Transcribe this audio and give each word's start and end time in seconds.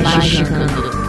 Magicando. 0.00 1.02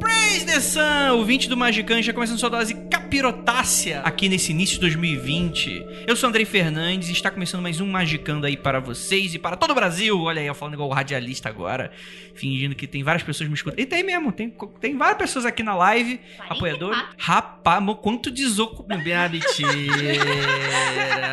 Praise 0.00 0.44
the 0.46 0.60
Sun, 0.60 1.18
o 1.18 1.24
20 1.24 1.48
do 1.48 1.56
Magican, 1.56 2.00
já 2.00 2.14
começando 2.14 2.38
sua 2.38 2.48
dose 2.48 2.74
capirotácea 3.12 4.00
aqui 4.00 4.26
nesse 4.26 4.52
início 4.52 4.76
de 4.76 4.80
2020. 4.80 5.84
Eu 6.06 6.16
sou 6.16 6.30
Andrei 6.30 6.46
Fernandes 6.46 7.10
e 7.10 7.12
está 7.12 7.30
começando 7.30 7.60
mais 7.60 7.78
um 7.78 7.86
Magicando 7.86 8.46
aí 8.46 8.56
para 8.56 8.80
vocês 8.80 9.34
e 9.34 9.38
para 9.38 9.54
todo 9.54 9.72
o 9.72 9.74
Brasil. 9.74 10.18
Olha 10.18 10.40
aí, 10.40 10.46
eu 10.46 10.54
falando 10.54 10.72
igual 10.74 10.88
o 10.88 10.92
radialista 10.94 11.46
agora, 11.50 11.92
fingindo 12.34 12.74
que 12.74 12.86
tem 12.86 13.02
várias 13.02 13.22
pessoas 13.22 13.50
me 13.50 13.54
escutando. 13.54 13.78
E 13.80 13.84
tem 13.84 14.02
mesmo, 14.02 14.32
tem, 14.32 14.48
tem 14.80 14.96
várias 14.96 15.18
pessoas 15.18 15.44
aqui 15.44 15.62
na 15.62 15.74
live, 15.74 16.18
apoiador. 16.48 16.96
Rapaz, 17.18 17.82
mo- 17.82 17.96
quanto 17.96 18.30
desocupo. 18.30 18.86
Ah, 18.90 19.28
mentira. 19.28 19.76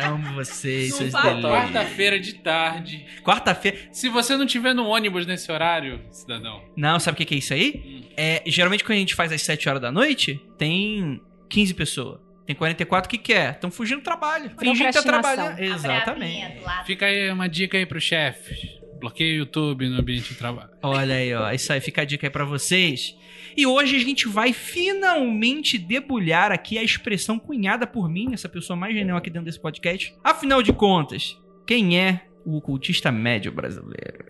Amo 0.06 0.34
vocês, 0.34 0.94
seus 0.94 1.14
delícias. 1.14 1.42
Quarta-feira 1.42 2.20
de 2.20 2.34
tarde. 2.34 3.06
Quarta-feira. 3.24 3.78
Se 3.90 4.10
você 4.10 4.36
não 4.36 4.44
tiver 4.44 4.74
no 4.74 4.86
ônibus 4.86 5.24
nesse 5.26 5.50
horário, 5.50 5.98
cidadão. 6.10 6.62
Não, 6.76 7.00
sabe 7.00 7.14
o 7.14 7.16
que 7.16 7.24
que 7.24 7.34
é 7.36 7.38
isso 7.38 7.54
aí? 7.54 8.04
É, 8.18 8.42
geralmente 8.46 8.84
quando 8.84 8.96
a 8.96 9.00
gente 9.00 9.14
faz 9.14 9.32
às 9.32 9.40
7 9.40 9.66
horas 9.66 9.80
da 9.80 9.90
noite, 9.90 10.38
tem 10.58 11.22
15 11.50 11.74
pessoas. 11.74 12.18
Tem 12.46 12.56
44 12.56 13.08
que 13.08 13.18
quer. 13.18 13.52
Estão 13.52 13.70
fugindo 13.70 13.98
do 13.98 14.04
trabalho. 14.04 14.50
Fingindo 14.58 14.88
que 14.88 14.92
tá 14.92 15.02
Procrastinação. 15.02 15.44
trabalhando. 15.54 15.60
Exatamente. 15.60 16.62
Fica 16.86 17.06
aí 17.06 17.30
uma 17.30 17.48
dica 17.48 17.76
aí 17.78 17.86
pro 17.86 18.00
chefe. 18.00 18.80
Bloqueia 18.98 19.32
o 19.34 19.36
YouTube 19.36 19.88
no 19.88 19.98
ambiente 20.00 20.30
de 20.30 20.34
trabalho. 20.34 20.70
Olha 20.82 21.14
aí, 21.14 21.32
ó. 21.34 21.50
Isso 21.52 21.72
aí 21.72 21.80
fica 21.80 22.02
a 22.02 22.04
dica 22.04 22.26
aí 22.26 22.30
pra 22.30 22.44
vocês. 22.44 23.16
E 23.56 23.66
hoje 23.66 23.96
a 23.96 23.98
gente 24.00 24.28
vai 24.28 24.52
finalmente 24.52 25.78
debulhar 25.78 26.52
aqui 26.52 26.76
a 26.78 26.82
expressão 26.82 27.38
cunhada 27.38 27.86
por 27.86 28.08
mim, 28.08 28.32
essa 28.32 28.48
pessoa 28.48 28.76
mais 28.76 28.94
genial 28.94 29.16
aqui 29.18 29.30
dentro 29.30 29.46
desse 29.46 29.60
podcast. 29.60 30.14
Afinal 30.22 30.62
de 30.62 30.72
contas, 30.72 31.38
quem 31.66 31.98
é 31.98 32.26
o 32.44 32.56
ocultista 32.56 33.10
médio 33.10 33.52
brasileiro? 33.52 34.29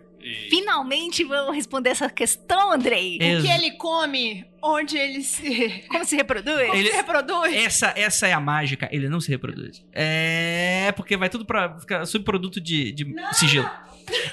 Finalmente 0.50 1.24
vamos 1.24 1.54
responder 1.54 1.90
essa 1.90 2.08
questão, 2.10 2.72
Andrei. 2.72 3.18
Ex- 3.20 3.40
O 3.40 3.46
que 3.46 3.52
ele 3.52 3.70
come, 3.72 4.44
onde 4.62 4.96
ele 4.98 5.22
se, 5.22 5.84
Como 5.88 6.04
se 6.04 6.16
reproduz? 6.16 6.54
como 6.66 6.74
Ele- 6.74 6.90
se 6.90 6.96
reproduz. 6.96 7.54
Essa, 7.54 7.92
essa 7.96 8.26
é 8.26 8.32
a 8.32 8.40
mágica, 8.40 8.88
ele 8.92 9.08
não 9.08 9.20
se 9.20 9.30
reproduz. 9.30 9.84
É. 9.92 10.92
Porque 10.96 11.16
vai 11.16 11.28
tudo 11.28 11.44
pra 11.44 11.78
ficar 11.78 12.04
subproduto 12.06 12.60
de, 12.60 12.92
de 12.92 13.06
sigilo. 13.32 13.68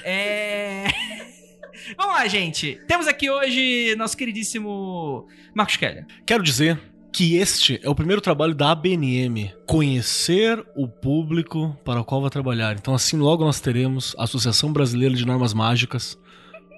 É. 0.04 0.84
Vamos 1.96 2.14
lá, 2.16 2.26
gente. 2.26 2.78
Temos 2.86 3.06
aqui 3.06 3.30
hoje 3.30 3.94
nosso 3.96 4.16
queridíssimo 4.16 5.26
Marcos 5.54 5.76
Keller. 5.76 6.04
Quero 6.26 6.42
dizer 6.42 6.78
que 7.12 7.36
este 7.36 7.80
é 7.82 7.88
o 7.88 7.94
primeiro 7.94 8.20
trabalho 8.20 8.54
da 8.54 8.70
ABNM, 8.70 9.52
conhecer 9.66 10.64
o 10.76 10.86
público 10.86 11.76
para 11.84 12.00
o 12.00 12.04
qual 12.04 12.20
vai 12.20 12.30
trabalhar. 12.30 12.76
Então 12.76 12.94
assim 12.94 13.16
logo 13.16 13.44
nós 13.44 13.60
teremos 13.60 14.14
a 14.18 14.24
Associação 14.24 14.72
Brasileira 14.72 15.14
de 15.14 15.26
Normas 15.26 15.54
Mágicas 15.54 16.18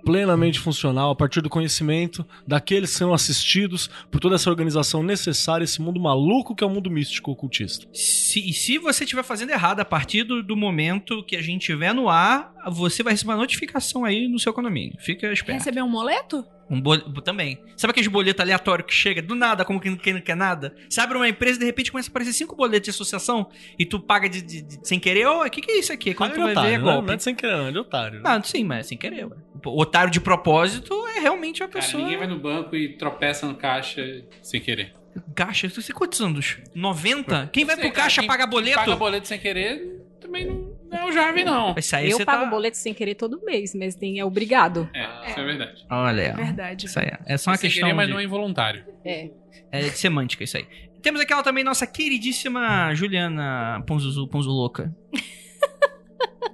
plenamente 0.04 0.58
funcional 0.58 1.10
a 1.10 1.14
partir 1.14 1.40
do 1.40 1.50
conhecimento 1.50 2.26
daqueles 2.46 2.92
que 2.92 2.98
são 2.98 3.12
assistidos 3.12 3.90
por 4.10 4.20
toda 4.20 4.34
essa 4.34 4.50
organização 4.50 5.02
necessária, 5.02 5.64
esse 5.64 5.80
mundo 5.80 6.00
maluco 6.00 6.54
que 6.54 6.64
é 6.64 6.66
o 6.66 6.70
mundo 6.70 6.90
místico 6.90 7.30
ocultista. 7.30 7.86
Se, 7.92 8.40
e 8.48 8.52
se 8.52 8.78
você 8.78 9.04
estiver 9.04 9.22
fazendo 9.22 9.50
errado, 9.50 9.80
a 9.80 9.84
partir 9.84 10.24
do, 10.24 10.42
do 10.42 10.56
momento 10.56 11.22
que 11.24 11.36
a 11.36 11.42
gente 11.42 11.62
estiver 11.62 11.94
no 11.94 12.08
ar, 12.08 12.52
você 12.70 13.02
vai 13.02 13.12
receber 13.12 13.32
uma 13.32 13.38
notificação 13.38 14.04
aí 14.04 14.28
no 14.28 14.38
seu 14.38 14.52
condomínio. 14.52 14.96
Fica 14.98 15.32
esperto. 15.32 15.58
Receber 15.58 15.82
um 15.82 15.88
moleto? 15.88 16.44
Um 16.70 16.81
bol... 16.81 16.97
Também. 17.22 17.60
Sabe 17.76 17.91
aqueles 17.91 18.06
boletos 18.08 18.41
aleatórios 18.41 18.86
que 18.86 18.94
chega 18.94 19.20
do 19.20 19.34
nada, 19.34 19.64
como 19.64 19.81
quem, 19.81 19.91
não 20.14 20.20
quer 20.20 20.36
nada? 20.36 20.72
Você 20.88 21.00
abre 21.00 21.16
uma 21.16 21.28
empresa 21.28 21.56
e 21.56 21.58
de 21.60 21.64
repente 21.64 21.91
começa 21.91 22.08
a 22.08 22.10
aparecer 22.10 22.32
cinco 22.32 22.54
boletos 22.54 22.84
de 22.84 22.91
associação 22.91 23.50
e 23.76 23.84
tu 23.84 23.98
paga 23.98 24.28
de, 24.28 24.41
de- 24.41 24.62
de- 24.62 24.86
sem 24.86 25.00
querer. 25.00 25.26
Ô, 25.26 25.44
o 25.44 25.50
que, 25.50 25.60
que 25.60 25.70
é 25.72 25.78
isso 25.81 25.92
aqui? 25.92 26.14
Quando 26.14 26.34
tu 26.34 26.41
vai 26.42 26.54
ver, 26.54 26.75
é 26.75 26.78
não, 26.78 26.84
golpe. 26.84 27.06
não 27.08 27.14
é 27.14 27.16
de 27.16 27.22
sem 27.25 27.34
querer, 27.34 27.56
não, 27.56 27.66
é 27.66 27.72
de 27.72 27.78
otário. 27.78 28.20
Não, 28.22 28.42
sim, 28.44 28.62
mas 28.62 28.78
é 28.78 28.82
sem 28.91 28.97
querer. 28.98 29.25
ué. 29.26 29.36
O 29.66 29.81
otário 29.82 30.10
de 30.12 30.20
propósito 30.20 30.94
é 31.08 31.19
realmente 31.20 31.62
a 31.62 31.69
Cara, 31.69 31.84
pessoa. 31.84 32.03
ninguém 32.03 32.19
vai 32.19 32.26
no 32.28 32.38
banco 32.38 32.76
e 32.76 32.97
tropeça 32.97 33.47
no 33.47 33.54
caixa 33.56 34.25
sem 34.41 34.60
querer. 34.60 34.94
Caixa, 35.34 35.69
você 35.69 35.88
tem 35.88 35.97
quantos 35.97 36.20
anos? 36.20 36.58
90? 36.72 37.50
Quem 37.52 37.64
vai 37.64 37.75
Sei, 37.75 37.84
pro 37.87 37.92
caixa 37.92 38.20
quem 38.20 38.28
paga 38.28 38.47
boleto? 38.47 38.76
Paga 38.78 38.94
boleto 38.97 39.26
sem 39.26 39.38
querer 39.41 40.00
também 40.20 40.47
não, 40.47 40.72
não 40.90 40.98
é 40.98 41.06
o 41.06 41.12
jovem, 41.12 41.44
não. 41.44 41.74
Isso 41.78 41.94
aí 41.94 42.10
Eu 42.10 42.16
você 42.16 42.24
pago 42.24 42.44
tá... 42.44 42.50
boleto 42.50 42.76
sem 42.76 42.92
querer 42.92 43.14
todo 43.14 43.40
mês, 43.44 43.74
mas 43.74 43.94
tem, 43.94 44.18
é 44.18 44.24
obrigado. 44.24 44.90
É, 44.92 45.30
isso 45.30 45.40
é 45.40 45.44
verdade. 45.44 45.86
Olha 45.88 46.34
ó. 46.34 46.36
Verdade. 46.36 46.86
Isso 46.86 46.98
aí. 46.98 47.10
É 47.26 47.36
só 47.36 47.50
uma 47.50 47.56
sem 47.56 47.70
questão 47.70 47.88
querer, 47.88 47.96
mas 47.96 48.06
de... 48.06 48.12
não 48.12 48.20
é 48.20 48.24
involuntário. 48.24 48.84
É. 49.04 49.30
É 49.70 49.80
de 49.80 49.98
semântica 49.98 50.42
isso 50.42 50.56
aí. 50.56 50.66
Temos 51.00 51.20
aquela 51.20 51.42
também 51.42 51.64
nossa 51.64 51.86
queridíssima 51.86 52.94
Juliana 52.94 53.82
Ponzuzu, 53.86 54.26
Ponzulouca. 54.28 54.94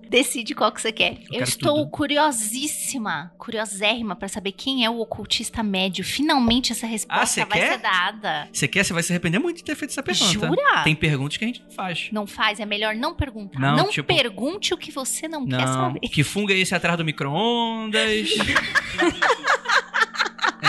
Decide 0.08 0.54
qual 0.54 0.70
que 0.70 0.80
você 0.80 0.92
quer. 0.92 1.14
Eu, 1.24 1.30
quero 1.30 1.44
estou 1.44 1.78
tudo. 1.78 1.90
curiosíssima, 1.90 3.32
curiosérrima 3.36 4.14
pra 4.14 4.28
saber 4.28 4.52
quem 4.52 4.84
é 4.84 4.90
o 4.90 5.00
ocultista 5.00 5.62
médio. 5.64 6.04
Finalmente 6.04 6.70
essa 6.72 6.86
Ah, 6.86 6.88
resposta 6.88 7.44
vai 7.44 7.58
quer? 7.58 7.72
ser 7.72 7.78
dada. 7.78 8.48
Você 8.52 8.68
quer? 8.68 8.84
Você 8.84 8.92
vai 8.92 9.02
se 9.02 9.12
arrepender 9.12 9.40
muito 9.40 9.56
de 9.58 9.64
ter 9.64 9.74
feito 9.74 9.90
essa 9.90 10.02
pergunta. 10.04 10.32
Jura? 10.32 10.82
Tem 10.84 10.94
perguntas 10.94 11.36
que 11.36 11.44
a 11.44 11.48
gente 11.48 11.60
não 11.62 11.70
faz. 11.70 12.08
Não 12.12 12.26
faz, 12.26 12.60
é 12.60 12.64
melhor 12.66 12.94
não 12.94 13.14
perguntar. 13.16 13.58
Não, 13.58 13.76
Não, 13.76 13.88
tipo- 13.88 14.06
pergunte 14.06 14.72
o 14.72 14.76
que 14.78 14.92
você 14.92 15.26
não, 15.26 15.44
quer 15.46 15.66
Não. 15.66 15.72
saber. 15.74 15.98
Que 16.00 16.22
funga 16.22 16.54
é 16.54 16.58
esse 16.58 16.74
atrás 16.74 16.96
do 16.96 17.04
micro-ondas? 17.04 18.28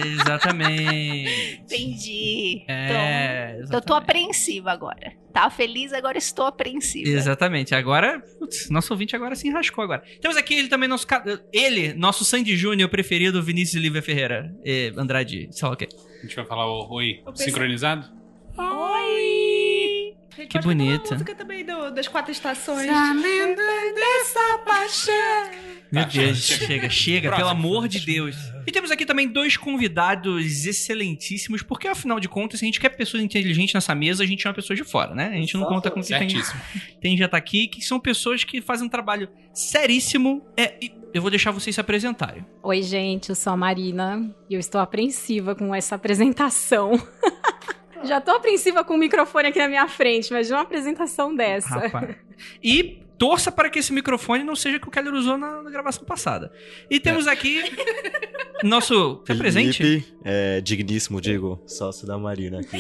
Exatamente. 0.06 1.62
Entendi. 1.64 2.64
É, 2.68 3.52
Então, 3.62 3.62
eu 3.62 3.82
tô 3.82 3.94
exatamente. 3.94 4.04
apreensiva 4.04 4.72
agora. 4.72 5.14
Tá 5.38 5.52
feliz, 5.52 5.94
agora 5.94 6.18
estou 6.18 6.48
apreensiva. 6.48 7.08
Exatamente. 7.08 7.76
Agora, 7.76 8.20
putz, 8.40 8.72
nosso 8.72 8.92
ouvinte 8.92 9.16
agora 9.16 9.36
se 9.36 9.48
enrascou 9.48 9.84
agora. 9.84 10.02
Temos 10.20 10.36
aqui 10.36 10.56
ele 10.56 10.68
também, 10.68 10.90
nosso. 10.90 11.06
Ele, 11.54 11.94
nosso 11.94 12.26
Sandy 12.26 12.58
Júnior 12.58 12.90
preferido, 12.90 13.44
Vinícius 13.44 13.80
Lívia 13.80 14.02
Ferreira. 14.02 14.52
E 14.66 14.92
Andrade, 14.98 15.48
sei 15.52 15.68
lá 15.68 15.74
o 15.76 15.78
quê. 15.78 15.88
A 15.92 16.22
gente 16.26 16.36
vai 16.36 16.44
falar 16.46 16.66
o 16.66 16.92
oi 16.92 17.22
pensei- 17.24 17.46
sincronizado? 17.46 18.08
Oi! 18.58 20.16
Que 20.50 20.60
bonita. 20.60 21.14
música 21.14 21.36
também 21.36 21.64
do- 21.66 21.92
das 21.92 22.08
quatro 22.08 22.32
estações. 22.32 22.88
dessa 22.88 24.58
paixão. 24.66 25.14
Meu 25.92 26.04
Tá, 26.04 26.10
Deus, 26.10 26.38
chega. 26.40 26.90
chega, 26.90 27.36
pelo 27.36 27.50
amor 27.50 27.88
de 27.88 28.00
Deus. 28.00 28.36
E 28.66 28.72
temos 28.72 28.92
aqui 28.92 29.06
também 29.06 29.28
dois 29.28 29.56
convidados 29.56 30.66
excelentíssimos, 30.66 31.62
porque 31.62 31.88
afinal 31.88 32.20
de 32.20 32.28
contas, 32.28 32.60
se 32.60 32.66
a 32.66 32.68
gente 32.68 32.80
quer 32.80 32.90
pessoas 32.90 33.24
inteligentes 33.24 33.74
nessa 33.74 33.96
mesa, 33.96 34.24
a 34.24 34.28
gente 34.28 34.44
chama 34.44 34.54
pessoas 34.56 34.78
de 34.78 34.84
fora, 34.84 35.16
né? 35.16 35.30
A 35.30 35.38
gente 35.38 35.56
não 35.56 35.66
conta 35.66 35.90
com 35.90 36.02
quem 36.02 36.18
tem, 36.20 36.30
Certíssimo. 36.30 36.62
tem 37.00 37.18
já 37.18 37.28
tá 37.28 37.38
aqui, 37.38 37.68
que 37.68 37.82
são 37.82 38.00
pessoas 38.00 38.44
que 38.44 38.62
fazem 38.62 38.88
um 38.88 38.90
trabalho 38.90 39.30
seríssimo. 39.54 40.46
É, 40.58 40.74
e 40.82 40.92
eu 41.14 41.22
vou 41.22 41.32
deixar 41.32 41.52
vocês 41.52 41.74
se 41.74 41.80
apresentarem. 41.80 42.46
Oi, 42.62 42.82
gente, 42.82 43.30
eu 43.30 43.36
sou 43.36 43.54
a 43.54 43.58
Marina 43.58 44.30
e 44.50 44.54
eu 44.54 44.60
estou 44.60 44.82
apreensiva 44.82 45.56
com 45.56 45.74
essa 45.74 45.96
apresentação. 45.96 46.92
Já 48.04 48.22
tô 48.22 48.32
apreensiva 48.32 48.84
com 48.84 48.94
o 48.94 48.98
microfone 48.98 49.48
aqui 49.48 49.58
na 49.58 49.68
minha 49.68 49.88
frente, 49.88 50.32
mas 50.32 50.48
de 50.48 50.54
uma 50.54 50.62
apresentação 50.62 51.36
dessa. 51.36 51.80
Rapaz. 51.80 52.16
E 52.64 53.00
torça 53.18 53.52
para 53.52 53.70
que 53.70 53.80
esse 53.80 53.92
microfone 53.92 54.44
não 54.44 54.56
seja 54.56 54.80
que 54.80 54.88
o 54.88 54.92
Keller 54.92 55.14
usou 55.14 55.38
na, 55.38 55.62
na 55.64 55.70
gravação 55.70 56.04
passada. 56.04 56.52
E 56.90 57.00
temos 57.00 57.28
aqui 57.28 57.64
nosso. 58.64 59.24
É 59.30 59.36
presente? 59.36 59.78
Felipe, 59.78 60.14
é, 60.24 60.62
digníssimo, 60.62 61.20
digo, 61.22 61.62
sócio 61.68 62.08
da 62.08 62.18
Marina 62.18 62.60
aqui. 62.60 62.78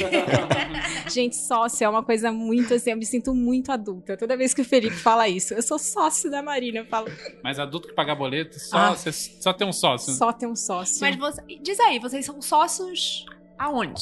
Gente, 1.11 1.35
sócio 1.35 1.83
é 1.85 1.89
uma 1.89 2.03
coisa 2.03 2.31
muito 2.31 2.73
assim, 2.73 2.91
eu 2.91 2.97
me 2.97 3.05
sinto 3.05 3.33
muito 3.33 3.71
adulta. 3.71 4.17
Toda 4.17 4.35
vez 4.37 4.53
que 4.53 4.61
o 4.61 4.65
Felipe 4.65 4.95
fala 4.95 5.27
isso, 5.27 5.53
eu 5.53 5.61
sou 5.61 5.79
sócio 5.79 6.29
da 6.29 6.41
Marina, 6.41 6.79
eu 6.79 6.85
falo, 6.85 7.07
Mas 7.43 7.59
adulto 7.59 7.87
que 7.87 7.93
paga 7.93 8.13
boleto, 8.15 8.59
só, 8.59 8.77
Ah. 8.77 8.95
só 8.95 9.53
tem 9.53 9.67
um 9.67 9.73
sócio. 9.73 10.13
só 10.13 10.31
tem 10.33 10.47
um 10.47 10.55
sócio. 10.55 10.97
Mas 11.01 11.15
você, 11.15 11.41
diz 11.61 11.79
aí, 11.79 11.99
vocês 11.99 12.25
são 12.25 12.41
sócios 12.41 13.25
aonde? 13.57 14.01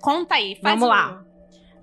Conta 0.00 0.34
aí. 0.34 0.56
Faz 0.60 0.74
Vamos 0.74 0.86
um- 0.86 0.88
lá. 0.90 1.24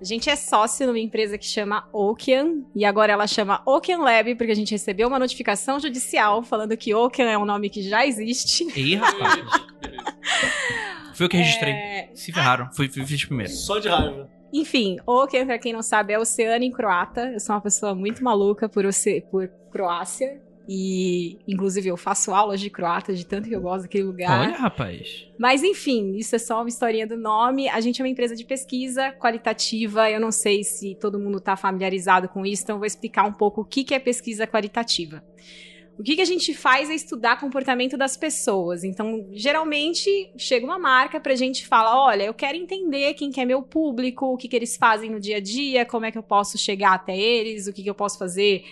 A 0.00 0.04
gente 0.04 0.30
é 0.30 0.36
sócio 0.36 0.86
numa 0.86 0.98
empresa 0.98 1.36
que 1.36 1.44
chama 1.44 1.88
Ocean, 1.92 2.62
e 2.74 2.84
agora 2.84 3.12
ela 3.12 3.26
chama 3.26 3.60
Ocean 3.66 3.98
Lab, 3.98 4.34
porque 4.36 4.52
a 4.52 4.54
gente 4.54 4.70
recebeu 4.70 5.08
uma 5.08 5.18
notificação 5.18 5.80
judicial 5.80 6.42
falando 6.42 6.76
que 6.76 6.94
Ocean 6.94 7.26
é 7.28 7.36
um 7.36 7.44
nome 7.44 7.68
que 7.68 7.82
já 7.82 8.06
existe. 8.06 8.64
Ih, 8.78 8.94
rapaz. 8.94 9.42
Foi 11.14 11.26
eu 11.26 11.30
que 11.30 11.36
registrei. 11.36 11.72
É, 11.72 12.10
Se 12.14 12.32
ferraram. 12.32 12.70
Fui, 12.72 12.88
fui, 12.88 13.04
fiz 13.04 13.24
primeiro. 13.24 13.50
Só 13.50 13.80
de 13.80 13.88
raiva. 13.88 14.30
Enfim, 14.52 14.98
Ocean, 15.04 15.46
pra 15.46 15.58
quem 15.58 15.72
não 15.72 15.82
sabe, 15.82 16.12
é 16.12 16.18
oceano 16.18 16.62
em 16.62 16.70
croata. 16.70 17.32
Eu 17.32 17.40
sou 17.40 17.56
uma 17.56 17.60
pessoa 17.60 17.92
muito 17.92 18.22
maluca 18.22 18.68
por, 18.68 18.86
oce... 18.86 19.20
por 19.30 19.48
Croácia. 19.72 20.40
E, 20.70 21.38
inclusive, 21.48 21.88
eu 21.88 21.96
faço 21.96 22.34
aulas 22.34 22.60
de 22.60 22.68
croata, 22.68 23.14
de 23.14 23.24
tanto 23.24 23.48
que 23.48 23.56
eu 23.56 23.60
gosto 23.62 23.82
daquele 23.84 24.04
lugar. 24.04 24.40
Olha, 24.40 24.58
rapaz. 24.58 25.26
Mas 25.38 25.62
enfim, 25.62 26.14
isso 26.16 26.36
é 26.36 26.38
só 26.38 26.60
uma 26.60 26.68
historinha 26.68 27.06
do 27.06 27.16
nome. 27.16 27.70
A 27.70 27.80
gente 27.80 28.02
é 28.02 28.04
uma 28.04 28.10
empresa 28.10 28.36
de 28.36 28.44
pesquisa 28.44 29.10
qualitativa. 29.12 30.10
Eu 30.10 30.20
não 30.20 30.30
sei 30.30 30.62
se 30.62 30.94
todo 30.94 31.18
mundo 31.18 31.38
está 31.38 31.56
familiarizado 31.56 32.28
com 32.28 32.44
isso, 32.44 32.64
então 32.64 32.76
eu 32.76 32.80
vou 32.80 32.86
explicar 32.86 33.24
um 33.24 33.32
pouco 33.32 33.62
o 33.62 33.64
que 33.64 33.82
que 33.82 33.94
é 33.94 33.98
pesquisa 33.98 34.46
qualitativa. 34.46 35.24
O 35.98 36.02
que, 36.02 36.14
que 36.14 36.22
a 36.22 36.26
gente 36.26 36.54
faz 36.54 36.88
é 36.88 36.94
estudar 36.94 37.40
comportamento 37.40 37.96
das 37.96 38.16
pessoas. 38.16 38.84
Então, 38.84 39.26
geralmente, 39.32 40.30
chega 40.36 40.64
uma 40.64 40.78
marca 40.78 41.18
pra 41.18 41.34
gente 41.34 41.66
falar: 41.66 42.00
olha, 42.00 42.22
eu 42.22 42.34
quero 42.34 42.56
entender 42.56 43.14
quem 43.14 43.32
que 43.32 43.40
é 43.40 43.44
meu 43.44 43.62
público, 43.62 44.26
o 44.26 44.36
que, 44.36 44.46
que 44.46 44.54
eles 44.54 44.76
fazem 44.76 45.10
no 45.10 45.18
dia 45.18 45.38
a 45.38 45.40
dia, 45.40 45.84
como 45.84 46.06
é 46.06 46.12
que 46.12 46.18
eu 46.18 46.22
posso 46.22 46.56
chegar 46.56 46.92
até 46.92 47.18
eles, 47.18 47.66
o 47.66 47.72
que, 47.72 47.82
que 47.82 47.90
eu 47.90 47.96
posso 47.96 48.16
fazer 48.16 48.64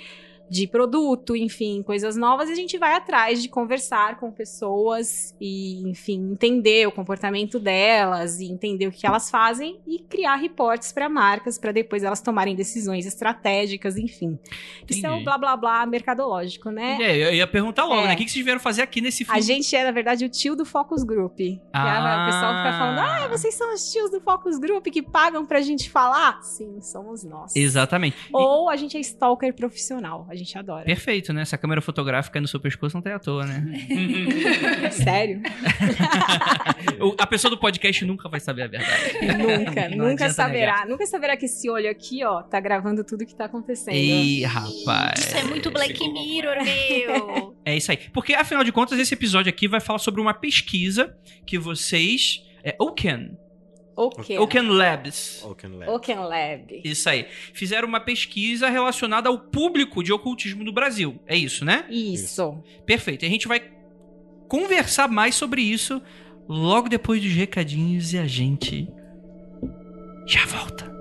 de 0.49 0.67
produto, 0.67 1.35
enfim, 1.35 1.83
coisas 1.83 2.17
novas, 2.17 2.49
e 2.49 2.53
a 2.53 2.55
gente 2.55 2.79
vai 2.79 2.95
atrás 2.95 3.43
de 3.43 3.49
conversar 3.49 4.19
com 4.19 4.31
pessoas 4.31 5.35
e, 5.41 5.83
enfim, 5.89 6.31
entender 6.33 6.87
o 6.87 6.93
comportamento 6.93 7.59
delas 7.59 8.39
e 8.41 8.47
entender 8.47 8.87
o 8.87 8.93
que 8.93 9.07
elas 9.07 9.31
fazem 9.31 9.81
e 9.87 9.99
criar 9.99 10.37
reportes 10.37 10.93
para 10.93 11.09
marcas 11.09 11.59
para 11.59 11.73
depois 11.73 12.05
elas 12.05 12.21
tomarem 12.21 12.55
decisões 12.55 13.07
estratégicas, 13.07 13.97
enfim. 13.97 14.39
Isso 14.89 15.05
é 15.05 15.09
o 15.11 15.13
Entendi. 15.15 15.25
blá 15.25 15.39
blá 15.39 15.57
blá 15.57 15.87
mercadológico, 15.87 16.71
né? 16.71 16.99
É, 17.01 17.17
eu 17.29 17.35
ia 17.35 17.47
perguntar 17.47 17.85
logo, 17.85 18.03
É. 18.03 18.09
né? 18.09 18.15
O 18.15 18.17
que 18.17 18.29
vocês 18.29 18.45
vieram 18.45 18.61
fazer 18.61 18.83
aqui 18.83 19.01
nesse 19.01 19.25
filme? 19.25 19.39
A 19.39 19.43
gente 19.43 19.75
é, 19.75 19.85
na 19.85 19.91
verdade, 19.91 20.25
o 20.25 20.29
tio 20.29 20.55
do 20.55 20.65
Focus 20.65 21.03
Group. 21.03 21.37
Que 21.37 21.61
Ah. 21.73 22.23
o 22.23 22.27
pessoal 22.27 22.55
fica 22.57 22.79
falando, 22.79 22.99
ah, 23.01 23.29
vocês 23.29 23.55
são 23.55 23.75
os 23.75 23.91
tios 23.93 24.11
do 24.11 24.21
Focus 24.21 24.59
Group 24.59 24.87
que 24.87 25.03
pagam 25.03 25.45
pra 25.45 25.61
gente 25.61 25.91
falar? 25.91 26.41
Sim, 26.43 26.81
somos 26.81 27.25
nós. 27.25 27.55
Exatamente. 27.57 28.17
Ou 28.33 28.69
a 28.69 28.77
gente 28.77 28.97
é 28.97 29.01
stalker 29.01 29.55
profissional. 29.55 30.27
A 30.29 30.35
gente 30.37 30.57
adora. 30.59 30.85
Perfeito, 30.85 31.33
né? 31.33 31.43
Essa 31.43 31.57
câmera 31.59 31.81
fotográfica 31.81 32.39
aí 32.39 32.43
no 32.43 32.49
seu 32.49 32.61
pescoço 32.61 32.97
não 32.97 33.03
tá 33.03 33.15
à 33.15 33.19
toa, 33.19 33.45
né? 33.47 33.65
Sério? 34.93 35.43
A 37.19 37.27
pessoa 37.27 37.51
do 37.51 37.59
podcast 37.59 38.05
nunca 38.05 38.29
vai 38.29 38.41
saber 38.41 38.63
a 38.63 38.67
verdade. 38.69 39.13
nunca, 39.39 39.89
Não 39.91 40.09
nunca 40.09 40.31
saberá. 40.31 40.73
negar. 40.73 40.89
Nunca 40.89 41.07
saberá 41.07 41.37
que 41.37 41.45
esse 41.47 41.69
olho 41.69 41.91
aqui, 41.91 42.25
ó, 42.25 42.43
tá 42.43 42.59
gravando 42.61 43.05
tudo 43.05 43.27
que 43.27 43.35
tá 43.35 43.45
acontecendo. 43.47 43.95
Ih, 43.95 44.45
rapaz. 44.45 45.19
Isso 45.21 45.37
é 45.37 45.45
muito 45.45 45.71
Black 45.71 45.99
Mirror, 46.09 46.57
meu. 46.65 47.57
É 47.65 47.77
isso 47.77 47.91
aí. 47.91 47.99
Porque, 48.13 48.35
afinal 48.35 48.65
de 48.65 48.73
contas, 48.73 48.99
esse 48.99 49.15
episódio 49.15 49.51
aqui 49.51 49.69
vai 49.69 49.81
falar 49.81 49.99
sobre 49.99 50.21
uma 50.21 50.35
pesquisa 50.35 51.15
que 51.47 51.59
vocês. 51.59 52.43
É 52.65 52.75
Oken. 52.81 53.37
Oken. 53.97 54.39
Oken 54.39 54.69
Labs. 54.69 55.43
Oaken 55.43 55.71
Lab. 55.79 55.91
Oken 55.91 56.19
Lab. 56.19 56.83
Isso 56.85 57.09
aí. 57.09 57.27
Fizeram 57.55 57.89
uma 57.89 58.01
pesquisa 58.01 58.69
relacionada 58.69 59.31
ao 59.31 59.39
público 59.39 60.03
de 60.03 60.13
ocultismo 60.13 60.63
no 60.63 60.73
Brasil. 60.73 61.19
É 61.27 61.35
isso, 61.35 61.65
né? 61.65 61.87
Isso. 61.89 62.63
Perfeito. 62.85 63.25
E 63.25 63.27
a 63.27 63.31
gente 63.31 63.49
vai 63.49 63.63
conversar 64.49 65.09
mais 65.09 65.35
sobre 65.35 65.63
isso 65.63 66.01
logo 66.49 66.89
depois 66.89 67.23
dos 67.23 67.33
recadinhos 67.33 68.13
e 68.13 68.19
a 68.19 68.27
gente 68.27 68.87
já 70.27 70.45
volta. 70.45 70.95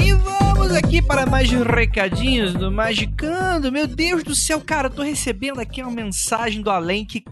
E 0.00 0.12
vamos 0.12 0.72
aqui 0.72 1.02
para 1.02 1.26
mais 1.26 1.50
recadinhos 1.50 2.54
do 2.54 2.70
Magicando. 2.70 3.72
Meu 3.72 3.86
Deus 3.86 4.22
do 4.22 4.34
céu, 4.34 4.60
cara, 4.60 4.88
eu 4.88 4.92
tô 4.92 5.02
recebendo 5.02 5.60
aqui 5.60 5.82
uma 5.82 5.90
mensagem 5.90 6.62
do 6.62 6.70
além 6.70 7.04
que, 7.04 7.24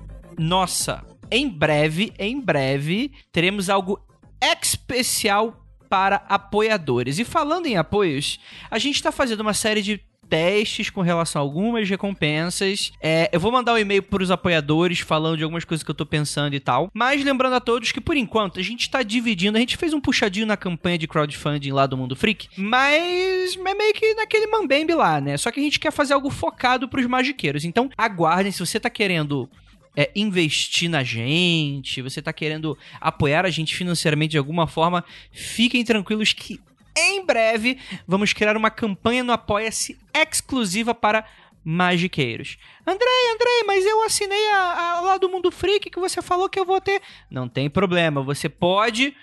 nossa, 0.43 1.05
em 1.31 1.49
breve, 1.49 2.13
em 2.19 2.41
breve, 2.41 3.13
teremos 3.33 3.71
algo 3.71 4.01
especial 4.41 5.65
para 5.89 6.17
apoiadores. 6.29 7.19
E 7.19 7.25
falando 7.25 7.67
em 7.67 7.77
apoios, 7.77 8.41
a 8.71 8.79
gente 8.79 8.97
está 8.97 9.13
fazendo 9.13 9.41
uma 9.41 9.55
série 9.55 9.83
de 9.83 10.01
testes 10.33 10.89
com 10.89 11.03
relação 11.03 11.43
a 11.43 11.45
algumas 11.45 11.87
recompensas. 11.87 12.91
É, 13.03 13.29
eu 13.31 13.39
vou 13.39 13.53
mandar 13.53 13.75
um 13.75 13.79
e-mail 13.79 14.03
para 14.03 14.23
os 14.23 14.31
apoiadores 14.31 15.01
falando 15.01 15.37
de 15.37 15.45
algumas 15.45 15.63
coisas 15.63 15.85
que 15.85 15.91
eu 15.91 15.95
tô 15.95 16.07
pensando 16.07 16.55
e 16.55 16.61
tal. 16.61 16.91
Mas 16.95 17.23
lembrando 17.23 17.55
a 17.55 17.61
todos 17.61 17.93
que 17.93 18.01
por 18.01 18.17
enquanto 18.17 18.59
a 18.59 18.63
gente 18.63 18.89
tá 18.89 19.03
dividindo, 19.03 19.59
a 19.59 19.61
gente 19.61 19.77
fez 19.77 19.93
um 19.93 20.01
puxadinho 20.01 20.47
na 20.47 20.57
campanha 20.57 20.97
de 20.97 21.07
crowdfunding 21.07 21.73
lá 21.73 21.87
do 21.87 21.99
Mundo 21.99 22.17
Freak, 22.17 22.49
mas 22.57 23.57
é 23.57 23.75
meio 23.75 23.93
que 23.93 24.15
naquele 24.15 24.47
mambembe 24.47 24.95
lá, 24.95 25.21
né? 25.21 25.37
Só 25.37 25.51
que 25.51 25.61
a 25.61 25.63
gente 25.63 25.79
quer 25.79 25.93
fazer 25.93 26.15
algo 26.15 26.31
focado 26.31 26.89
pros 26.89 27.07
magiqueiros. 27.07 27.67
Então, 27.67 27.91
aguardem 27.99 28.51
se 28.51 28.61
você 28.61 28.81
tá 28.81 28.89
querendo 28.89 29.51
é, 29.97 30.11
investir 30.15 30.89
na 30.89 31.03
gente, 31.03 32.03
você 32.03 32.23
tá 32.23 32.33
querendo 32.33 32.77
apoiar 33.01 33.45
a 33.45 33.51
gente 33.51 33.75
financeiramente 33.75 34.33
de 34.33 34.39
alguma 34.39 34.67
forma, 34.67 35.05
fiquem 35.31 35.85
tranquilos 35.85 36.33
que 36.33 36.61
em 36.97 37.25
breve 37.25 37.79
vamos 38.07 38.33
criar 38.33 38.57
uma 38.57 38.71
campanha 38.71 39.25
no 39.25 39.33
Apoia-se 39.33 39.99
exclusiva 40.15 40.95
para 40.95 41.25
magiqueiros. 41.65 42.59
Andrei, 42.87 43.33
Andrei, 43.35 43.63
mas 43.67 43.85
eu 43.85 44.03
assinei 44.03 44.51
a, 44.51 44.97
a 44.97 45.01
lá 45.01 45.17
do 45.17 45.29
Mundo 45.29 45.51
Freak 45.51 45.89
que 45.89 46.01
você 46.01 46.21
falou 46.21 46.49
que 46.49 46.59
eu 46.59 46.65
vou 46.65 46.81
ter. 46.81 47.01
Não 47.31 47.49
tem 47.49 47.71
problema, 47.71 48.23
você 48.23 48.49
pode 48.49 49.15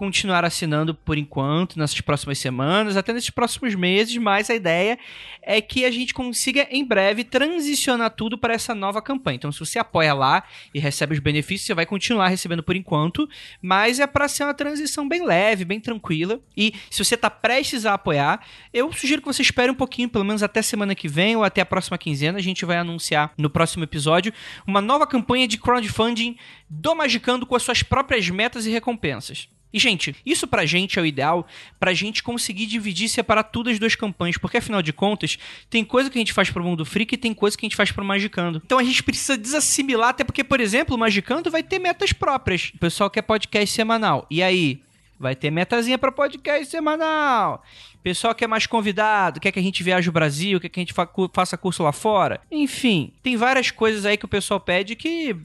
continuar 0.00 0.46
assinando 0.46 0.94
por 0.94 1.18
enquanto, 1.18 1.78
nessas 1.78 2.00
próximas 2.00 2.38
semanas, 2.38 2.96
até 2.96 3.12
nesses 3.12 3.28
próximos 3.28 3.74
meses, 3.74 4.16
mas 4.16 4.48
a 4.48 4.54
ideia 4.54 4.98
é 5.42 5.60
que 5.60 5.84
a 5.84 5.90
gente 5.90 6.14
consiga 6.14 6.66
em 6.70 6.82
breve 6.82 7.22
transicionar 7.22 8.08
tudo 8.08 8.38
para 8.38 8.54
essa 8.54 8.74
nova 8.74 9.02
campanha. 9.02 9.36
Então, 9.36 9.52
se 9.52 9.60
você 9.60 9.78
apoia 9.78 10.14
lá 10.14 10.42
e 10.72 10.80
recebe 10.80 11.12
os 11.12 11.18
benefícios, 11.18 11.66
você 11.66 11.74
vai 11.74 11.84
continuar 11.84 12.28
recebendo 12.28 12.62
por 12.62 12.74
enquanto, 12.74 13.28
mas 13.60 14.00
é 14.00 14.06
para 14.06 14.26
ser 14.26 14.44
uma 14.44 14.54
transição 14.54 15.06
bem 15.06 15.22
leve, 15.22 15.66
bem 15.66 15.78
tranquila. 15.78 16.40
E 16.56 16.72
se 16.88 17.04
você 17.04 17.14
está 17.14 17.28
prestes 17.28 17.84
a 17.84 17.92
apoiar, 17.92 18.42
eu 18.72 18.90
sugiro 18.94 19.20
que 19.20 19.28
você 19.28 19.42
espere 19.42 19.70
um 19.70 19.74
pouquinho, 19.74 20.08
pelo 20.08 20.24
menos 20.24 20.42
até 20.42 20.62
semana 20.62 20.94
que 20.94 21.08
vem 21.08 21.36
ou 21.36 21.44
até 21.44 21.60
a 21.60 21.66
próxima 21.66 21.98
quinzena. 21.98 22.38
A 22.38 22.42
gente 22.42 22.64
vai 22.64 22.78
anunciar 22.78 23.34
no 23.36 23.50
próximo 23.50 23.84
episódio 23.84 24.32
uma 24.66 24.80
nova 24.80 25.06
campanha 25.06 25.46
de 25.46 25.58
crowdfunding 25.58 26.38
do 26.70 26.94
Magicando 26.94 27.44
com 27.44 27.54
as 27.54 27.62
suas 27.62 27.82
próprias 27.82 28.30
metas 28.30 28.64
e 28.64 28.70
recompensas. 28.70 29.46
E, 29.72 29.78
gente, 29.78 30.16
isso 30.24 30.46
pra 30.46 30.66
gente 30.66 30.98
é 30.98 31.02
o 31.02 31.06
ideal 31.06 31.46
pra 31.78 31.92
gente 31.94 32.22
conseguir 32.22 32.66
dividir 32.66 33.06
e 33.06 33.08
separar 33.08 33.44
tudo 33.44 33.70
as 33.70 33.78
duas 33.78 33.94
campanhas, 33.94 34.36
porque 34.36 34.56
afinal 34.56 34.82
de 34.82 34.92
contas, 34.92 35.38
tem 35.68 35.84
coisa 35.84 36.10
que 36.10 36.18
a 36.18 36.20
gente 36.20 36.32
faz 36.32 36.50
pro 36.50 36.64
Mundo 36.64 36.84
Freak 36.84 37.14
e 37.14 37.18
tem 37.18 37.32
coisa 37.32 37.56
que 37.56 37.64
a 37.64 37.68
gente 37.68 37.76
faz 37.76 37.92
pro 37.92 38.04
Magicando. 38.04 38.60
Então 38.64 38.78
a 38.78 38.84
gente 38.84 39.02
precisa 39.02 39.38
desassimilar, 39.38 40.10
até 40.10 40.24
porque, 40.24 40.42
por 40.42 40.60
exemplo, 40.60 40.96
o 40.96 40.98
Magicando 40.98 41.50
vai 41.50 41.62
ter 41.62 41.78
metas 41.78 42.12
próprias. 42.12 42.72
O 42.74 42.78
pessoal 42.78 43.08
quer 43.10 43.22
podcast 43.22 43.74
semanal. 43.74 44.26
E 44.30 44.42
aí? 44.42 44.80
Vai 45.18 45.36
ter 45.36 45.50
metazinha 45.50 45.98
pra 45.98 46.10
podcast 46.10 46.64
semanal. 46.70 47.62
Pessoal 48.02 48.34
quer 48.34 48.46
mais 48.46 48.66
convidado, 48.66 49.38
quer 49.38 49.52
que 49.52 49.58
a 49.58 49.62
gente 49.62 49.82
viaje 49.82 50.08
o 50.08 50.12
Brasil, 50.12 50.58
quer 50.58 50.70
que 50.70 50.80
a 50.80 50.82
gente 50.82 50.94
fa- 50.94 51.06
faça 51.34 51.58
curso 51.58 51.82
lá 51.82 51.92
fora. 51.92 52.40
Enfim, 52.50 53.12
tem 53.22 53.36
várias 53.36 53.70
coisas 53.70 54.06
aí 54.06 54.16
que 54.16 54.24
o 54.24 54.28
pessoal 54.28 54.58
pede 54.58 54.96
que 54.96 55.36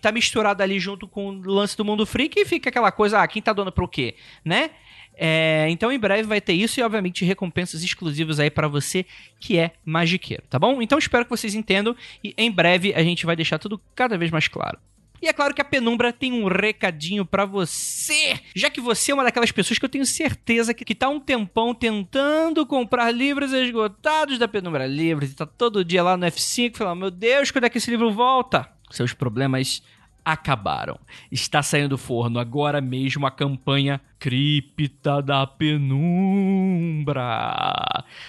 tá 0.00 0.12
misturado 0.12 0.62
ali 0.62 0.78
junto 0.78 1.08
com 1.08 1.28
o 1.30 1.40
lance 1.40 1.76
do 1.76 1.84
mundo 1.84 2.06
freak 2.06 2.38
e 2.38 2.44
fica 2.44 2.68
aquela 2.68 2.92
coisa, 2.92 3.20
ah, 3.20 3.28
quem 3.28 3.42
tá 3.42 3.52
dando 3.52 3.72
pro 3.72 3.88
quê, 3.88 4.16
né? 4.44 4.70
É, 5.14 5.66
então 5.68 5.92
em 5.92 5.98
breve 5.98 6.22
vai 6.22 6.40
ter 6.40 6.54
isso 6.54 6.80
e 6.80 6.82
obviamente 6.82 7.24
recompensas 7.24 7.82
exclusivas 7.82 8.40
aí 8.40 8.50
pra 8.50 8.66
você 8.66 9.04
que 9.38 9.58
é 9.58 9.72
magiqueiro, 9.84 10.42
tá 10.48 10.58
bom? 10.58 10.80
Então 10.80 10.98
espero 10.98 11.24
que 11.24 11.30
vocês 11.30 11.54
entendam 11.54 11.94
e 12.24 12.34
em 12.36 12.50
breve 12.50 12.94
a 12.94 13.02
gente 13.02 13.26
vai 13.26 13.36
deixar 13.36 13.58
tudo 13.58 13.80
cada 13.94 14.16
vez 14.16 14.30
mais 14.30 14.48
claro. 14.48 14.78
E 15.22 15.28
é 15.28 15.32
claro 15.32 15.54
que 15.54 15.60
a 15.60 15.64
Penumbra 15.64 16.12
tem 16.12 16.32
um 16.32 16.48
recadinho 16.48 17.24
pra 17.24 17.44
você, 17.44 18.40
já 18.56 18.68
que 18.68 18.80
você 18.80 19.12
é 19.12 19.14
uma 19.14 19.22
daquelas 19.22 19.52
pessoas 19.52 19.78
que 19.78 19.84
eu 19.84 19.88
tenho 19.88 20.04
certeza 20.04 20.74
que, 20.74 20.84
que 20.84 20.96
tá 20.96 21.08
um 21.08 21.20
tempão 21.20 21.72
tentando 21.72 22.66
comprar 22.66 23.12
livros 23.12 23.52
esgotados 23.52 24.36
da 24.36 24.48
Penumbra 24.48 24.84
Livros 24.84 25.30
e 25.30 25.36
tá 25.36 25.46
todo 25.46 25.84
dia 25.84 26.02
lá 26.02 26.16
no 26.16 26.26
F5 26.26 26.76
falando, 26.76 26.98
meu 26.98 27.10
Deus, 27.10 27.52
quando 27.52 27.64
é 27.64 27.70
que 27.70 27.78
esse 27.78 27.88
livro 27.88 28.10
volta? 28.10 28.68
Seus 28.92 29.12
problemas 29.12 29.82
acabaram. 30.24 30.98
Está 31.30 31.62
saindo 31.62 31.90
do 31.90 31.98
forno 31.98 32.38
agora 32.38 32.80
mesmo 32.80 33.26
a 33.26 33.30
campanha 33.30 34.00
Cripta 34.18 35.20
da 35.20 35.46
Penumbra. 35.46 37.24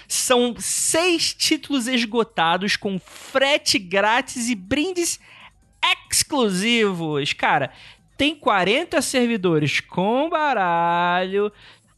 São 0.08 0.54
seis 0.58 1.32
títulos 1.32 1.86
esgotados 1.86 2.76
com 2.76 2.98
frete 2.98 3.78
grátis 3.78 4.48
e 4.48 4.54
brindes 4.54 5.20
exclusivos. 5.82 7.32
Cara, 7.32 7.70
tem 8.16 8.34
40 8.34 9.02
servidores 9.02 9.80
com 9.80 10.28
baralho, 10.28 11.52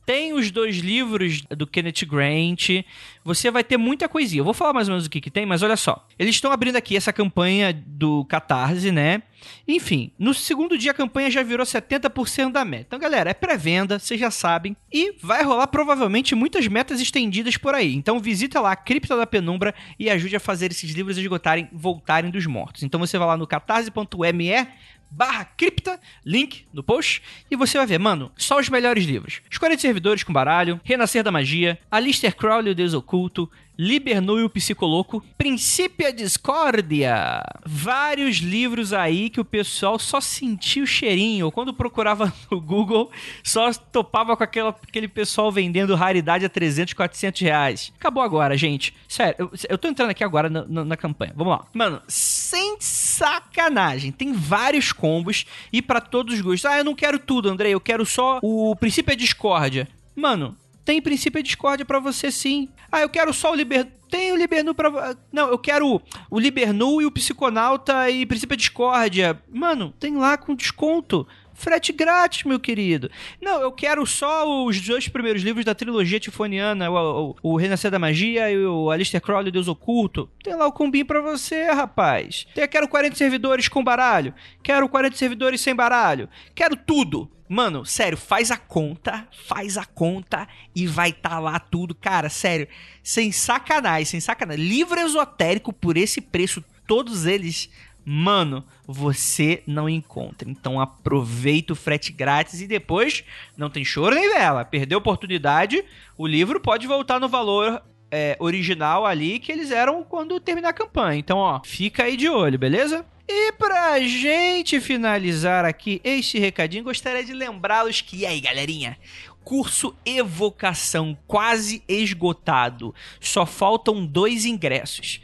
tem 0.07 0.33
os 0.33 0.53
dois 0.53 0.77
livros 0.77 1.43
do 1.51 1.67
Kenneth 1.67 2.07
Grant, 2.09 2.85
você 3.25 3.51
vai 3.51 3.65
ter 3.65 3.77
muita 3.77 4.09
coisinha. 4.09 4.41
Eu 4.41 4.45
vou 4.45 4.55
falar 4.55 4.73
mais 4.73 4.89
ou 4.89 4.93
menos 4.93 5.07
o 5.07 5.11
que, 5.11 5.21
que 5.21 5.33
tem, 5.33 5.45
mas 5.45 5.65
olha 5.65 5.77
só. 5.77 6.07
Eles 6.17 6.37
estão 6.37 6.53
abrindo 6.53 6.77
aqui 6.77 6.97
essa 6.97 7.13
campanha 7.13 7.73
do 7.85 8.25
Catarse, 8.27 8.93
né? 8.93 9.23
Enfim, 9.67 10.13
no 10.19 10.33
segundo 10.33 10.79
dia 10.79 10.93
a 10.93 10.95
campanha 10.95 11.31
já 11.31 11.43
virou 11.43 11.67
70% 11.67 12.53
da 12.53 12.65
meta. 12.65 12.85
Então, 12.87 12.99
galera, 12.99 13.31
é 13.31 13.35
pré-venda, 13.35 13.99
vocês 13.99 14.19
já 14.19 14.31
sabem. 14.31 14.77
E 14.93 15.15
vai 15.21 15.43
rolar 15.43 15.67
provavelmente 15.67 16.35
muitas 16.37 16.67
metas 16.69 17.01
estendidas 17.01 17.57
por 17.57 17.75
aí. 17.75 17.95
Então 17.95 18.21
visita 18.21 18.61
lá 18.61 18.73
a 18.73 18.77
Cripta 18.77 19.17
da 19.17 19.27
Penumbra 19.27 19.75
e 19.99 20.09
ajude 20.09 20.37
a 20.37 20.41
fazer 20.41 20.71
esses 20.71 20.93
livros 20.93 21.19
esgotarem, 21.19 21.69
voltarem 21.73 22.31
dos 22.31 22.47
mortos. 22.47 22.85
Então 22.85 23.01
você 23.01 23.19
vai 23.19 23.27
lá 23.27 23.37
no 23.37 23.47
catarse.me 23.47 24.69
barra 25.11 25.45
cripta, 25.45 26.01
link 26.25 26.67
no 26.73 26.83
post, 26.83 27.23
e 27.51 27.57
você 27.57 27.79
vai 27.79 27.87
ver, 27.87 27.99
mano, 27.99 28.31
só 28.37 28.59
os 28.59 28.69
melhores 28.69 29.05
livros. 29.05 29.41
Os 29.51 29.59
40 29.59 29.81
servidores 29.81 30.23
com 30.23 30.33
baralho, 30.33 30.81
Renascer 30.85 31.23
da 31.23 31.33
Magia, 31.33 31.79
Alistair 31.91 32.35
Crowley, 32.37 32.73
o 32.73 32.75
Deus 32.75 32.95
Oculto, 32.95 33.51
Libernu 33.79 34.39
e 34.39 34.45
o 34.45 34.49
Psicoloco, 34.49 35.23
Princípia 35.37 36.13
Discórdia. 36.13 37.43
Vários 37.65 38.37
livros 38.37 38.93
aí 38.93 39.29
que 39.29 39.41
o 39.41 39.45
pessoal 39.45 39.99
só 39.99 40.21
sentia 40.21 40.83
o 40.83 40.87
cheirinho. 40.87 41.53
Quando 41.53 41.75
procurava 41.75 42.33
no 42.51 42.61
Google, 42.61 43.11
só 43.43 43.73
topava 43.73 44.37
com 44.37 44.43
aquela, 44.43 44.71
aquele 44.71 45.09
pessoal 45.09 45.53
vendendo 45.53 45.95
raridade 45.95 46.45
a 46.47 46.49
300, 46.49 46.95
400 46.95 47.41
reais. 47.43 47.93
Acabou 47.99 48.23
agora, 48.23 48.57
gente. 48.57 48.95
Sério, 49.07 49.35
eu, 49.39 49.51
eu 49.69 49.79
tô 49.79 49.89
entrando 49.89 50.11
aqui 50.11 50.25
agora 50.25 50.49
na, 50.49 50.65
na, 50.65 50.85
na 50.85 50.97
campanha. 50.97 51.35
Vamos 51.37 51.53
lá. 51.53 51.67
Mano, 51.75 52.01
sem 52.09 52.77
sacanagem. 52.81 54.11
Tem 54.11 54.33
vários 54.33 54.91
combos 54.93 55.45
e 55.73 55.83
pra 55.83 56.01
todos 56.01 56.35
os 56.35 56.41
gostos. 56.41 56.65
Ah, 56.65 56.79
eu 56.79 56.85
não 56.85 56.95
quero 56.95 57.19
tudo, 57.19 57.51
Andrei. 57.51 57.75
Eu 57.75 57.81
quero 57.81 58.07
só 58.07 58.41
o 58.43 58.75
Princípio 58.77 59.15
Discórdia. 59.15 59.87
Mano, 60.15 60.57
tem 60.87 61.03
princípio 61.03 61.43
de 61.43 61.49
discórdia 61.49 61.85
pra 61.85 61.99
você 61.99 62.31
sim. 62.31 62.69
Ah, 62.91 63.01
eu 63.01 63.09
quero 63.09 63.35
só 63.35 63.51
o 63.51 63.55
Liber... 63.57 63.89
Tem 64.09 64.33
o 64.33 64.37
Libernu 64.37 64.73
pra... 64.73 65.17
Não, 65.33 65.49
eu 65.49 65.59
quero 65.59 66.01
o 66.31 66.39
Libernu 66.39 67.03
e 67.03 67.07
o 67.07 67.11
Psiconauta 67.11 68.09
e 68.09 68.25
princípio 68.25 68.57
de 68.57 68.63
discórdia. 68.63 69.43
Mano, 69.53 69.93
tem 69.99 70.17
lá 70.17 70.39
com 70.39 70.55
desconto. 70.55 71.27
Frete 71.55 71.93
grátis, 71.93 72.45
meu 72.45 72.61
querido. 72.61 73.11
Não, 73.43 73.61
eu 73.61 73.73
quero 73.73 74.07
só 74.07 74.65
os 74.65 74.81
dois 74.81 75.09
primeiros 75.09 75.43
livros 75.43 75.65
da 75.65 75.75
trilogia 75.75 76.21
tifoniana, 76.21 76.89
o, 76.89 77.31
o, 77.43 77.55
o 77.55 77.57
Renascer 77.57 77.91
da 77.91 77.99
Magia 77.99 78.49
e 78.49 78.65
o 78.65 78.89
Alistair 78.89 79.21
Crowley, 79.21 79.51
Deus 79.51 79.67
Oculto. 79.67 80.31
Tem 80.45 80.55
lá 80.55 80.69
o 80.69 80.73
combinho 80.73 81.07
pra 81.07 81.21
você, 81.21 81.65
rapaz. 81.73 82.47
Eu 82.55 82.69
quero 82.69 82.87
40 82.87 83.17
servidores 83.17 83.67
com 83.67 83.83
baralho. 83.83 84.33
Quero 84.63 84.89
40 84.89 85.17
servidores 85.17 85.61
sem 85.61 85.75
baralho. 85.75 86.29
Quero 86.55 86.77
tudo. 86.77 87.29
Mano, 87.49 87.87
sério, 87.87 88.19
faz 88.19 88.51
a 88.51 88.57
conta, 88.57 89.27
faz 89.47 89.79
a 89.79 89.85
conta 89.85 90.49
e 90.75 90.87
vai 90.87 91.13
tá 91.13 91.39
lá 91.39 91.59
tudo. 91.59 91.95
Cara, 91.95 92.29
sério, 92.29 92.67
sem 93.03 93.31
sacanagem, 93.31 94.05
sem 94.05 94.21
sacanagem. 94.21 94.65
Livro 94.65 94.99
esotérico 94.99 95.73
por 95.73 95.97
esse 95.97 96.21
preço, 96.21 96.65
todos 96.87 97.25
eles, 97.25 97.71
mano, 98.05 98.65
você 98.85 99.63
não 99.67 99.89
encontra. 99.89 100.51
Então 100.51 100.81
aproveita 100.81 101.73
o 101.73 101.77
frete 101.77 102.13
grátis 102.13 102.61
e 102.61 102.67
depois 102.67 103.23
não 103.57 103.71
tem 103.71 103.85
choro 103.85 104.17
nem 104.17 104.33
vela. 104.33 104.65
Perdeu 104.65 104.99
a 104.99 105.01
oportunidade, 105.01 105.85
o 106.19 106.27
livro 106.27 106.61
pode 106.61 106.87
voltar 106.87 107.21
no 107.21 107.29
valor 107.29 107.81
é, 108.11 108.37
original 108.41 109.07
ali 109.07 109.39
que 109.39 109.53
eles 109.53 109.71
eram 109.71 110.03
quando 110.03 110.41
terminar 110.41 110.71
a 110.71 110.73
campanha. 110.73 111.19
Então, 111.19 111.39
ó, 111.39 111.61
fica 111.65 112.05
aí 112.05 112.17
de 112.17 112.29
olho, 112.29 112.59
beleza? 112.59 113.05
E 113.29 113.53
pra 113.53 113.99
gente 114.01 114.81
finalizar 114.81 115.65
aqui 115.65 116.01
este 116.05 116.39
recadinho, 116.39 116.85
gostaria 116.85 117.25
de 117.25 117.33
lembrá-los 117.33 118.01
que, 118.01 118.19
e 118.19 118.27
aí 118.27 118.41
galerinha, 118.41 118.97
curso 119.43 119.97
Evocação 120.05 121.19
quase 121.27 121.83
esgotado, 121.89 122.95
só 123.21 123.45
faltam 123.45 124.07
dois 124.07 124.45
ingressos. 124.45 125.21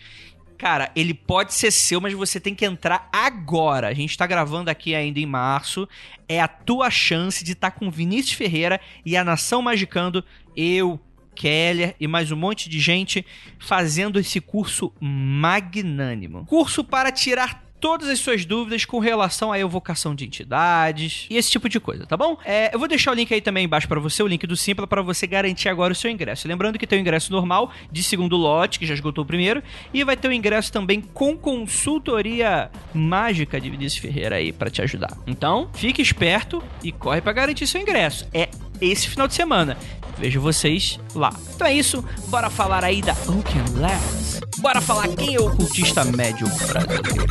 Cara, 0.59 0.93
ele 0.95 1.13
pode 1.13 1.55
ser 1.55 1.73
seu, 1.73 2.01
mas 2.01 2.13
você 2.13 2.39
tem 2.39 2.55
que 2.55 2.65
entrar 2.65 3.09
agora. 3.13 3.89
A 3.89 3.95
gente 3.95 4.17
tá 4.17 4.27
gravando 4.29 4.71
aqui 4.71 4.95
ainda 4.95 5.19
em 5.19 5.27
março. 5.27 5.89
É 6.29 6.41
a 6.41 6.47
tua 6.47 6.89
chance 6.89 7.43
de 7.43 7.51
estar 7.51 7.73
tá 7.73 7.77
com 7.77 7.91
Vinícius 7.91 8.35
Ferreira 8.35 8.81
e 9.05 9.17
a 9.17 9.25
Nação 9.25 9.61
Magicando. 9.61 10.25
Eu, 10.57 11.01
Keller 11.35 11.97
e 11.99 12.07
mais 12.07 12.31
um 12.31 12.37
monte 12.37 12.69
de 12.69 12.79
gente 12.79 13.27
fazendo 13.59 14.21
esse 14.21 14.41
curso 14.41 14.93
magnânimo. 15.01 16.47
Curso 16.47 16.85
para 16.85 17.11
tirar 17.11 17.72
todas 17.83 18.09
as 18.09 18.21
suas 18.21 18.45
dúvidas 18.45 18.85
com 18.85 19.01
relação 19.01 19.51
à 19.51 19.59
evocação 19.59 20.15
de 20.15 20.25
entidades 20.25 21.27
e 21.29 21.37
esse 21.37 21.51
tipo 21.51 21.69
de 21.69 21.81
coisa, 21.81 22.07
tá 22.07 22.17
bom? 22.17 22.39
É, 22.45 22.73
eu 22.73 22.79
vou 22.79 22.87
deixar 22.87 23.11
o 23.11 23.15
link 23.15 23.35
aí 23.35 23.41
também 23.41 23.65
embaixo 23.65 23.89
para 23.89 23.99
você, 23.99 24.23
o 24.23 24.27
link 24.29 24.47
do 24.47 24.57
Simpla, 24.57 24.87
para 24.87 25.03
você 25.03 25.27
garantir 25.27 25.69
agora 25.69 25.93
o 25.93 25.97
seu 25.97 26.09
ingresso. 26.09 26.47
Lembrando 26.47 26.79
que 26.79 26.87
tem 26.87 27.01
o 27.01 27.01
ingresso 27.01 27.33
normal 27.33 27.73
de 27.91 28.05
segundo 28.05 28.37
lote, 28.37 28.79
que 28.79 28.87
já 28.87 28.95
esgotou 28.95 29.25
o 29.25 29.27
primeiro, 29.27 29.61
e 29.93 30.05
vai 30.05 30.17
ter 30.17 30.29
o 30.29 30.33
ingresso 30.33 30.71
também 30.73 31.01
com 31.01 31.37
consultoria 31.37 32.71
mágica 32.95 33.61
de 33.61 33.69
Vinícius 33.69 34.01
Ferreira 34.01 34.37
aí 34.37 34.53
para 34.53 34.71
te 34.71 34.81
ajudar. 34.81 35.19
Então, 35.27 35.69
fique 35.75 36.01
esperto 36.01 36.63
e 36.85 36.93
corre 36.93 37.21
para 37.21 37.33
garantir 37.33 37.67
seu 37.67 37.81
ingresso. 37.81 38.29
É 38.33 38.49
esse 38.91 39.09
final 39.09 39.29
de 39.29 39.35
semana. 39.35 39.77
Vejo 40.19 40.41
vocês 40.41 40.99
lá. 41.15 41.33
Então 41.55 41.67
é 41.67 41.75
isso, 41.75 42.05
bora 42.29 42.51
falar 42.51 42.85
aí 42.85 43.01
da 43.01 43.13
Oaken 43.13 43.81
Labs. 43.81 44.41
Bora 44.59 44.81
falar 44.81 45.09
quem 45.09 45.35
é 45.35 45.41
o 45.41 45.47
ocultista 45.47 46.05
médio 46.05 46.47
brasileiro. 46.67 47.27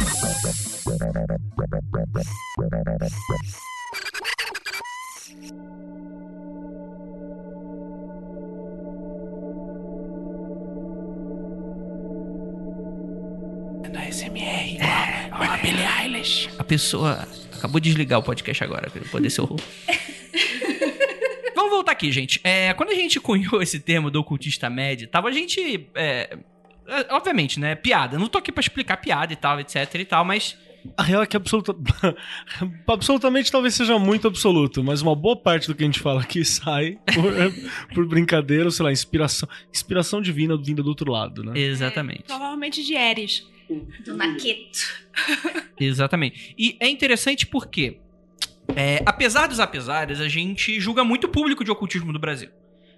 Da 13.92 14.10
SMR, 14.10 14.76
igual 15.28 15.44
a 15.44 15.58
Billie 15.58 15.86
Eilish. 16.02 16.50
A 16.58 16.64
pessoa 16.64 17.28
acabou 17.54 17.80
de 17.80 17.90
desligar 17.90 18.20
o 18.20 18.24
podcast 18.24 18.64
agora, 18.64 18.90
pra 18.90 19.02
poder 19.12 19.30
ser 19.30 19.42
o. 19.42 19.56
Vamos 21.72 21.86
voltar 21.86 21.94
aqui, 21.94 22.12
gente. 22.12 22.42
É, 22.44 22.74
quando 22.74 22.90
a 22.90 22.94
gente 22.94 23.18
cunhou 23.18 23.62
esse 23.62 23.80
termo 23.80 24.12
do 24.12 24.20
ocultista 24.20 24.70
médio, 24.70 25.08
tava 25.08 25.30
a 25.30 25.32
gente. 25.32 25.88
é, 25.96 26.38
é, 26.86 27.14
obviamente, 27.14 27.58
né? 27.62 27.76
Piada. 27.76 28.20
Não 28.20 28.28
tô 28.28 28.38
aqui 28.38 28.52
pra 28.52 28.60
explicar 28.60 28.98
piada 28.98 29.32
e 29.32 29.38
tal, 29.38 29.58
etc 29.58 29.96
e 29.96 30.04
tal, 30.04 30.26
mas. 30.26 30.58
A 30.98 31.04
real 31.04 31.24
é 31.24 31.26
que 31.26 31.38
absoluta... 31.38 31.74
absolutamente 32.86 33.50
talvez 33.52 33.74
seja 33.76 33.98
muito 33.98 34.28
absoluto, 34.28 34.84
mas 34.84 35.02
uma 35.02 35.16
boa 35.16 35.38
parte 35.38 35.68
do 35.68 35.76
que 35.76 35.84
a 35.84 35.86
gente 35.86 36.00
fala 36.00 36.22
aqui 36.22 36.44
sai 36.44 36.98
por, 37.14 37.94
por 37.94 38.06
brincadeira, 38.06 38.66
ou 38.66 38.72
sei 38.72 38.84
lá, 38.84 38.92
inspiração, 38.92 39.48
inspiração 39.72 40.22
divina 40.22 40.58
vinda 40.58 40.84
do 40.84 40.90
outro 40.90 41.10
lado, 41.10 41.42
né? 41.42 41.58
Exatamente. 41.58 42.24
Provavelmente 42.24 42.84
de 42.84 42.96
Eris. 42.96 43.48
Do 44.04 44.18
Maqueto. 44.18 45.06
Exatamente. 45.80 46.54
E 46.58 46.76
é 46.82 46.90
interessante 46.90 47.48
porque, 47.48 48.01
é, 48.76 49.02
apesar 49.06 49.48
dos 49.48 49.60
apesares, 49.60 50.20
a 50.20 50.28
gente 50.28 50.80
julga 50.80 51.04
muito 51.04 51.26
o 51.26 51.30
público 51.30 51.64
de 51.64 51.72
ocultismo 51.72 52.12
do 52.12 52.20
Brasil. 52.20 52.50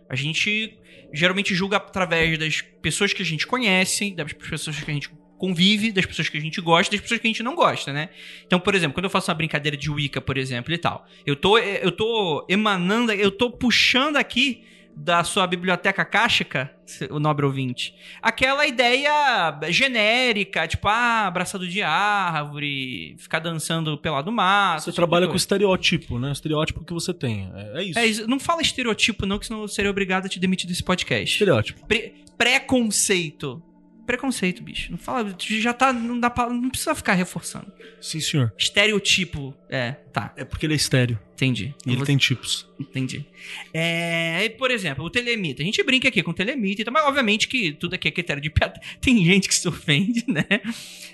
A 0.10 0.16
gente 0.16 0.78
geralmente 1.14 1.54
julga 1.54 1.78
através 1.78 2.38
das 2.38 2.62
pessoas 2.82 3.14
que 3.14 3.22
a 3.22 3.26
gente 3.26 3.46
conhece, 3.46 4.12
das 4.12 4.34
pessoas 4.34 4.80
que 4.80 4.90
a 4.90 4.94
gente 4.94 5.10
convive, 5.38 5.92
das 5.92 6.06
pessoas 6.06 6.30
que 6.30 6.38
a 6.38 6.42
gente 6.42 6.62
gosta, 6.62 6.92
das 6.92 7.02
pessoas 7.02 7.20
que 7.20 7.28
a 7.28 7.30
gente 7.30 7.44
não 7.44 7.56
gosta, 7.56 7.92
né? 7.92 8.10
Então, 8.46 8.60
por 8.60 8.74
exemplo, 8.76 8.94
quando 8.94 9.06
eu 9.06 9.10
faço 9.10 9.30
uma 9.30 9.36
brincadeira 9.36 9.76
de 9.76 9.90
Wicca, 9.90 10.22
por 10.22 10.38
exemplo, 10.38 10.74
e 10.74 10.78
tal, 10.78 11.06
eu 11.26 11.36
tô, 11.36 11.58
eu 11.58 11.92
tô 11.92 12.46
emanando, 12.50 13.12
eu 13.12 13.30
tô 13.30 13.52
puxando 13.52 14.18
aqui 14.18 14.64
da 14.96 15.24
sua 15.24 15.48
biblioteca 15.48 16.06
cáchica, 16.06 16.72
o 17.10 17.20
nobre 17.20 17.46
ouvinte, 17.46 17.96
aquela 18.22 18.66
ideia 18.68 19.58
genérica, 19.70 20.68
tipo, 20.68 20.88
ah, 20.88 21.26
abraçado 21.28 21.68
de 21.68 21.82
árvore, 21.82 23.16
ficar 23.18 23.40
dançando 23.40 23.98
pelado 23.98 24.32
mato. 24.32 24.84
Você 24.84 24.90
esse 24.92 24.96
trabalha 24.96 25.24
tipo 25.26 25.32
com 25.34 25.38
estereótipo, 25.38 26.20
né? 26.20 26.30
O 26.30 26.32
estereótipo 26.32 26.86
que 26.86 26.94
você 26.94 27.14
tem. 27.14 27.52
É, 27.56 27.80
é 27.80 27.84
isso. 27.84 28.00
É 28.00 28.06
isso. 28.06 28.28
Não 28.28 28.40
fala 28.40 28.62
estereotipo, 28.62 29.26
não, 29.26 29.40
que 29.40 29.48
senão 29.48 29.62
eu 29.62 29.68
seria 29.68 29.90
obrigado 29.92 30.26
a 30.26 30.30
te 30.30 30.40
demitir 30.40 30.68
desse 30.68 30.84
podcast. 30.84 31.34
Estereótipo. 31.34 31.86
Pre- 31.88 32.14
preconceito. 32.38 33.62
Preconceito, 34.06 34.62
bicho. 34.62 34.92
Não 34.92 34.98
fala. 34.98 35.34
Já 35.40 35.74
tá. 35.74 35.94
Não 35.94 36.20
dá 36.20 36.30
pra. 36.30 36.50
Não 36.50 36.70
precisa 36.70 36.94
ficar 36.94 37.14
reforçando. 37.14 37.72
Sim, 38.02 38.20
senhor. 38.20 38.54
Estereotipo. 38.58 39.56
É, 39.70 39.92
tá. 40.12 40.34
É 40.36 40.44
porque 40.44 40.66
ele 40.66 40.74
é 40.74 40.76
estéreo. 40.76 41.18
Entendi. 41.34 41.74
E 41.86 41.90
ele 41.90 41.98
Vou- 41.98 42.06
tem 42.06 42.18
tipos. 42.18 42.68
Entendi. 42.80 43.26
É, 43.74 44.46
e, 44.46 44.50
por 44.52 44.72
exemplo, 44.72 45.04
o 45.06 45.10
telemita. 45.10 45.62
A 45.62 45.66
gente 45.66 45.82
brinca 45.84 46.08
aqui 46.10 46.22
com 46.22 46.32
o 46.32 46.34
telemita, 46.34 46.82
e 46.82 46.86
tal, 46.86 46.94
mas 46.94 47.04
obviamente 47.06 47.48
que 47.48 47.72
tudo 47.74 47.96
aqui 47.96 48.08
é 48.08 48.12
critério 48.12 48.42
de 48.42 48.50
piada. 48.50 48.80
Tem 49.02 49.24
gente 49.26 49.48
que 49.48 49.56
se 49.56 49.68
ofende, 49.68 50.24
né? 50.28 50.46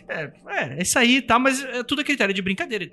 É, 0.07 0.31
é 0.79 0.81
isso 0.81 0.97
aí, 0.97 1.21
tá? 1.21 1.37
Mas 1.39 1.63
é 1.63 1.83
tudo 1.83 2.01
é 2.01 2.03
critério 2.03 2.33
de 2.33 2.41
brincadeira. 2.41 2.89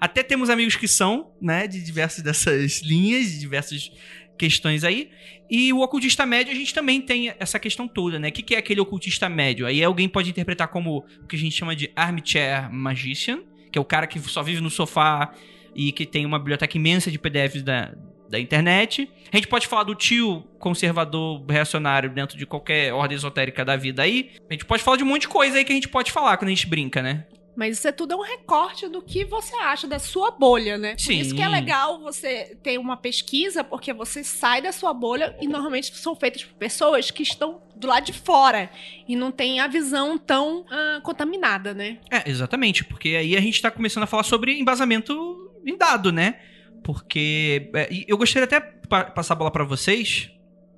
Até 0.00 0.22
temos 0.22 0.48
amigos 0.50 0.76
que 0.76 0.88
são, 0.88 1.32
né? 1.40 1.66
De 1.66 1.82
diversas 1.82 2.22
dessas 2.24 2.80
linhas, 2.82 3.30
de 3.30 3.38
diversas 3.38 3.90
questões 4.38 4.84
aí. 4.84 5.10
E 5.50 5.72
o 5.72 5.80
ocultista 5.80 6.24
médio, 6.24 6.52
a 6.52 6.56
gente 6.56 6.72
também 6.72 7.00
tem 7.00 7.32
essa 7.38 7.58
questão 7.58 7.86
toda, 7.86 8.18
né? 8.18 8.28
O 8.28 8.32
que, 8.32 8.42
que 8.42 8.54
é 8.54 8.58
aquele 8.58 8.80
ocultista 8.80 9.28
médio? 9.28 9.66
Aí 9.66 9.82
alguém 9.82 10.08
pode 10.08 10.30
interpretar 10.30 10.68
como 10.68 11.04
o 11.22 11.26
que 11.26 11.36
a 11.36 11.38
gente 11.38 11.54
chama 11.54 11.76
de 11.76 11.90
armchair 11.94 12.72
magician, 12.72 13.40
que 13.70 13.78
é 13.78 13.80
o 13.80 13.84
cara 13.84 14.06
que 14.06 14.18
só 14.20 14.42
vive 14.42 14.60
no 14.60 14.70
sofá 14.70 15.32
e 15.74 15.92
que 15.92 16.06
tem 16.06 16.24
uma 16.24 16.38
biblioteca 16.38 16.76
imensa 16.76 17.10
de 17.10 17.18
PDFs 17.18 17.62
da, 17.62 17.92
da 18.28 18.38
internet. 18.40 19.08
A 19.32 19.36
gente 19.36 19.48
pode 19.48 19.66
falar 19.66 19.84
do 19.84 19.94
tio 19.94 20.42
conservador 20.58 21.44
reacionário 21.48 22.10
dentro 22.10 22.38
de 22.38 22.46
qualquer 22.46 22.92
ordem 22.92 23.16
esotérica 23.16 23.64
da 23.64 23.76
vida 23.76 24.02
aí. 24.02 24.30
A 24.48 24.52
gente 24.54 24.64
pode 24.64 24.82
falar 24.82 24.96
de 24.96 25.04
um 25.04 25.06
monte 25.06 25.22
de 25.22 25.28
coisa 25.28 25.58
aí 25.58 25.64
que 25.64 25.72
a 25.72 25.74
gente 25.74 25.88
pode 25.88 26.10
falar 26.10 26.36
quando 26.36 26.48
a 26.48 26.54
gente 26.54 26.66
brinca, 26.66 27.02
né? 27.02 27.26
Mas 27.56 27.78
isso 27.78 27.86
é 27.86 27.92
tudo 27.92 28.16
um 28.16 28.22
recorte 28.22 28.88
do 28.88 29.00
que 29.00 29.24
você 29.24 29.54
acha 29.56 29.86
da 29.86 29.98
sua 30.00 30.30
bolha, 30.32 30.76
né? 30.76 30.94
Por 30.94 31.00
Sim. 31.00 31.20
isso 31.20 31.34
que 31.34 31.42
é 31.42 31.46
legal 31.48 32.00
você 32.00 32.56
ter 32.62 32.78
uma 32.78 32.96
pesquisa, 32.96 33.62
porque 33.62 33.92
você 33.92 34.24
sai 34.24 34.60
da 34.60 34.72
sua 34.72 34.92
bolha 34.92 35.36
e 35.40 35.46
normalmente 35.46 35.96
são 35.96 36.16
feitas 36.16 36.42
por 36.42 36.54
pessoas 36.54 37.10
que 37.12 37.22
estão 37.22 37.62
do 37.76 37.86
lado 37.86 38.06
de 38.06 38.12
fora 38.12 38.68
e 39.06 39.14
não 39.14 39.30
tem 39.30 39.60
a 39.60 39.68
visão 39.68 40.18
tão 40.18 40.64
ah, 40.70 41.00
contaminada, 41.04 41.72
né? 41.72 41.98
É, 42.10 42.28
exatamente, 42.28 42.84
porque 42.84 43.10
aí 43.10 43.36
a 43.36 43.40
gente 43.40 43.62
tá 43.62 43.70
começando 43.70 44.02
a 44.02 44.06
falar 44.06 44.24
sobre 44.24 44.58
embasamento 44.58 45.52
em 45.64 45.76
dado, 45.76 46.10
né? 46.10 46.40
Porque 46.82 47.70
é, 47.74 47.88
eu 48.06 48.16
gostaria 48.18 48.44
até 48.44 48.60
pa- 48.60 49.04
passar 49.04 49.34
a 49.34 49.36
bola 49.36 49.50
pra 49.50 49.64
vocês, 49.64 50.30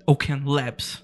Open 0.06 0.42
Labs, 0.44 1.02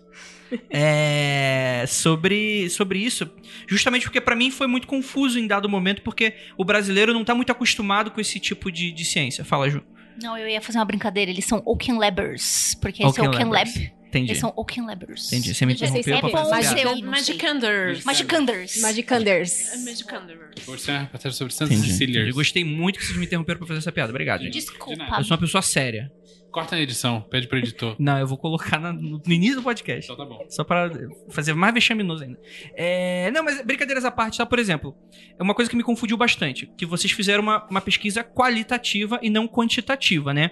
é, 0.71 1.85
sobre, 1.87 2.68
sobre 2.71 2.99
isso, 2.99 3.30
justamente 3.66 4.04
porque 4.04 4.21
pra 4.21 4.37
mim 4.37 4.50
foi 4.50 4.66
muito 4.66 4.87
confuso 4.87 5.38
em 5.38 5.47
dado 5.47 5.68
momento, 5.68 6.02
porque 6.02 6.35
o 6.56 6.64
brasileiro 6.64 7.12
não 7.12 7.25
tá 7.25 7.35
muito 7.35 7.52
acostumado 7.52 8.11
com 8.11 8.21
esse 8.21 8.38
tipo 8.38 8.71
de, 8.71 8.92
de 8.92 9.04
ciência. 9.04 9.44
Fala, 9.44 9.68
Ju. 9.68 9.82
Não, 10.23 10.37
eu 10.37 10.49
ia 10.49 10.61
fazer 10.61 10.78
uma 10.78 10.85
brincadeira. 10.85 11.30
Eles 11.30 11.44
são 11.44 11.62
Oaken 11.64 11.99
Labbers. 11.99 12.76
Porque 12.80 13.02
esse 13.02 13.21
é 13.21 13.23
Oaken 13.23 13.28
Oaken 13.28 13.50
Labbers. 13.50 13.76
Lab. 13.76 14.01
Entendi. 14.12 14.31
Eles 14.33 14.40
são 14.40 14.52
Oaken 14.57 14.85
Labbers. 14.87 15.33
Entendi. 15.33 15.54
Você 15.54 15.64
me 15.64 15.73
interrompeu 15.73 16.21
pra 16.21 16.28
fazer 16.31 16.42
como 16.42 16.61
piada. 16.61 16.81
é? 16.81 16.85
eu. 16.85 17.07
Magicanders. 17.07 18.04
Magicanders. 18.04 18.81
Magicanders. 18.83 19.85
Magicanders. 19.85 20.64
Por 20.66 20.78
ser 20.78 20.90
uma 20.92 21.00
matéria 21.12 21.33
sobre 21.33 21.54
Santa 21.54 21.73
Entendi. 21.73 21.90
Cecília. 21.92 22.19
entendi. 22.21 22.33
Gostei 22.33 22.62
muito 22.64 22.99
que 22.99 23.07
vocês 23.07 23.19
me 23.19 23.25
interromperam 23.25 23.59
pra 23.59 23.66
fazer 23.69 23.78
essa 23.78 23.90
piada. 23.90 24.11
Obrigado, 24.11 24.42
gente. 24.42 24.52
Desculpa. 24.52 25.02
Eu 25.19 25.25
sou 25.25 25.35
uma 25.35 25.40
pessoa 25.40 25.62
séria. 25.62 26.12
Corta 26.50 26.76
na 26.76 26.83
edição, 26.83 27.23
pede 27.31 27.49
pro 27.49 27.57
editor. 27.57 27.97
Não, 27.99 28.19
eu 28.19 28.26
vou 28.26 28.37
colocar 28.37 28.78
na- 28.78 28.92
no, 28.92 29.23
no 29.26 29.33
início 29.33 29.57
do 29.57 29.62
podcast. 29.62 30.04
Então 30.12 30.23
tá 30.23 30.31
bom. 30.31 30.45
Só 30.50 30.62
pra 30.62 30.90
fazer 31.31 31.54
mais 31.54 31.73
vexaminoso 31.73 32.25
ainda. 32.25 32.38
É, 32.76 33.31
não, 33.31 33.42
mas 33.42 33.64
brincadeiras 33.64 34.04
à 34.04 34.11
parte, 34.11 34.37
tá? 34.37 34.45
Por 34.45 34.59
exemplo, 34.59 34.95
é 35.38 35.42
uma 35.42 35.54
coisa 35.54 35.71
que 35.71 35.76
me 35.78 35.83
confundiu 35.83 36.14
bastante. 36.19 36.66
Que 36.76 36.85
vocês 36.85 37.11
fizeram 37.11 37.42
uma, 37.42 37.66
uma 37.71 37.81
pesquisa 37.81 38.23
qualitativa 38.23 39.19
e 39.23 39.31
não 39.31 39.49
quantitativa, 39.49 40.35
né? 40.35 40.50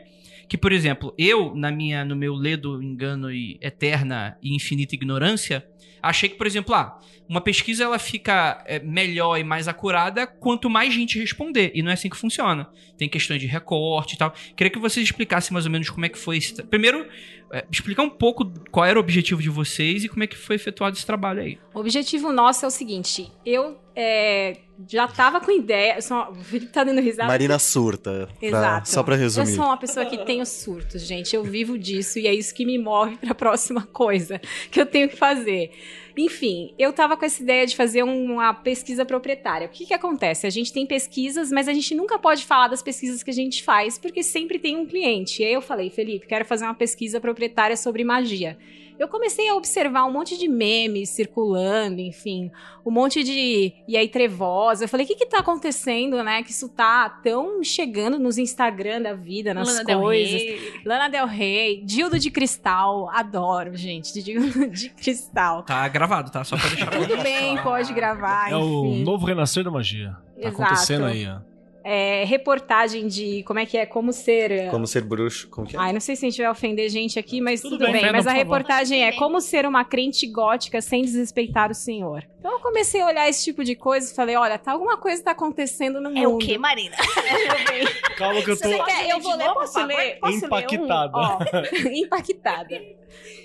Que, 0.51 0.59
por 0.59 0.73
exemplo, 0.73 1.15
eu, 1.17 1.55
na 1.55 1.71
minha, 1.71 2.05
no 2.05 2.17
meu 2.17 2.35
ledo, 2.35 2.83
engano 2.83 3.31
e 3.31 3.57
eterna 3.61 4.37
e 4.43 4.53
infinita 4.53 4.97
ignorância, 4.97 5.65
achei 6.03 6.29
que, 6.29 6.37
por 6.37 6.47
exemplo, 6.47 6.75
ah, 6.75 6.99
uma 7.29 7.41
pesquisa 7.41 7.85
ela 7.85 7.99
fica 7.99 8.63
é, 8.67 8.79
melhor 8.81 9.37
e 9.39 9.45
mais 9.45 9.69
acurada 9.69 10.27
quanto 10.27 10.69
mais 10.69 10.93
gente 10.93 11.19
responder. 11.19 11.71
E 11.75 11.83
não 11.83 11.91
é 11.91 11.95
assim 11.95 12.09
que 12.11 12.17
funciona. 12.17 12.69
Tem 12.99 13.09
questões 13.09 13.41
de 13.41 13.47
recorte 13.47 14.15
e 14.15 14.19
tal. 14.19 14.35
Queria 14.57 14.71
que 14.71 14.79
vocês 14.79 15.05
explicassem 15.05 15.53
mais 15.53 15.65
ou 15.65 15.71
menos 15.71 15.89
como 15.91 16.05
é 16.05 16.09
que 16.09 16.19
foi 16.19 16.39
esse. 16.39 16.61
Primeiro, 16.65 17.07
é, 17.53 17.65
explicar 17.71 18.03
um 18.03 18.11
pouco 18.11 18.53
qual 18.71 18.85
era 18.85 18.99
o 18.99 19.01
objetivo 19.03 19.41
de 19.41 19.49
vocês 19.49 20.03
e 20.05 20.09
como 20.09 20.25
é 20.25 20.27
que 20.27 20.37
foi 20.37 20.57
efetuado 20.57 20.97
esse 20.97 21.07
trabalho 21.07 21.41
aí. 21.41 21.59
O 21.73 21.79
objetivo 21.81 22.33
nosso 22.33 22.65
é 22.65 22.69
o 22.69 22.71
seguinte: 22.71 23.31
eu 23.47 23.79
é, 23.95 24.57
já 24.89 25.07
tava 25.09 25.41
com 25.41 25.51
ideia. 25.53 25.97
eu 25.97 26.03
sou- 26.03 26.31
O 26.31 26.35
Felipe 26.35 26.73
tá 26.73 26.83
dando 26.85 27.01
risada. 27.01 27.29
Marina 27.29 27.59
surta. 27.59 28.29
pra- 28.39 28.49
Exato. 28.49 28.89
só 28.89 29.03
pra 29.03 29.15
Eu 29.15 29.21
resumir. 29.21 29.47
sou 29.55 29.65
uma 29.65 29.77
pessoa 29.77 30.05
que 30.07 30.19
tem 30.25 30.41
os 30.43 30.49
surtos, 30.49 31.03
gente. 31.07 31.35
Eu 31.35 31.43
vivo 31.45 31.79
disso 31.79 32.19
e 32.19 32.27
é 32.27 32.35
isso 32.35 32.55
que 32.55 32.65
me 32.67 32.77
move 32.79 33.17
pra 33.19 33.35
próxima 33.35 33.83
coisa 33.87 34.41
que 34.71 34.81
eu 34.81 34.87
tenho 34.87 35.09
que 35.09 35.17
fazer. 35.17 35.70
Enfim, 36.17 36.75
eu 36.79 36.93
tava 36.93 37.17
com 37.17 37.25
essa 37.25 37.43
ideia 37.43 37.67
de 37.67 37.77
fazer 37.77 38.03
um- 38.03 38.35
uma 38.35 38.53
pesquisa 38.53 39.05
proprietária. 39.05 39.67
O 39.67 39.71
que 39.71 39.87
que 39.87 39.95
acontece? 39.95 40.47
A 40.47 40.51
gente 40.51 40.73
tem 40.73 40.85
pesquisas, 40.87 41.51
mas 41.51 41.69
a 41.69 41.73
gente 41.73 41.95
nunca 41.95 42.19
pode 42.19 42.45
falar 42.45 42.69
das 42.69 42.83
pesquisas 42.83 43.23
que 43.23 43.31
a 43.31 43.35
gente 43.35 43.63
faz, 43.63 43.99
porque 43.99 44.23
sempre 44.23 44.59
tem 44.59 44.77
um 44.77 44.87
cliente. 44.87 45.43
E 45.43 45.47
aí 45.47 45.53
eu 45.53 45.63
falei, 45.63 45.89
Felipe, 45.91 46.27
quero 46.27 46.45
fazer 46.45 46.65
uma 46.65 46.75
pesquisa 46.75 47.21
proprietária 47.21 47.77
sobre 47.77 48.05
magia. 48.05 48.59
Eu 49.01 49.09
comecei 49.09 49.49
a 49.49 49.55
observar 49.55 50.05
um 50.05 50.13
monte 50.13 50.37
de 50.37 50.47
memes 50.47 51.09
circulando, 51.09 52.03
enfim, 52.03 52.51
um 52.85 52.91
monte 52.91 53.25
de. 53.25 53.73
E 53.89 53.97
aí, 53.97 54.07
trevosa. 54.07 54.85
Eu 54.85 54.89
falei, 54.91 55.07
o 55.07 55.09
que 55.09 55.15
que 55.15 55.25
tá 55.25 55.39
acontecendo, 55.39 56.23
né? 56.23 56.43
Que 56.43 56.51
isso 56.51 56.69
tá 56.69 57.09
tão 57.09 57.65
chegando 57.65 58.19
nos 58.19 58.37
Instagram 58.37 59.01
da 59.01 59.15
vida, 59.15 59.55
nas 59.55 59.67
Lana 59.69 59.85
Del 59.85 60.01
coisas. 60.01 60.43
Rey. 60.43 60.83
Lana 60.85 61.09
Del 61.09 61.27
Rey, 61.27 61.83
Dildo 61.83 62.19
de 62.19 62.31
cristal. 62.31 63.09
Adoro, 63.09 63.75
gente, 63.75 64.13
de 64.13 64.23
Dildo 64.23 64.69
de 64.69 64.91
cristal. 64.91 65.63
Tá 65.63 65.89
gravado, 65.89 66.31
tá? 66.31 66.45
Só 66.45 66.59
pra 66.59 66.69
deixar 66.69 66.89
claro. 66.89 67.09
Tudo 67.09 67.23
bem, 67.23 67.57
pode 67.63 67.95
gravar, 67.95 68.51
É 68.51 68.57
o 68.57 68.97
novo 68.97 69.25
renascer 69.25 69.65
da 69.65 69.71
magia. 69.71 70.11
Tá 70.43 70.49
Exato. 70.49 70.63
acontecendo 70.63 71.07
aí, 71.07 71.27
ó. 71.27 71.50
É, 71.83 72.25
reportagem 72.25 73.07
de 73.07 73.43
como 73.45 73.59
é 73.59 73.67
que 73.67 73.77
é, 73.79 73.87
como 73.87 74.13
ser. 74.13 74.71
Como 74.71 74.87
ser 74.87 75.03
bruxo. 75.03 75.49
Como 75.49 75.67
que 75.67 75.77
é? 75.77 75.79
Ai, 75.79 75.93
não 75.93 76.01
sei 76.01 76.15
se 76.15 76.27
a 76.27 76.31
gente 76.31 76.41
vai 76.41 76.51
ofender 76.51 76.89
gente 76.91 77.19
aqui, 77.19 77.41
mas 77.41 77.61
Tudo 77.63 77.79
tudo, 77.79 77.91
bem, 77.91 78.03
bem. 78.03 78.13
mas 78.13 78.27
a 78.27 78.33
reportagem 78.33 79.05
é 79.05 79.13
como 79.13 79.41
ser 79.41 79.65
uma 79.65 79.85
crente 79.85 80.27
gótica 80.27 80.81
sem 80.83 81.03
desrespeitar 81.03 81.71
o 81.71 81.75
Senhor. 81.75 82.27
Então 82.39 82.53
eu 82.53 82.61
comecei 82.61 83.01
a 83.01 83.07
olhar 83.07 83.29
esse 83.29 83.45
tipo 83.45 83.65
de 83.65 83.75
coisa 83.75 84.11
e 84.11 84.15
falei, 84.15 84.37
olha, 84.37 84.59
tá 84.59 84.73
alguma 84.73 84.97
coisa 84.97 85.23
tá 85.23 85.31
acontecendo 85.31 86.01
no 86.01 86.11
mundo. 86.11 86.23
É 86.23 86.29
o 86.29 86.39
que, 86.39 86.59
Marina? 86.59 86.97
Calma 88.17 88.43
que 88.43 88.51
eu 88.51 88.59
tô. 88.59 88.69
Você 88.69 88.83
quer? 88.83 89.09
Eu 89.11 89.21
vou 89.21 89.35
ler, 89.37 89.53
posso 89.53 89.87
ler? 89.87 90.19
Posso 90.21 90.47
Impactada. 90.47 91.19
Ler 91.63 91.87
um? 91.87 91.89
Impactada. 92.05 92.83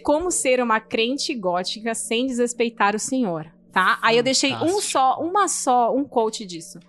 Como 0.03 0.29
ser 0.29 0.61
uma 0.61 0.79
crente 0.79 1.33
gótica 1.33 1.95
sem 1.95 2.27
desrespeitar 2.27 2.95
o 2.95 2.99
Senhor, 2.99 3.47
tá? 3.71 3.97
Aí 4.01 4.17
eu 4.17 4.23
deixei 4.23 4.53
um 4.53 4.79
só, 4.79 5.17
uma 5.19 5.47
só, 5.47 5.93
um 5.95 6.03
quote 6.03 6.45
disso. 6.45 6.79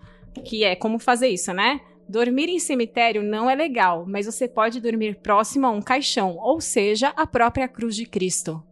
Que 0.45 0.65
é 0.65 0.75
como 0.77 0.99
fazer 0.99 1.29
isso, 1.29 1.53
né? 1.53 1.81
Dormir 2.09 2.49
em 2.49 2.59
cemitério 2.59 3.23
não 3.23 3.51
é 3.51 3.55
legal, 3.55 4.05
mas 4.07 4.27
você 4.27 4.47
pode 4.47 4.81
dormir 4.81 5.17
próximo 5.17 5.67
a 5.67 5.71
um 5.71 5.83
caixão, 5.83 6.37
ou 6.37 6.61
seja, 6.61 7.09
a 7.17 7.27
própria 7.27 7.67
cruz 7.67 7.97
de 7.97 8.07
Cristo. 8.07 8.63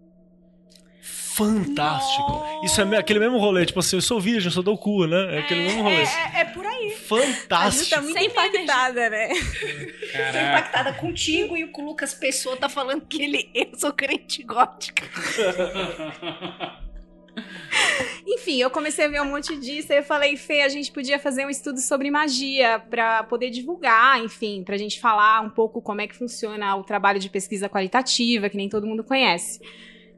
Fantástico. 1.35 2.44
Isso 2.62 2.81
é 2.81 2.96
aquele 2.96 3.18
mesmo 3.18 3.38
rolê, 3.38 3.66
tipo 3.66 3.81
assim, 3.81 3.96
eu 3.96 4.03
sou 4.03 4.20
virgem, 4.20 4.46
eu 4.46 4.53
sou 4.53 4.62
do 4.62 4.79
cu, 4.79 5.05
né? 5.05 5.35
É 5.35 5.38
aquele 5.40 5.64
mesmo 5.64 5.83
rolê. 5.83 5.96
É, 5.96 6.40
é 6.40 6.44
por 6.44 6.64
aí. 6.64 6.90
Fantástico. 6.92 8.03
muito 8.03 8.16
Sem 8.16 8.27
impactada, 8.29 9.11
né? 9.11 9.29
Tô 9.31 10.38
impactada 10.38 10.92
contigo 10.92 11.57
e 11.57 11.64
o 11.64 11.72
Lucas 11.85 12.14
Pessoa 12.14 12.57
tá 12.57 12.68
falando 12.68 13.05
que 13.05 13.20
ele 13.20 13.50
eu 13.53 13.77
sou 13.77 13.92
crente 13.92 14.44
gótica. 14.44 15.03
Enfim, 18.27 18.61
eu 18.61 18.70
comecei 18.70 19.05
a 19.05 19.09
ver 19.09 19.20
um 19.20 19.27
monte 19.27 19.57
disso 19.57 19.92
e 19.92 19.99
eu 19.99 20.03
falei, 20.03 20.37
Fê, 20.37 20.62
a 20.62 20.68
gente 20.68 20.90
podia 20.90 21.18
fazer 21.18 21.44
um 21.47 21.51
estudo 21.51 21.81
sobre 21.81 22.11
magia 22.11 22.79
pra 22.90 23.23
poder 23.25 23.51
divulgar, 23.51 24.23
enfim, 24.23 24.62
pra 24.64 24.77
gente 24.77 25.01
falar 25.01 25.40
um 25.40 25.51
pouco 25.51 25.83
como 25.83 26.01
é 26.01 26.07
que 26.07 26.14
funciona 26.14 26.75
o 26.77 26.85
trabalho 26.85 27.18
de 27.18 27.29
pesquisa 27.29 27.68
qualitativa, 27.68 28.49
que 28.49 28.57
nem 28.57 28.68
todo 28.68 28.87
mundo 28.87 29.05
conhece. 29.05 29.61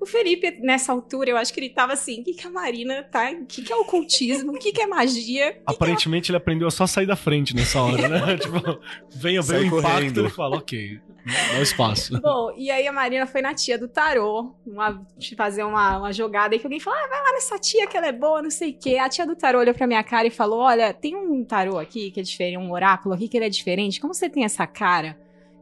O 0.00 0.06
Felipe, 0.06 0.58
nessa 0.60 0.92
altura, 0.92 1.30
eu 1.30 1.36
acho 1.36 1.52
que 1.52 1.60
ele 1.60 1.70
tava 1.70 1.92
assim, 1.94 2.20
o 2.20 2.24
que, 2.24 2.34
que 2.34 2.46
a 2.46 2.50
Marina 2.50 3.02
tá? 3.02 3.30
O 3.30 3.46
que, 3.46 3.62
que 3.62 3.72
é 3.72 3.76
ocultismo? 3.76 4.52
O 4.52 4.58
que, 4.58 4.72
que 4.72 4.80
é 4.82 4.86
magia? 4.86 5.58
Aparentemente 5.64 6.30
ele 6.30 6.36
aprendeu 6.36 6.68
a 6.68 6.70
só 6.70 6.86
sair 6.86 7.06
da 7.06 7.16
frente 7.16 7.54
nessa 7.54 7.80
hora, 7.80 8.08
né? 8.08 8.36
tipo, 8.38 8.60
vem, 9.10 9.34
vem 9.34 9.42
Sai 9.42 9.60
o 9.60 9.66
impacto 9.66 9.82
correndo. 9.82 10.20
ele 10.20 10.30
fala, 10.30 10.56
ok, 10.58 11.00
dá 11.52 11.58
o 11.58 11.62
espaço. 11.62 12.20
Bom, 12.20 12.52
e 12.56 12.70
aí 12.70 12.86
a 12.86 12.92
Marina 12.92 13.26
foi 13.26 13.42
na 13.42 13.54
tia 13.54 13.78
do 13.78 13.88
tarô, 13.88 14.54
uma, 14.66 15.04
fazer 15.36 15.64
uma, 15.64 15.98
uma 15.98 16.12
jogada 16.12 16.54
aí 16.54 16.58
que 16.58 16.66
alguém 16.66 16.80
falou: 16.80 16.98
ah, 16.98 17.08
vai 17.08 17.22
lá 17.22 17.32
nessa 17.32 17.58
tia 17.58 17.86
que 17.86 17.96
ela 17.96 18.06
é 18.06 18.12
boa, 18.12 18.42
não 18.42 18.50
sei 18.50 18.70
o 18.70 18.78
quê. 18.78 18.98
A 18.98 19.08
tia 19.08 19.26
do 19.26 19.34
tarô 19.34 19.58
olhou 19.58 19.74
pra 19.74 19.86
minha 19.86 20.02
cara 20.04 20.26
e 20.26 20.30
falou: 20.30 20.60
Olha, 20.60 20.92
tem 20.92 21.16
um 21.16 21.44
tarô 21.44 21.78
aqui 21.78 22.10
que 22.10 22.20
é 22.20 22.22
diferente, 22.22 22.58
um 22.58 22.72
oráculo 22.72 23.14
aqui 23.14 23.28
que 23.28 23.36
ele 23.36 23.46
é 23.46 23.50
diferente. 23.50 24.00
Como 24.00 24.14
você 24.14 24.28
tem 24.28 24.44
essa 24.44 24.66
cara? 24.66 25.18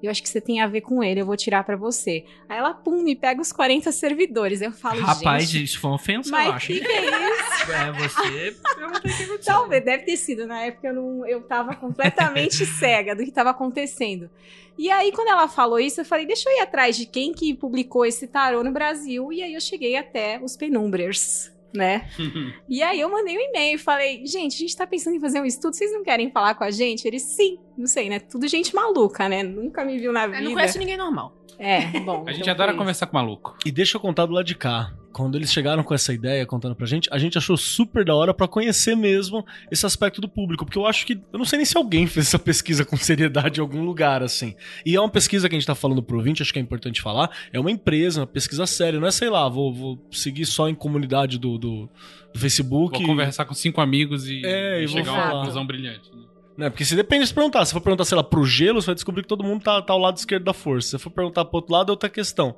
Eu 0.07 0.11
acho 0.11 0.23
que 0.23 0.29
você 0.29 0.41
tem 0.41 0.61
a 0.61 0.67
ver 0.67 0.81
com 0.81 1.03
ele, 1.03 1.21
eu 1.21 1.27
vou 1.27 1.37
tirar 1.37 1.65
pra 1.65 1.77
você. 1.77 2.25
Aí 2.49 2.59
ela, 2.59 2.75
pum, 2.75 3.03
me 3.03 3.15
pega 3.17 3.41
os 3.41 3.53
40 3.53 3.91
servidores. 3.93 4.61
Eu 4.61 4.73
falo, 4.73 5.01
Rapaz, 5.01 5.51
gente, 5.51 5.65
isso 5.65 5.81
foi 5.81 5.91
uma 5.91 5.97
ofensa, 5.97 6.29
eu 6.29 6.33
mas 6.33 6.55
acho. 6.55 6.67
que 6.67 6.81
que 6.81 6.87
é 6.87 7.31
isso? 7.31 7.55
É, 7.75 7.93
você. 7.93 8.57
Eu 8.79 8.89
o 9.35 9.39
que. 9.39 9.45
Talvez, 9.45 9.85
deve 9.85 10.05
ter 10.05 10.17
sido. 10.17 10.47
Na 10.47 10.61
época 10.63 10.89
eu, 10.89 10.95
não, 10.95 11.27
eu 11.27 11.41
tava 11.43 11.75
completamente 11.75 12.65
cega 12.67 13.15
do 13.15 13.25
que 13.25 13.33
tava 13.33 13.51
acontecendo. 13.51 14.29
E 14.77 14.91
aí, 14.91 15.13
quando 15.13 15.29
ela 15.29 15.49
falou 15.49 15.79
isso, 15.79 16.01
eu 16.01 16.05
falei, 16.05 16.27
deixa 16.27 16.49
eu 16.49 16.57
ir 16.57 16.61
atrás 16.61 16.97
de 16.97 17.07
quem 17.07 17.33
que 17.33 17.55
publicou 17.55 18.05
esse 18.05 18.27
tarô 18.27 18.63
no 18.63 18.73
Brasil. 18.73 19.33
E 19.33 19.43
aí 19.43 19.55
eu 19.55 19.61
cheguei 19.61 19.97
até 19.97 20.39
os 20.43 20.57
Penumbrers, 20.57 21.51
né? 21.75 22.09
E 22.69 22.83
aí 22.83 23.01
eu 23.01 23.11
mandei 23.11 23.37
um 23.37 23.41
e-mail 23.41 23.77
e 23.77 23.79
falei, 23.79 24.27
gente, 24.27 24.55
a 24.55 24.59
gente 24.59 24.77
tá 24.77 24.87
pensando 24.87 25.17
em 25.17 25.21
fazer 25.21 25.41
um 25.41 25.45
estudo, 25.45 25.75
vocês 25.75 25.93
não 25.93 26.03
querem 26.03 26.31
falar 26.31 26.55
com 26.55 26.65
a 26.65 26.71
gente? 26.71 27.07
Eles, 27.07 27.23
sim, 27.23 27.59
não 27.77 27.87
sei, 27.87 28.09
né? 28.09 28.19
Tudo 28.19 28.49
gente 28.49 28.75
maluca, 28.75 29.29
né? 29.29 29.43
Nunca 29.43 29.85
me 29.85 29.99
viu 29.99 30.13
na 30.13 30.27
vida. 30.27 30.39
Eu 30.39 30.45
não 30.45 30.53
conheço 30.55 30.79
ninguém 30.79 30.97
normal. 30.97 31.37
É, 31.59 32.01
bom. 32.01 32.25
A 32.27 32.33
gente 32.33 32.43
então 32.43 32.55
adora 32.55 32.75
conversar 32.75 33.07
com 33.07 33.17
maluco. 33.17 33.57
E 33.65 33.71
deixa 33.71 33.97
eu 33.97 34.01
contar 34.01 34.27
do 34.27 34.33
lado 34.33 34.47
de 34.47 34.55
cá. 34.55 34.93
Quando 35.15 35.37
eles 35.37 35.53
chegaram 35.53 35.85
com 35.85 35.95
essa 35.95 36.13
ideia, 36.13 36.45
contando 36.45 36.75
pra 36.75 36.87
gente, 36.87 37.09
a 37.13 37.19
gente 37.19 37.39
achou 37.39 37.57
super 37.57 38.05
da 38.05 38.15
hora 38.15 38.35
pra 38.35 38.49
conhecer 38.49 38.97
mesmo 38.97 39.47
esse 39.71 39.87
aspecto 39.87 40.21
do 40.21 40.29
público. 40.29 40.65
Porque 40.65 40.77
eu 40.77 40.87
acho 40.87 41.07
que. 41.07 41.15
Eu 41.33 41.39
não 41.39 41.45
sei 41.45 41.59
nem 41.59 41.65
se 41.65 41.77
alguém 41.77 42.05
fez 42.09 42.27
essa 42.27 42.39
pesquisa 42.39 42.85
com 42.85 42.97
seriedade 42.97 43.61
em 43.61 43.63
algum 43.63 43.85
lugar, 43.85 44.23
assim. 44.25 44.55
E 44.85 44.97
é 44.97 45.01
uma 45.01 45.09
pesquisa 45.09 45.49
que 45.49 45.55
a 45.55 45.59
gente 45.59 45.67
tá 45.67 45.75
falando 45.75 46.03
pro 46.03 46.17
ouvinte, 46.17 46.43
acho 46.43 46.53
que 46.53 46.59
é 46.59 46.63
importante 46.63 47.01
falar. 47.01 47.31
É 47.53 47.61
uma 47.61 47.71
empresa, 47.71 48.21
uma 48.23 48.27
pesquisa 48.27 48.67
séria. 48.67 48.99
Não 48.99 49.07
é, 49.07 49.13
sei 49.13 49.31
lá, 49.31 49.49
vou, 49.49 49.73
vou 49.73 50.09
seguir 50.11 50.47
só 50.47 50.69
em 50.69 50.75
comunidade 50.75 51.39
do, 51.39 51.57
do, 51.57 51.89
do 52.33 52.39
Facebook. 52.41 52.99
Vou 52.99 53.07
conversar 53.07 53.45
com 53.45 53.55
cinco 53.55 53.81
amigos 53.81 54.29
e, 54.29 54.43
É, 54.45 54.83
e 54.83 54.89
chegar 54.89 55.13
a 55.13 55.15
uma 55.15 55.31
conclusão 55.39 55.65
brilhante. 55.65 56.11
né? 56.13 56.25
Né? 56.57 56.71
Porque 56.71 56.85
se 56.85 56.95
depende 56.95 57.23
de 57.23 57.29
se 57.29 57.35
perguntar. 57.35 57.65
Se 57.65 57.73
for 57.73 57.81
perguntar, 57.81 58.05
sei 58.05 58.17
lá, 58.17 58.23
pro 58.23 58.45
gelo, 58.45 58.81
você 58.81 58.87
vai 58.87 58.95
descobrir 58.95 59.23
que 59.23 59.29
todo 59.29 59.43
mundo 59.43 59.63
tá, 59.63 59.83
tá 59.83 59.93
ao 59.93 59.99
lado 59.99 60.17
esquerdo 60.17 60.45
da 60.45 60.53
força. 60.53 60.97
Se 60.97 61.03
for 61.03 61.11
perguntar 61.11 61.45
pro 61.45 61.57
outro 61.57 61.73
lado, 61.73 61.89
é 61.89 61.93
outra 61.93 62.09
questão. 62.09 62.55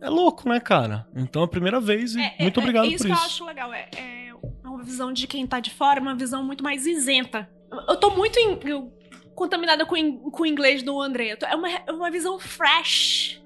É 0.00 0.08
louco, 0.08 0.48
né, 0.48 0.60
cara? 0.60 1.06
Então 1.14 1.42
é 1.42 1.44
a 1.44 1.48
primeira 1.48 1.80
vez 1.80 2.14
e 2.14 2.20
É, 2.20 2.34
é, 2.38 2.42
muito 2.42 2.60
obrigado 2.60 2.84
é, 2.84 2.88
isso 2.88 2.98
por 2.98 3.06
que 3.08 3.12
isso. 3.12 3.22
eu 3.22 3.26
acho 3.26 3.44
legal. 3.44 3.72
É, 3.74 3.88
é 3.96 4.32
uma 4.68 4.82
visão 4.82 5.12
de 5.12 5.26
quem 5.26 5.46
tá 5.46 5.58
de 5.60 5.70
fora, 5.70 6.00
uma 6.00 6.14
visão 6.14 6.42
muito 6.42 6.62
mais 6.62 6.86
isenta. 6.86 7.48
Eu 7.88 7.96
tô 7.96 8.10
muito 8.10 8.38
em- 8.38 8.58
eu- 8.68 8.92
contaminada 9.34 9.84
com, 9.86 9.96
in- 9.96 10.18
com 10.30 10.42
o 10.42 10.46
inglês 10.46 10.82
do 10.82 11.00
André. 11.00 11.36
Tô- 11.36 11.46
É 11.46 11.54
uma, 11.54 11.68
é 11.70 11.92
uma 11.92 12.10
visão 12.10 12.38
fresh. 12.38 13.40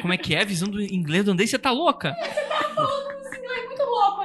Como 0.00 0.12
é 0.12 0.16
que 0.16 0.34
é 0.34 0.40
a 0.40 0.44
visão 0.44 0.68
do 0.68 0.80
inglês 0.80 1.24
do 1.24 1.30
Andrei? 1.32 1.46
Você 1.46 1.58
tá 1.58 1.70
louca? 1.70 2.14
Muito 2.18 2.80
louco 2.80 3.03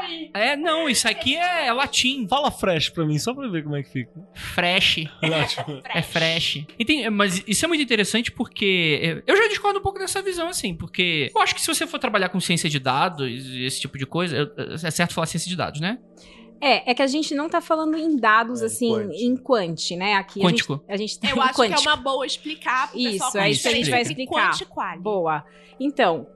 aí. 0.09 0.31
É, 0.33 0.55
não, 0.55 0.89
isso 0.89 1.07
aqui 1.07 1.35
é 1.35 1.71
latim. 1.71 2.27
Fala 2.27 2.51
fresh 2.51 2.89
pra 2.89 3.05
mim, 3.05 3.17
só 3.19 3.33
pra 3.33 3.47
ver 3.47 3.63
como 3.63 3.75
é 3.75 3.83
que 3.83 3.89
fica. 3.89 4.11
Fresh. 4.33 5.05
Ótimo. 5.23 5.81
É 5.85 6.01
fresh. 6.01 6.65
Entendi, 6.77 7.09
mas 7.09 7.43
isso 7.47 7.63
é 7.65 7.67
muito 7.67 7.83
interessante 7.83 8.31
porque 8.31 9.23
eu 9.25 9.35
já 9.37 9.47
discordo 9.47 9.79
um 9.79 9.81
pouco 9.81 9.99
dessa 9.99 10.21
visão, 10.21 10.47
assim, 10.49 10.73
porque 10.73 11.31
eu 11.33 11.41
acho 11.41 11.53
que 11.55 11.61
se 11.61 11.67
você 11.67 11.85
for 11.87 11.99
trabalhar 11.99 12.29
com 12.29 12.39
ciência 12.39 12.69
de 12.69 12.79
dados 12.79 13.27
e 13.27 13.63
esse 13.65 13.79
tipo 13.79 13.97
de 13.97 14.05
coisa, 14.05 14.51
é 14.83 14.91
certo 14.91 15.13
falar 15.13 15.27
ciência 15.27 15.49
de 15.49 15.55
dados, 15.55 15.79
né? 15.79 15.97
É, 16.61 16.91
é 16.91 16.93
que 16.93 17.01
a 17.01 17.07
gente 17.07 17.33
não 17.33 17.47
tá 17.47 17.61
falando 17.61 17.95
em 17.97 18.17
dados, 18.17 18.61
É, 18.61 18.65
assim, 18.65 18.93
em 19.13 19.37
quant, 19.37 19.91
né? 19.91 20.15
Aqui 20.15 20.41
Quântico. 20.41 20.83
a 20.89 20.97
gente, 20.97 21.17
a 21.21 21.25
gente 21.27 21.37
Eu 21.37 21.41
acho 21.41 21.53
que 21.55 21.61
é 21.61 21.65
quântico. 21.69 21.81
uma 21.89 21.95
boa 21.95 22.25
explicar 22.25 22.91
pro 22.91 22.99
Isso, 22.99 23.37
é 23.37 23.49
isso 23.49 23.61
que 23.61 23.67
a 23.69 23.71
gente 23.75 23.89
vai 23.89 24.01
explicar. 24.01 24.51
Boa. 24.99 25.45
Então, 25.79 26.27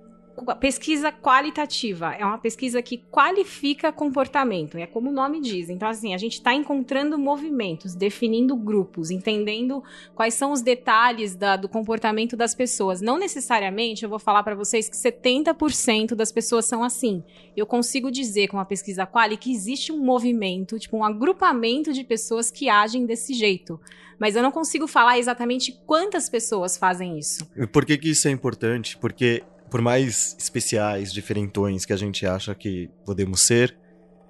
pesquisa 0.59 1.11
qualitativa 1.11 2.13
é 2.13 2.25
uma 2.25 2.37
pesquisa 2.37 2.81
que 2.81 2.97
qualifica 3.11 3.91
comportamento, 3.91 4.77
é 4.77 4.87
como 4.87 5.09
o 5.09 5.13
nome 5.13 5.39
diz. 5.39 5.69
Então, 5.69 5.87
assim, 5.87 6.13
a 6.13 6.17
gente 6.17 6.33
está 6.33 6.53
encontrando 6.53 7.17
movimentos, 7.17 7.93
definindo 7.95 8.55
grupos, 8.55 9.11
entendendo 9.11 9.83
quais 10.15 10.33
são 10.33 10.51
os 10.51 10.61
detalhes 10.61 11.35
da- 11.35 11.55
do 11.55 11.69
comportamento 11.69 12.35
das 12.35 12.55
pessoas. 12.55 12.99
Não 13.01 13.17
necessariamente 13.17 14.03
eu 14.03 14.09
vou 14.09 14.19
falar 14.19 14.43
para 14.43 14.55
vocês 14.55 14.89
que 14.89 14.97
70% 14.97 16.15
das 16.15 16.31
pessoas 16.31 16.65
são 16.65 16.83
assim. 16.83 17.23
Eu 17.55 17.65
consigo 17.65 18.09
dizer 18.11 18.47
com 18.47 18.57
uma 18.57 18.65
pesquisa 18.65 19.05
quali 19.05 19.37
que 19.37 19.51
existe 19.51 19.91
um 19.91 19.99
movimento, 20.03 20.79
tipo 20.79 20.97
um 20.97 21.03
agrupamento 21.03 21.93
de 21.93 22.03
pessoas 22.03 22.49
que 22.49 22.69
agem 22.69 23.05
desse 23.05 23.33
jeito. 23.33 23.79
Mas 24.19 24.35
eu 24.35 24.43
não 24.43 24.51
consigo 24.51 24.87
falar 24.87 25.17
exatamente 25.19 25.71
quantas 25.85 26.29
pessoas 26.29 26.77
fazem 26.77 27.17
isso. 27.17 27.47
E 27.57 27.67
por 27.67 27.83
que, 27.85 27.97
que 27.97 28.09
isso 28.11 28.27
é 28.27 28.31
importante? 28.31 28.97
Porque, 28.97 29.43
por 29.73 29.81
mais 29.81 30.35
especiais, 30.37 31.11
diferentões 31.11 31.83
que 31.83 31.91
a 31.91 31.97
gente 31.97 32.27
acha 32.27 32.53
que 32.53 32.91
podemos 33.03 33.41
ser, 33.41 33.75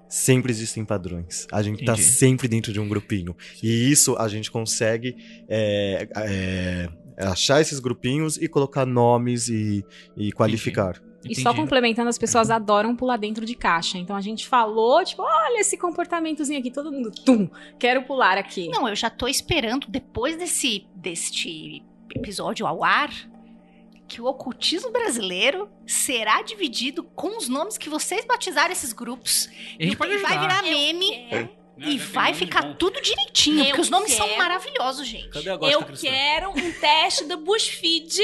sempre 0.08 0.50
existem 0.50 0.86
padrões. 0.86 1.46
A 1.52 1.62
gente 1.62 1.84
tá 1.84 1.92
Entendi. 1.92 2.08
sempre 2.08 2.48
dentro 2.48 2.72
de 2.72 2.80
um 2.80 2.88
grupinho. 2.88 3.36
E 3.62 3.90
isso 3.90 4.16
a 4.16 4.26
gente 4.26 4.50
consegue 4.50 5.14
é, 5.46 6.08
é, 6.16 6.88
achar 7.18 7.60
esses 7.60 7.78
grupinhos 7.78 8.38
e 8.38 8.48
colocar 8.48 8.86
nomes 8.86 9.50
e, 9.50 9.84
e 10.16 10.32
qualificar. 10.32 10.94
E 11.22 11.34
só 11.34 11.50
Entendi. 11.50 11.60
complementando, 11.60 12.08
as 12.08 12.16
pessoas 12.16 12.50
adoram 12.50 12.96
pular 12.96 13.18
dentro 13.18 13.44
de 13.44 13.54
caixa. 13.54 13.98
Então 13.98 14.16
a 14.16 14.22
gente 14.22 14.48
falou, 14.48 15.04
tipo, 15.04 15.20
olha 15.20 15.60
esse 15.60 15.76
comportamentozinho 15.76 16.58
aqui, 16.58 16.70
todo 16.70 16.90
mundo, 16.90 17.10
tum, 17.10 17.50
quero 17.78 18.04
pular 18.04 18.38
aqui. 18.38 18.70
Não, 18.70 18.88
eu 18.88 18.96
já 18.96 19.10
tô 19.10 19.28
esperando, 19.28 19.88
depois 19.90 20.38
desse 20.38 20.86
deste 20.96 21.82
episódio 22.16 22.66
ao 22.66 22.82
ar, 22.82 23.10
que 24.06 24.20
o 24.20 24.26
ocultismo 24.26 24.90
brasileiro 24.90 25.68
será 25.86 26.42
dividido 26.42 27.02
com 27.02 27.36
os 27.38 27.48
nomes 27.48 27.78
que 27.78 27.88
vocês 27.88 28.24
batizaram 28.24 28.72
esses 28.72 28.92
grupos. 28.92 29.48
E 29.78 29.94
pode 29.96 30.16
vai 30.18 30.38
virar 30.38 30.62
meme 30.62 31.26
Não, 31.76 31.88
e 31.88 31.98
vai 31.98 32.34
ficar 32.34 32.62
bom. 32.62 32.74
tudo 32.74 33.00
direitinho, 33.00 33.60
Eu 33.60 33.66
porque 33.66 33.80
os 33.80 33.90
nomes 33.90 34.12
são 34.12 34.26
quero- 34.26 34.38
maravilhosos, 34.38 35.06
gente. 35.06 35.28
Cadê 35.30 35.50
a 35.50 35.54
Eu 35.54 35.82
quero 35.84 36.50
um 36.50 36.72
teste 36.80 37.24
do 37.24 37.38
BuzzFeed 37.38 38.18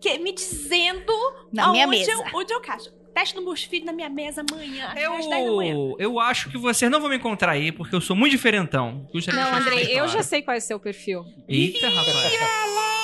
que 0.00 0.18
me 0.18 0.32
dizendo 0.32 1.12
Na 1.52 1.70
minha 1.70 1.86
mesa. 1.86 2.10
Eu, 2.12 2.24
onde 2.34 2.52
eu 2.52 2.60
caixo. 2.60 2.90
Teste 3.14 3.34
do 3.34 3.44
BuzzFeed 3.44 3.84
na 3.84 3.92
minha 3.92 4.08
mesa 4.08 4.42
amanhã, 4.50 4.86
às 4.88 4.94
10 4.94 5.28
da 5.28 5.36
manhã. 5.52 5.74
Eu, 5.74 5.96
eu 5.98 6.18
acho 6.18 6.48
que 6.50 6.56
vocês 6.56 6.90
não 6.90 6.98
vão 6.98 7.10
me 7.10 7.16
encontrar 7.16 7.52
aí, 7.52 7.70
porque 7.70 7.94
eu 7.94 8.00
sou 8.00 8.16
muito 8.16 8.30
diferentão. 8.32 9.06
Não, 9.34 9.54
Andrei, 9.54 9.84
eu 10.00 10.08
já 10.08 10.22
sei 10.22 10.40
qual 10.40 10.54
é 10.54 10.58
o 10.58 10.62
seu 10.62 10.80
perfil. 10.80 11.22
Eita, 11.46 11.88
rapaz. 11.90 13.01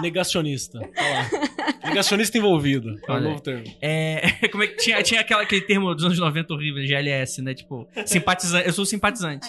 Negacionista. 0.00 0.78
Lá. 0.78 1.88
Negacionista 1.88 2.36
envolvido. 2.38 2.98
É 3.06 3.12
um 3.12 3.20
novo 3.20 3.40
termo. 3.40 3.64
É, 3.80 4.20
como 4.50 4.62
é 4.62 4.66
que 4.66 4.76
tinha, 4.76 5.02
tinha 5.02 5.20
aquela, 5.20 5.42
aquele 5.42 5.62
termo 5.62 5.94
dos 5.94 6.04
anos 6.04 6.18
90 6.18 6.52
horrível, 6.54 6.84
GLS, 6.86 7.42
né? 7.42 7.54
Tipo, 7.54 7.88
simpatizante. 8.04 8.66
Eu 8.66 8.72
sou 8.72 8.84
simpatizante. 8.84 9.46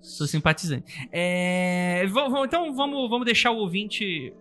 Sou 0.00 0.26
simpatizante. 0.26 0.84
É, 1.12 2.04
va- 2.08 2.28
va- 2.28 2.44
então 2.44 2.74
vamos, 2.74 3.08
vamos 3.08 3.24
deixar 3.24 3.50
o 3.50 3.56
ouvinte 3.58 4.32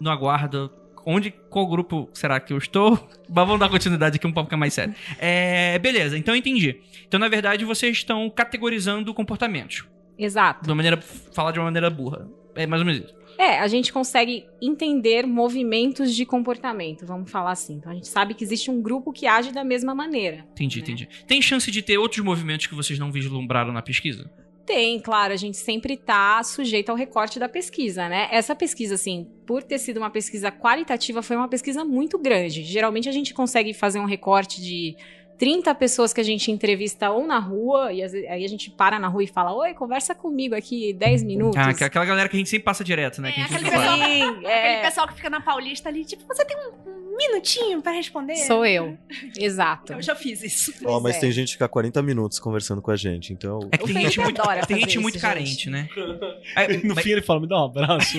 no 0.00 0.10
aguardo. 0.10 0.70
Onde, 1.06 1.30
qual 1.30 1.66
grupo 1.66 2.08
será 2.14 2.40
que 2.40 2.52
eu 2.52 2.56
estou? 2.58 2.92
Mas 3.28 3.46
vamos 3.46 3.60
dar 3.60 3.68
continuidade 3.68 4.16
aqui 4.16 4.26
um 4.26 4.32
pouco 4.32 4.56
mais 4.56 4.72
sério. 4.72 4.94
É, 5.18 5.78
beleza, 5.78 6.16
então 6.16 6.34
eu 6.34 6.38
entendi. 6.38 6.80
Então, 7.06 7.20
na 7.20 7.28
verdade, 7.28 7.62
vocês 7.64 7.98
estão 7.98 8.30
categorizando 8.30 9.12
comportamentos. 9.12 9.84
Exato. 10.18 10.62
De 10.62 10.70
uma 10.70 10.76
maneira. 10.76 10.96
Falar 11.34 11.50
de 11.52 11.58
uma 11.58 11.64
maneira 11.66 11.90
burra. 11.90 12.26
É 12.54 12.66
mais 12.66 12.80
ou 12.80 12.86
menos 12.86 13.04
isso. 13.04 13.14
É, 13.38 13.58
a 13.58 13.66
gente 13.66 13.92
consegue 13.92 14.46
entender 14.60 15.26
movimentos 15.26 16.14
de 16.14 16.24
comportamento, 16.24 17.04
vamos 17.06 17.30
falar 17.30 17.52
assim. 17.52 17.74
Então 17.74 17.90
a 17.92 17.94
gente 17.94 18.08
sabe 18.08 18.34
que 18.34 18.44
existe 18.44 18.70
um 18.70 18.80
grupo 18.80 19.12
que 19.12 19.26
age 19.26 19.52
da 19.52 19.64
mesma 19.64 19.94
maneira. 19.94 20.46
Entendi, 20.52 20.78
Né? 20.78 20.82
entendi. 20.82 21.08
Tem 21.26 21.42
chance 21.42 21.70
de 21.70 21.82
ter 21.82 21.98
outros 21.98 22.24
movimentos 22.24 22.66
que 22.66 22.74
vocês 22.74 22.98
não 22.98 23.10
vislumbraram 23.10 23.72
na 23.72 23.82
pesquisa? 23.82 24.30
Tem, 24.66 24.98
claro, 24.98 25.32
a 25.32 25.36
gente 25.36 25.58
sempre 25.58 25.94
tá 25.94 26.42
sujeito 26.42 26.88
ao 26.88 26.96
recorte 26.96 27.38
da 27.38 27.48
pesquisa, 27.50 28.08
né? 28.08 28.28
Essa 28.30 28.54
pesquisa, 28.54 28.94
assim, 28.94 29.28
por 29.46 29.62
ter 29.62 29.78
sido 29.78 29.98
uma 29.98 30.08
pesquisa 30.08 30.50
qualitativa, 30.50 31.20
foi 31.20 31.36
uma 31.36 31.48
pesquisa 31.48 31.84
muito 31.84 32.18
grande. 32.18 32.62
Geralmente 32.62 33.06
a 33.06 33.12
gente 33.12 33.34
consegue 33.34 33.74
fazer 33.74 33.98
um 34.00 34.06
recorte 34.06 34.62
de 34.62 34.96
30 35.38 35.74
pessoas 35.74 36.12
que 36.12 36.20
a 36.20 36.24
gente 36.24 36.50
entrevista 36.50 37.10
ou 37.10 37.26
na 37.26 37.38
rua, 37.38 37.92
e 37.92 38.02
às 38.02 38.12
vezes- 38.12 38.28
aí 38.30 38.44
a 38.44 38.48
gente 38.48 38.70
para 38.70 38.98
na 38.98 39.08
rua 39.08 39.24
e 39.24 39.26
fala: 39.26 39.52
Oi, 39.54 39.74
conversa 39.74 40.14
comigo 40.14 40.54
aqui 40.54 40.92
10 40.92 41.22
minutos. 41.22 41.56
Ah, 41.56 41.70
aquela- 41.70 41.86
aquela 41.88 42.04
galera 42.04 42.28
que 42.28 42.36
a 42.36 42.38
gente 42.38 42.48
sempre 42.50 42.64
passa 42.64 42.84
direto, 42.84 43.20
né? 43.20 43.32
É, 43.36 43.42
aquele 43.42 43.64
pessoal- 43.70 43.96
Sim, 43.98 44.46
é. 44.46 44.58
Aquele 44.70 44.82
pessoal 44.88 45.08
que 45.08 45.14
fica 45.14 45.30
na 45.30 45.40
Paulista 45.40 45.88
ali, 45.88 46.04
tipo, 46.04 46.24
você 46.26 46.44
tem 46.44 46.56
um, 46.56 46.94
minutinho 47.16 47.80
pra 47.80 47.92
responder? 47.92 48.34
Sou 48.38 48.66
eu. 48.66 48.98
Exato. 49.38 49.92
Eu 49.92 50.02
já 50.02 50.16
fiz 50.16 50.42
isso. 50.42 50.72
Ó, 50.84 50.98
mas 50.98 51.14
é. 51.16 51.20
tem 51.20 51.30
gente 51.30 51.46
que 51.48 51.52
fica 51.54 51.68
40 51.68 52.02
minutos 52.02 52.40
conversando 52.40 52.82
com 52.82 52.90
a 52.90 52.96
gente, 52.96 53.32
então. 53.32 53.60
É 53.70 53.78
que 53.78 53.84
O 53.84 53.86
tem 53.86 54.02
gente 54.02 54.18
muito, 54.20 54.42
tem 54.66 54.78
gente 54.80 54.98
muito 54.98 55.14
isso, 55.16 55.22
carente, 55.24 55.48
gente. 55.50 55.70
né? 55.70 55.88
Aí, 56.56 56.76
No 56.82 56.94
mas- 56.94 57.04
fim 57.04 57.10
ele 57.10 57.22
fala, 57.22 57.40
me 57.40 57.48
dá 57.48 57.60
um 57.60 57.66
abraço. 57.66 58.18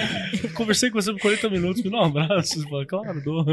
Conversei 0.56 0.90
com 0.90 1.00
você 1.00 1.12
por 1.12 1.20
40 1.20 1.50
minutos, 1.50 1.82
me 1.82 1.90
dá 1.90 1.98
um 1.98 2.04
abraço. 2.04 2.66
Fala, 2.68 2.86
claro, 2.86 3.22
dou. 3.22 3.44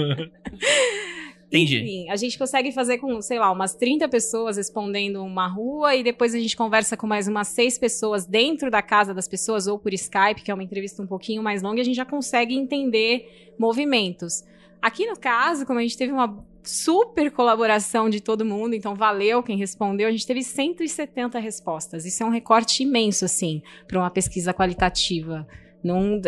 Entendi. 1.47 1.77
Enfim, 1.77 2.09
a 2.09 2.15
gente 2.17 2.37
consegue 2.37 2.71
fazer 2.71 2.97
com, 2.97 3.21
sei 3.21 3.39
lá, 3.39 3.51
umas 3.51 3.73
30 3.73 4.07
pessoas 4.09 4.57
respondendo 4.57 5.23
uma 5.23 5.47
rua 5.47 5.95
e 5.95 6.03
depois 6.03 6.35
a 6.35 6.39
gente 6.39 6.57
conversa 6.57 6.97
com 6.97 7.07
mais 7.07 7.27
umas 7.27 7.47
seis 7.47 7.77
pessoas 7.77 8.25
dentro 8.25 8.69
da 8.69 8.81
casa 8.81 9.13
das 9.13 9.27
pessoas 9.27 9.65
ou 9.65 9.79
por 9.79 9.93
Skype, 9.93 10.41
que 10.43 10.51
é 10.51 10.53
uma 10.53 10.63
entrevista 10.63 11.01
um 11.01 11.07
pouquinho 11.07 11.41
mais 11.41 11.61
longa, 11.61 11.77
e 11.77 11.81
a 11.81 11.85
gente 11.85 11.95
já 11.95 12.05
consegue 12.05 12.53
entender 12.53 13.53
movimentos. 13.57 14.43
Aqui 14.81 15.05
no 15.07 15.17
caso, 15.17 15.65
como 15.65 15.79
a 15.79 15.81
gente 15.81 15.97
teve 15.97 16.11
uma 16.11 16.45
super 16.63 17.31
colaboração 17.31 18.09
de 18.09 18.19
todo 18.19 18.43
mundo, 18.43 18.75
então 18.75 18.93
valeu 18.93 19.41
quem 19.41 19.57
respondeu, 19.57 20.07
a 20.07 20.11
gente 20.11 20.27
teve 20.27 20.43
170 20.43 21.39
respostas. 21.39 22.05
Isso 22.05 22.21
é 22.21 22.25
um 22.25 22.29
recorte 22.29 22.83
imenso, 22.83 23.23
assim, 23.23 23.61
para 23.87 23.97
uma 23.97 24.09
pesquisa 24.09 24.53
qualitativa. 24.53 25.47
Não, 25.81 26.19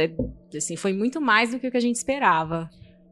assim, 0.55 0.77
foi 0.77 0.93
muito 0.93 1.19
mais 1.19 1.51
do 1.51 1.59
que 1.59 1.67
o 1.67 1.71
que 1.71 1.77
a 1.77 1.81
gente 1.81 1.95
esperava. 1.95 2.69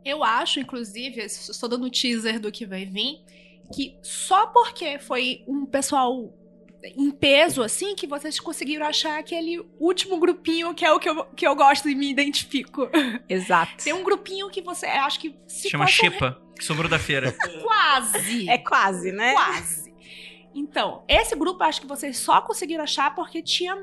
Eu 0.07 0.23
acho, 0.23 0.61
inclusive, 0.61 1.19
estou 1.25 1.67
dando 1.67 1.89
teaser 1.89 2.39
do 2.39 2.49
que 2.49 2.65
vai 2.65 2.85
vir, 2.85 3.21
que 3.73 3.97
só 4.01 4.47
porque 4.47 4.97
foi 4.99 5.43
um 5.45 5.65
pessoal 5.65 6.33
em 6.81 7.11
peso, 7.11 7.61
assim, 7.61 7.93
que 7.93 8.07
vocês 8.07 8.39
conseguiram 8.39 8.85
achar 8.85 9.19
aquele 9.19 9.59
último 9.77 10.17
grupinho 10.17 10.73
que 10.73 10.85
é 10.85 10.93
o 10.93 10.97
que 10.97 11.09
eu, 11.09 11.25
que 11.25 11.45
eu 11.45 11.53
gosto 11.55 11.89
e 11.89 11.95
me 11.95 12.09
identifico. 12.09 12.89
Exato. 13.27 13.83
Tem 13.83 13.91
um 13.91 14.03
grupinho 14.03 14.49
que 14.49 14.61
você, 14.61 14.85
acho 14.85 15.19
que 15.19 15.35
se 15.45 15.69
Chama 15.69 15.87
Xepa, 15.87 16.41
que 16.55 16.63
sobrou 16.63 16.89
da 16.89 16.97
feira. 16.97 17.35
quase. 17.61 18.49
É 18.49 18.57
quase, 18.57 19.11
né? 19.11 19.33
Quase. 19.33 19.93
Então, 20.55 21.03
esse 21.07 21.35
grupo 21.35 21.63
eu 21.63 21.67
acho 21.67 21.81
que 21.81 21.87
vocês 21.87 22.17
só 22.17 22.41
conseguiram 22.41 22.85
achar 22.85 23.13
porque 23.13 23.41
tinha. 23.41 23.75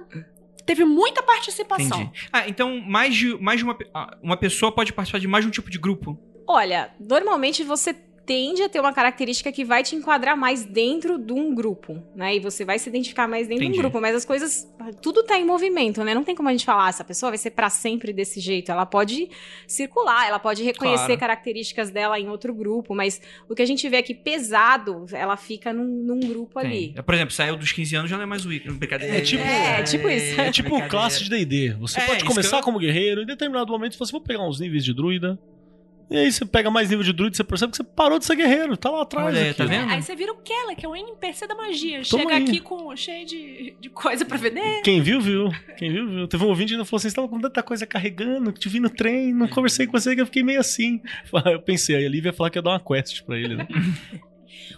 Teve 0.67 0.85
muita 0.85 1.23
participação. 1.23 2.03
Entendi. 2.03 2.29
Ah, 2.33 2.49
então 2.49 2.81
mais 2.81 3.15
de, 3.15 3.37
mais 3.41 3.59
de 3.59 3.65
uma, 3.65 3.77
ah, 3.93 4.17
uma 4.23 4.37
pessoa 4.37 4.73
pode 4.73 4.93
participar 4.93 5.19
de 5.19 5.29
mais 5.29 5.45
de 5.45 5.49
um 5.49 5.51
tipo 5.51 5.71
de 5.71 5.79
grupo. 5.79 6.19
Olha, 6.47 6.93
normalmente 7.01 7.63
você 7.63 7.95
tende 8.27 8.63
a 8.63 8.69
ter 8.69 8.81
uma 8.81 8.93
característica 8.93 9.53
que 9.53 9.65
vai 9.65 9.83
te 9.83 9.95
enquadrar 9.95 10.37
mais 10.37 10.65
dentro 10.65 11.19
de 11.19 11.33
um 11.33 11.55
grupo, 11.55 12.03
né? 12.17 12.37
E 12.37 12.41
você 12.41 12.65
vai 12.65 12.79
se 12.79 12.89
identificar 12.89 13.29
mais 13.29 13.47
dentro 13.47 13.61
de 13.63 13.67
Entendi. 13.67 13.79
um 13.79 13.83
grupo, 13.83 14.01
mas 14.01 14.15
as 14.17 14.25
coisas, 14.25 14.67
tudo 15.03 15.23
tá 15.23 15.39
em 15.39 15.45
movimento, 15.45 16.03
né? 16.03 16.15
Não 16.15 16.25
tem 16.25 16.35
como 16.35 16.49
a 16.49 16.53
gente 16.53 16.65
falar, 16.65 16.87
"Ah, 16.87 16.89
essa 16.89 17.05
pessoa 17.05 17.31
vai 17.31 17.39
ser 17.39 17.51
pra 17.51 17.69
sempre 17.69 18.13
desse 18.13 18.41
jeito. 18.41 18.73
Ela 18.73 18.87
pode 18.87 19.29
circular, 19.67 20.27
ela 20.27 20.39
pode 20.39 20.63
reconhecer 20.63 21.05
Claro. 21.07 21.21
características 21.21 21.91
dela 21.91 22.19
em 22.19 22.29
outro 22.29 22.55
grupo, 22.55 22.95
mas 22.95 23.21
o 23.49 23.55
que 23.55 23.63
a 23.63 23.67
gente 23.67 23.89
vê 23.89 23.99
aqui 23.99 24.15
pesado, 24.15 25.07
ela 25.13 25.37
fica 25.37 25.73
num, 25.73 25.85
num 25.85 26.21
grupo 26.21 26.59
ali. 26.59 26.93
Tem. 26.95 27.03
Por 27.03 27.15
exemplo, 27.15 27.35
saiu 27.35 27.57
dos 27.57 27.73
15 27.73 27.95
anos 27.97 28.11
já 28.11 28.17
não 28.17 28.25
é 28.25 28.27
mais 28.27 28.45
o 28.45 28.49
Wicca. 28.49 28.73
Brincadeira. 28.73 29.17
É 29.17 29.21
tipo- 29.21 29.43
É, 29.45 29.83
tipo 29.83 30.09
isso. 30.09 30.41
É 30.41 30.51
tipo 30.51 30.89
classe 30.89 31.23
de 31.25 31.31
D&D. 31.31 31.75
Você 31.81 32.01
É, 32.01 32.07
pode 32.07 32.25
começar 32.25 32.59
eu- 32.59 32.63
como 32.63 32.79
guerreiro, 32.79 33.23
em 33.23 33.27
determinado 33.27 33.71
momento 33.73 33.99
você 33.99 34.13
vai 34.13 34.21
pegar 34.21 34.47
uns 34.47 34.61
níveis 34.61 34.85
de 34.85 34.95
druida. 34.95 35.39
E 36.11 36.19
aí 36.19 36.31
você 36.31 36.45
pega 36.45 36.71
mais 36.71 36.91
nível 36.91 37.05
de 37.05 37.13
druida, 37.13 37.35
você 37.35 37.43
percebe 37.43 37.71
que 37.71 37.79
você 37.79 37.85
parou 37.85 38.19
de 38.19 38.25
ser 38.27 38.37
guerreiro, 38.37 38.77
tá 38.77 38.91
lá 38.91 39.03
atrás. 39.03 39.27
Olha 39.29 39.41
aí, 39.41 39.49
aqui. 39.51 39.59
tá 39.59 39.65
vendo? 39.65 39.91
Aí 39.91 40.03
você 40.03 40.15
vira 40.15 40.33
o 40.33 40.37
Keller, 40.37 40.77
que 40.77 40.85
é 40.85 40.89
o 40.89 40.95
NPC 40.95 41.47
da 41.47 41.55
magia. 41.55 42.03
Toma 42.09 42.23
Chega 42.25 42.35
aí. 42.37 42.45
aqui 42.45 42.61
com 42.61 42.95
cheio 42.95 43.27
de, 43.27 43.77
de 43.81 43.89
coisa 43.89 44.25
pra 44.25 44.37
vender. 44.37 44.83
Quem 44.83 45.01
viu, 45.01 45.21
viu. 45.21 45.51
Quem 45.77 45.91
viu, 45.91 46.09
viu. 46.09 46.29
Teve 46.29 46.45
um 46.45 46.49
ouvinte 46.49 46.69
que 46.69 46.75
ainda 46.75 46.85
falou 46.85 46.99
assim: 46.99 47.09
você 47.09 47.17
tava 47.17 47.29
com 47.29 47.41
tanta 47.41 47.63
coisa 47.63 47.87
carregando, 47.87 48.53
que 48.53 48.61
te 48.61 48.69
vi 48.69 48.81
no 48.81 48.91
trem, 48.91 49.33
não 49.33 49.49
conversei 49.49 49.87
com 49.87 49.93
você, 49.93 50.15
que 50.15 50.21
eu 50.21 50.27
fiquei 50.27 50.43
meio 50.43 50.61
assim. 50.61 51.01
Eu 51.47 51.61
pensei, 51.61 51.97
aí 51.97 52.07
a 52.07 52.09
Lívia 52.09 52.29
ia 52.31 52.33
falar 52.33 52.51
que 52.51 52.59
ia 52.59 52.63
dar 52.63 52.71
uma 52.71 52.81
quest 52.81 53.23
pra 53.23 53.39
ele, 53.39 53.57
né? 53.57 53.67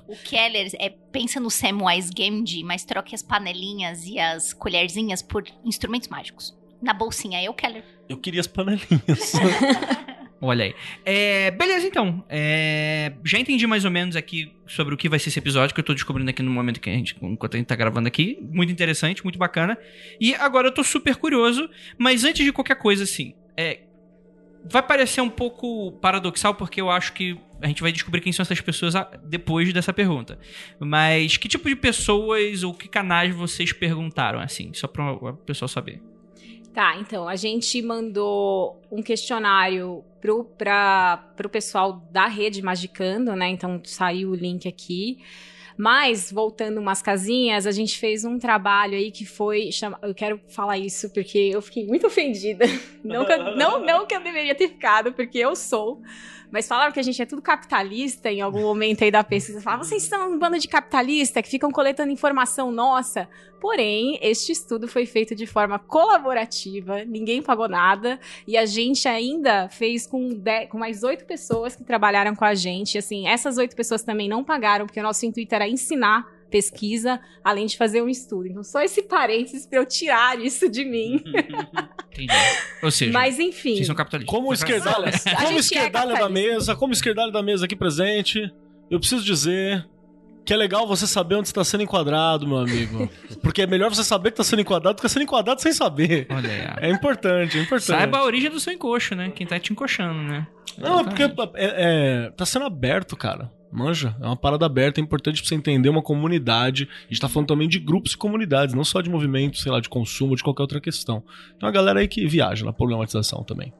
O 0.08 0.16
Keller 0.16 0.70
é, 0.78 0.88
pensa 0.88 1.40
no 1.40 1.50
Samwise 1.50 2.10
Gamgee, 2.12 2.62
mas 2.62 2.84
troque 2.84 3.14
as 3.14 3.22
panelinhas 3.22 4.06
e 4.06 4.18
as 4.18 4.52
colherzinhas 4.52 5.20
por 5.20 5.44
instrumentos 5.64 6.08
mágicos. 6.08 6.56
Na 6.80 6.92
bolsinha 6.92 7.42
é 7.42 7.50
o 7.50 7.54
Keller. 7.54 7.84
Eu 8.08 8.16
queria 8.16 8.40
as 8.40 8.46
panelinhas. 8.46 9.32
Olha 10.40 10.66
aí. 10.66 10.74
É, 11.04 11.50
beleza, 11.50 11.86
então. 11.86 12.24
É, 12.28 13.12
já 13.24 13.38
entendi 13.38 13.66
mais 13.66 13.84
ou 13.84 13.90
menos 13.90 14.16
aqui 14.16 14.52
sobre 14.66 14.94
o 14.94 14.96
que 14.96 15.08
vai 15.08 15.18
ser 15.18 15.30
esse 15.30 15.38
episódio, 15.38 15.74
que 15.74 15.80
eu 15.80 15.84
tô 15.84 15.94
descobrindo 15.94 16.28
aqui 16.28 16.42
no 16.42 16.50
momento 16.50 16.80
que 16.80 16.90
a 16.90 16.92
gente, 16.92 17.16
enquanto 17.22 17.54
a 17.54 17.56
gente 17.56 17.66
tá 17.66 17.76
gravando 17.76 18.06
aqui. 18.06 18.38
Muito 18.42 18.70
interessante, 18.70 19.22
muito 19.24 19.38
bacana. 19.38 19.78
E 20.20 20.34
agora 20.34 20.68
eu 20.68 20.72
tô 20.72 20.84
super 20.84 21.16
curioso, 21.16 21.68
mas 21.98 22.24
antes 22.24 22.44
de 22.44 22.52
qualquer 22.52 22.76
coisa, 22.76 23.04
assim, 23.04 23.34
é, 23.56 23.80
vai 24.64 24.82
parecer 24.82 25.20
um 25.20 25.30
pouco 25.30 25.92
paradoxal, 25.92 26.54
porque 26.54 26.80
eu 26.80 26.90
acho 26.90 27.12
que 27.12 27.38
a 27.62 27.66
gente 27.66 27.80
vai 27.80 27.90
descobrir 27.90 28.20
quem 28.20 28.32
são 28.32 28.42
essas 28.42 28.60
pessoas 28.60 28.94
depois 29.24 29.72
dessa 29.72 29.92
pergunta. 29.92 30.38
Mas 30.78 31.38
que 31.38 31.48
tipo 31.48 31.68
de 31.68 31.76
pessoas 31.76 32.62
ou 32.62 32.74
que 32.74 32.88
canais 32.88 33.34
vocês 33.34 33.72
perguntaram, 33.72 34.38
assim, 34.38 34.72
só 34.74 34.86
pra 34.86 35.12
o 35.12 35.32
pessoal 35.34 35.68
saber. 35.68 36.02
Tá, 36.76 36.94
então, 37.00 37.26
a 37.26 37.36
gente 37.36 37.80
mandou 37.80 38.78
um 38.92 39.02
questionário 39.02 40.04
pro, 40.20 40.44
pra, 40.44 41.24
pro 41.34 41.48
pessoal 41.48 42.02
da 42.10 42.26
rede 42.26 42.60
Magicando, 42.60 43.34
né? 43.34 43.48
Então 43.48 43.80
saiu 43.82 44.32
o 44.32 44.34
link 44.34 44.68
aqui. 44.68 45.16
Mas, 45.74 46.30
voltando 46.30 46.78
umas 46.78 47.00
casinhas, 47.00 47.66
a 47.66 47.72
gente 47.72 47.98
fez 47.98 48.26
um 48.26 48.38
trabalho 48.38 48.92
aí 48.94 49.10
que 49.10 49.24
foi. 49.24 49.72
chama- 49.72 49.98
Eu 50.02 50.14
quero 50.14 50.38
falar 50.48 50.76
isso 50.76 51.08
porque 51.14 51.38
eu 51.54 51.62
fiquei 51.62 51.86
muito 51.86 52.06
ofendida. 52.06 52.66
Não 53.02 53.24
que 53.24 53.34
não, 53.38 53.82
não 53.82 54.06
que 54.06 54.14
eu 54.14 54.22
deveria 54.22 54.54
ter 54.54 54.68
ficado, 54.68 55.14
porque 55.14 55.38
eu 55.38 55.56
sou. 55.56 56.02
Mas 56.50 56.66
falaram 56.68 56.92
que 56.92 57.00
a 57.00 57.02
gente 57.02 57.20
é 57.20 57.26
tudo 57.26 57.42
capitalista 57.42 58.30
em 58.30 58.40
algum 58.40 58.60
momento 58.62 59.02
aí 59.04 59.10
da 59.10 59.22
pesquisa. 59.24 59.60
Falaram, 59.60 59.82
vocês 59.84 60.02
são 60.04 60.32
um 60.32 60.38
bando 60.38 60.58
de 60.58 60.68
capitalista 60.68 61.42
que 61.42 61.48
ficam 61.48 61.70
coletando 61.70 62.12
informação 62.12 62.70
nossa. 62.70 63.28
Porém, 63.60 64.18
este 64.22 64.52
estudo 64.52 64.86
foi 64.86 65.06
feito 65.06 65.34
de 65.34 65.46
forma 65.46 65.78
colaborativa, 65.78 67.04
ninguém 67.04 67.42
pagou 67.42 67.68
nada, 67.68 68.20
e 68.46 68.56
a 68.56 68.66
gente 68.66 69.08
ainda 69.08 69.68
fez 69.68 70.06
com, 70.06 70.28
de- 70.28 70.66
com 70.66 70.78
mais 70.78 71.02
oito 71.02 71.24
pessoas 71.24 71.74
que 71.74 71.82
trabalharam 71.82 72.34
com 72.34 72.44
a 72.44 72.54
gente. 72.54 72.98
Assim, 72.98 73.26
essas 73.26 73.56
oito 73.58 73.74
pessoas 73.74 74.02
também 74.02 74.28
não 74.28 74.44
pagaram, 74.44 74.86
porque 74.86 75.00
o 75.00 75.02
nosso 75.02 75.24
intuito 75.26 75.54
era 75.54 75.66
ensinar 75.68 76.35
pesquisa, 76.50 77.20
além 77.42 77.66
de 77.66 77.76
fazer 77.76 78.02
um 78.02 78.08
estudo. 78.08 78.46
Então, 78.48 78.62
só 78.62 78.80
esse 78.82 79.02
parênteses 79.02 79.66
pra 79.66 79.78
eu 79.80 79.86
tirar 79.86 80.40
isso 80.40 80.68
de 80.68 80.84
mim. 80.84 81.22
Entendi. 82.12 82.32
Ou 82.82 82.90
seja, 82.90 83.12
Mas, 83.12 83.38
enfim. 83.38 83.74
vocês 83.74 83.86
são 83.86 83.96
capitalistas. 83.96 84.34
Como 84.34 84.52
esquerdalha, 84.52 85.12
como 85.38 85.56
é 85.56 85.60
esquerdalha 85.60 86.12
da 86.12 86.20
capitalista. 86.20 86.28
mesa, 86.54 86.76
como 86.76 86.92
esquerdalha 86.92 87.32
da 87.32 87.42
mesa 87.42 87.64
aqui 87.66 87.76
presente, 87.76 88.50
eu 88.90 88.98
preciso 88.98 89.24
dizer 89.24 89.86
que 90.44 90.52
é 90.52 90.56
legal 90.56 90.86
você 90.86 91.08
saber 91.08 91.34
onde 91.34 91.48
está 91.48 91.64
sendo 91.64 91.82
enquadrado, 91.82 92.46
meu 92.46 92.58
amigo. 92.58 93.10
Porque 93.42 93.62
é 93.62 93.66
melhor 93.66 93.92
você 93.92 94.04
saber 94.04 94.30
que 94.30 94.34
está 94.34 94.44
sendo 94.44 94.60
enquadrado 94.60 94.96
do 94.96 95.02
que 95.02 95.08
ser 95.08 95.20
enquadrado 95.20 95.60
sem 95.60 95.72
saber. 95.72 96.28
Olha 96.30 96.48
aí. 96.78 96.88
É 96.88 96.90
importante, 96.90 97.58
é 97.58 97.62
importante. 97.62 97.86
Saiba 97.86 98.18
a 98.18 98.24
origem 98.24 98.48
do 98.48 98.60
seu 98.60 98.72
encoxo, 98.72 99.16
né? 99.16 99.30
Quem 99.34 99.44
tá 99.44 99.58
te 99.58 99.72
encoxando, 99.72 100.22
né? 100.22 100.46
Não, 100.78 101.00
é 101.00 101.04
porque 101.04 101.22
é, 101.24 101.28
é- 102.26 102.30
tá 102.30 102.46
sendo 102.46 102.64
aberto, 102.64 103.16
cara. 103.16 103.50
Manja, 103.72 104.16
é 104.20 104.24
uma 104.26 104.36
parada 104.36 104.64
aberta, 104.64 105.00
é 105.00 105.02
importante 105.02 105.40
pra 105.40 105.48
você 105.48 105.54
entender 105.54 105.88
uma 105.88 106.00
comunidade. 106.02 106.88
A 107.04 107.12
gente 107.12 107.20
tá 107.20 107.28
falando 107.28 107.48
também 107.48 107.68
de 107.68 107.78
grupos 107.78 108.12
e 108.12 108.16
comunidades, 108.16 108.74
não 108.74 108.84
só 108.84 109.00
de 109.00 109.10
movimentos, 109.10 109.60
sei 109.62 109.70
lá, 109.72 109.80
de 109.80 109.88
consumo, 109.88 110.36
de 110.36 110.42
qualquer 110.42 110.62
outra 110.62 110.80
questão. 110.80 111.20
Tem 111.58 111.66
uma 111.66 111.72
galera 111.72 112.00
aí 112.00 112.08
que 112.08 112.26
viaja 112.26 112.64
na 112.64 112.72
problematização 112.72 113.42
também. 113.42 113.72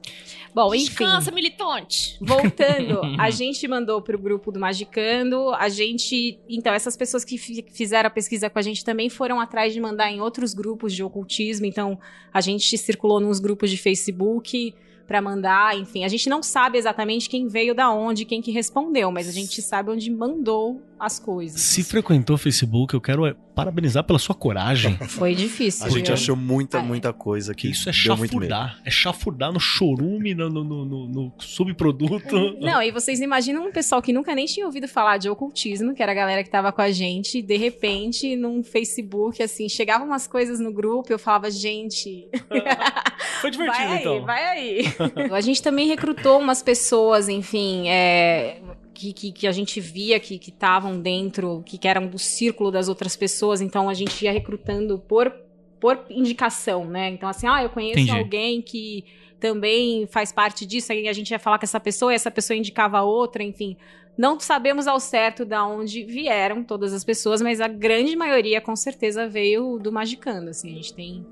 Bom, 0.53 0.73
enfim. 0.73 0.85
Descansa, 0.85 1.31
militante. 1.31 2.17
Voltando, 2.21 3.01
a 3.17 3.29
gente 3.29 3.67
mandou 3.67 4.01
pro 4.01 4.17
grupo 4.19 4.51
do 4.51 4.59
Magicando, 4.59 5.49
a 5.53 5.69
gente, 5.69 6.39
então 6.49 6.73
essas 6.73 6.97
pessoas 6.97 7.23
que 7.23 7.37
fi- 7.37 7.65
fizeram 7.71 8.07
a 8.07 8.11
pesquisa 8.11 8.49
com 8.49 8.59
a 8.59 8.61
gente 8.61 8.83
também 8.83 9.09
foram 9.09 9.39
atrás 9.39 9.73
de 9.73 9.79
mandar 9.79 10.11
em 10.11 10.19
outros 10.19 10.53
grupos 10.53 10.93
de 10.93 11.03
ocultismo, 11.03 11.65
então 11.65 11.99
a 12.33 12.41
gente 12.41 12.77
circulou 12.77 13.19
nos 13.19 13.39
grupos 13.39 13.69
de 13.69 13.77
Facebook 13.77 14.73
pra 15.07 15.21
mandar, 15.21 15.77
enfim, 15.79 16.03
a 16.03 16.07
gente 16.09 16.29
não 16.29 16.43
sabe 16.43 16.77
exatamente 16.77 17.29
quem 17.29 17.47
veio 17.47 17.73
da 17.73 17.89
onde, 17.89 18.25
quem 18.25 18.41
que 18.41 18.51
respondeu, 18.51 19.09
mas 19.09 19.27
a 19.27 19.31
gente 19.31 19.61
sabe 19.61 19.89
onde 19.89 20.11
mandou 20.11 20.81
as 20.99 21.19
coisas. 21.19 21.59
Se 21.61 21.83
frequentou 21.83 22.35
o 22.35 22.39
Facebook, 22.39 22.93
eu 22.93 23.01
quero 23.01 23.25
é, 23.25 23.35
parabenizar 23.55 24.03
pela 24.03 24.17
sua 24.19 24.33
coragem. 24.35 24.97
Foi 25.07 25.35
difícil. 25.35 25.85
A 25.85 25.89
gente 25.89 26.05
viu? 26.05 26.13
achou 26.13 26.35
muita, 26.35 26.79
Ah, 26.79 26.81
é. 26.81 26.83
muita 26.83 27.13
coisa 27.13 27.53
Que 27.53 27.67
que 27.67 27.73
isso 27.73 27.89
é 27.89 27.93
chafurdar. 27.93 28.79
É 28.85 28.89
chafurdar 28.89 29.51
no 29.51 29.59
chorume, 29.59 30.33
no, 30.33 30.49
no, 30.49 30.63
no- 30.63 30.85
no- 30.85 31.07
no 31.07 31.33
subproduto. 31.39 32.57
Não, 32.59 32.81
e 32.81 32.91
vocês 32.91 33.19
imaginam 33.19 33.67
um 33.67 33.71
pessoal 33.71 34.01
que 34.01 34.11
nunca 34.13 34.33
nem 34.33 34.45
tinha 34.45 34.65
ouvido 34.65 34.87
falar 34.87 35.17
de 35.17 35.29
ocultismo, 35.29 35.93
que 35.93 36.01
era 36.01 36.11
a 36.11 36.15
galera 36.15 36.43
que 36.43 36.49
tava 36.49 36.71
com 36.71 36.81
a 36.81 36.91
gente, 36.91 37.39
e 37.39 37.41
de 37.41 37.57
repente, 37.57 38.35
num 38.35 38.63
Facebook, 38.63 39.41
assim, 39.43 39.67
chegavam 39.69 40.07
umas 40.07 40.27
coisas 40.27 40.59
no 40.59 40.71
grupo, 40.73 41.11
eu 41.11 41.19
falava, 41.19 41.49
gente, 41.51 42.27
Foi 43.41 43.51
divertido, 43.51 43.77
vai 43.77 43.87
aí, 43.93 43.99
então. 43.99 44.25
vai 44.25 44.45
aí. 44.45 44.83
a 45.33 45.41
gente 45.41 45.61
também 45.61 45.87
recrutou 45.87 46.39
umas 46.39 46.61
pessoas, 46.63 47.29
enfim, 47.29 47.87
é, 47.89 48.61
que, 48.97 49.13
que, 49.13 49.31
que 49.31 49.47
a 49.47 49.51
gente 49.51 49.79
via 49.79 50.19
que 50.19 50.35
estavam 50.35 50.99
dentro, 50.99 51.61
que, 51.63 51.77
que 51.77 51.87
eram 51.87 52.07
do 52.07 52.17
círculo 52.17 52.71
das 52.71 52.89
outras 52.89 53.15
pessoas, 53.15 53.61
então 53.61 53.87
a 53.87 53.93
gente 53.93 54.25
ia 54.25 54.31
recrutando 54.31 54.97
por, 54.97 55.31
por 55.79 56.03
indicação, 56.09 56.83
né? 56.83 57.09
Então, 57.11 57.29
assim, 57.29 57.45
ah, 57.47 57.61
eu 57.61 57.69
conheço 57.69 57.99
Entendi. 57.99 58.17
alguém 58.17 58.59
que 58.59 59.05
também 59.39 60.07
faz 60.07 60.31
parte 60.31 60.65
disso, 60.65 60.91
aí 60.91 61.07
a 61.07 61.13
gente 61.13 61.29
ia 61.29 61.37
falar 61.37 61.59
com 61.59 61.65
essa 61.65 61.79
pessoa, 61.79 62.11
e 62.11 62.15
essa 62.15 62.31
pessoa 62.31 62.57
indicava 62.57 62.99
outra, 63.03 63.43
enfim. 63.43 63.77
Não 64.17 64.39
sabemos 64.39 64.87
ao 64.87 64.99
certo 64.99 65.45
da 65.45 65.63
onde 65.63 66.03
vieram 66.03 66.63
todas 66.63 66.91
as 66.91 67.03
pessoas, 67.03 67.39
mas 67.39 67.61
a 67.61 67.67
grande 67.67 68.15
maioria 68.15 68.59
com 68.59 68.75
certeza 68.75 69.27
veio 69.27 69.77
do 69.77 69.91
Magicando, 69.91 70.49
assim, 70.49 70.71
a 70.71 70.75
gente 70.75 70.93
tem 70.95 71.23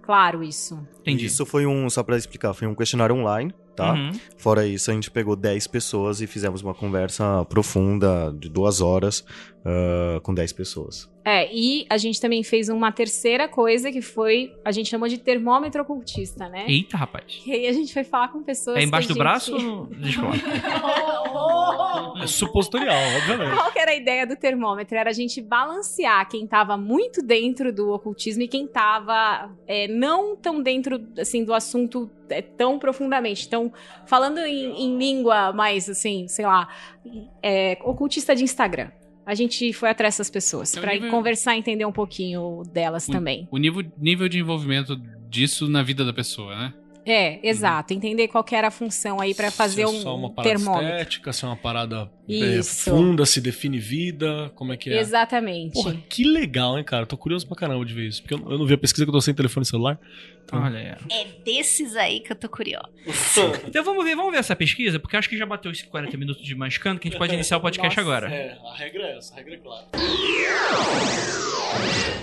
claro 0.00 0.42
isso. 0.42 0.80
Entendi. 1.00 1.26
Isso 1.26 1.44
foi 1.44 1.66
um, 1.66 1.90
só 1.90 2.02
pra 2.02 2.16
explicar, 2.16 2.54
foi 2.54 2.66
um 2.66 2.74
questionário 2.74 3.14
online, 3.14 3.52
tá? 3.80 3.92
Uhum. 3.94 4.10
Fora 4.36 4.66
isso, 4.66 4.90
a 4.90 4.94
gente 4.94 5.10
pegou 5.10 5.34
10 5.36 5.66
pessoas 5.66 6.20
e 6.20 6.26
fizemos 6.26 6.62
uma 6.62 6.74
conversa 6.74 7.44
profunda 7.46 8.34
de 8.38 8.48
duas 8.48 8.80
horas 8.80 9.24
ah, 9.64 10.20
com 10.22 10.32
10 10.34 10.52
pessoas. 10.52 11.08
É, 11.24 11.54
e 11.54 11.86
a 11.90 11.98
gente 11.98 12.18
também 12.20 12.42
fez 12.42 12.68
uma 12.70 12.90
terceira 12.90 13.46
coisa 13.46 13.92
que 13.92 14.00
foi, 14.00 14.52
a 14.64 14.72
gente 14.72 14.88
chamou 14.88 15.06
de 15.06 15.18
termômetro 15.18 15.82
ocultista, 15.82 16.48
né? 16.48 16.64
Eita, 16.66 16.96
rapaz. 16.96 17.24
E 17.46 17.52
aí 17.52 17.66
a 17.66 17.72
gente 17.72 17.92
foi 17.92 18.04
falar 18.04 18.28
com 18.28 18.42
pessoas 18.42 18.78
É 18.78 18.82
embaixo 18.82 19.08
que 19.08 19.14
do 19.14 19.20
a 19.20 19.22
braço 19.24 19.58
gente- 19.58 20.18
ou... 20.18 20.32
Falar. 20.32 21.76
É 22.22 22.26
supositorial, 22.26 22.96
obviamente. 23.18 23.54
Qual 23.56 23.72
que 23.72 23.78
era 23.78 23.90
a 23.90 23.94
ideia 23.94 24.26
do 24.26 24.36
termômetro? 24.36 24.96
Era 24.96 25.10
a 25.10 25.12
gente 25.12 25.40
balancear 25.40 26.28
quem 26.28 26.46
tava 26.46 26.76
muito 26.76 27.22
dentro 27.22 27.72
do 27.72 27.90
ocultismo 27.92 28.42
e 28.42 28.48
quem 28.48 28.66
tava 28.66 29.50
é, 29.66 29.86
não 29.88 30.36
tão 30.36 30.62
dentro, 30.62 31.00
assim, 31.18 31.44
do 31.44 31.52
assunto 31.54 32.10
é, 32.28 32.40
tão 32.42 32.78
profundamente. 32.78 33.46
Então, 33.46 33.72
falando 34.06 34.38
em, 34.38 34.84
em 34.84 34.98
língua 34.98 35.52
mais, 35.52 35.88
assim, 35.88 36.26
sei 36.28 36.46
lá, 36.46 36.68
é, 37.42 37.78
ocultista 37.84 38.34
de 38.34 38.44
Instagram. 38.44 38.90
A 39.26 39.34
gente 39.34 39.72
foi 39.72 39.90
atrás 39.90 40.14
dessas 40.14 40.30
pessoas 40.30 40.74
É 40.74 40.78
um 40.78 40.82
pra 40.82 40.92
nível- 40.94 41.10
conversar 41.10 41.54
e 41.54 41.58
entender 41.58 41.84
um 41.84 41.92
pouquinho 41.92 42.62
delas 42.72 43.06
O- 43.08 43.12
também. 43.12 43.46
O 43.50 43.58
nível, 43.58 43.84
nível 43.96 44.28
de 44.28 44.38
envolvimento 44.40 44.96
disso 45.28 45.68
na 45.68 45.82
vida 45.82 46.04
da 46.04 46.12
pessoa, 46.12 46.56
né? 46.56 46.74
É, 47.06 47.46
exato. 47.46 47.94
Entender 47.94 48.28
qual 48.28 48.44
que 48.44 48.54
era 48.54 48.68
a 48.68 48.70
função 48.70 49.20
aí 49.20 49.34
pra 49.34 49.50
fazer 49.50 49.86
se 49.86 49.96
é 49.96 50.00
só 50.00 50.14
um 50.14 50.20
uma 50.20 50.30
parada 50.30 50.54
termômetro. 50.56 50.88
estética, 50.88 51.32
se 51.32 51.44
é 51.44 51.48
uma 51.48 51.56
parada 51.56 52.10
é, 52.28 52.62
funda, 52.62 53.24
se 53.24 53.40
define 53.40 53.78
vida, 53.78 54.52
como 54.54 54.72
é 54.72 54.76
que 54.76 54.90
é? 54.90 54.98
Exatamente. 55.00 55.72
Porra, 55.72 55.96
que 56.08 56.24
legal, 56.24 56.78
hein, 56.78 56.84
cara? 56.84 57.06
Tô 57.06 57.16
curioso 57.16 57.46
pra 57.46 57.56
caramba 57.56 57.84
de 57.84 57.94
ver 57.94 58.08
isso. 58.08 58.22
Porque 58.22 58.34
eu 58.34 58.50
eu 58.50 58.58
não 58.58 58.66
vi 58.66 58.74
a 58.74 58.78
pesquisa 58.78 59.04
que 59.04 59.08
eu 59.08 59.12
tô 59.12 59.20
sem 59.20 59.32
telefone 59.32 59.64
celular. 59.64 59.98
Então, 60.44 60.62
Olha. 60.62 60.98
É 61.10 61.26
desses 61.44 61.94
aí 61.96 62.20
que 62.20 62.32
eu 62.32 62.36
tô 62.36 62.48
curiosa. 62.48 62.88
Então 63.66 63.84
vamos 63.84 64.04
ver, 64.04 64.16
vamos 64.16 64.32
ver 64.32 64.38
essa 64.38 64.56
pesquisa, 64.56 64.98
porque 64.98 65.14
eu 65.14 65.18
acho 65.18 65.28
que 65.28 65.36
já 65.36 65.46
bateu 65.46 65.70
os 65.70 65.80
40 65.82 66.16
minutos 66.16 66.44
de 66.44 66.54
mascando, 66.54 66.98
que 66.98 67.08
a 67.08 67.10
gente 67.10 67.18
pode 67.18 67.32
iniciar 67.32 67.56
o 67.56 67.60
podcast 67.60 67.96
Nossa, 67.96 68.00
agora. 68.00 68.34
É, 68.34 68.58
a 68.64 68.76
regra 68.76 69.02
é 69.04 69.16
essa, 69.16 69.32
a 69.32 69.36
regra 69.36 69.54
é 69.54 69.58
clara. 69.58 69.86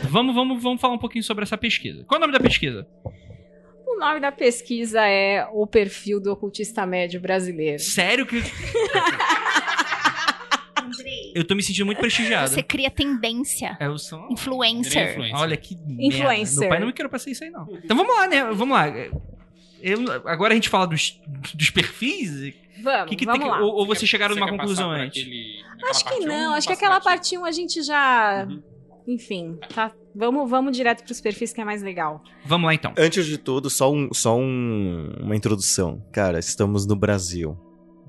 Vamos, 0.04 0.36
vamos, 0.36 0.62
vamos 0.62 0.82
falar 0.82 0.94
um 0.94 0.98
pouquinho 1.00 1.24
sobre 1.24 1.44
essa 1.44 1.58
pesquisa. 1.58 2.04
Qual 2.04 2.18
é 2.18 2.20
o 2.20 2.28
nome 2.28 2.34
da 2.34 2.40
pesquisa? 2.40 2.86
O 3.98 4.00
nome 4.00 4.20
da 4.20 4.32
pesquisa 4.32 5.02
é 5.08 5.48
O 5.52 5.66
Perfil 5.66 6.22
do 6.22 6.32
Ocultista 6.32 6.86
Médio 6.86 7.20
Brasileiro. 7.20 7.80
Sério 7.82 8.28
que. 8.28 8.38
Andrei, 10.84 11.32
Eu 11.36 11.44
tô 11.44 11.56
me 11.56 11.64
sentindo 11.64 11.86
muito 11.86 11.98
prestigiado. 12.00 12.48
você 12.50 12.62
cria 12.62 12.92
tendência. 12.92 13.76
É 13.80 13.90
o 13.90 13.98
som. 13.98 14.28
Influencer. 14.30 15.12
Influencer. 15.12 15.36
Olha 15.40 15.58
que 15.58 15.76
merda. 15.76 16.04
Influencer. 16.04 16.60
Meu 16.60 16.70
pai 16.70 16.80
não 16.80 16.88
me 16.88 16.94
queria 16.94 17.10
pra 17.10 17.18
ser 17.20 17.32
isso 17.32 17.44
aí, 17.44 17.50
não. 17.50 17.68
Então 17.84 17.98
vamos 17.98 18.16
lá, 18.16 18.28
né? 18.28 18.44
Vamos 18.54 18.78
lá. 18.78 18.86
Eu- 19.82 20.12
agora 20.26 20.54
a 20.54 20.56
gente 20.56 20.70
fala 20.70 20.86
dos, 20.88 21.20
dos 21.54 21.70
perfis. 21.72 22.54
Vamos, 22.84 23.10
Que 23.10 23.16
que 23.16 23.26
vamos 23.26 23.40
tem 23.42 23.50
que- 23.50 23.58
lá. 23.58 23.64
ou, 23.66 23.74
ou 23.78 23.86
você 23.88 24.02
quer- 24.02 24.06
chegaram 24.08 24.36
numa 24.36 24.46
quer 24.46 24.52
passar 24.52 24.62
conclusão 24.64 24.92
antes? 24.92 25.24
aquele- 25.24 25.64
Acho 25.90 26.06
que 26.06 26.14
um, 26.14 26.26
não, 26.28 26.54
acho 26.54 26.68
que 26.68 26.74
aquela 26.74 27.02
parte 27.02 27.36
1 27.38 27.44
a 27.46 27.52
gente 27.52 27.82
já. 27.82 28.46
Uhum. 28.48 28.62
Enfim, 29.08 29.58
tá. 29.74 29.94
Vamos, 30.14 30.50
vamos 30.50 30.76
direto 30.76 31.04
pros 31.04 31.22
perfis 31.22 31.54
que 31.54 31.62
é 31.62 31.64
mais 31.66 31.82
legal. 31.82 32.22
Vamos 32.46 32.66
lá 32.68 32.74
então. 32.74 32.94
Antes 32.98 33.26
de 33.26 33.38
tudo, 33.38 33.70
só, 33.70 33.92
um, 33.92 34.14
só 34.14 34.38
um- 34.38 35.12
uma 35.22 35.36
introdução. 35.36 36.04
Cara, 36.12 36.40
estamos 36.40 36.86
no 36.86 36.96
Brasil. 36.96 37.58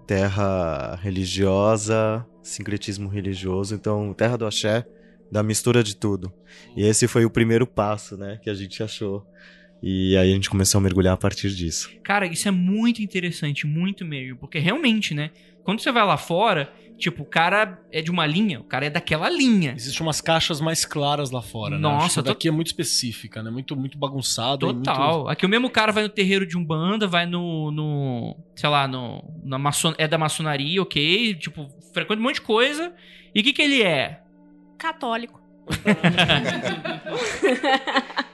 Terra 0.07 0.97
religiosa, 1.03 2.27
sincretismo 2.43 3.09
religioso. 3.09 3.75
Então, 3.75 4.13
terra 4.15 4.37
do 4.39 4.47
axé, 4.47 4.85
da 5.31 5.43
mistura 5.43 5.83
de 5.85 5.95
tudo. 5.95 6.33
E 6.77 6.83
esse 6.83 7.07
foi 7.07 7.25
o 7.25 7.31
primeiro 7.31 7.67
passo, 7.67 8.17
né, 8.17 8.39
que 8.43 8.49
a 8.49 8.55
gente 8.55 8.83
achou. 8.83 9.25
E 9.83 10.17
aí 10.17 10.33
a 10.33 10.35
gente 10.35 10.51
começou 10.51 10.79
a 10.79 10.83
mergulhar 10.83 11.15
a 11.15 11.17
partir 11.17 11.51
disso. 11.55 11.91
Cara, 12.03 12.27
isso 12.27 12.49
é 12.49 12.51
muito 12.51 13.01
interessante, 13.03 13.67
muito 13.67 14.05
mesmo. 14.05 14.37
Porque 14.39 14.59
realmente, 14.59 15.15
né? 15.15 15.31
Quando 15.63 15.81
você 15.81 15.93
vai 15.93 16.05
lá 16.05 16.17
fora, 16.17 16.73
tipo, 16.99 17.23
o 17.23 17.27
cara 17.27 17.81
é 17.93 18.03
de 18.03 18.11
uma 18.11 18.27
linha, 18.27 18.61
o 18.61 18.65
cara 18.65 18.87
é 18.87 18.91
daquela 18.91 19.31
linha. 19.31 19.73
Existem 19.77 20.05
umas 20.07 20.21
caixas 20.21 20.61
mais 20.61 20.85
claras 20.85 21.31
lá 21.31 21.41
fora, 21.41 21.77
né? 21.77 21.81
Nossa, 21.81 22.05
Acho 22.07 22.15
que 22.17 22.23
tô- 22.23 22.23
daqui 22.35 22.49
é 22.49 22.51
muito 22.51 22.67
específica, 22.69 23.43
né? 23.43 23.51
Muito, 23.51 23.77
muito 23.77 23.97
bagunçado. 23.97 24.69
e 24.71 24.75
Total. 24.75 25.29
Aqui 25.29 25.47
o 25.47 25.49
mesmo 25.49 25.71
cara 25.71 25.93
vai 25.93 26.03
no 26.03 26.09
terreiro 26.09 26.47
de 26.47 26.57
Umbanda, 26.59 27.07
vai 27.07 27.25
no. 27.27 27.71
no 27.71 28.37
sei 28.57 28.69
lá, 28.69 28.87
no. 28.89 29.23
Na 29.45 29.59
maçon, 29.59 29.95
é 29.97 30.07
da 30.09 30.19
maçonaria, 30.19 30.83
ok? 30.83 31.35
Tipo, 31.37 31.69
frequenta 31.95 32.21
um 32.21 32.25
monte 32.25 32.35
de 32.37 32.41
coisa. 32.43 32.93
E 33.35 33.41
o 33.41 33.45
que, 33.45 33.53
que 33.53 33.63
ele 33.63 33.83
é? 33.83 34.21
Católico. 34.77 35.41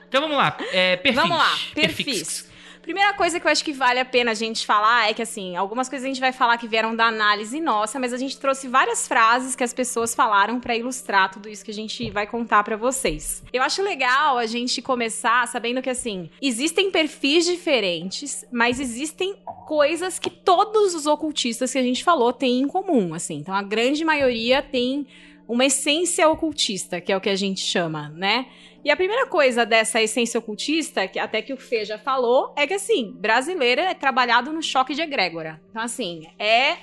Então 0.09 0.22
vamos 0.22 0.37
lá. 0.37 0.57
É, 0.72 0.96
perfis. 0.96 1.20
Vamos 1.22 1.37
lá, 1.37 1.50
perfis. 1.74 2.50
Primeira 2.85 3.14
coisa 3.14 3.40
que 3.40 3.47
eu 3.47 3.51
acho 3.51 3.64
que 3.64 3.73
vale 3.73 3.99
a 3.99 4.05
pena 4.05 4.33
a 4.33 4.35
gente 4.35 4.66
falar 4.66 5.09
é 5.09 5.14
que, 5.14 5.23
assim, 5.23 5.57
algumas 5.57 5.88
coisas 5.88 6.05
a 6.05 6.09
gente 6.09 6.20
vai 6.20 6.33
falar 6.33 6.59
que 6.59 6.68
vieram 6.68 6.94
da 6.94 7.07
análise 7.07 7.59
nossa, 7.59 7.99
mas 7.99 8.12
a 8.12 8.18
gente 8.18 8.37
trouxe 8.37 8.68
várias 8.68 9.09
frases 9.09 9.57
que 9.57 9.64
as 9.64 9.73
pessoas 9.73 10.14
falaram 10.14 10.61
pra 10.61 10.77
ilustrar 10.77 11.31
tudo 11.31 11.49
isso 11.49 11.64
que 11.64 11.70
a 11.70 11.75
gente 11.75 12.11
vai 12.11 12.27
contar 12.27 12.62
pra 12.62 12.77
vocês. 12.77 13.42
Eu 13.55 13.62
acho 13.62 13.83
legal 13.83 14.37
a 14.37 14.44
gente 14.44 14.83
começar 14.83 15.49
sabendo 15.49 15.81
que, 15.81 15.88
assim, 15.88 16.29
existem 16.42 16.90
perfis 16.90 17.47
diferentes, 17.47 18.44
mas 18.53 18.79
existem 18.79 19.35
coisas 19.66 20.18
que 20.18 20.29
todos 20.29 20.94
os 20.94 21.07
ocultistas 21.07 21.73
que 21.73 21.79
a 21.79 21.83
gente 21.83 22.05
falou 22.05 22.35
têm 22.35 22.61
em 22.61 22.68
comum, 22.68 23.14
assim. 23.14 23.37
Então, 23.37 23.55
a 23.55 23.62
grande 23.62 24.05
maioria 24.05 24.61
tem 24.61 25.07
uma 25.49 25.64
essência 25.64 26.29
ocultista, 26.29 27.01
que 27.01 27.11
é 27.11 27.16
o 27.16 27.20
que 27.20 27.31
a 27.31 27.37
gente 27.37 27.62
chama, 27.62 28.11
né? 28.11 28.44
E 28.85 28.90
a 28.90 28.97
primeira 28.97 29.27
coisa 29.27 29.64
dessa 29.64 30.03
essência 30.03 30.38
ocultista, 30.38 31.09
que 31.09 31.18
até 31.18 31.40
que 31.40 31.53
o 31.53 31.57
Fê 31.57 31.85
já 31.85 31.99
falou, 31.99 32.53
é 32.55 32.66
que 32.66 32.75
assim, 32.75 33.12
brasileira 33.18 33.83
é 33.83 33.94
trabalhado 33.94 34.53
no 34.53 34.62
choque 34.62 34.94
de 34.94 35.01
egrégora. 35.01 35.61
Então, 35.70 35.83
assim, 35.83 36.27
é 36.38 36.77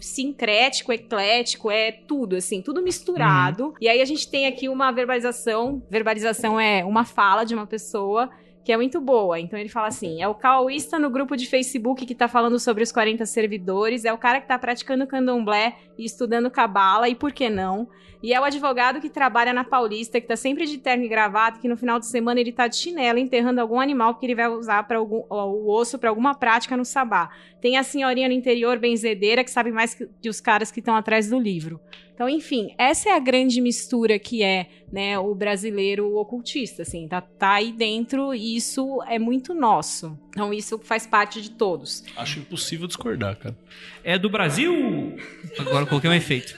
sincrético, 0.00 0.92
eclético, 0.92 1.70
é 1.70 1.92
tudo, 1.92 2.36
assim, 2.36 2.62
tudo 2.62 2.82
misturado. 2.82 3.74
E 3.80 3.88
aí 3.88 4.00
a 4.00 4.04
gente 4.04 4.30
tem 4.30 4.46
aqui 4.46 4.68
uma 4.68 4.90
verbalização. 4.92 5.82
Verbalização 5.90 6.58
é 6.58 6.84
uma 6.84 7.04
fala 7.04 7.44
de 7.44 7.54
uma 7.54 7.66
pessoa 7.66 8.30
que 8.64 8.72
é 8.72 8.76
muito 8.76 9.00
boa. 9.00 9.38
Então 9.38 9.58
ele 9.58 9.68
fala 9.68 9.88
assim: 9.88 10.22
é 10.22 10.28
o 10.28 10.34
caoísta 10.34 10.98
no 10.98 11.10
grupo 11.10 11.36
de 11.36 11.46
Facebook 11.46 12.06
que 12.06 12.14
tá 12.14 12.28
falando 12.28 12.58
sobre 12.58 12.82
os 12.82 12.92
40 12.92 13.24
servidores, 13.26 14.04
é 14.04 14.12
o 14.12 14.18
cara 14.18 14.40
que 14.40 14.48
tá 14.48 14.58
praticando 14.58 15.06
candomblé 15.06 15.76
e 15.98 16.04
estudando 16.04 16.50
cabala, 16.50 17.08
e 17.08 17.14
por 17.14 17.32
que 17.32 17.48
não? 17.48 17.88
E 18.22 18.32
é 18.32 18.40
o 18.40 18.44
advogado 18.44 19.00
que 19.00 19.10
trabalha 19.10 19.52
na 19.52 19.64
Paulista, 19.64 20.20
que 20.20 20.28
tá 20.28 20.36
sempre 20.36 20.64
de 20.64 20.78
terno 20.78 21.04
e 21.04 21.08
gravata, 21.08 21.58
que 21.58 21.66
no 21.66 21.76
final 21.76 21.98
de 21.98 22.06
semana 22.06 22.38
ele 22.38 22.52
tá 22.52 22.68
de 22.68 22.76
chinelo 22.76 23.18
enterrando 23.18 23.60
algum 23.60 23.80
animal 23.80 24.14
que 24.14 24.24
ele 24.24 24.36
vai 24.36 24.48
usar 24.48 24.86
para 24.86 25.02
o 25.02 25.68
osso 25.68 25.98
para 25.98 26.08
alguma 26.08 26.32
prática 26.32 26.76
no 26.76 26.84
sabá. 26.84 27.30
Tem 27.60 27.76
a 27.76 27.82
senhorinha 27.82 28.28
no 28.28 28.34
interior 28.34 28.78
benzedeira 28.78 29.42
que 29.42 29.50
sabe 29.50 29.72
mais 29.72 29.92
que, 29.92 30.08
que 30.20 30.28
os 30.28 30.40
caras 30.40 30.70
que 30.70 30.78
estão 30.78 30.94
atrás 30.94 31.28
do 31.28 31.38
livro. 31.38 31.80
Então, 32.14 32.28
enfim, 32.28 32.72
essa 32.78 33.08
é 33.08 33.12
a 33.12 33.18
grande 33.18 33.60
mistura 33.60 34.16
que 34.16 34.44
é, 34.44 34.68
né, 34.92 35.18
o 35.18 35.34
brasileiro 35.34 36.14
ocultista, 36.16 36.82
assim, 36.82 37.08
tá, 37.08 37.20
tá 37.20 37.54
aí 37.54 37.72
dentro 37.72 38.32
e 38.32 38.51
isso 38.56 39.02
é 39.08 39.18
muito 39.18 39.54
nosso. 39.54 40.18
Então, 40.30 40.52
isso 40.52 40.78
faz 40.78 41.06
parte 41.06 41.40
de 41.40 41.50
todos. 41.50 42.04
Acho 42.16 42.38
impossível 42.40 42.86
discordar, 42.86 43.36
cara. 43.36 43.56
É 44.02 44.18
do 44.18 44.28
Brasil? 44.28 45.16
Agora 45.58 45.82
eu 45.82 45.86
coloquei 45.86 46.10
um 46.10 46.14
efeito. 46.14 46.56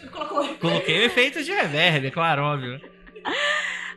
Coloquei 0.61 1.01
um 1.01 1.05
efeito 1.05 1.43
de 1.43 1.51
reverb, 1.51 2.07
é 2.07 2.11
claro, 2.11 2.43
óbvio. 2.43 2.81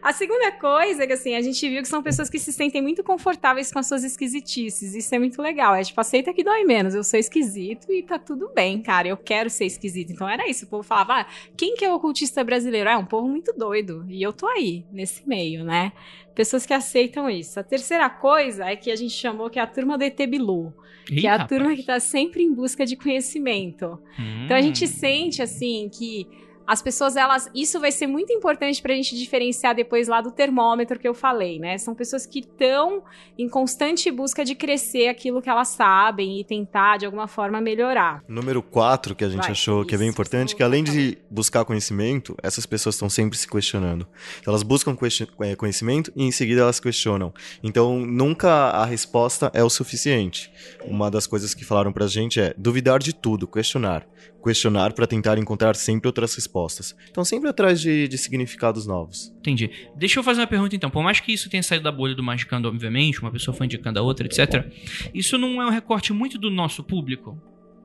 A 0.02 0.14
segunda 0.14 0.52
coisa 0.54 1.04
é 1.04 1.08
que, 1.08 1.14
assim, 1.14 1.36
a 1.36 1.42
gente 1.42 1.68
viu 1.70 1.82
que 1.82 1.88
são 1.88 2.02
pessoas 2.04 2.30
que 2.30 2.38
se 2.40 2.54
sentem 2.54 2.82
muito 2.82 3.04
confortáveis 3.04 3.72
com 3.72 3.80
as 3.80 3.88
suas 3.88 4.04
esquisitices. 4.04 4.94
Isso 4.96 5.14
é 5.14 5.20
muito 5.20 5.42
legal. 5.42 5.74
É 5.76 5.84
tipo, 5.84 6.00
aceita 6.00 6.34
que 6.34 6.44
dói 6.44 6.64
menos. 6.64 6.94
Eu 6.96 7.04
sou 7.04 7.20
esquisito 7.20 7.92
e 7.92 8.04
tá 8.04 8.18
tudo 8.20 8.52
bem, 8.54 8.82
cara. 8.82 9.08
Eu 9.08 9.18
quero 9.18 9.50
ser 9.50 9.66
esquisito. 9.66 10.12
Então 10.12 10.28
era 10.30 10.48
isso. 10.50 10.66
O 10.66 10.68
povo 10.68 10.84
falava, 10.84 11.22
ah, 11.22 11.26
quem 11.58 11.76
que 11.76 11.84
é 11.84 11.92
o 11.92 11.96
ocultista 11.96 12.44
brasileiro? 12.44 12.90
Ah, 12.90 12.94
é 12.94 12.98
um 12.98 13.06
povo 13.06 13.28
muito 13.28 13.52
doido. 13.54 14.06
E 14.08 14.22
eu 14.22 14.32
tô 14.32 14.48
aí, 14.48 14.86
nesse 14.92 15.28
meio, 15.28 15.64
né? 15.64 15.92
Pessoas 16.36 16.66
que 16.66 16.74
aceitam 16.74 17.28
isso. 17.30 17.60
A 17.60 17.64
terceira 17.64 18.08
coisa 18.10 18.66
é 18.66 18.76
que 18.76 18.92
a 18.92 18.96
gente 18.96 19.14
chamou 19.14 19.50
que 19.50 19.58
é 19.58 19.62
a 19.62 19.68
turma 19.68 19.98
do 19.98 20.04
ET 20.04 20.18
Bilu. 20.28 20.72
Ih, 21.10 21.22
que 21.22 21.26
é 21.28 21.30
a 21.30 21.38
rapaz. 21.38 21.50
turma 21.50 21.76
que 21.76 21.84
tá 21.84 22.00
sempre 22.00 22.44
em 22.44 22.54
busca 22.54 22.86
de 22.86 22.96
conhecimento. 22.96 23.98
Então 24.46 24.56
a 24.56 24.62
gente 24.62 24.84
Hum. 24.86 24.88
sente 24.88 25.42
assim 25.42 25.90
que 25.92 26.28
as 26.68 26.82
pessoas 26.82 27.16
elas 27.16 27.50
isso 27.56 27.80
vai 27.80 27.92
ser 27.92 28.08
muito 28.08 28.34
importante 28.34 28.82
pra 28.82 28.94
gente 28.94 29.18
diferenciar 29.18 29.74
depois 29.74 30.10
lá 30.10 30.20
do 30.20 30.32
termômetro 30.32 31.00
que 31.00 31.08
eu 31.08 31.14
falei, 31.14 31.58
né? 31.58 31.78
São 31.78 31.96
pessoas 31.96 32.26
que 32.26 32.40
estão 32.40 33.04
em 33.38 33.48
constante 33.48 34.12
busca 34.12 34.44
de 34.44 34.54
crescer 34.54 35.08
aquilo 35.08 35.42
que 35.42 35.50
elas 35.50 35.70
sabem 35.70 36.40
e 36.40 36.44
tentar 36.44 36.98
de 36.98 37.06
alguma 37.06 37.28
forma 37.28 37.62
melhorar. 37.62 38.22
Número 38.28 38.62
4 38.62 39.16
que 39.16 39.24
a 39.24 39.30
gente 39.30 39.44
Vai, 39.44 39.52
achou 39.52 39.86
que 39.86 39.96
é 39.96 39.98
bem 39.98 40.08
isso, 40.08 40.14
importante, 40.14 40.50
isso 40.50 40.58
que 40.58 40.64
além 40.64 40.84
de 40.84 41.18
buscar 41.30 41.64
conhecimento, 41.64 42.36
essas 42.44 42.66
pessoas 42.66 42.96
estão 42.96 43.10
sempre 43.10 43.38
se 43.38 43.48
questionando. 43.48 44.06
Então, 44.42 44.52
elas 44.52 44.64
buscam 44.64 44.96
eh, 45.42 45.56
conhecimento 45.56 46.12
e 46.16 46.24
em 46.24 46.32
seguida 46.32 46.62
elas 46.62 46.80
questionam. 46.80 47.34
Então, 47.64 48.00
nunca 48.00 48.50
a 48.50 48.86
resposta 48.86 49.50
é 49.54 49.64
o 49.64 49.70
suficiente. 49.70 50.52
Uma 50.84 51.10
das 51.10 51.26
coisas 51.26 51.54
que 51.54 51.64
falaram 51.64 51.94
pra 51.94 52.08
gente 52.08 52.42
é 52.42 52.54
duvidar 52.58 53.00
de 53.00 53.14
tudo, 53.14 53.48
questionar. 53.48 54.06
Questionar 54.48 54.94
para 54.94 55.06
tentar 55.06 55.38
encontrar 55.38 55.76
sempre 55.76 56.08
outras 56.08 56.34
respostas. 56.36 56.96
Então, 57.10 57.24
sempre 57.26 57.50
atrás 57.50 57.80
de, 57.82 58.08
de 58.08 58.18
significados 58.18 58.88
novos. 58.88 59.34
Entendi. 59.40 59.70
Deixa 59.96 60.20
eu 60.20 60.24
fazer 60.24 60.42
uma 60.42 60.48
pergunta 60.48 60.76
então. 60.76 60.90
Por 60.90 61.04
mais 61.04 61.20
que 61.20 61.32
isso 61.34 61.50
tenha 61.50 61.62
saído 61.62 61.84
da 61.84 61.92
bolha 61.92 62.16
do 62.16 62.24
Magicando, 62.24 62.68
obviamente, 62.68 63.22
uma 63.22 63.32
pessoa 63.32 63.56
foi 63.56 63.66
indicando 63.66 64.00
a 64.00 64.02
outra, 64.02 64.26
etc. 64.26 64.66
Isso 65.14 65.38
não 65.38 65.62
é 65.62 65.66
um 65.66 65.70
recorte 65.70 66.14
muito 66.14 66.38
do 66.38 66.50
nosso 66.50 66.84
público? 66.84 67.38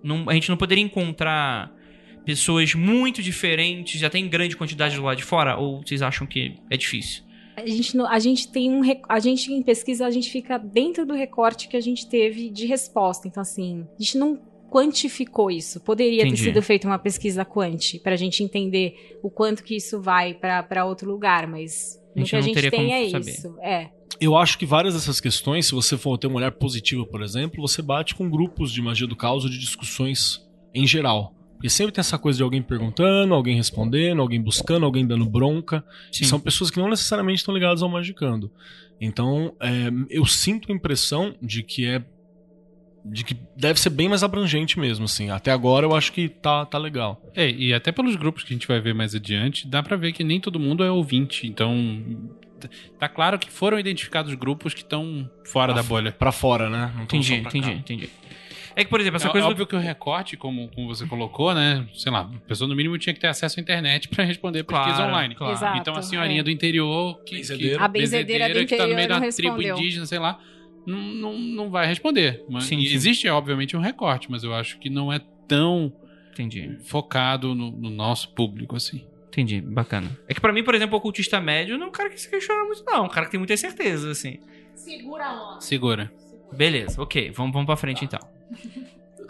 Não- 0.03 0.29
a 0.29 0.35
gente 0.35 0.49
não 0.49 0.57
poderia 0.57 0.83
encontrar 0.85 1.73
pessoas 2.25 2.75
muito 2.75 3.23
diferentes, 3.23 4.01
já 4.01 4.09
tem 4.09 4.29
grande 4.29 4.57
quantidade 4.57 4.95
do 4.97 5.03
lado 5.03 5.17
de 5.17 5.25
fora? 5.25 5.57
Ou 5.57 5.83
vocês 5.83 6.03
acham 6.03 6.27
que 6.27 6.55
é 6.71 6.77
difícil? 6.77 7.25
A 7.57 7.67
gente, 7.67 7.99
a 8.01 8.19
gente 8.19 8.51
tem 8.51 8.71
um. 8.71 8.81
A 9.09 9.21
gente, 9.21 9.53
em 9.53 9.63
pesquisa, 9.63 10.07
a 10.07 10.11
gente 10.11 10.31
fica 10.31 10.57
dentro 10.59 11.05
do 11.05 11.13
recorte 11.13 11.69
que 11.69 11.77
a 11.77 11.81
gente 11.81 12.09
teve 12.09 12.49
de 12.49 12.67
resposta. 12.67 13.29
Então, 13.29 13.43
assim, 13.43 13.87
a 13.99 14.03
gente 14.03 14.17
não 14.17 14.41
quantificou 14.73 15.51
isso. 15.51 15.81
Poderia 15.81 16.23
Entendi. 16.23 16.37
ter 16.43 16.49
sido 16.49 16.63
feita 16.63 16.87
uma 16.89 16.99
pesquisa 16.99 17.45
quanti 17.45 17.99
pra 17.99 18.17
gente 18.17 18.43
entender 18.43 19.19
o 19.23 19.29
quanto 19.31 19.63
que 19.63 19.77
isso 19.77 20.01
vai 20.01 20.33
pra 20.33 20.63
pra 20.63 20.87
outro 20.87 21.11
lugar, 21.11 21.47
mas 21.47 22.01
A 22.17 22.19
gente 22.19 22.29
o 22.29 22.31
que 22.31 22.37
a 22.37 22.39
não 22.39 22.47
gente 22.47 22.55
teria 22.55 22.71
tem 22.71 22.81
como 22.81 22.93
é 22.93 23.11
saber. 23.11 23.31
isso. 23.31 23.57
É. 23.61 23.91
Eu 24.19 24.37
acho 24.37 24.57
que 24.59 24.65
várias 24.65 24.95
dessas 24.95 25.21
questões, 25.21 25.67
se 25.67 25.73
você 25.75 25.99
for 25.99 26.17
ter 26.17 26.27
um 26.27 26.35
olhar 26.35 26.53
positivo, 26.53 27.05
por 27.07 27.23
exemplo, 27.23 27.61
você 27.61 27.83
bate 27.83 28.15
com 28.15 28.31
grupos 28.31 28.73
de 28.73 28.81
magia 28.81 29.07
do 29.07 29.17
caos 29.17 29.45
ou 29.45 29.51
de 29.51 29.59
discussões 29.59 30.41
em 30.75 30.87
geral. 30.87 31.35
Porque 31.55 31.69
sempre 31.71 31.93
tem 31.93 32.01
essa 32.01 32.19
coisa 32.19 32.39
de 32.39 32.43
alguém 32.43 32.61
perguntando, 32.63 33.35
alguém 33.35 33.57
respondendo, 33.57 34.21
alguém 34.21 34.41
buscando, 34.41 34.85
alguém 34.85 35.07
dando 35.07 35.25
bronca. 35.27 35.85
E 36.21 36.25
são 36.25 36.41
pessoas 36.41 36.71
que 36.71 36.79
não 36.81 36.89
necessariamente 36.89 37.39
estão 37.39 37.55
ligadas 37.55 37.83
ao 37.83 37.89
magicando. 37.89 38.51
Então, 39.01 39.55
é, 39.61 39.89
eu 40.11 40.25
sinto 40.27 40.71
a 40.71 40.75
impressão 40.75 41.35
de 41.41 41.63
que 41.63 41.87
é 41.87 42.05
de 43.05 43.25
que 43.25 43.37
deve 43.57 43.81
ser 43.81 43.91
bem 43.91 44.09
mais 44.09 44.23
abrangente 44.23 44.79
mesmo, 44.79 45.05
assim. 45.07 45.31
Até 45.31 45.51
agora 45.51 45.85
eu 45.87 45.95
acho 45.95 46.13
que 46.13 46.29
tá, 46.29 46.65
tá 46.65 46.79
legal. 46.79 47.21
É, 47.35 47.51
e 47.51 47.75
até 47.75 47.91
pelos 47.91 48.15
grupos 48.17 48.45
que 48.45 48.53
a 48.53 48.57
gente 48.57 48.69
vai 48.69 48.81
ver 48.81 48.95
mais 48.95 49.15
adiante, 49.15 49.67
dá 49.67 49.83
pra 49.83 49.97
ver 49.97 50.13
que 50.13 50.23
nem 50.23 50.39
todo 50.41 50.59
mundo 50.61 50.85
é 50.85 50.91
ouvinte. 50.91 51.47
Então, 51.47 52.05
tá 52.99 53.09
claro 53.09 53.39
que 53.39 53.51
foram 53.51 53.79
identificados 53.79 54.33
grupos 54.35 54.73
que 54.75 54.83
estão 54.83 55.29
fora 55.45 55.73
da 55.75 55.83
bolha. 55.83 56.13
Pra 56.13 56.31
fora, 56.33 56.71
né? 56.71 56.93
Não 56.95 57.03
Entendi, 57.05 57.35
entendi, 57.35 57.67
cá. 57.71 57.73
entendi. 57.73 58.09
É 58.75 58.85
que, 58.85 58.89
por 58.89 59.01
exemplo, 59.01 59.17
essa 59.19 59.29
É 59.29 59.31
coisa 59.31 59.47
do 59.47 59.51
óbvio 59.51 59.67
que 59.67 59.77
o 59.77 59.79
recorte, 59.79 60.35
como, 60.35 60.67
como 60.69 60.87
você 60.89 61.05
colocou, 61.07 61.53
né? 61.55 61.87
Sei 61.93 62.11
lá, 62.11 62.21
a 62.21 62.49
pessoa 62.49 62.67
no 62.67 62.75
mínimo 62.75 62.97
tinha 62.97 63.13
que 63.13 63.21
ter 63.21 63.27
acesso 63.27 63.61
à 63.61 63.63
internet 63.63 64.09
pra 64.09 64.25
responder 64.25 64.63
pesquisa 64.65 64.95
Claro, 64.97 65.11
online. 65.13 65.35
claro. 65.35 65.53
Exato, 65.53 65.79
Então 65.79 65.95
a 65.95 66.01
senhorinha 66.01 66.41
é. 66.41 66.43
do 66.43 66.51
interior, 66.51 67.23
que, 67.25 67.43
que- 67.43 67.75
A 67.75 67.87
benzedeira 67.87 68.49
do 68.49 68.65
que 68.65 68.75
tá 68.77 68.87
no 68.87 68.95
meio 68.95 69.01
interior 69.05 69.09
da 69.09 69.21
não 69.27 69.31
tribo 69.31 69.49
respondeu. 69.57 69.77
indígena, 69.77 70.07
sei 70.07 70.19
lá, 70.19 70.39
não, 70.87 70.99
não, 71.15 71.39
não 71.39 71.71
vai 71.71 71.87
responder. 71.87 72.45
Mas, 72.49 72.65
Sim, 72.65 72.81
sim. 72.85 72.95
Existe, 72.95 73.29
obviamente, 73.29 73.77
um 73.77 73.81
recorte, 73.81 74.31
mas 74.31 74.43
eu 74.43 74.55
acho 74.55 74.79
que 74.79 74.89
não 74.91 75.13
é 75.13 75.21
tão 75.47 75.93
Entendi, 76.33 76.79
focado 76.85 77.55
no, 77.55 77.71
no 77.71 77.91
nosso 77.91 78.33
público, 78.35 78.75
assim. 78.77 79.07
entendi, 79.29 79.61
bacana. 79.61 80.19
É 80.27 80.33
que 80.35 80.41
pra 80.41 80.53
mim, 80.53 80.65
por 80.65 80.75
exemplo, 80.75 80.95
o 80.95 80.99
ocultista 80.99 81.41
médio 81.41 81.77
não 81.77 81.87
é 81.87 81.89
um 81.89 81.93
cara 81.93 82.09
que 82.11 82.21
se 82.21 82.29
questiona 82.31 82.65
muito, 82.65 82.83
não. 82.87 82.97
É 82.97 83.01
um 83.01 83.09
cara 83.09 83.27
que 83.27 83.33
tem 83.33 83.39
muita 83.39 83.57
certeza, 83.57 84.11
assim. 84.11 84.39
Segura 84.75 85.27
a 85.27 85.51
onda. 85.53 85.61
Segura. 85.61 86.11
Beleza, 86.53 87.01
ok, 87.01 87.31
vamos, 87.31 87.53
vamos 87.53 87.67
pra 87.67 87.77
frente 87.77 88.05
então. 88.05 88.21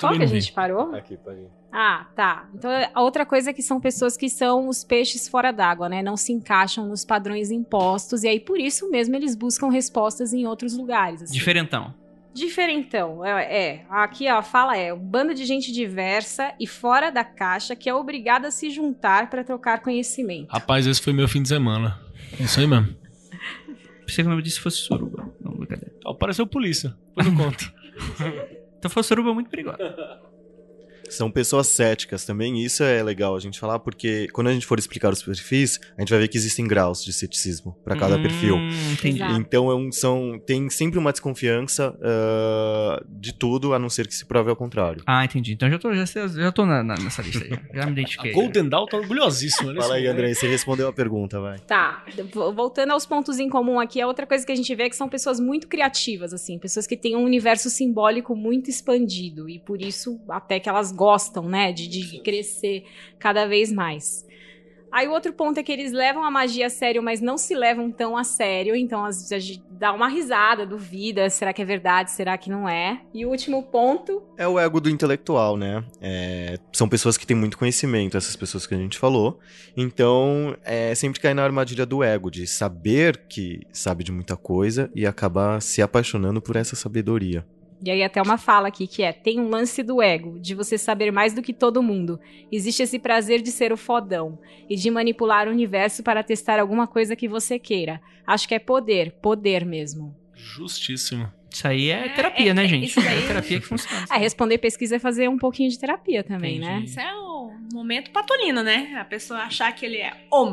Qual 0.02 0.12
que 0.12 0.22
a 0.22 0.26
não 0.26 0.32
vi. 0.32 0.40
gente 0.40 0.52
parou? 0.52 0.94
Aqui, 0.94 1.16
pode 1.16 1.40
ir. 1.40 1.48
Ah, 1.72 2.06
tá. 2.14 2.48
Então, 2.54 2.70
a 2.92 3.02
outra 3.02 3.24
coisa 3.24 3.50
é 3.50 3.52
que 3.52 3.62
são 3.62 3.80
pessoas 3.80 4.16
que 4.16 4.28
são 4.28 4.68
os 4.68 4.84
peixes 4.84 5.26
fora 5.26 5.50
d'água, 5.52 5.88
né? 5.88 6.02
Não 6.02 6.16
se 6.16 6.32
encaixam 6.32 6.86
nos 6.86 7.04
padrões 7.04 7.50
impostos. 7.50 8.22
E 8.24 8.28
aí, 8.28 8.38
por 8.38 8.58
isso 8.60 8.90
mesmo, 8.90 9.16
eles 9.16 9.34
buscam 9.34 9.70
respostas 9.70 10.34
em 10.34 10.46
outros 10.46 10.76
lugares. 10.76 11.22
assim. 11.22 11.32
Diferentão. 11.32 11.94
Diferentão. 12.34 13.24
É, 13.24 13.42
é. 13.64 13.86
aqui 13.90 14.26
ó, 14.30 14.38
a 14.38 14.42
fala 14.42 14.76
é 14.76 14.92
um 14.92 14.98
bando 14.98 15.34
de 15.34 15.44
gente 15.44 15.70
diversa 15.72 16.52
e 16.58 16.66
fora 16.66 17.10
da 17.10 17.24
caixa 17.24 17.76
que 17.76 17.88
é 17.90 17.94
obrigada 17.94 18.48
a 18.48 18.50
se 18.50 18.70
juntar 18.70 19.28
para 19.28 19.44
trocar 19.44 19.80
conhecimento. 19.80 20.50
Rapaz, 20.50 20.86
esse 20.86 21.00
foi 21.00 21.12
meu 21.12 21.28
fim 21.28 21.42
de 21.42 21.48
semana. 21.48 21.98
É 22.40 22.44
Isso 22.44 22.58
aí 22.60 22.66
mesmo. 22.66 22.94
Pensei 24.06 24.24
que 24.24 24.28
o 24.28 24.30
nome 24.30 24.42
disso 24.42 24.60
fosse 24.62 24.78
suruba. 24.78 25.30
Não, 25.40 25.52
brincadeira. 25.52 25.92
Apareceu 26.06 26.46
polícia. 26.46 26.94
Depois 27.14 27.26
eu 27.26 27.36
conto. 27.36 27.72
Então 28.82 28.90
foi 28.90 29.04
suruba 29.04 29.30
é 29.30 29.32
muito 29.32 29.48
perigosa. 29.48 29.78
São 31.12 31.30
pessoas 31.30 31.66
céticas 31.68 32.24
também, 32.24 32.62
isso 32.62 32.82
é 32.82 33.02
legal 33.02 33.36
a 33.36 33.40
gente 33.40 33.58
falar, 33.60 33.78
porque 33.78 34.26
quando 34.32 34.48
a 34.48 34.52
gente 34.52 34.66
for 34.66 34.78
explicar 34.78 35.12
os 35.12 35.22
perfis, 35.22 35.78
a 35.96 36.00
gente 36.00 36.10
vai 36.10 36.18
ver 36.20 36.28
que 36.28 36.36
existem 36.36 36.66
graus 36.66 37.04
de 37.04 37.12
ceticismo 37.12 37.76
para 37.84 37.96
cada 37.96 38.16
Hum, 38.16 38.22
perfil. 38.22 38.56
Entendi. 38.92 39.22
Então 39.38 39.70
é 39.70 39.74
um- 39.74 39.92
são, 39.92 40.40
tem 40.44 40.68
sempre 40.70 40.98
uma 40.98 41.12
desconfiança 41.12 41.94
ah, 42.02 43.02
de 43.08 43.32
tudo, 43.32 43.74
a 43.74 43.78
não 43.78 43.88
ser 43.88 44.06
que 44.06 44.14
se 44.14 44.24
prove 44.24 44.50
ao 44.50 44.56
contrário. 44.56 45.02
Ah, 45.06 45.24
entendi. 45.24 45.52
Então 45.52 45.68
já 45.70 45.78
tô, 45.78 45.92
já, 45.94 46.04
já 46.06 46.52
tô 46.52 46.64
na- 46.66 46.82
na- 46.82 46.94
nessa 46.96 47.22
lista 47.22 47.44
aí. 47.44 47.50
Já, 47.74 47.86
me 47.86 47.92
identifiquei. 47.92 48.30
A 48.30 48.34
Golden 48.34 48.68
Dawn 48.68 48.86
tá 48.86 48.96
orgulhosíssima. 48.96 49.72
nesse 49.72 49.82
Fala 49.86 49.96
aí. 49.96 50.06
André, 50.06 50.34
você 50.34 50.46
respondeu 50.48 50.88
a 50.88 50.92
pergunta, 50.92 51.40
vai. 51.40 51.58
Tá, 51.60 52.04
vo- 52.32 52.52
voltando 52.52 52.92
aos 52.92 53.06
pontos 53.06 53.38
em 53.38 53.48
comum 53.48 53.78
aqui, 53.80 54.00
a 54.00 54.06
outra 54.06 54.26
coisa 54.26 54.44
que 54.44 54.52
a 54.52 54.54
gente 54.56 54.74
vê 54.74 54.84
é 54.84 54.88
que 54.90 54.96
são 54.96 55.08
pessoas 55.08 55.38
muito 55.40 55.66
criativas, 55.68 56.32
assim, 56.32 56.58
pessoas 56.58 56.86
que 56.86 56.96
têm 56.96 57.16
um 57.16 57.24
universo 57.24 57.68
simbólico 57.70 58.34
muito 58.36 58.70
expandido 58.70 59.48
e 59.48 59.58
por 59.58 59.80
isso 59.80 60.20
até 60.28 60.58
que 60.60 60.68
elas 60.68 60.92
gostam, 61.02 61.48
né, 61.48 61.72
de, 61.72 61.88
de 61.88 62.20
crescer 62.20 62.84
cada 63.18 63.44
vez 63.44 63.72
mais. 63.72 64.24
Aí 64.92 65.08
o 65.08 65.10
outro 65.10 65.32
ponto 65.32 65.58
é 65.58 65.62
que 65.62 65.72
eles 65.72 65.90
levam 65.90 66.22
a 66.22 66.30
magia 66.30 66.66
a 66.66 66.70
sério, 66.70 67.02
mas 67.02 67.20
não 67.20 67.36
se 67.36 67.56
levam 67.56 67.90
tão 67.90 68.16
a 68.16 68.22
sério, 68.22 68.76
então 68.76 69.04
às 69.04 69.16
vezes 69.16 69.32
a 69.32 69.38
gente 69.38 69.64
dá 69.70 69.92
uma 69.92 70.06
risada, 70.06 70.64
duvida, 70.64 71.28
será 71.28 71.52
que 71.52 71.60
é 71.60 71.64
verdade, 71.64 72.12
será 72.12 72.38
que 72.38 72.48
não 72.48 72.68
é? 72.68 73.00
E 73.12 73.26
o 73.26 73.30
último 73.30 73.64
ponto 73.64 74.22
É 74.36 74.46
o 74.46 74.60
ego 74.60 74.80
do 74.80 74.88
intelectual, 74.88 75.56
né? 75.56 75.82
É, 76.00 76.56
são 76.72 76.88
pessoas 76.88 77.16
que 77.16 77.26
têm 77.26 77.36
muito 77.36 77.58
conhecimento, 77.58 78.16
essas 78.16 78.36
pessoas 78.36 78.64
que 78.64 78.74
a 78.74 78.78
gente 78.78 78.96
falou. 78.96 79.40
Então, 79.76 80.54
é, 80.62 80.94
sempre 80.94 81.18
cai 81.18 81.34
na 81.34 81.42
armadilha 81.42 81.84
do 81.84 82.04
ego, 82.04 82.30
de 82.30 82.46
saber 82.46 83.24
que 83.28 83.62
sabe 83.72 84.04
de 84.04 84.12
muita 84.12 84.36
coisa 84.36 84.88
e 84.94 85.04
acabar 85.04 85.60
se 85.60 85.82
apaixonando 85.82 86.40
por 86.40 86.54
essa 86.54 86.76
sabedoria. 86.76 87.44
E 87.84 87.90
aí 87.90 88.02
até 88.02 88.22
uma 88.22 88.38
fala 88.38 88.68
aqui 88.68 88.86
que 88.86 89.02
é: 89.02 89.12
tem 89.12 89.40
um 89.40 89.48
lance 89.48 89.82
do 89.82 90.00
ego, 90.00 90.38
de 90.38 90.54
você 90.54 90.78
saber 90.78 91.10
mais 91.10 91.32
do 91.34 91.42
que 91.42 91.52
todo 91.52 91.82
mundo. 91.82 92.20
Existe 92.50 92.82
esse 92.82 92.98
prazer 92.98 93.42
de 93.42 93.50
ser 93.50 93.72
o 93.72 93.76
fodão 93.76 94.38
e 94.70 94.76
de 94.76 94.90
manipular 94.90 95.48
o 95.48 95.50
universo 95.50 96.02
para 96.02 96.22
testar 96.22 96.60
alguma 96.60 96.86
coisa 96.86 97.16
que 97.16 97.26
você 97.28 97.58
queira. 97.58 98.00
Acho 98.26 98.46
que 98.46 98.54
é 98.54 98.58
poder, 98.58 99.12
poder 99.20 99.64
mesmo. 99.64 100.14
Justíssimo. 100.34 101.30
Isso 101.50 101.68
aí 101.68 101.90
é 101.90 102.06
É, 102.06 102.08
terapia, 102.08 102.50
é, 102.50 102.54
né, 102.54 102.64
é, 102.64 102.68
gente? 102.68 102.86
isso 102.86 103.00
daí- 103.02 103.24
É 103.24 103.26
terapia 103.26 103.60
que 103.60 103.66
funciona. 103.66 104.06
É, 104.10 104.16
responder 104.16 104.56
pesquisa 104.58 104.96
é 104.96 104.98
fazer 104.98 105.28
um 105.28 105.36
pouquinho 105.36 105.68
de 105.68 105.78
terapia 105.78 106.22
também, 106.24 106.58
né? 106.58 106.76
Entendi. 106.76 106.84
Isso 106.86 107.00
é 107.00 107.14
o 107.14 107.31
momento 107.72 108.10
patolino, 108.10 108.62
né? 108.62 108.96
A 109.00 109.04
pessoa 109.04 109.40
achar 109.40 109.72
que 109.72 109.84
ele 109.86 109.98
é 109.98 110.12
o 110.30 110.46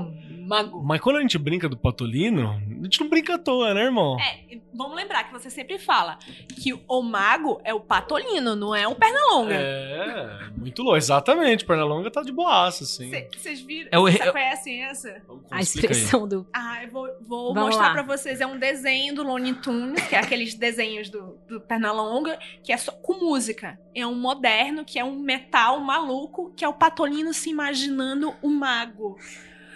mago. 0.48 0.82
Mas 0.84 1.00
quando 1.02 1.18
a 1.18 1.22
gente 1.22 1.38
brinca 1.38 1.70
do 1.70 1.78
Patolino, 1.78 2.50
a 2.50 2.84
gente 2.84 3.00
não 3.02 3.10
brinca 3.10 3.36
à 3.36 3.38
toa, 3.38 3.74
né, 3.74 3.84
irmão? 3.84 4.18
É, 4.20 4.58
vamos 4.74 4.96
lembrar 4.96 5.26
que 5.26 5.32
você 5.34 5.50
sempre 5.50 5.78
fala 5.78 6.18
que 6.62 6.74
o 6.88 7.02
mago 7.04 7.62
é 7.64 7.72
o 7.74 7.80
patolino, 7.80 8.56
não 8.56 8.74
é 8.76 8.88
o 8.88 8.96
Pernalonga. 8.96 9.54
É, 9.54 10.50
muito 10.58 10.82
louco. 10.82 10.98
Exatamente. 10.98 11.66
Pernalonga 11.66 12.10
tá 12.10 12.22
de 12.24 12.32
boaça, 12.32 12.84
assim. 12.84 13.10
Cê- 13.12 13.30
Vocês 13.38 13.62
viram? 13.62 13.90
É 13.92 14.00
o- 14.00 14.04
Vocês 14.04 14.22
é 14.22 14.30
o- 14.30 14.32
conhecem 14.34 14.84
essa? 14.84 15.22
A 15.52 15.62
expressão 15.62 16.28
do. 16.28 16.48
Ah, 16.54 16.84
eu 16.84 16.92
vou, 16.92 17.08
vou 17.22 17.54
Vamos 17.54 17.70
mostrar 17.76 17.88
lá. 17.90 17.94
pra 17.94 18.02
vocês. 18.04 18.42
É 18.42 18.48
um 18.48 18.58
desenho 18.58 19.14
do 19.14 19.24
Looney 19.24 19.54
Tunes, 19.56 20.02
que 20.08 20.16
é 20.16 20.20
aqueles 20.20 20.56
desenhos 20.56 21.10
do, 21.10 21.38
do 21.48 21.62
Pernalonga, 21.62 22.40
que 22.64 22.72
é 22.74 22.78
só 22.78 22.92
com 22.92 23.14
música. 23.20 23.80
É 24.02 24.08
um 24.08 24.16
moderno, 24.16 24.86
que 24.86 24.98
é 25.00 25.04
um 25.04 25.20
metal 25.20 25.80
maluco, 25.80 26.52
que 26.56 26.64
é 26.64 26.68
o 26.68 26.74
Patolino 26.74 27.34
se 27.34 27.50
imaginando 27.50 28.34
o 28.42 28.50
mago. 28.50 29.18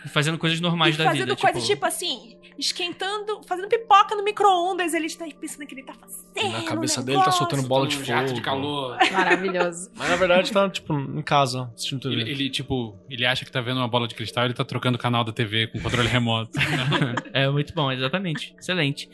Fazendo 0.07 0.37
coisas 0.37 0.59
normais 0.59 0.95
e 0.95 0.97
da 0.97 1.05
fazendo 1.05 1.29
vida. 1.29 1.35
coisas 1.37 1.65
tipo... 1.65 1.85
assim, 1.85 2.37
esquentando, 2.57 3.41
fazendo 3.45 3.67
pipoca 3.67 4.15
no 4.15 4.23
micro-ondas. 4.23 4.93
Ele 4.93 5.05
está 5.05 5.25
pensando 5.39 5.65
que 5.65 5.75
ele 5.75 5.83
tá 5.83 5.93
fazendo. 5.93 6.51
Na 6.51 6.63
cabeça 6.63 7.01
um 7.01 7.05
dele 7.05 7.17
tá 7.17 7.23
negócio. 7.23 7.39
soltando 7.39 7.67
bola 7.67 7.87
de 7.87 7.95
Um 7.95 7.99
fogo. 7.99 8.05
jato 8.05 8.33
de 8.33 8.41
calor. 8.41 8.97
Maravilhoso. 9.11 9.91
Mas 9.95 10.09
na 10.09 10.15
verdade 10.15 10.51
tá, 10.51 10.69
tipo, 10.69 10.93
em 10.93 11.21
casa, 11.21 11.71
assistindo 11.73 12.01
TV. 12.01 12.15
Ele, 12.15 12.31
ele, 12.31 12.49
tipo, 12.49 12.97
ele 13.09 13.25
acha 13.25 13.45
que 13.45 13.51
tá 13.51 13.61
vendo 13.61 13.77
uma 13.77 13.87
bola 13.87 14.07
de 14.07 14.15
cristal, 14.15 14.45
ele 14.45 14.53
tá 14.53 14.65
trocando 14.65 14.97
o 14.97 14.99
canal 14.99 15.23
da 15.23 15.31
TV 15.31 15.67
com 15.67 15.79
controle 15.79 16.07
remoto. 16.07 16.51
é 17.33 17.49
muito 17.49 17.73
bom, 17.73 17.91
exatamente. 17.91 18.55
Excelente. 18.59 19.09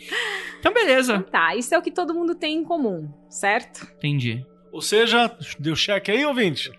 Então, 0.60 0.74
beleza. 0.74 1.16
Então 1.16 1.32
tá, 1.32 1.56
isso 1.56 1.74
é 1.74 1.78
o 1.78 1.82
que 1.82 1.92
todo 1.92 2.14
mundo 2.14 2.36
tem 2.36 2.58
em 2.58 2.64
comum, 2.64 3.12
certo? 3.30 3.88
Entendi. 3.98 4.46
Ou 4.72 4.82
seja, 4.82 5.32
deu 5.58 5.76
cheque 5.76 6.12
aí, 6.12 6.26
ouvinte? 6.26 6.72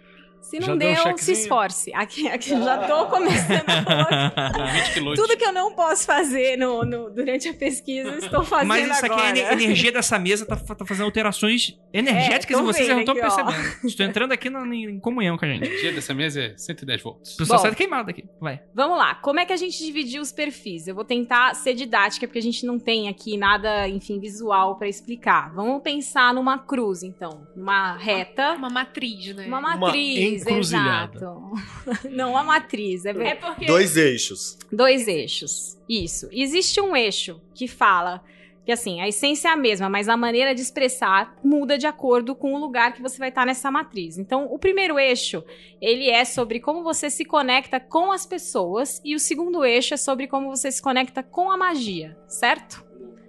Se 0.51 0.59
não 0.59 0.67
Já 0.69 0.75
deu 0.77 0.89
um 0.91 0.95
deu, 0.95 0.97
se 0.97 1.03
chequezinho? 1.11 1.39
esforce. 1.39 1.95
Aqui, 1.95 2.29
aqui 2.29 2.51
eu 2.51 2.63
já 2.63 2.79
tô 2.79 3.07
começando 3.07 3.65
a 3.69 3.85
colocar. 3.85 4.73
20 4.73 4.93
quilos. 4.95 5.19
Tudo 5.19 5.37
que 5.37 5.45
eu 5.45 5.53
não 5.53 5.73
posso 5.75 6.05
fazer 6.05 6.57
no, 6.57 6.85
no- 6.85 7.09
durante 7.11 7.49
a 7.49 7.55
pesquisa, 7.55 8.17
estou 8.17 8.43
fazendo 8.45 8.69
Mas 8.69 8.85
isso 8.91 9.07
aqui, 9.07 9.15
agora. 9.15 9.39
é 9.39 9.49
a 9.49 9.53
energia 9.53 9.93
dessa 9.93 10.19
mesa 10.19 10.45
tá, 10.45 10.57
tá 10.57 10.85
fazendo 10.85 11.05
alterações 11.05 11.79
energéticas 11.93 12.57
É, 12.57 12.61
em 12.61 12.65
tô 12.65 12.73
vocês, 12.73 12.89
eu 12.89 12.95
não 12.97 13.03
aqui, 13.03 13.11
ó. 13.11 13.15
percebendo. 13.15 13.87
Estou 13.87 14.07
entrando 14.07 14.33
aqui 14.33 14.51
na- 14.51 14.67
em 14.67 14.99
comunhão 14.99 15.39
com 15.39 15.45
a 15.45 15.49
A 15.49 15.53
gente. 15.53 15.67
energia 15.67 15.93
dessa 15.93 16.13
mesa 16.15 16.41
é 16.43 16.55
110 16.57 17.01
volts. 17.01 17.35
O 17.35 17.37
pessoal 17.39 17.59
Bom. 17.61 17.63
sai 17.67 17.75
queimado 17.77 18.11
aqui. 18.11 18.25
Vai. 18.41 18.61
Vamos 18.75 18.99
lá, 18.99 19.15
como 19.17 19.39
é 19.39 19.47
que 19.47 19.53
a 19.53 19.57
gente 19.57 19.79
dividiu 19.79 20.21
os 20.21 20.33
perfis? 20.33 20.89
Eu 20.89 20.95
vou 20.97 21.05
tentar 21.05 21.55
ser 21.55 21.75
didática, 21.75 22.27
porque 22.27 22.39
a 22.41 22.43
gente 22.43 22.67
não 22.67 22.79
tem 22.79 23.09
aqui 23.09 23.37
nada, 23.37 23.89
enfim, 23.89 24.19
visual 24.19 24.77
pra 24.77 24.89
explicar. 24.89 25.53
Vamos 25.55 25.81
pensar 25.83 26.35
numa 26.35 26.59
cruz, 26.59 27.03
então. 27.05 27.47
Numa 27.55 27.97
reta. 27.97 28.55
Uma 28.55 28.69
matriz, 28.69 29.35
né? 29.37 29.47
Uma 29.47 29.61
matriz, 29.61 30.40
encruzilhada. 30.43 31.17
exato. 31.17 32.09
Não, 32.11 32.31
uma 32.31 32.43
matriz, 32.45 33.05
é 33.05 33.11
É 33.11 33.35
porque. 33.35 33.67
Dois 33.67 33.97
eixos. 33.97 34.59
Dois 34.73 35.07
eixos. 35.09 35.79
Isso. 35.89 36.29
Existe 36.33 36.81
um 36.81 36.95
eixo 36.97 37.41
que 37.55 37.67
fala 37.69 38.23
que 38.65 38.71
assim, 38.73 39.01
a 39.01 39.09
essência 39.09 39.49
é 39.49 39.53
a 39.53 39.57
mesma, 39.57 39.89
mas 39.89 40.07
a 40.09 40.17
maneira 40.17 40.55
de 40.55 40.61
expressar 40.61 41.35
muda 41.43 41.79
de 41.79 41.87
acordo 41.87 42.35
com 42.37 42.53
o 42.55 42.59
lugar 42.59 42.93
que 42.93 43.01
você 43.03 43.19
vai 43.19 43.31
estar 43.31 43.47
nessa 43.47 43.71
matriz. 43.71 44.19
Então, 44.19 44.45
o 44.53 44.59
primeiro 44.59 44.99
eixo, 44.99 45.43
ele 45.81 46.09
é 46.11 46.25
sobre 46.27 46.61
como 46.61 46.83
você 46.85 47.09
se 47.09 47.25
conecta 47.25 47.81
com 47.81 48.13
as 48.13 48.27
pessoas 48.27 49.01
e 49.03 49.15
o 49.15 49.19
segundo 49.19 49.65
eixo 49.65 49.95
é 49.95 49.97
sobre 49.97 50.27
como 50.29 50.51
você 50.51 50.71
se 50.71 50.81
conecta 50.81 51.23
com 51.23 51.51
a 51.51 51.57
magia, 51.57 52.17
certo? 52.29 52.85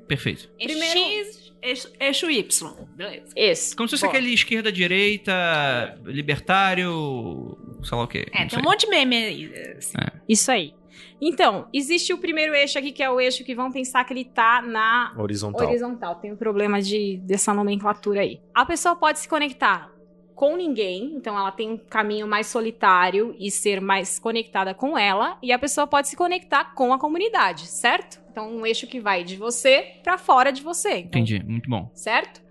Perfeito. 0.05 0.51
Primeiro- 0.61 0.99
X, 0.99 1.40
eixo, 1.61 1.89
eixo 1.99 2.29
Y. 2.29 2.73
Beleza. 2.95 3.31
Esse. 3.35 3.75
Como 3.75 3.87
se 3.87 3.93
fosse 3.93 4.05
Bom, 4.05 4.09
aquele 4.11 4.33
esquerda-direita, 4.33 5.99
libertário, 6.05 7.57
sei 7.83 7.97
lá 7.97 8.03
o 8.03 8.07
quê. 8.07 8.25
É, 8.31 8.39
Não 8.41 8.47
tem 8.47 8.49
sei. 8.49 8.59
um 8.59 8.63
monte 8.63 8.81
de 8.81 8.87
meme 8.87 9.15
aí. 9.15 9.53
assim. 9.77 9.97
Isso 10.27 10.51
aí. 10.51 10.73
Então, 11.21 11.67
existe 11.71 12.13
o 12.13 12.17
primeiro 12.17 12.55
eixo 12.55 12.79
aqui, 12.79 12.91
que 12.91 13.03
é 13.03 13.09
o 13.09 13.19
eixo 13.21 13.43
que 13.43 13.53
vão 13.53 13.71
pensar 13.71 14.03
que 14.03 14.13
ele 14.13 14.25
tá 14.25 14.61
na 14.61 15.13
Horizontal. 15.15 15.67
Horizontal. 15.67 16.15
Tem 16.15 16.31
um 16.31 16.35
problema 16.35 16.81
de, 16.81 17.17
dessa 17.23 17.53
nomenclatura 17.53 18.21
aí. 18.21 18.41
A 18.53 18.65
pessoa 18.65 18.95
pode 18.95 19.19
se 19.19 19.29
conectar 19.29 19.91
com 20.33 20.55
ninguém, 20.57 21.13
então 21.15 21.37
ela 21.37 21.51
tem 21.51 21.69
um 21.69 21.77
caminho 21.77 22.27
mais 22.27 22.47
solitário 22.47 23.35
e 23.37 23.51
ser 23.51 23.79
mais 23.79 24.17
conectada 24.17 24.73
com 24.73 24.97
ela, 24.97 25.37
e 25.43 25.51
a 25.51 25.59
pessoa 25.59 25.85
pode 25.85 26.07
se 26.07 26.15
conectar 26.15 26.73
com 26.73 26.91
a 26.91 26.97
comunidade, 26.97 27.67
certo? 27.67 28.19
Então, 28.31 28.49
um 28.49 28.65
eixo 28.65 28.87
que 28.87 28.99
vai 28.99 29.23
de 29.23 29.35
você 29.35 29.99
pra 30.01 30.17
fora 30.17 30.51
de 30.51 30.61
você. 30.61 30.99
Então, 30.99 31.21
Entendi, 31.21 31.43
muito 31.43 31.69
bom. 31.69 31.89
Certo? 31.93 32.41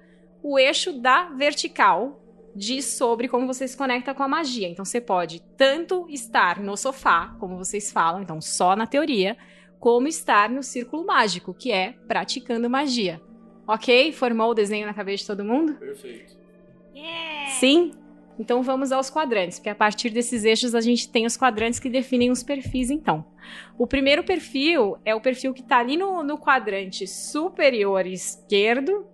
o 0.42 0.58
eixo 0.58 0.92
da 0.92 1.24
vertical 1.30 2.18
diz 2.54 2.84
sobre 2.84 3.28
como 3.28 3.46
você 3.46 3.68
se 3.68 3.76
conecta 3.76 4.14
com 4.14 4.22
a 4.22 4.28
magia. 4.28 4.68
Então 4.68 4.84
você 4.84 5.00
pode 5.00 5.40
tanto 5.56 6.06
estar 6.08 6.60
no 6.60 6.76
sofá, 6.76 7.36
como 7.38 7.56
vocês 7.56 7.92
falam, 7.92 8.22
então 8.22 8.40
só 8.40 8.74
na 8.74 8.86
teoria, 8.86 9.36
como 9.78 10.08
estar 10.08 10.50
no 10.50 10.62
círculo 10.62 11.06
mágico, 11.06 11.54
que 11.54 11.70
é 11.70 11.94
praticando 12.08 12.68
magia. 12.68 13.20
Ok? 13.66 14.12
Formou 14.12 14.50
o 14.50 14.54
desenho 14.54 14.86
na 14.86 14.94
cabeça 14.94 15.22
de 15.22 15.26
todo 15.28 15.44
mundo? 15.44 15.74
Perfeito. 15.74 16.36
Sim? 17.60 17.92
Então 18.40 18.62
vamos 18.62 18.90
aos 18.90 19.10
quadrantes, 19.10 19.58
porque 19.58 19.68
a 19.68 19.74
partir 19.74 20.08
desses 20.08 20.44
eixos 20.44 20.74
a 20.74 20.80
gente 20.80 21.10
tem 21.10 21.26
os 21.26 21.36
quadrantes 21.36 21.78
que 21.78 21.90
definem 21.90 22.30
os 22.30 22.42
perfis, 22.42 22.88
então. 22.88 23.22
O 23.78 23.86
primeiro 23.86 24.24
perfil 24.24 24.96
é 25.04 25.14
o 25.14 25.20
perfil 25.20 25.52
que 25.52 25.60
está 25.60 25.78
ali 25.78 25.94
no, 25.94 26.22
no 26.22 26.38
quadrante 26.38 27.06
superior 27.06 28.06
esquerdo. 28.06 29.04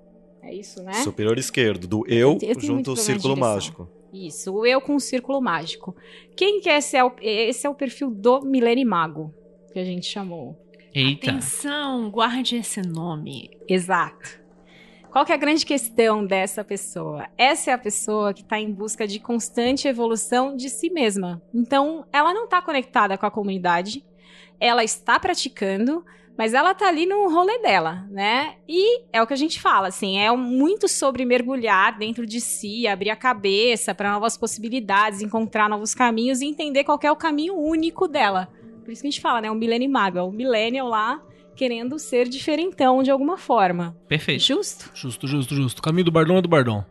É 0.40 0.54
isso, 0.54 0.80
né? 0.80 0.92
Superior 0.92 1.36
esquerdo, 1.38 1.88
do 1.88 2.04
eu 2.06 2.38
Eu 2.40 2.60
junto 2.60 2.90
ao 2.90 2.96
círculo 2.96 3.36
mágico. 3.36 3.90
Isso, 4.12 4.54
o 4.54 4.64
eu 4.64 4.80
com 4.80 4.94
o 4.94 5.00
círculo 5.00 5.40
mágico. 5.40 5.96
Quem 6.36 6.60
que 6.60 6.68
esse 6.68 6.96
é 6.96 7.02
o, 7.02 7.12
esse 7.20 7.66
é 7.66 7.70
o 7.70 7.74
perfil 7.74 8.12
do 8.12 8.42
Milenimago, 8.42 9.34
que 9.72 9.80
a 9.80 9.84
gente 9.84 10.06
chamou. 10.06 10.56
Eita. 10.94 11.32
Atenção, 11.32 12.08
guarde 12.12 12.58
esse 12.58 12.80
nome. 12.80 13.50
Exato. 13.68 14.45
Qual 15.16 15.24
que 15.24 15.32
é 15.32 15.34
a 15.34 15.38
grande 15.38 15.64
questão 15.64 16.26
dessa 16.26 16.62
pessoa? 16.62 17.26
Essa 17.38 17.70
é 17.70 17.72
a 17.72 17.78
pessoa 17.78 18.34
que 18.34 18.42
está 18.42 18.60
em 18.60 18.70
busca 18.70 19.06
de 19.06 19.18
constante 19.18 19.88
evolução 19.88 20.54
de 20.54 20.68
si 20.68 20.90
mesma. 20.90 21.40
Então, 21.54 22.04
ela 22.12 22.34
não 22.34 22.44
está 22.44 22.60
conectada 22.60 23.16
com 23.16 23.24
a 23.24 23.30
comunidade, 23.30 24.04
ela 24.60 24.84
está 24.84 25.18
praticando, 25.18 26.04
mas 26.36 26.52
ela 26.52 26.74
tá 26.74 26.88
ali 26.88 27.06
no 27.06 27.30
rolê 27.30 27.58
dela, 27.60 28.06
né? 28.10 28.56
E 28.68 29.04
é 29.10 29.22
o 29.22 29.26
que 29.26 29.32
a 29.32 29.38
gente 29.38 29.58
fala, 29.58 29.88
assim, 29.88 30.18
é 30.18 30.30
muito 30.32 30.86
sobre 30.86 31.24
mergulhar 31.24 31.96
dentro 31.96 32.26
de 32.26 32.38
si, 32.38 32.86
abrir 32.86 33.08
a 33.08 33.16
cabeça 33.16 33.94
para 33.94 34.12
novas 34.12 34.36
possibilidades, 34.36 35.22
encontrar 35.22 35.66
novos 35.66 35.94
caminhos 35.94 36.42
e 36.42 36.46
entender 36.46 36.84
qual 36.84 37.00
é 37.02 37.10
o 37.10 37.16
caminho 37.16 37.56
único 37.56 38.06
dela. 38.06 38.52
Por 38.84 38.92
isso 38.92 39.00
que 39.00 39.08
a 39.08 39.10
gente 39.10 39.22
fala, 39.22 39.40
né? 39.40 39.50
O 39.50 39.54
millennium 39.54 39.90
mago, 39.90 40.18
é 40.18 40.22
o 40.22 40.30
millennial 40.30 40.88
lá 40.88 41.22
querendo 41.56 41.98
ser 41.98 42.28
diferentão 42.28 43.02
de 43.02 43.10
alguma 43.10 43.36
forma. 43.36 43.96
Perfeito. 44.06 44.42
Justo? 44.42 44.90
Justo, 44.94 45.26
justo, 45.26 45.54
justo. 45.54 45.82
Caminho 45.82 46.04
do 46.04 46.12
Bardon 46.12 46.36
é 46.36 46.42
do 46.42 46.48
Bardon. 46.48 46.84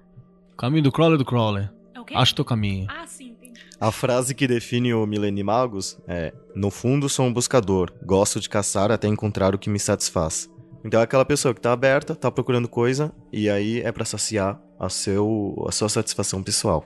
Caminho 0.58 0.84
do 0.84 0.92
Crawler 0.92 1.16
é 1.16 1.18
do 1.18 1.26
Crawler. 1.26 1.72
É 1.94 2.00
o 2.00 2.06
quê? 2.06 2.14
Acho 2.16 2.36
teu 2.36 2.44
caminho. 2.44 2.88
Ah, 2.90 3.06
sim, 3.06 3.30
entendi. 3.30 3.60
A 3.80 3.92
frase 3.92 4.34
que 4.34 4.48
define 4.48 4.94
o 4.94 5.06
Milenimagos 5.06 5.98
é: 6.08 6.34
No 6.56 6.72
fundo, 6.72 7.08
sou 7.08 7.26
um 7.26 7.34
buscador. 7.34 7.94
Gosto 8.04 8.40
de 8.40 8.50
caçar 8.50 8.92
até 8.92 9.08
encontrar 9.08 9.54
o 9.54 9.60
que 9.60 9.70
me 9.70 9.80
satisfaz. 9.80 10.50
Então 10.84 11.00
é 11.00 11.04
aquela 11.04 11.26
pessoa 11.26 11.54
que 11.54 11.60
tá 11.62 11.72
aberta, 11.72 12.16
tá 12.16 12.32
procurando 12.32 12.70
coisa, 12.70 13.12
e 13.34 13.50
aí 13.50 13.82
é 13.82 13.92
pra 13.92 14.06
saciar 14.06 14.62
a, 14.80 14.88
seu, 14.88 15.66
a 15.68 15.72
sua 15.72 15.90
satisfação 15.90 16.44
pessoal. 16.44 16.86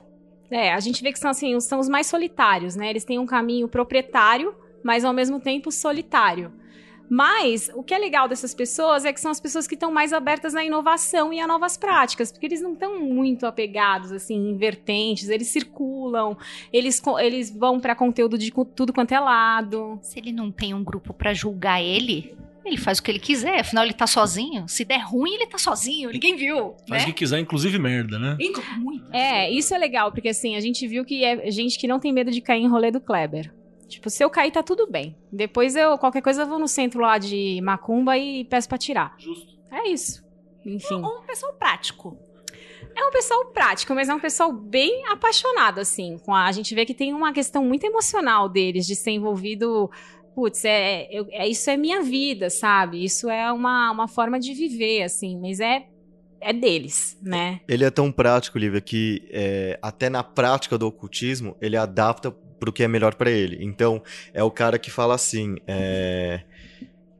É, 0.49 0.73
a 0.73 0.79
gente 0.79 1.03
vê 1.03 1.11
que 1.11 1.19
são 1.19 1.29
assim, 1.29 1.59
são 1.59 1.79
os 1.79 1.89
mais 1.89 2.07
solitários, 2.07 2.75
né? 2.75 2.89
Eles 2.89 3.03
têm 3.03 3.19
um 3.19 3.25
caminho 3.25 3.67
proprietário, 3.67 4.55
mas 4.83 5.03
ao 5.03 5.13
mesmo 5.13 5.39
tempo 5.39 5.69
solitário. 5.71 6.51
Mas 7.09 7.71
o 7.73 7.81
que 7.81 7.93
é 7.93 7.97
legal 7.97 8.27
dessas 8.27 8.53
pessoas 8.53 9.03
é 9.03 9.11
que 9.11 9.19
são 9.19 9.31
as 9.31 9.39
pessoas 9.39 9.67
que 9.67 9.73
estão 9.73 9.91
mais 9.91 10.13
abertas 10.13 10.53
à 10.55 10.63
inovação 10.63 11.33
e 11.33 11.39
a 11.39 11.47
novas 11.47 11.75
práticas, 11.75 12.31
porque 12.31 12.45
eles 12.45 12.61
não 12.61 12.73
estão 12.73 12.99
muito 12.99 13.45
apegados 13.45 14.11
assim 14.11 14.35
em 14.51 14.55
vertentes, 14.57 15.27
eles 15.29 15.47
circulam, 15.47 16.37
eles, 16.71 17.01
eles 17.19 17.49
vão 17.49 17.79
para 17.79 17.95
conteúdo 17.95 18.37
de 18.37 18.51
tudo 18.75 18.93
quanto 18.93 19.11
é 19.13 19.19
lado. 19.19 19.99
Se 20.01 20.19
ele 20.19 20.31
não 20.31 20.51
tem 20.51 20.73
um 20.73 20.83
grupo 20.83 21.13
pra 21.13 21.33
julgar 21.33 21.81
ele, 21.81 22.35
ele 22.63 22.77
faz 22.77 22.99
o 22.99 23.03
que 23.03 23.09
ele 23.09 23.19
quiser. 23.19 23.61
Afinal, 23.61 23.83
ele 23.83 23.93
tá 23.93 24.05
sozinho. 24.05 24.67
Se 24.67 24.85
der 24.85 24.99
ruim, 24.99 25.33
ele 25.33 25.47
tá 25.47 25.57
sozinho. 25.57 26.11
Ninguém 26.11 26.35
viu. 26.35 26.75
Faz 26.87 27.03
o 27.03 27.05
né? 27.07 27.11
que 27.11 27.13
quiser, 27.13 27.39
inclusive 27.39 27.79
merda, 27.79 28.19
né? 28.19 28.37
Inclu- 28.39 28.63
Muito. 28.77 29.05
É, 29.11 29.49
isso 29.49 29.73
é 29.73 29.77
legal, 29.77 30.11
porque 30.11 30.29
assim, 30.29 30.55
a 30.55 30.59
gente 30.59 30.87
viu 30.87 31.03
que 31.03 31.23
é 31.23 31.49
gente 31.49 31.79
que 31.79 31.87
não 31.87 31.99
tem 31.99 32.13
medo 32.13 32.29
de 32.29 32.41
cair 32.41 32.61
em 32.61 32.67
rolê 32.67 32.91
do 32.91 33.01
Kleber. 33.01 33.51
Tipo, 33.89 34.09
se 34.09 34.23
eu 34.23 34.29
cair, 34.29 34.51
tá 34.51 34.63
tudo 34.63 34.89
bem. 34.89 35.17
Depois 35.31 35.75
eu, 35.75 35.97
qualquer 35.97 36.21
coisa, 36.21 36.43
eu 36.43 36.47
vou 36.47 36.59
no 36.59 36.67
centro 36.67 37.01
lá 37.01 37.17
de 37.17 37.59
Macumba 37.61 38.17
e 38.17 38.45
peço 38.45 38.69
pra 38.69 38.77
tirar. 38.77 39.15
Justo. 39.17 39.57
É 39.71 39.87
isso. 39.89 40.23
Enfim. 40.65 40.95
Um 40.95 41.21
pessoal 41.25 41.53
prático. 41.53 42.17
É 42.95 43.03
um 43.05 43.11
pessoal 43.11 43.45
prático, 43.47 43.93
mas 43.93 44.09
é 44.09 44.13
um 44.13 44.19
pessoal 44.19 44.51
bem 44.51 45.05
apaixonado, 45.07 45.79
assim. 45.79 46.17
Com 46.19 46.33
a, 46.33 46.45
a 46.45 46.51
gente 46.51 46.73
vê 46.75 46.85
que 46.85 46.93
tem 46.93 47.13
uma 47.13 47.31
questão 47.33 47.63
muito 47.63 47.83
emocional 47.85 48.47
deles, 48.49 48.85
de 48.85 48.95
ser 48.95 49.11
envolvido. 49.11 49.89
Putz, 50.35 50.63
é, 50.65 51.07
eu- 51.11 51.27
é- 51.31 51.47
isso 51.47 51.69
é 51.69 51.75
minha 51.77 52.01
vida, 52.01 52.49
sabe? 52.49 53.03
Isso 53.03 53.29
é 53.29 53.51
uma, 53.51 53.91
uma 53.91 54.07
forma 54.07 54.39
de 54.39 54.53
viver, 54.53 55.03
assim, 55.03 55.37
mas 55.39 55.59
é, 55.59 55.85
é 56.41 56.53
deles, 56.53 57.17
né? 57.21 57.59
Ele 57.67 57.83
é 57.83 57.89
tão 57.91 58.11
prático, 58.11 58.57
Lívia, 58.57 58.79
que 58.81 59.27
é, 59.31 59.77
até 59.81 60.09
na 60.09 60.23
prática 60.23 60.77
do 60.77 60.87
ocultismo, 60.87 61.55
ele 61.61 61.75
adapta 61.75 62.33
pro 62.59 62.71
que 62.73 62.83
é 62.83 62.87
melhor 62.87 63.15
pra 63.15 63.29
ele. 63.31 63.57
Então, 63.63 64.01
é 64.33 64.43
o 64.43 64.51
cara 64.51 64.77
que 64.77 64.91
fala 64.91 65.15
assim: 65.15 65.55
é, 65.67 66.41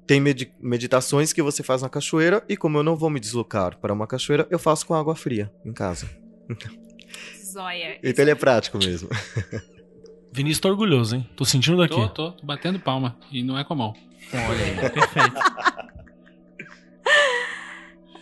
tem 0.06 0.20
medi- 0.20 0.54
meditações 0.60 1.32
que 1.34 1.42
você 1.42 1.64
faz 1.64 1.82
na 1.82 1.90
cachoeira, 1.90 2.44
e 2.50 2.58
como 2.58 2.78
eu 2.78 2.84
não 2.84 2.96
vou 2.96 3.10
me 3.10 3.20
deslocar 3.20 3.78
para 3.78 3.94
uma 3.94 4.06
cachoeira, 4.08 4.48
eu 4.50 4.60
faço 4.60 4.86
com 4.86 4.94
água 4.94 5.16
fria 5.16 5.52
em 5.66 5.74
casa. 5.74 6.10
Zóia. 7.52 7.98
Então 8.04 8.24
ele 8.24 8.32
é 8.32 8.36
prático 8.36 8.78
mesmo. 8.78 9.10
Vinícius 10.32 10.60
tá 10.60 10.70
orgulhoso, 10.70 11.16
hein? 11.16 11.28
Tô 11.36 11.44
sentindo 11.44 11.78
daqui. 11.80 11.96
Tô, 11.96 12.08
tô, 12.10 12.32
tô 12.34 12.46
batendo 12.46 12.80
palma. 12.80 13.18
E 13.32 13.42
não 13.42 13.58
é 13.58 13.64
com 13.64 13.74
a 13.74 13.76
mão. 13.76 13.94
Olha, 14.32 14.90
perfeito. 14.92 15.34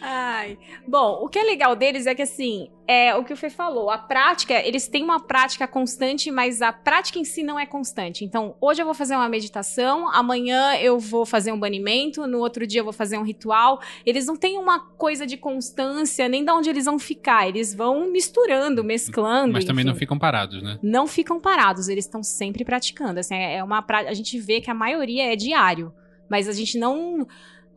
Ai. 0.10 0.58
Bom, 0.88 1.20
o 1.22 1.28
que 1.28 1.38
é 1.38 1.43
legal 1.43 1.76
deles 1.76 2.08
é 2.08 2.16
que, 2.16 2.22
assim, 2.22 2.70
é 2.88 3.14
o 3.14 3.26
que 3.26 3.34
o 3.34 3.36
Fê 3.36 3.49
falou, 3.49 3.89
a 3.89 3.97
prática, 3.97 4.53
eles 4.66 4.88
têm 4.88 5.03
uma 5.03 5.20
prática 5.20 5.68
constante, 5.68 6.32
mas 6.32 6.62
a 6.62 6.72
prática 6.72 7.20
em 7.20 7.26
si 7.26 7.43
não 7.43 7.60
é 7.60 7.66
constante. 7.66 8.24
Então, 8.24 8.55
hoje 8.62 8.82
eu 8.82 8.86
vou 8.86 8.95
fazer 8.95 9.18
uma 9.18 9.28
meditação, 9.28 10.10
amanhã 10.14 10.78
eu 10.78 10.97
vou 10.97 11.26
fazer 11.26 11.51
um 11.51 11.60
banimento, 11.60 12.26
no 12.26 12.39
outro 12.39 12.66
dia 12.66 12.80
eu 12.80 12.86
vou 12.86 12.93
fazer 12.93 13.18
um 13.18 13.22
ritual. 13.22 13.82
Eles 14.05 14.26
não 14.26 14.38
têm 14.38 14.58
uma 14.58 14.80
coisa 14.80 15.28
de 15.28 15.36
constância, 15.36 16.30
nem 16.30 16.45
de 16.45 16.51
onde 16.53 16.70
eles 16.70 16.86
vão 16.86 16.97
ficar. 16.97 17.45
Eles 17.45 17.76
vão 17.76 18.10
misturando, 18.10 18.86
mesclando. 18.86 19.51
Mas 19.51 19.66
também 19.66 19.84
não 19.84 19.91
enfim. 19.91 19.99
ficam 19.99 20.18
parados, 20.18 20.64
né? 20.64 20.80
não 20.82 21.05
ficam 21.05 21.38
parados, 21.38 21.89
eles 21.89 22.05
estão 22.05 22.24
sempre 22.24 22.64
praticando. 22.64 23.20
Assim, 23.20 23.36
é 23.36 23.62
uma 23.62 23.82
pra... 23.82 24.08
a 24.08 24.14
gente 24.14 24.39
vê 24.39 24.62
que 24.62 24.72
a 24.72 24.74
maioria 24.74 25.34
é 25.34 25.36
diário, 25.36 25.93
mas 26.30 26.47
a 26.47 26.53
gente 26.53 26.78
não 26.78 27.28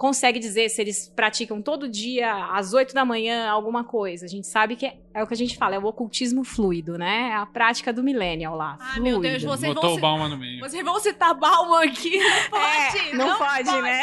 consegue 0.00 0.38
dizer 0.38 0.70
se 0.70 0.80
eles 0.80 1.12
praticam 1.14 1.60
todo 1.60 1.86
dia 1.86 2.46
às 2.54 2.72
8 2.72 2.94
da 2.94 3.04
manhã 3.04 3.50
alguma 3.50 3.84
coisa. 3.84 4.24
A 4.24 4.28
gente 4.28 4.46
sabe 4.46 4.74
que 4.74 4.86
é, 4.86 4.96
é 5.12 5.22
o 5.22 5.26
que 5.26 5.34
a 5.34 5.36
gente 5.36 5.58
fala, 5.58 5.74
é 5.74 5.78
o 5.78 5.84
ocultismo 5.84 6.42
fluido, 6.42 6.96
né? 6.96 7.28
É 7.32 7.34
a 7.34 7.44
prática 7.44 7.92
do 7.92 8.02
millennial 8.02 8.56
lá. 8.56 8.78
Ai, 8.80 8.94
fluido. 8.94 9.02
meu 9.02 9.20
Deus, 9.20 9.42
vocês 9.42 9.74
Botou 9.74 10.00
vão, 10.00 10.22
o 10.22 10.28
no 10.30 10.38
meio. 10.38 10.60
vocês 10.60 10.82
vão 10.82 10.98
citar 10.98 11.34
Balma 11.34 11.84
aqui. 11.84 12.16
Não 12.18 12.48
pode. 12.48 12.96
É, 12.98 13.14
não, 13.14 13.38
pode, 13.38 13.82
né? 13.82 14.02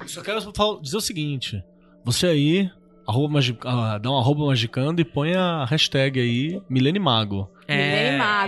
Eu 0.00 0.08
só 0.08 0.22
quero 0.22 0.40
dizer 0.80 0.96
o 0.96 1.00
seguinte: 1.00 1.62
você 2.02 2.28
aí, 2.28 2.70
arroba 3.06 3.34
magi- 3.34 3.58
ah, 3.66 3.98
dá 3.98 4.10
um 4.10 4.16
arroba 4.18 4.46
magicando 4.46 4.98
e 5.02 5.04
põe 5.04 5.34
a 5.34 5.66
hashtag 5.66 6.18
aí. 6.18 6.62
Milene 6.70 6.98
A 6.98 7.02
Mago. 7.02 7.50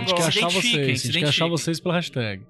gente 0.07 0.15
quer 0.15 0.21
se 0.23 0.27
achar 0.29 0.49
vocês, 0.49 0.99
a 0.99 1.01
se 1.01 1.11
gente 1.11 1.19
quer 1.19 1.29
achar 1.29 1.47
vocês 1.47 1.79
pela 1.79 1.93
hashtag. 1.93 2.43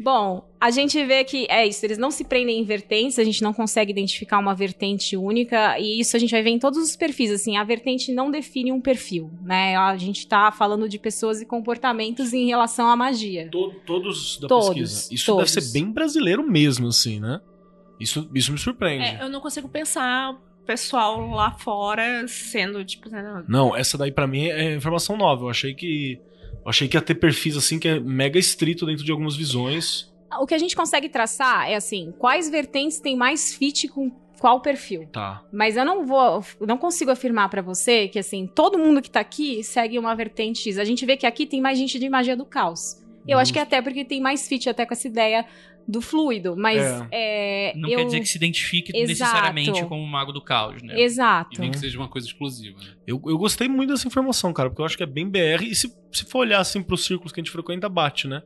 Bom, 0.00 0.48
a 0.60 0.70
gente 0.70 1.02
vê 1.04 1.24
que 1.24 1.46
é 1.50 1.66
isso, 1.66 1.84
eles 1.84 1.98
não 1.98 2.10
se 2.10 2.24
prendem 2.24 2.60
em 2.60 2.64
vertentes, 2.64 3.18
a 3.18 3.24
gente 3.24 3.42
não 3.42 3.52
consegue 3.52 3.90
identificar 3.90 4.38
uma 4.38 4.54
vertente 4.54 5.16
única, 5.16 5.78
e 5.78 6.00
isso 6.00 6.16
a 6.16 6.20
gente 6.20 6.30
vai 6.30 6.42
ver 6.42 6.50
em 6.50 6.58
todos 6.58 6.78
os 6.78 6.94
perfis, 6.96 7.30
assim, 7.32 7.56
a 7.56 7.64
vertente 7.64 8.12
não 8.12 8.30
define 8.30 8.70
um 8.72 8.80
perfil, 8.80 9.30
né? 9.42 9.76
A 9.76 9.96
gente 9.96 10.26
tá 10.26 10.52
falando 10.52 10.88
de 10.88 10.98
pessoas 10.98 11.40
e 11.40 11.46
comportamentos 11.46 12.32
em 12.32 12.46
relação 12.46 12.88
à 12.88 12.94
magia. 12.96 13.48
To- 13.50 13.74
todos 13.86 14.38
da 14.40 14.48
Todos, 14.48 14.68
pesquisa. 14.68 15.14
Isso 15.14 15.26
todos. 15.26 15.52
deve 15.52 15.66
ser 15.66 15.72
bem 15.72 15.90
brasileiro 15.90 16.42
mesmo, 16.48 16.88
assim, 16.88 17.18
né? 17.20 17.40
Isso, 17.98 18.30
isso 18.34 18.52
me 18.52 18.58
surpreende. 18.58 19.04
É, 19.04 19.22
eu 19.24 19.28
não 19.28 19.40
consigo 19.40 19.68
pensar 19.68 20.30
o 20.32 20.64
pessoal 20.64 21.28
lá 21.30 21.50
fora 21.50 22.24
sendo, 22.28 22.84
tipo, 22.84 23.08
né, 23.08 23.42
Não, 23.48 23.74
essa 23.74 23.98
daí 23.98 24.12
pra 24.12 24.26
mim 24.26 24.46
é 24.46 24.74
informação 24.76 25.16
nova. 25.16 25.44
Eu 25.46 25.50
achei 25.50 25.74
que. 25.74 26.20
Eu 26.68 26.70
achei 26.70 26.86
que 26.86 26.98
ia 26.98 27.00
ter 27.00 27.14
perfis 27.14 27.56
assim 27.56 27.78
que 27.78 27.88
é 27.88 27.98
mega 27.98 28.38
estrito 28.38 28.84
dentro 28.84 29.02
de 29.02 29.10
algumas 29.10 29.34
visões. 29.34 30.12
O 30.38 30.46
que 30.46 30.52
a 30.52 30.58
gente 30.58 30.76
consegue 30.76 31.08
traçar 31.08 31.66
é 31.66 31.74
assim, 31.74 32.12
quais 32.18 32.50
vertentes 32.50 33.00
têm 33.00 33.16
mais 33.16 33.54
fit 33.54 33.88
com 33.88 34.10
qual 34.38 34.60
perfil. 34.60 35.08
Tá. 35.10 35.42
Mas 35.50 35.78
eu 35.78 35.84
não 35.86 36.04
vou, 36.04 36.44
não 36.60 36.76
consigo 36.76 37.10
afirmar 37.10 37.48
pra 37.48 37.62
você 37.62 38.06
que 38.06 38.18
assim, 38.18 38.46
todo 38.46 38.78
mundo 38.78 39.00
que 39.00 39.10
tá 39.10 39.20
aqui 39.20 39.64
segue 39.64 39.98
uma 39.98 40.14
vertente 40.14 40.60
X. 40.60 40.76
A 40.76 40.84
gente 40.84 41.06
vê 41.06 41.16
que 41.16 41.24
aqui 41.24 41.46
tem 41.46 41.58
mais 41.58 41.78
gente 41.78 41.98
de 41.98 42.06
magia 42.06 42.36
do 42.36 42.44
caos. 42.44 43.02
Eu 43.26 43.38
acho 43.38 43.50
que 43.50 43.58
é 43.58 43.62
até 43.62 43.80
porque 43.80 44.04
tem 44.04 44.20
mais 44.20 44.46
fit 44.46 44.68
até 44.68 44.84
com 44.84 44.92
essa 44.92 45.06
ideia 45.06 45.46
do 45.90 46.02
fluido, 46.02 46.54
mas 46.54 46.82
é, 47.10 47.72
Não 47.74 47.88
eu... 47.88 47.96
quer 47.96 48.04
dizer 48.04 48.20
que 48.20 48.26
se 48.26 48.36
identifique 48.36 48.92
Exato. 48.94 49.08
necessariamente 49.08 49.84
como 49.86 50.02
o 50.02 50.06
mago 50.06 50.32
do 50.32 50.42
caos, 50.42 50.82
né? 50.82 51.00
Exato. 51.00 51.56
E 51.56 51.60
nem 51.60 51.70
que 51.70 51.78
seja 51.78 51.98
uma 51.98 52.08
coisa 52.08 52.26
exclusiva, 52.26 52.78
né? 52.78 52.90
Eu, 53.06 53.18
eu 53.26 53.38
gostei 53.38 53.68
muito 53.68 53.90
dessa 53.94 54.06
informação, 54.06 54.52
cara, 54.52 54.68
porque 54.68 54.82
eu 54.82 54.84
acho 54.86 54.98
que 54.98 55.02
é 55.02 55.06
bem 55.06 55.26
BR. 55.26 55.62
E 55.62 55.74
se, 55.74 55.90
se 56.12 56.26
for 56.26 56.40
olhar 56.40 56.60
assim 56.60 56.82
pros 56.82 57.06
círculos 57.06 57.32
que 57.32 57.40
a 57.40 57.42
gente 57.42 57.50
frequenta, 57.50 57.88
bate, 57.88 58.28
né? 58.28 58.42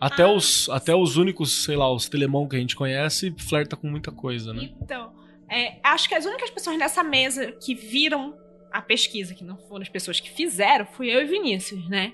Até, 0.00 0.22
Ah. 0.22 0.30
os, 0.30 0.68
até 0.68 0.94
os 0.94 1.16
únicos, 1.16 1.64
sei 1.64 1.74
lá, 1.74 1.92
os 1.92 2.08
telemão 2.08 2.46
que 2.46 2.54
a 2.54 2.60
gente 2.60 2.76
conhece, 2.76 3.34
flerta 3.38 3.74
com 3.74 3.88
muita 3.88 4.12
coisa, 4.12 4.54
né? 4.54 4.70
Então, 4.80 5.12
é, 5.50 5.80
acho 5.82 6.08
que 6.08 6.14
as 6.14 6.24
únicas 6.24 6.48
pessoas 6.50 6.78
nessa 6.78 7.02
mesa 7.02 7.50
que 7.52 7.74
viram 7.74 8.38
a 8.72 8.80
pesquisa, 8.80 9.34
que 9.34 9.42
não 9.42 9.56
foram 9.56 9.82
as 9.82 9.88
pessoas 9.88 10.20
que 10.20 10.30
fizeram, 10.30 10.86
fui 10.86 11.08
eu 11.08 11.20
e 11.22 11.24
Vinícius, 11.26 11.88
né? 11.88 12.12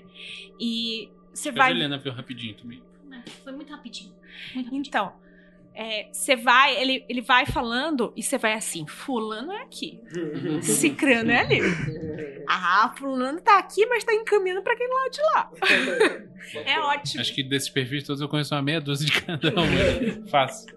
E 0.59 1.07
você 1.31 1.49
A 1.49 1.51
vai. 1.51 1.71
Helena 1.71 1.99
viu 1.99 2.11
rapidinho 2.11 2.55
também. 2.55 2.81
Foi 3.43 3.53
muito 3.53 3.71
rapidinho. 3.71 4.13
Então, 4.71 5.13
é, 5.73 6.09
você 6.11 6.35
vai, 6.35 6.75
ele, 6.75 7.05
ele 7.07 7.21
vai 7.21 7.45
falando 7.45 8.11
e 8.15 8.21
você 8.21 8.37
vai 8.37 8.53
assim: 8.53 8.85
Fulano 8.85 9.51
é 9.53 9.61
aqui, 9.61 9.99
Cicrano 10.61 11.31
é 11.31 11.39
ali. 11.39 11.59
Ah, 12.53 12.93
Fulano 12.97 13.39
tá 13.39 13.59
aqui, 13.59 13.85
mas 13.85 14.03
tá 14.03 14.13
encaminhando 14.13 14.61
pra 14.61 14.73
aquele 14.73 14.91
lado 14.91 15.11
de 15.11 15.21
lá. 15.21 15.51
é 16.65 16.79
ótimo. 16.79 17.21
Acho 17.21 17.33
que 17.33 17.43
desses 17.43 17.69
perfis 17.69 18.03
todos 18.03 18.19
eu 18.19 18.27
conheço 18.27 18.53
uma 18.53 18.61
meia 18.61 18.81
dúzia 18.81 19.05
de 19.05 19.21
cada 19.21 19.47
um. 19.51 19.65
né? 19.65 20.21
Fácil. 20.27 20.75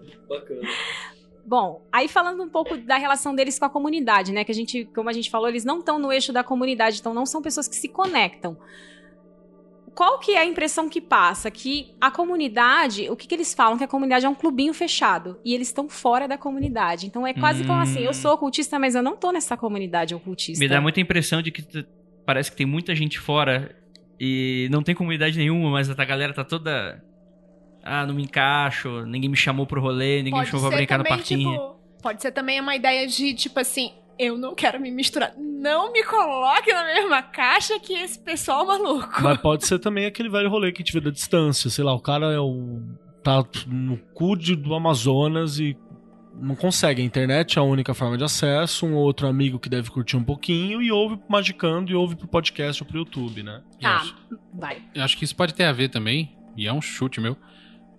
Bom, 1.45 1.85
aí 1.91 2.07
falando 2.07 2.41
um 2.41 2.47
pouco 2.47 2.77
da 2.77 2.95
relação 2.97 3.35
deles 3.35 3.59
com 3.59 3.65
a 3.65 3.69
comunidade, 3.69 4.31
né? 4.31 4.45
Que 4.45 4.51
a 4.51 4.55
gente, 4.55 4.85
como 4.95 5.09
a 5.09 5.13
gente 5.13 5.29
falou, 5.29 5.49
eles 5.49 5.65
não 5.65 5.79
estão 5.79 5.99
no 5.99 6.13
eixo 6.13 6.31
da 6.31 6.45
comunidade, 6.45 6.99
então 6.99 7.13
não 7.13 7.25
são 7.25 7.41
pessoas 7.41 7.67
que 7.67 7.75
se 7.75 7.89
conectam. 7.89 8.57
Qual 9.95 10.19
que 10.19 10.33
é 10.33 10.39
a 10.39 10.45
impressão 10.45 10.89
que 10.89 10.99
passa? 10.99 11.49
Que 11.49 11.95
a 12.01 12.11
comunidade, 12.11 13.09
o 13.09 13.15
que, 13.15 13.25
que 13.27 13.33
eles 13.33 13.53
falam? 13.53 13.77
Que 13.77 13.85
a 13.85 13.87
comunidade 13.87 14.25
é 14.25 14.29
um 14.29 14.35
clubinho 14.35 14.73
fechado. 14.73 15.39
E 15.43 15.55
eles 15.55 15.69
estão 15.69 15.87
fora 15.87 16.27
da 16.27 16.37
comunidade. 16.37 17.07
Então 17.07 17.25
é 17.25 17.33
quase 17.33 17.63
como 17.63 17.79
assim, 17.79 18.01
eu 18.01 18.13
sou 18.13 18.33
ocultista, 18.33 18.77
mas 18.77 18.93
eu 18.93 19.01
não 19.01 19.15
tô 19.15 19.31
nessa 19.31 19.55
comunidade 19.55 20.13
ocultista. 20.13 20.59
Me 20.63 20.67
dá 20.67 20.81
muita 20.81 20.99
impressão 20.99 21.41
de 21.41 21.49
que 21.49 21.63
parece 22.25 22.51
que 22.51 22.57
tem 22.57 22.65
muita 22.65 22.93
gente 22.93 23.17
fora 23.17 23.73
e 24.19 24.67
não 24.69 24.83
tem 24.83 24.93
comunidade 24.93 25.37
nenhuma, 25.37 25.71
mas 25.71 25.89
a 25.89 26.05
galera 26.05 26.33
tá 26.33 26.43
toda. 26.43 27.01
Ah, 27.81 28.05
não 28.05 28.15
me 28.15 28.23
encaixo, 28.23 29.05
ninguém 29.05 29.29
me 29.29 29.37
chamou 29.37 29.65
pro 29.65 29.79
rolê, 29.79 30.23
ninguém 30.23 30.41
me 30.41 30.45
chamou 30.45 30.67
pra 30.67 30.77
brincar 30.77 30.97
no 30.97 31.05
parquinho. 31.05 31.51
tipo, 31.51 31.75
pode 32.01 32.21
ser 32.21 32.31
também 32.31 32.59
uma 32.59 32.75
ideia 32.75 33.07
de, 33.07 33.33
tipo 33.33 33.59
assim, 33.59 33.93
eu 34.19 34.37
não 34.37 34.53
quero 34.55 34.79
me 34.79 34.89
misturar. 34.91 35.33
Não 35.37 35.91
me 35.91 36.03
coloque 36.03 36.71
na 36.71 36.83
mesma 36.85 37.21
caixa 37.21 37.79
que 37.79 37.93
esse 37.93 38.19
pessoal 38.19 38.65
maluco. 38.65 39.21
Mas 39.21 39.37
pode 39.39 39.65
ser 39.65 39.79
também 39.79 40.05
aquele 40.05 40.29
velho 40.29 40.49
rolê 40.49 40.71
que 40.71 40.81
a 40.81 40.85
gente 40.85 40.93
vê 40.93 41.01
da 41.01 41.09
distância. 41.11 41.69
Sei 41.69 41.83
lá, 41.83 41.93
o 41.93 41.99
cara 41.99 42.27
é 42.33 42.39
o. 42.39 42.81
tá 43.23 43.43
no 43.67 43.97
cu 44.13 44.35
do 44.35 44.73
Amazonas 44.75 45.59
e 45.59 45.75
não 46.37 46.55
consegue. 46.55 47.01
A 47.01 47.05
internet 47.05 47.57
é 47.57 47.61
a 47.61 47.63
única 47.63 47.93
forma 47.93 48.17
de 48.17 48.23
acesso. 48.23 48.85
Um 48.85 48.95
outro 48.95 49.27
amigo 49.27 49.57
que 49.59 49.69
deve 49.69 49.89
curtir 49.89 50.17
um 50.17 50.23
pouquinho 50.23 50.81
e 50.81 50.91
ouve 50.91 51.17
pro 51.17 51.31
Magicando 51.31 51.91
e 51.91 51.95
ouve 51.95 52.15
pro 52.15 52.27
podcast 52.27 52.83
ou 52.83 52.87
pro 52.87 52.99
YouTube, 52.99 53.41
né? 53.41 53.61
Tá, 53.81 53.95
acho- 53.97 54.15
vai. 54.53 54.81
Eu 54.93 55.03
acho 55.03 55.17
que 55.17 55.23
isso 55.23 55.35
pode 55.35 55.53
ter 55.53 55.63
a 55.63 55.71
ver 55.71 55.89
também, 55.89 56.35
e 56.57 56.67
é 56.67 56.73
um 56.73 56.81
chute 56.81 57.19
meu, 57.21 57.35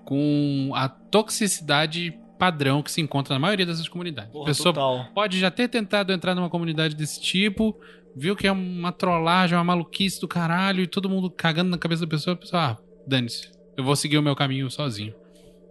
com 0.05 0.71
a 0.75 0.89
toxicidade 0.89 2.15
padrão 2.39 2.83
que 2.83 2.91
se 2.91 3.01
encontra 3.01 3.35
na 3.35 3.39
maioria 3.39 3.67
dessas 3.67 3.89
comunidades. 3.89 4.35
a 4.35 4.45
pessoa 4.45 4.75
total. 4.75 5.07
pode 5.15 5.39
já 5.39 5.51
ter 5.51 5.69
tentado 5.69 6.13
entrar 6.13 6.35
numa 6.35 6.51
comunidade 6.51 6.95
desse 6.95 7.21
tipo, 7.21 7.79
viu 8.15 8.37
que 8.37 8.47
é 8.47 8.53
uma 8.53 8.93
trollagem, 8.93 9.57
uma 9.57 9.65
maluquice 9.65 10.21
do 10.21 10.29
caralho, 10.29 10.83
e 10.83 10.87
todo 10.87 11.09
mundo 11.09 11.31
cagando 11.31 11.71
na 11.71 11.79
cabeça 11.79 12.03
da 12.03 12.09
pessoa, 12.09 12.35
a 12.35 12.37
pessoa, 12.37 12.63
ah, 12.63 12.77
dane-se, 13.07 13.51
eu 13.77 13.85
vou 13.85 13.97
seguir 13.97 14.19
o 14.19 14.23
meu 14.23 14.35
caminho 14.35 14.71
sozinho. 14.71 15.15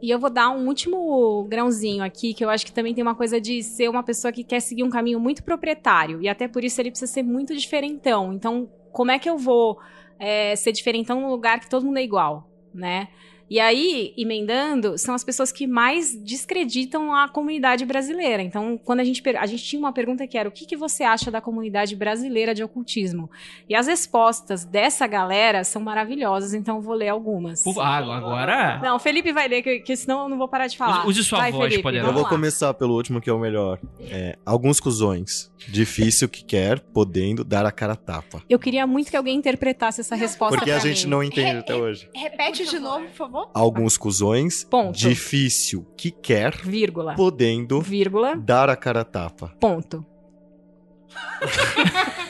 E 0.02 0.10
eu 0.10 0.20
vou 0.20 0.30
dar 0.30 0.52
um 0.52 0.68
último 0.68 1.46
grãozinho 1.50 2.04
aqui, 2.04 2.34
que 2.34 2.44
eu 2.44 2.50
acho 2.50 2.66
que 2.66 2.72
também 2.72 2.94
tem 2.94 3.02
uma 3.02 3.16
coisa 3.16 3.40
de 3.40 3.64
ser 3.64 3.90
uma 3.90 4.04
pessoa 4.04 4.32
que 4.32 4.44
quer 4.44 4.60
seguir 4.60 4.84
um 4.84 4.90
caminho 4.90 5.20
muito 5.20 5.44
proprietário. 5.44 6.22
E 6.22 6.28
até 6.28 6.48
por 6.48 6.64
isso 6.64 6.80
ele 6.80 6.92
precisa 6.92 7.12
ser 7.12 7.24
muito 7.24 7.56
diferentão. 7.56 8.34
Então, 8.34 8.70
como 8.92 9.10
é 9.10 9.18
que 9.18 9.30
eu 9.30 9.38
vou 9.38 9.80
é, 10.20 10.56
ser 10.56 10.72
diferentão 10.74 11.22
num 11.22 11.30
lugar 11.30 11.60
que 11.60 11.70
todo 11.70 11.86
mundo 11.86 11.98
é 11.98 12.04
igual, 12.04 12.48
né? 12.74 13.08
E 13.50 13.60
aí, 13.60 14.14
emendando, 14.18 14.98
são 14.98 15.14
as 15.14 15.24
pessoas 15.24 15.52
que 15.52 15.68
mais 15.68 16.16
descreditam 16.16 17.14
a 17.14 17.30
comunidade 17.30 17.86
brasileira. 17.86 18.42
Então, 18.42 18.80
quando 18.84 19.02
a 19.02 19.04
gente, 19.04 19.22
a 19.38 19.46
gente 19.46 19.64
tinha 19.64 19.80
uma 19.80 19.94
pergunta 19.94 20.26
que 20.28 20.38
era: 20.38 20.50
o 20.50 20.52
que, 20.52 20.66
que 20.66 20.76
você 20.76 21.04
acha 21.04 21.30
da 21.30 21.40
comunidade 21.40 21.96
brasileira 21.96 22.56
de 22.56 22.64
ocultismo? 22.64 23.30
E 23.70 23.76
as 23.76 23.88
respostas 23.88 24.66
dessa 24.66 25.06
galera 25.06 25.64
são 25.64 25.82
maravilhosas, 25.82 26.54
então 26.54 26.78
eu 26.78 26.82
vou 26.82 26.96
ler 26.96 27.10
algumas. 27.10 27.64
Ah, 27.78 27.98
agora. 27.98 28.80
Não, 28.80 28.96
o 28.96 29.00
Felipe 29.00 29.32
vai 29.32 29.48
ler, 29.48 29.62
que, 29.62 29.80
que 29.80 29.96
senão 29.96 30.24
eu 30.24 30.30
não 30.30 30.38
vou 30.38 30.48
parar 30.48 30.68
de 30.68 30.78
falar. 30.78 31.06
Use 31.08 31.24
sua 31.24 31.40
vai, 31.40 31.52
voz, 31.52 31.66
Felipe, 31.66 31.84
poderosa. 31.84 32.10
Eu 32.10 32.14
vou 32.14 32.24
lá. 32.24 32.30
começar 32.30 32.74
pelo 32.74 32.96
último, 32.96 33.22
que 33.22 33.30
é 33.30 33.34
o 33.34 33.40
melhor. 33.40 33.80
É, 34.10 34.38
alguns 34.46 34.80
cuzões. 34.80 35.52
Difícil 35.68 36.30
que 36.30 36.44
quer, 36.44 36.80
podendo 36.80 37.44
dar 37.44 37.66
a 37.66 37.72
cara 37.72 37.94
a 37.94 37.96
tapa. 37.96 38.44
Eu 38.48 38.60
queria 38.60 38.86
muito 38.86 39.10
que 39.10 39.18
alguém 39.18 39.36
interpretasse 39.36 40.02
essa 40.02 40.16
resposta 40.16 40.58
Porque 40.58 40.72
a 40.72 40.80
gente 40.80 41.06
mim. 41.06 41.12
não 41.12 41.24
entende 41.24 41.58
até 41.58 41.76
hoje. 41.76 42.08
Repete 42.14 42.66
de 42.66 42.80
novo, 42.80 43.06
por 43.06 43.16
favor. 43.16 43.35
Alguns 43.54 43.98
cuzões. 43.98 44.64
Ponto. 44.64 44.98
Difícil 44.98 45.86
que 45.98 46.12
quer, 46.12 46.56
Vírgula. 46.58 47.16
podendo 47.16 47.82
Vírgula. 47.82 48.36
dar 48.36 48.70
a 48.70 48.76
cara 48.76 49.02
a 49.02 49.06
tapa. 49.06 49.54
Ponto. 49.60 50.06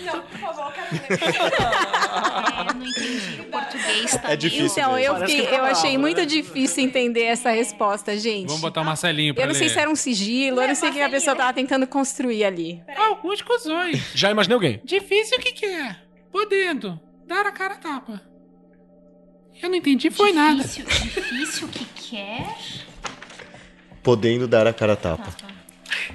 Não, 0.03 0.21
por 0.21 0.37
favor, 0.39 0.73
É, 0.75 2.69
eu 2.69 2.75
não 2.75 2.85
entendi 2.85 3.41
o 3.41 3.45
português 3.45 4.11
também. 4.11 4.31
É 4.31 4.35
difícil. 4.35 4.83
Então, 4.83 4.99
eu, 4.99 5.15
fiquei- 5.17 5.45
que 5.47 5.55
é 5.55 5.59
eu 5.59 5.63
achei 5.65 5.97
muito 5.97 6.17
né? 6.19 6.25
difícil 6.25 6.83
entender 6.83 7.23
essa 7.23 7.49
resposta, 7.51 8.15
gente. 8.17 8.47
Vamos 8.47 8.61
botar 8.61 8.81
o 8.81 8.85
Marcelinho 8.85 9.33
pra 9.33 9.43
Eu 9.43 9.47
não 9.47 9.55
sei 9.55 9.67
ler. 9.67 9.73
se 9.73 9.79
era 9.79 9.89
um 9.89 9.95
sigilo, 9.95 10.61
eu 10.61 10.67
não 10.67 10.75
sei 10.75 10.89
o 10.89 10.93
que 10.93 11.01
a 11.01 11.09
pessoa 11.09 11.35
tava 11.35 11.53
tentando 11.53 11.87
construir 11.87 12.43
ali. 12.43 12.83
Alguns 12.95 13.41
cuzões. 13.41 14.11
Já 14.13 14.29
imaginei 14.31 14.53
alguém. 14.55 14.81
Difícil 14.83 15.39
que 15.39 15.51
quer, 15.53 16.03
podendo, 16.31 16.99
dar 17.27 17.45
a 17.47 17.51
cara 17.51 17.73
a 17.75 17.77
tapa. 17.77 18.21
Eu 19.61 19.69
não 19.69 19.75
entendi, 19.75 20.09
foi 20.09 20.31
nada. 20.33 20.63
Difícil, 20.63 20.85
difícil 20.85 21.67
que 21.67 21.85
quer. 22.09 22.57
Podendo 24.03 24.47
dar 24.47 24.67
a 24.67 24.73
cara 24.73 24.93
a 24.93 24.95
tapa. 24.95 25.35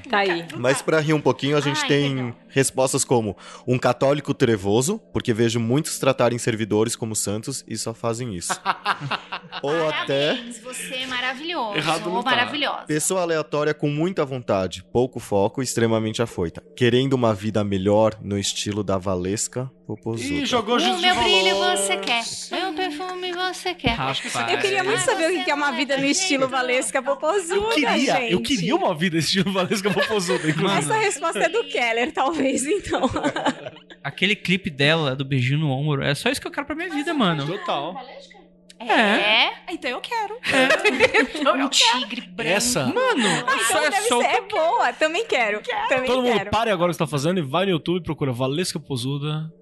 Tá 0.09 0.19
aí. 0.19 0.47
Mas 0.57 0.83
pra 0.83 1.01
rir 1.01 1.13
um 1.13 1.21
pouquinho, 1.21 1.57
a 1.57 1.61
gente 1.61 1.81
Ai, 1.83 1.89
tem 1.89 2.15
legal. 2.15 2.37
Respostas 2.51 3.05
como 3.05 3.37
um 3.67 3.79
católico 3.79 4.35
trevoso, 4.35 4.99
porque 5.13 5.33
vejo 5.33 5.61
muitos 5.61 5.99
tratarem 5.99 6.39
servidores 6.39 6.97
como 6.97 7.15
santos 7.17 7.65
e 7.67 7.77
só 7.77 7.95
fazem 7.95 8.35
isso. 8.35 8.53
Ou 9.63 9.89
até 9.89 10.35
Parabéns, 10.35 10.59
você 10.61 10.95
é 10.95 11.07
maravilhoso. 11.07 11.77
Errado 11.77 12.13
ou 12.13 12.23
tá. 12.23 12.31
maravilhosa. 12.31 12.83
pessoa 12.87 13.23
aleatória 13.23 13.75
com 13.75 13.89
muita 13.89 14.25
vontade, 14.25 14.85
pouco 14.93 15.19
foco 15.21 15.61
e 15.61 15.65
extremamente 15.65 16.23
afoita, 16.23 16.63
querendo 16.77 17.15
uma 17.15 17.35
vida 17.35 17.63
melhor 17.63 18.17
no 18.23 18.39
estilo 18.39 18.83
da 18.83 18.97
Valesca 18.97 19.71
Popozuda. 19.87 20.35
Ih, 20.35 20.47
jogou 20.47 20.77
O 20.77 20.79
Jesus 20.79 21.01
meu 21.01 21.15
de 21.15 21.21
brilho 21.21 21.57
você 21.57 21.97
quer. 21.97 22.23
Meu 22.53 22.73
perfume 22.75 23.33
você 23.33 23.75
quer. 23.75 23.95
Rapaz. 23.95 24.21
Eu 24.51 24.59
queria 24.59 24.85
muito 24.85 25.01
saber 25.01 25.33
o 25.33 25.45
que 25.45 25.51
é 25.51 25.55
uma 25.55 25.73
vida 25.73 25.97
no 25.97 26.05
estilo 26.05 26.47
Valesca 26.47 27.03
Popozuda, 27.03 27.55
Eu 27.55 27.69
queria, 27.71 28.17
gente. 28.17 28.33
eu 28.33 28.41
queria 28.41 28.77
uma 28.77 28.95
vida 28.95 29.19
estilo 29.19 29.53
Valesca 29.53 29.91
Popozuda, 29.91 30.49
inclusive. 30.49 30.81
Essa 30.81 30.97
resposta 30.97 31.41
é 31.41 31.49
do 31.49 31.65
Keller, 31.65 32.13
talvez, 32.13 32.40
então. 32.41 33.03
Aquele 34.03 34.35
clipe 34.35 34.71
dela, 34.71 35.15
do 35.15 35.25
beijinho 35.25 35.61
no 35.61 35.71
ombro, 35.71 36.03
é 36.03 36.15
só 36.15 36.29
isso 36.31 36.41
que 36.41 36.47
eu 36.47 36.51
quero 36.51 36.67
pra 36.67 36.75
minha 36.75 36.89
vida, 36.91 37.13
mano. 37.13 37.47
Total. 37.47 37.95
É. 38.79 39.51
Então 39.73 39.91
eu 39.91 40.01
quero. 40.01 40.39
Um 41.65 41.69
tigre 41.69 42.23
branco. 42.23 42.51
Essa, 42.51 42.87
Mano, 42.87 43.23
só 43.71 43.79
Então 43.79 43.85
é 43.85 43.91
só 44.03 44.19
que 44.21 44.27
é 44.27 44.41
boa, 44.41 44.93
também 44.95 45.27
quero. 45.27 45.61
Também 45.89 46.07
todo 46.07 46.23
mundo 46.23 46.33
quero. 46.39 46.51
pare 46.51 46.71
agora 46.71 46.91
o 46.91 46.93
que 46.93 46.97
você 46.97 46.99
tá 47.05 47.07
fazendo 47.07 47.39
e 47.39 47.43
vai 47.43 47.67
no 47.67 47.73
YouTube 47.73 48.01
e 48.01 48.03
procura 48.03 48.33
Valesca 48.33 48.81
Popozuda 48.81 49.53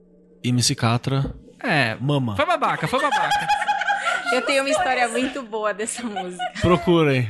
e 0.45 0.51
MC 0.51 0.75
Catra, 0.77 1.35
É. 1.61 1.97
Mama. 2.01 2.37
Foi 2.37 2.47
babaca, 2.47 2.87
foi 2.87 3.01
babaca. 3.03 3.49
Eu 4.33 4.43
tenho 4.43 4.63
uma 4.63 4.71
história 4.71 5.09
muito 5.09 5.43
boa 5.43 5.73
dessa 5.75 6.03
música. 6.03 6.45
Procurem. 6.61 7.29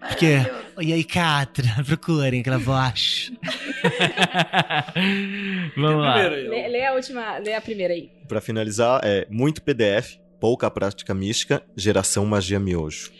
Porque, 0.00 0.36
e 0.80 0.92
aí, 0.92 1.02
Catra, 1.04 1.64
procurem 1.84 2.40
aquela 2.40 2.58
voz. 2.58 3.32
Vamos 5.76 6.02
lá. 6.02 6.16
Lê, 6.16 6.68
lê 6.68 6.86
a 6.86 6.92
última, 6.94 7.38
lê 7.38 7.54
a 7.54 7.60
primeira 7.60 7.94
aí. 7.94 8.10
Pra 8.28 8.40
finalizar, 8.40 9.00
é 9.02 9.26
muito 9.30 9.62
PDF, 9.62 10.16
pouca 10.40 10.70
prática 10.70 11.14
mística, 11.14 11.62
geração 11.76 12.24
magia 12.26 12.60
miojo. 12.60 13.10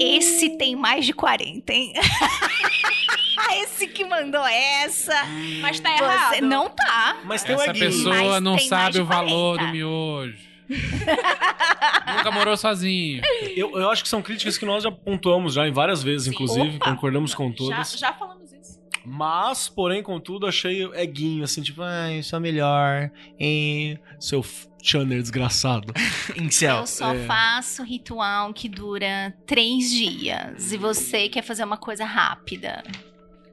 Esse 0.00 0.56
tem 0.58 0.74
mais 0.76 1.06
de 1.06 1.12
40, 1.12 1.72
hein? 1.72 1.92
Esse 3.62 3.86
que 3.86 4.04
mandou 4.04 4.44
essa. 4.46 5.14
Mas 5.60 5.78
tá 5.80 5.90
Você- 5.96 6.04
errado. 6.04 6.40
Não 6.42 6.68
tá. 6.70 7.20
Mas 7.24 7.42
tem 7.42 7.54
um 7.56 7.60
Essa 7.62 7.72
pessoa 7.72 8.14
Mas 8.14 8.42
não 8.42 8.58
sabe 8.58 9.00
o 9.00 9.04
valor 9.06 9.56
40. 9.56 9.66
do 9.66 9.72
miojo. 9.72 10.45
Nunca 12.16 12.30
morou 12.30 12.56
sozinho. 12.56 13.22
Eu, 13.56 13.78
eu 13.78 13.90
acho 13.90 14.02
que 14.02 14.08
são 14.08 14.22
críticas 14.22 14.56
que 14.58 14.64
nós 14.66 14.82
já 14.82 14.90
pontuamos 14.90 15.54
já 15.54 15.66
em 15.66 15.72
várias 15.72 16.02
vezes, 16.02 16.26
inclusive, 16.28 16.76
Opa. 16.76 16.90
concordamos 16.90 17.34
com 17.34 17.48
Já, 17.50 17.54
todas. 17.56 17.92
já 17.98 18.12
falamos 18.12 18.52
isso. 18.52 18.80
Mas, 19.04 19.68
porém, 19.68 20.02
contudo, 20.02 20.46
achei 20.46 20.84
eguinho, 20.94 21.44
assim, 21.44 21.62
tipo, 21.62 21.80
ai, 21.82 22.22
sou 22.24 22.40
melhor, 22.40 23.10
hein, 23.38 23.98
seu 24.18 24.44
chunner 24.82 25.20
desgraçado. 25.22 25.92
Incel. 26.36 26.78
Eu 26.78 26.86
só 26.86 27.14
faço 27.26 27.84
ritual 27.84 28.52
que 28.52 28.68
dura 28.68 29.32
três 29.46 29.90
dias. 29.90 30.72
E 30.72 30.76
você 30.76 31.28
quer 31.28 31.42
fazer 31.42 31.62
uma 31.64 31.76
coisa 31.76 32.04
rápida. 32.04 32.82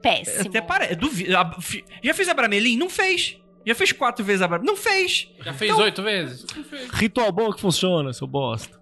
Péssimo. 0.02 0.50
Até. 0.56 0.94
Duvido. 0.96 1.32
fi- 1.60 1.84
Já 2.02 2.12
fez 2.12 2.28
a 2.28 2.34
Bramelin? 2.34 2.76
Não 2.76 2.90
fez. 2.90 3.38
Já 3.66 3.74
fez 3.74 3.92
quatro 3.92 4.24
vezes 4.24 4.42
a 4.42 4.48
Bramelin? 4.48 4.66
Não 4.70 4.76
fez. 4.76 5.28
Já 5.42 5.52
fez 5.54 5.76
oito 5.78 6.02
vezes? 6.02 6.44
Ritual 6.92 7.32
bom 7.32 7.52
que 7.52 7.60
funciona, 7.60 8.12
seu 8.12 8.26
bosta. 8.26 8.78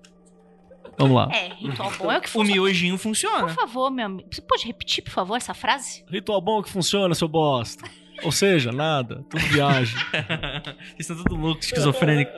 Vamos 0.98 1.16
lá. 1.16 1.28
É, 1.32 1.48
ritual 1.54 1.90
bom 1.98 2.12
é 2.12 2.18
o 2.18 2.20
que 2.20 2.28
O 2.28 2.30
funciona. 2.32 2.52
miojinho 2.52 2.96
Por 2.96 3.02
funciona. 3.02 3.48
favor, 3.48 3.90
meu 3.90 4.06
amigo. 4.06 4.28
Você 4.30 4.42
pode 4.42 4.66
repetir, 4.66 5.02
por 5.02 5.10
favor, 5.10 5.36
essa 5.36 5.54
frase? 5.54 6.04
Ritual 6.08 6.40
bom 6.40 6.62
que 6.62 6.70
funciona, 6.70 7.14
seu 7.14 7.28
bosta. 7.28 7.88
Ou 8.24 8.30
seja, 8.30 8.70
nada, 8.70 9.24
tudo 9.30 9.40
viagem. 9.46 9.96
Vocês 10.94 11.10
estão 11.10 11.16
tudo 11.16 11.34
loucos, 11.36 11.66
esquizofrênicos. 11.66 12.34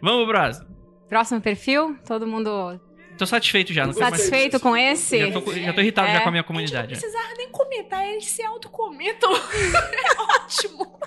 Vamos 0.00 0.24
pro 0.24 0.32
próximo. 0.34 0.66
Próximo 1.08 1.40
perfil, 1.40 1.98
todo 2.06 2.26
mundo 2.26 2.80
Tô 3.18 3.26
satisfeito 3.26 3.72
já, 3.72 3.86
não 3.86 3.92
mais. 3.94 3.98
satisfeito 4.16 4.58
com 4.58 4.76
esse? 4.76 5.18
Já 5.18 5.40
tô, 5.40 5.52
já 5.52 5.72
tô 5.72 5.80
irritado 5.80 6.08
É. 6.08 6.14
já 6.14 6.20
com 6.22 6.28
a 6.28 6.32
minha 6.32 6.40
A 6.40 6.42
gente 6.42 6.42
não 6.42 6.44
comunidade. 6.44 6.88
precisava 6.88 7.34
nem 7.36 7.48
comentar, 7.50 8.06
eles 8.06 8.24
se 8.26 8.42
autocomentam. 8.42 9.30
é 9.36 10.22
ótimo. 10.42 10.98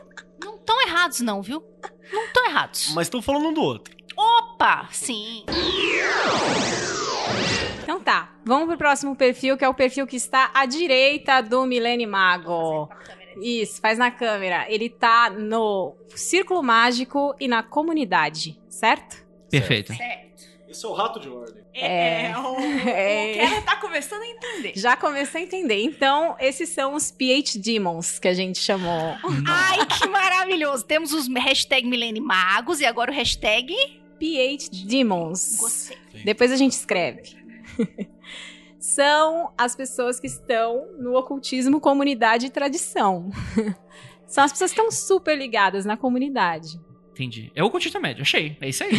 Não 0.67 0.81
estão 0.81 0.81
errados, 0.81 1.21
não, 1.21 1.41
viu? 1.41 1.63
Não 2.11 2.25
estão 2.25 2.45
errados. 2.45 2.91
Mas 2.93 3.07
estão 3.07 3.21
falando 3.21 3.47
um 3.47 3.53
do 3.53 3.61
outro. 3.61 3.95
Opa! 4.17 4.89
Sim. 4.91 5.45
Então 7.81 8.01
tá, 8.01 8.33
vamos 8.45 8.67
pro 8.67 8.77
próximo 8.77 9.15
perfil, 9.15 9.55
que 9.55 9.63
é 9.63 9.69
o 9.69 9.73
perfil 9.73 10.05
que 10.05 10.17
está 10.17 10.51
à 10.53 10.65
direita 10.65 11.41
do 11.41 11.65
Milene 11.65 12.05
Mago. 12.05 12.89
Isso, 13.41 13.79
faz 13.79 13.97
na 13.97 14.11
câmera. 14.11 14.65
Ele 14.67 14.89
tá 14.89 15.29
no 15.29 15.95
Círculo 16.09 16.61
Mágico 16.61 17.33
e 17.39 17.47
na 17.47 17.63
comunidade, 17.63 18.59
certo? 18.67 19.25
Perfeito. 19.49 19.93
Esse 20.67 20.85
é 20.85 20.89
o 20.89 20.93
rato 20.93 21.19
de 21.19 21.29
ordem. 21.29 21.63
É. 21.73 22.31
É, 22.31 22.37
o, 22.37 22.55
É. 22.89 23.31
o 23.31 23.33
Keller 23.33 23.63
tá 23.65 23.75
começando 23.77 24.21
a 24.21 24.27
entender. 24.27 24.73
Já 24.75 24.97
comecei 24.97 25.41
a 25.41 25.43
entender. 25.45 25.81
Então, 25.81 26.35
esses 26.39 26.69
são 26.69 26.93
os 26.93 27.09
PH 27.11 27.59
Demons 27.63 28.19
que 28.19 28.27
a 28.27 28.33
gente 28.33 28.59
chamou. 28.59 29.15
Ai, 29.47 29.85
que 29.85 30.07
maravilhoso. 30.07 30.83
Temos 30.85 31.13
os 31.13 31.27
hashtag 31.27 31.87
Milene 31.87 32.19
Magos 32.19 32.79
e 32.81 32.85
agora 32.85 33.11
o 33.11 33.13
hashtag. 33.13 33.73
PH 34.19 34.69
Demons. 34.85 35.57
Gostei. 35.59 35.97
Depois 36.25 36.51
a 36.51 36.55
gente 36.55 36.71
escreve. 36.73 37.37
São 38.79 39.51
as 39.57 39.75
pessoas 39.75 40.19
que 40.19 40.27
estão 40.27 40.87
no 40.97 41.15
ocultismo, 41.15 41.79
comunidade 41.79 42.45
e 42.45 42.49
tradição. 42.49 43.29
São 44.25 44.43
as 44.43 44.51
pessoas 44.51 44.71
que 44.71 44.79
estão 44.79 44.91
super 44.91 45.37
ligadas 45.37 45.85
na 45.85 45.95
comunidade. 45.97 46.79
Entendi. 47.11 47.51
É 47.55 47.63
o 47.63 47.69
cotista 47.69 47.99
médio, 47.99 48.21
achei. 48.21 48.57
É 48.61 48.69
isso 48.69 48.83
aí. 48.83 48.91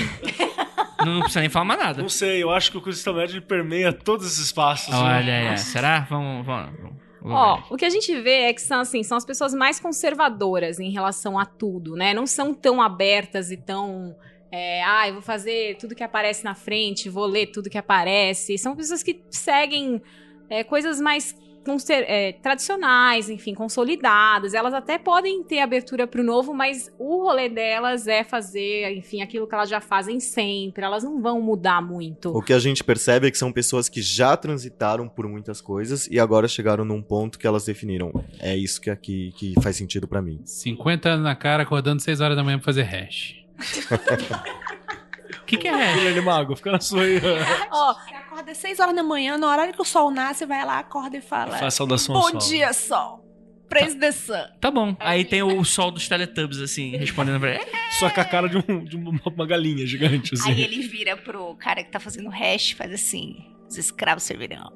Não, 1.05 1.15
não 1.15 1.21
precisa 1.21 1.41
nem 1.41 1.49
falar 1.49 1.65
mais 1.65 1.81
nada. 1.81 2.03
Não 2.03 2.09
sei, 2.09 2.43
eu 2.43 2.51
acho 2.51 2.71
que 2.73 2.79
o 2.79 3.15
Médio 3.15 3.37
ele 3.37 3.41
permeia 3.41 3.93
todos 3.93 4.27
esses 4.27 4.47
espaços. 4.47 4.89
né? 4.89 4.99
Olha 4.99 5.51
aí, 5.51 5.59
será? 5.59 6.01
Vamos, 6.11 6.45
vamos. 6.45 6.73
vamos 6.81 6.99
Ó, 7.25 7.63
o 7.71 7.77
que 7.77 7.85
a 7.85 7.91
gente 7.91 8.15
vê 8.21 8.43
é 8.43 8.53
que 8.53 8.63
são 8.63 8.81
assim, 8.81 9.03
são 9.03 9.17
as 9.17 9.25
pessoas 9.25 9.55
mais 9.55 9.79
conservadoras 9.79 10.79
em 10.79 10.91
relação 10.91 11.39
a 11.39 11.45
tudo, 11.45 11.95
né? 11.95 12.15
Não 12.15 12.27
são 12.27 12.55
tão 12.55 12.81
abertas 12.83 13.51
e 13.51 13.57
tão 13.57 14.17
é, 14.51 14.83
ah, 14.83 15.07
eu 15.07 15.15
vou 15.15 15.23
fazer 15.23 15.77
tudo 15.77 15.95
que 15.95 16.03
aparece 16.03 16.43
na 16.43 16.55
frente, 16.55 17.09
vou 17.09 17.27
ler 17.27 17.49
tudo 17.49 17.69
que 17.69 17.79
aparece. 17.79 18.57
São 18.57 18.75
pessoas 18.75 19.03
que 19.03 19.21
seguem 19.31 20.01
é, 20.49 20.65
coisas 20.65 21.01
mais 21.01 21.37
conser- 21.69 22.05
é, 22.09 22.33
tradicionais, 22.33 23.29
enfim, 23.31 23.55
consolidadas. 23.55 24.55
Elas 24.55 24.75
até 24.75 24.99
podem 24.99 25.43
ter 25.45 25.61
abertura 25.61 26.07
para 26.07 26.21
o 26.21 26.25
novo, 26.25 26.53
mas 26.55 26.91
o 26.99 27.23
rolê 27.23 27.49
delas 27.49 28.07
é 28.07 28.25
fazer, 28.25 28.93
enfim, 28.97 29.23
aquilo 29.23 29.47
que 29.47 29.55
elas 29.55 29.69
já 29.69 29.81
fazem 29.81 30.19
sempre. 30.19 30.85
Elas 30.85 31.05
não 31.05 31.21
vão 31.21 31.41
mudar 31.41 31.81
muito. 31.81 32.31
O 32.37 32.43
que 32.43 32.53
a 32.53 32.59
gente 32.59 32.83
percebe 32.83 33.29
é 33.29 33.31
que 33.31 33.39
são 33.39 33.53
pessoas 33.53 33.89
que 33.89 34.03
já 34.03 34.37
transitaram 34.37 35.09
por 35.09 35.29
muitas 35.29 35.61
coisas 35.61 36.09
e 36.11 36.19
agora 36.19 36.49
chegaram 36.49 36.85
num 36.85 37.03
ponto 37.03 37.39
que 37.39 37.47
elas 37.47 37.65
definiram. 37.65 38.13
É 38.41 38.57
isso 38.57 38.81
que 38.81 38.91
aqui 38.91 39.33
que 39.37 39.55
faz 39.63 39.77
sentido 39.77 40.09
pra 40.09 40.21
mim. 40.23 40.41
50 40.45 41.09
anos 41.11 41.25
na 41.25 41.37
cara, 41.37 41.63
acordando 41.63 42.01
6 42.03 42.21
horas 42.21 42.37
da 42.37 42.43
manhã 42.43 42.59
pra 42.59 42.65
fazer 42.65 42.83
hash. 42.83 43.37
O 45.43 45.45
que, 45.45 45.57
que 45.57 45.69
é? 45.69 45.95
Milene 45.97 46.21
Mago, 46.21 46.57
fica 46.57 46.73
na 46.73 46.81
sua 46.81 47.03
aí. 47.03 47.21
Ó, 47.71 47.95
você 47.95 48.15
acorda 48.15 48.53
às 48.53 48.59
6 48.59 48.81
horas 48.81 48.95
da 48.95 49.03
manhã, 49.03 49.37
na 49.39 49.49
hora 49.49 49.73
que 49.73 49.81
o 49.81 49.85
sol 49.85 50.11
nasce, 50.11 50.45
vai 50.47 50.65
lá, 50.65 50.79
acorda 50.79 51.17
e 51.17 51.21
fala: 51.21 51.57
Faz 51.59 51.75
saudação 51.75 52.15
ao 52.17 52.23
Bom 52.23 52.41
sol. 52.41 52.51
dia, 52.51 52.73
sol. 52.73 53.25
Praise 53.69 53.97
the 53.99 54.11
sun. 54.13 54.33
Tá 54.61 54.71
bom. 54.71 54.97
Aí 54.99 55.27
tem 55.27 55.43
o 55.43 55.63
sol 55.63 55.91
dos 55.91 56.09
Teletubbies, 56.09 56.59
assim, 56.59 56.97
respondendo 56.97 57.39
pra 57.39 57.55
ele. 57.57 57.67
Só 58.01 58.09
com 58.09 58.21
a 58.21 58.25
cara 58.25 58.49
de, 58.49 58.57
um- 58.57 58.83
de 58.85 58.97
uma, 58.97 59.13
uma 59.27 59.47
galinha 59.47 59.87
gigante, 59.87 60.33
assim. 60.35 60.51
Aí 60.53 60.63
ele 60.63 60.81
vira 60.89 61.17
pro 61.19 61.55
cara 61.57 61.85
que 61.85 61.91
tá 61.91 62.01
fazendo 62.01 62.29
o 62.29 62.31
hash 62.31 62.71
e 62.71 62.75
faz 62.75 62.91
assim: 62.93 63.37
os 63.69 63.77
escravos 63.77 64.23
servirão. 64.23 64.73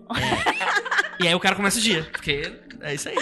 E 1.19 1.27
aí 1.27 1.35
o 1.35 1.41
cara 1.41 1.57
começa 1.57 1.79
o 1.79 1.81
dia. 1.83 2.03
Porque 2.13 2.53
é 2.83 2.93
isso 2.95 3.09
aí. 3.09 3.15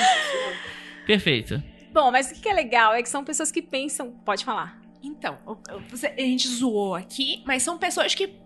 Perfeito. 1.06 1.62
Bom, 1.92 2.10
mas 2.10 2.30
o 2.30 2.34
que 2.34 2.40
que 2.40 2.48
é 2.48 2.52
legal 2.52 2.92
é 2.94 3.02
que 3.02 3.08
são 3.08 3.24
pessoas 3.24 3.50
que 3.52 3.62
pensam. 3.62 4.10
Pode 4.24 4.44
falar. 4.44 4.79
Então, 5.02 5.38
a 6.02 6.20
gente 6.20 6.48
zoou 6.48 6.94
aqui, 6.94 7.42
mas 7.46 7.62
são 7.62 7.78
pessoas 7.78 8.14
que. 8.14 8.38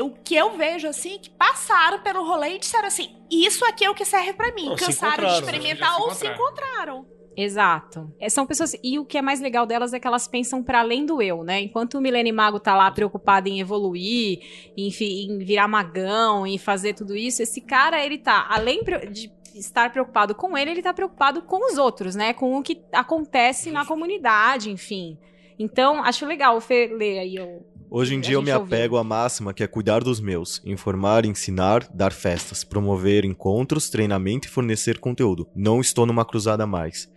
O 0.00 0.10
que 0.10 0.34
eu 0.34 0.56
vejo, 0.56 0.88
assim, 0.88 1.20
que 1.20 1.30
passaram 1.30 2.02
pelo 2.02 2.26
rolê 2.26 2.56
e 2.56 2.58
disseram 2.58 2.88
assim: 2.88 3.16
Isso 3.30 3.64
aqui 3.64 3.84
é 3.84 3.90
o 3.90 3.94
que 3.94 4.04
serve 4.04 4.32
pra 4.32 4.52
mim. 4.52 4.76
Se 4.76 4.86
Cansaram 4.86 5.24
de 5.24 5.36
encontraram, 5.36 5.38
experimentar 5.38 5.94
se 5.94 6.02
ou 6.02 6.10
se 6.10 6.26
encontraram. 6.26 7.06
Exato. 7.36 8.12
É, 8.18 8.28
são 8.28 8.46
pessoas. 8.46 8.76
E 8.82 8.98
o 8.98 9.04
que 9.04 9.18
é 9.18 9.22
mais 9.22 9.40
legal 9.40 9.66
delas 9.66 9.92
é 9.92 10.00
que 10.00 10.06
elas 10.06 10.26
pensam 10.26 10.62
para 10.62 10.80
além 10.80 11.04
do 11.04 11.20
eu, 11.20 11.42
né? 11.42 11.60
Enquanto 11.60 11.94
o 11.94 12.00
Milene 12.00 12.32
Mago 12.32 12.60
tá 12.60 12.74
lá 12.74 12.90
preocupado 12.90 13.48
em 13.48 13.60
evoluir, 13.60 14.40
enfim, 14.76 15.28
em 15.30 15.38
virar 15.38 15.68
magão, 15.68 16.46
em 16.46 16.58
fazer 16.58 16.94
tudo 16.94 17.16
isso, 17.16 17.42
esse 17.42 17.60
cara, 17.60 18.04
ele 18.04 18.18
tá, 18.18 18.46
além 18.48 18.82
de 19.10 19.32
estar 19.54 19.90
preocupado 19.90 20.34
com 20.34 20.56
ele, 20.56 20.70
ele 20.72 20.82
tá 20.82 20.92
preocupado 20.92 21.42
com 21.42 21.70
os 21.70 21.78
outros, 21.78 22.14
né? 22.14 22.32
Com 22.32 22.56
o 22.56 22.62
que 22.62 22.82
acontece 22.92 23.70
na 23.70 23.84
comunidade, 23.84 24.70
enfim. 24.70 25.18
Então, 25.58 26.02
acho 26.02 26.26
legal 26.26 26.56
o 26.56 26.60
Fê 26.60 26.86
ler 26.92 27.18
aí 27.18 27.38
o. 27.38 27.62
Hoje 27.90 28.14
em 28.14 28.20
dia 28.20 28.34
eu 28.34 28.42
me 28.42 28.52
ouviu. 28.52 28.76
apego 28.76 28.96
à 28.96 29.04
máxima 29.04 29.54
que 29.54 29.62
é 29.62 29.68
cuidar 29.68 30.02
dos 30.02 30.18
meus, 30.18 30.60
informar, 30.64 31.24
ensinar, 31.24 31.86
dar 31.94 32.12
festas, 32.12 32.64
promover 32.64 33.24
encontros, 33.24 33.88
treinamento 33.88 34.48
e 34.48 34.50
fornecer 34.50 34.98
conteúdo. 34.98 35.46
Não 35.54 35.80
estou 35.80 36.04
numa 36.04 36.24
cruzada 36.24 36.66
mais. 36.66 37.08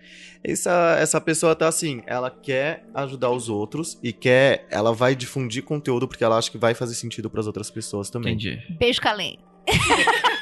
Essa, 0.43 0.97
essa 0.99 1.19
pessoa 1.19 1.55
tá 1.55 1.67
assim, 1.67 2.03
ela 2.05 2.29
quer 2.29 2.85
ajudar 2.93 3.31
os 3.31 3.49
outros 3.49 3.97
e 4.03 4.13
quer, 4.13 4.67
ela 4.69 4.93
vai 4.93 5.15
difundir 5.15 5.63
conteúdo 5.63 6.07
porque 6.07 6.23
ela 6.23 6.37
acha 6.37 6.51
que 6.51 6.59
vai 6.59 6.75
fazer 6.75 6.93
sentido 6.93 7.27
para 7.27 7.39
as 7.39 7.47
outras 7.47 7.71
pessoas 7.71 8.11
também. 8.11 8.33
Entendi. 8.33 8.61
Beijo, 8.77 9.01
Calém. 9.01 9.39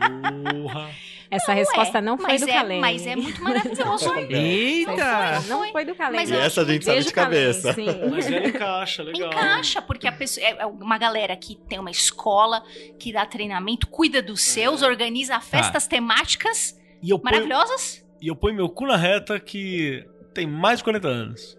Porra. 0.00 0.90
Essa 1.30 1.52
resposta 1.52 2.00
não 2.00 2.18
foi 2.18 2.32
mas 2.32 2.40
do 2.40 2.50
é. 2.50 2.80
Mas 2.80 3.06
é 3.06 3.14
muito 3.14 3.40
maravilhoso. 3.42 4.12
Eita! 4.16 5.40
Não 5.48 5.70
foi 5.70 5.84
do 5.84 5.94
Kalene. 5.94 6.16
Mas 6.16 6.30
E 6.30 6.34
eu 6.34 6.40
essa 6.40 6.62
a 6.62 6.64
gente 6.64 6.84
sabe 6.84 7.04
de 7.04 7.12
cabeça. 7.12 7.76
Mas 8.10 8.26
ela 8.28 8.48
encaixa, 8.48 9.02
legal. 9.04 9.28
Encaixa, 9.28 9.80
porque 9.80 10.08
a 10.08 10.12
pessoa 10.12 10.44
é 10.44 10.66
uma 10.66 10.98
galera 10.98 11.36
que 11.36 11.54
tem 11.54 11.78
uma 11.78 11.90
escola, 11.90 12.64
que 12.98 13.12
dá 13.12 13.24
treinamento, 13.24 13.86
cuida 13.86 14.20
dos 14.20 14.40
seus, 14.42 14.82
organiza 14.82 15.38
festas 15.40 15.86
temáticas 15.86 16.76
E 17.00 17.10
eu, 17.10 17.18
ponho, 17.18 17.32
maravilhosas. 17.32 18.04
e 18.20 18.26
eu 18.26 18.34
ponho 18.34 18.56
meu 18.56 18.68
cu 18.68 18.86
na 18.86 18.96
reta 18.96 19.38
que 19.38 20.04
tem 20.34 20.48
mais 20.48 20.78
de 20.78 20.84
40 20.84 21.06
anos. 21.06 21.56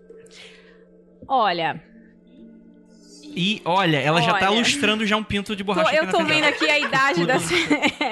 Olha, 1.27 1.81
E 3.36 3.61
olha, 3.63 3.97
ela 3.97 4.21
já 4.21 4.34
tá 4.34 4.49
Olha. 4.49 4.59
lustrando 4.59 5.05
já 5.05 5.15
um 5.15 5.23
pinto 5.23 5.55
de 5.55 5.63
tô- 5.63 5.73
borracha. 5.73 5.95
eu 5.95 6.09
tô 6.09 6.23
vendo 6.23 6.43
aqui 6.43 6.69
a 6.69 6.77
idade 6.79 7.25
das. 7.25 7.43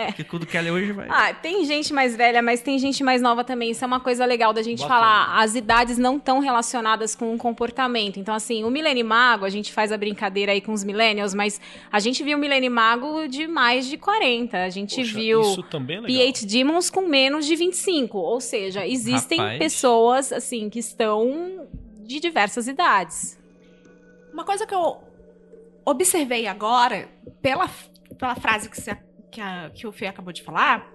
Porque 0.07 0.23
tudo 0.29 0.45
que 0.45 0.57
ela 0.57 0.67
é 0.67 0.71
hoje 0.71 0.91
vai. 0.91 1.07
Ah, 1.09 1.33
tem 1.33 1.65
gente 1.65 1.93
mais 1.93 2.15
velha, 2.15 2.41
mas 2.41 2.61
tem 2.61 2.79
gente 2.79 3.03
mais 3.03 3.21
nova 3.21 3.43
também. 3.43 3.71
Isso 3.71 3.83
é 3.83 3.87
uma 3.87 3.99
coisa 3.99 4.25
legal 4.25 4.53
da 4.53 4.61
gente 4.61 4.81
Bacana. 4.81 4.99
falar. 4.99 5.39
As 5.41 5.55
idades 5.55 5.97
não 5.97 6.17
estão 6.17 6.39
relacionadas 6.39 7.15
com 7.15 7.33
o 7.33 7.37
comportamento. 7.37 8.17
Então, 8.19 8.33
assim, 8.33 8.63
o 8.63 8.69
Milene 8.69 9.03
Mago, 9.03 9.45
a 9.45 9.49
gente 9.49 9.73
faz 9.73 9.91
a 9.91 9.97
brincadeira 9.97 10.51
aí 10.53 10.61
com 10.61 10.71
os 10.71 10.83
millennials, 10.83 11.33
mas 11.33 11.59
a 11.91 11.99
gente 11.99 12.23
viu 12.23 12.37
o 12.37 12.39
Milene 12.41 12.69
Mago 12.69 13.27
de 13.27 13.47
mais 13.47 13.87
de 13.87 13.97
40. 13.97 14.63
A 14.63 14.69
gente 14.69 14.95
Poxa, 14.95 15.13
viu 15.13 15.41
Isso 15.41 15.63
também 15.63 15.97
é 15.97 16.01
legal. 16.01 16.25
PH 16.33 16.45
Demons 16.47 16.89
com 16.89 17.01
menos 17.07 17.45
de 17.45 17.55
25. 17.55 18.17
Ou 18.17 18.39
seja, 18.39 18.87
existem 18.87 19.37
Rapaz. 19.39 19.59
pessoas, 19.59 20.31
assim, 20.31 20.69
que 20.69 20.79
estão 20.79 21.67
de 22.05 22.19
diversas 22.19 22.67
idades. 22.67 23.37
Uma 24.33 24.43
coisa 24.45 24.65
que 24.65 24.73
eu 24.73 24.97
observei 25.85 26.47
agora, 26.47 27.09
pela, 27.41 27.69
pela 28.17 28.35
frase 28.35 28.69
que, 28.69 28.79
você, 28.79 28.97
que, 29.31 29.41
a- 29.41 29.69
que 29.73 29.87
o 29.87 29.91
Fê 29.91 30.07
acabou 30.07 30.33
de 30.33 30.43
falar, 30.43 30.89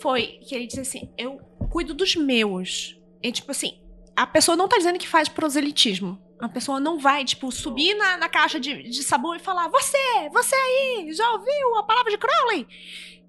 foi 0.00 0.38
que 0.46 0.54
ele 0.54 0.66
disse 0.66 0.80
assim: 0.80 1.10
Eu 1.16 1.38
cuido 1.70 1.94
dos 1.94 2.16
meus. 2.16 2.96
E, 3.22 3.30
tipo 3.30 3.50
assim, 3.50 3.80
a 4.16 4.26
pessoa 4.26 4.56
não 4.56 4.68
tá 4.68 4.76
dizendo 4.76 4.98
que 4.98 5.08
faz 5.08 5.28
proselitismo. 5.28 6.20
A 6.40 6.48
pessoa 6.48 6.80
não 6.80 6.98
vai, 6.98 7.24
tipo, 7.24 7.52
subir 7.52 7.94
na, 7.94 8.16
na 8.16 8.28
caixa 8.28 8.58
de, 8.58 8.82
de 8.82 9.02
sabão 9.04 9.34
e 9.34 9.38
falar: 9.38 9.68
Você, 9.68 9.96
você 10.32 10.54
aí, 10.56 11.12
já 11.12 11.30
ouviu 11.32 11.76
a 11.78 11.84
palavra 11.84 12.10
de 12.10 12.18
Crowley? 12.18 12.66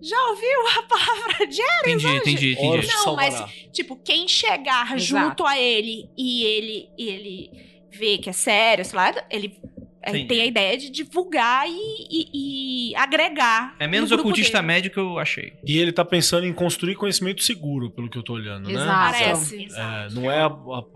Já 0.01 0.19
ouviu 0.29 0.67
a 0.79 0.83
palavra 0.83 1.47
de 1.47 1.61
Entendi, 1.61 2.07
entendi, 2.07 2.51
entendi. 2.53 2.67
Orfe 2.67 2.87
Não, 2.87 3.15
mas-. 3.15 3.45
Tipo, 3.71 3.95
quem 3.97 4.27
chegar 4.27 4.95
Exato. 4.97 4.99
junto 5.27 5.45
a 5.45 5.57
ele 5.57 6.09
e 6.17 6.43
ele, 6.43 6.89
e 6.97 7.07
ele 7.09 7.51
vê 7.91 8.17
que 8.17 8.29
é 8.29 8.33
sério, 8.33 8.83
sei 8.83 8.97
lá, 8.97 9.13
ele, 9.29 9.61
ele 10.05 10.17
Entendi. 10.19 10.27
tem 10.27 10.41
a 10.41 10.45
ideia 10.45 10.77
de 10.77 10.89
divulgar 10.89 11.65
e, 11.67 11.71
e- 12.09 12.89
e 12.91 12.95
agregar. 12.95 13.75
É 13.79 13.87
menos 13.87 14.11
ocultista 14.11 14.57
dele. 14.59 14.67
médio 14.67 14.91
que 14.91 14.99
eu 14.99 15.17
achei. 15.17 15.53
E 15.65 15.77
ele 15.77 15.91
tá 15.91 16.03
pensando 16.03 16.45
em 16.45 16.53
construir 16.53 16.95
conhecimento 16.95 17.41
seguro, 17.43 17.89
pelo 17.89 18.09
que 18.09 18.17
eu 18.17 18.23
tô 18.23 18.33
olhando, 18.33 18.67
né? 18.67 18.73
Exato. 18.73 19.11
Parece. 19.13 19.67
É, 19.75 20.07
não 20.11 20.29
é 20.29 20.39
a, 20.41 20.45
a, 20.47 20.49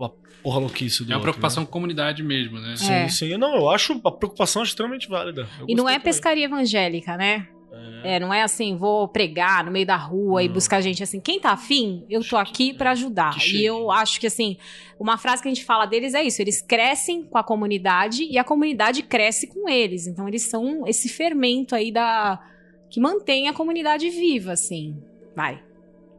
a 0.06 0.10
porra 0.42 0.58
louquice 0.60 1.04
do 1.04 1.12
É 1.12 1.14
uma 1.14 1.18
outro, 1.18 1.22
preocupação 1.32 1.64
com 1.64 1.72
comunidade 1.72 2.22
mesmo, 2.22 2.58
né? 2.60 2.68
né? 2.68 2.76
Sim, 2.76 2.92
É. 2.92 3.08
sim. 3.08 3.36
Não, 3.36 3.56
eu 3.56 3.70
acho 3.70 4.00
a 4.04 4.10
preocupação 4.12 4.62
extremamente 4.62 5.08
válida. 5.08 5.48
Eu 5.60 5.66
E 5.68 5.74
não 5.74 5.88
é 5.88 5.92
também. 5.94 6.04
pescaria 6.04 6.44
evangélica, 6.44 7.16
né? 7.16 7.48
É, 8.04 8.20
não 8.20 8.32
é 8.32 8.42
assim, 8.42 8.76
vou 8.76 9.08
pregar 9.08 9.64
no 9.64 9.70
meio 9.70 9.86
da 9.86 9.96
rua 9.96 10.42
e 10.42 10.48
buscar 10.48 10.80
gente 10.80 11.02
assim. 11.02 11.20
Quem 11.20 11.40
tá 11.40 11.50
afim, 11.50 12.04
eu 12.08 12.22
tô 12.22 12.36
aqui 12.36 12.72
pra 12.72 12.92
ajudar. 12.92 13.34
Que 13.34 13.40
E 13.58 13.66
eu 13.66 13.90
acho 13.90 14.20
que 14.20 14.26
assim, 14.26 14.56
uma 14.98 15.18
frase 15.18 15.42
que 15.42 15.48
a 15.48 15.52
gente 15.52 15.64
fala 15.64 15.84
deles 15.86 16.14
é 16.14 16.22
isso: 16.22 16.40
eles 16.40 16.62
crescem 16.62 17.24
com 17.24 17.36
a 17.36 17.42
comunidade 17.44 18.24
e 18.24 18.38
a 18.38 18.44
comunidade 18.44 19.02
cresce 19.02 19.46
com 19.46 19.68
eles. 19.68 20.06
Então 20.06 20.28
eles 20.28 20.42
são 20.42 20.86
esse 20.86 21.08
fermento 21.08 21.74
aí 21.74 21.90
da 21.90 22.40
que 22.88 23.00
mantém 23.00 23.48
a 23.48 23.52
comunidade 23.52 24.08
viva, 24.08 24.52
assim. 24.52 24.96
Vai. 25.34 25.62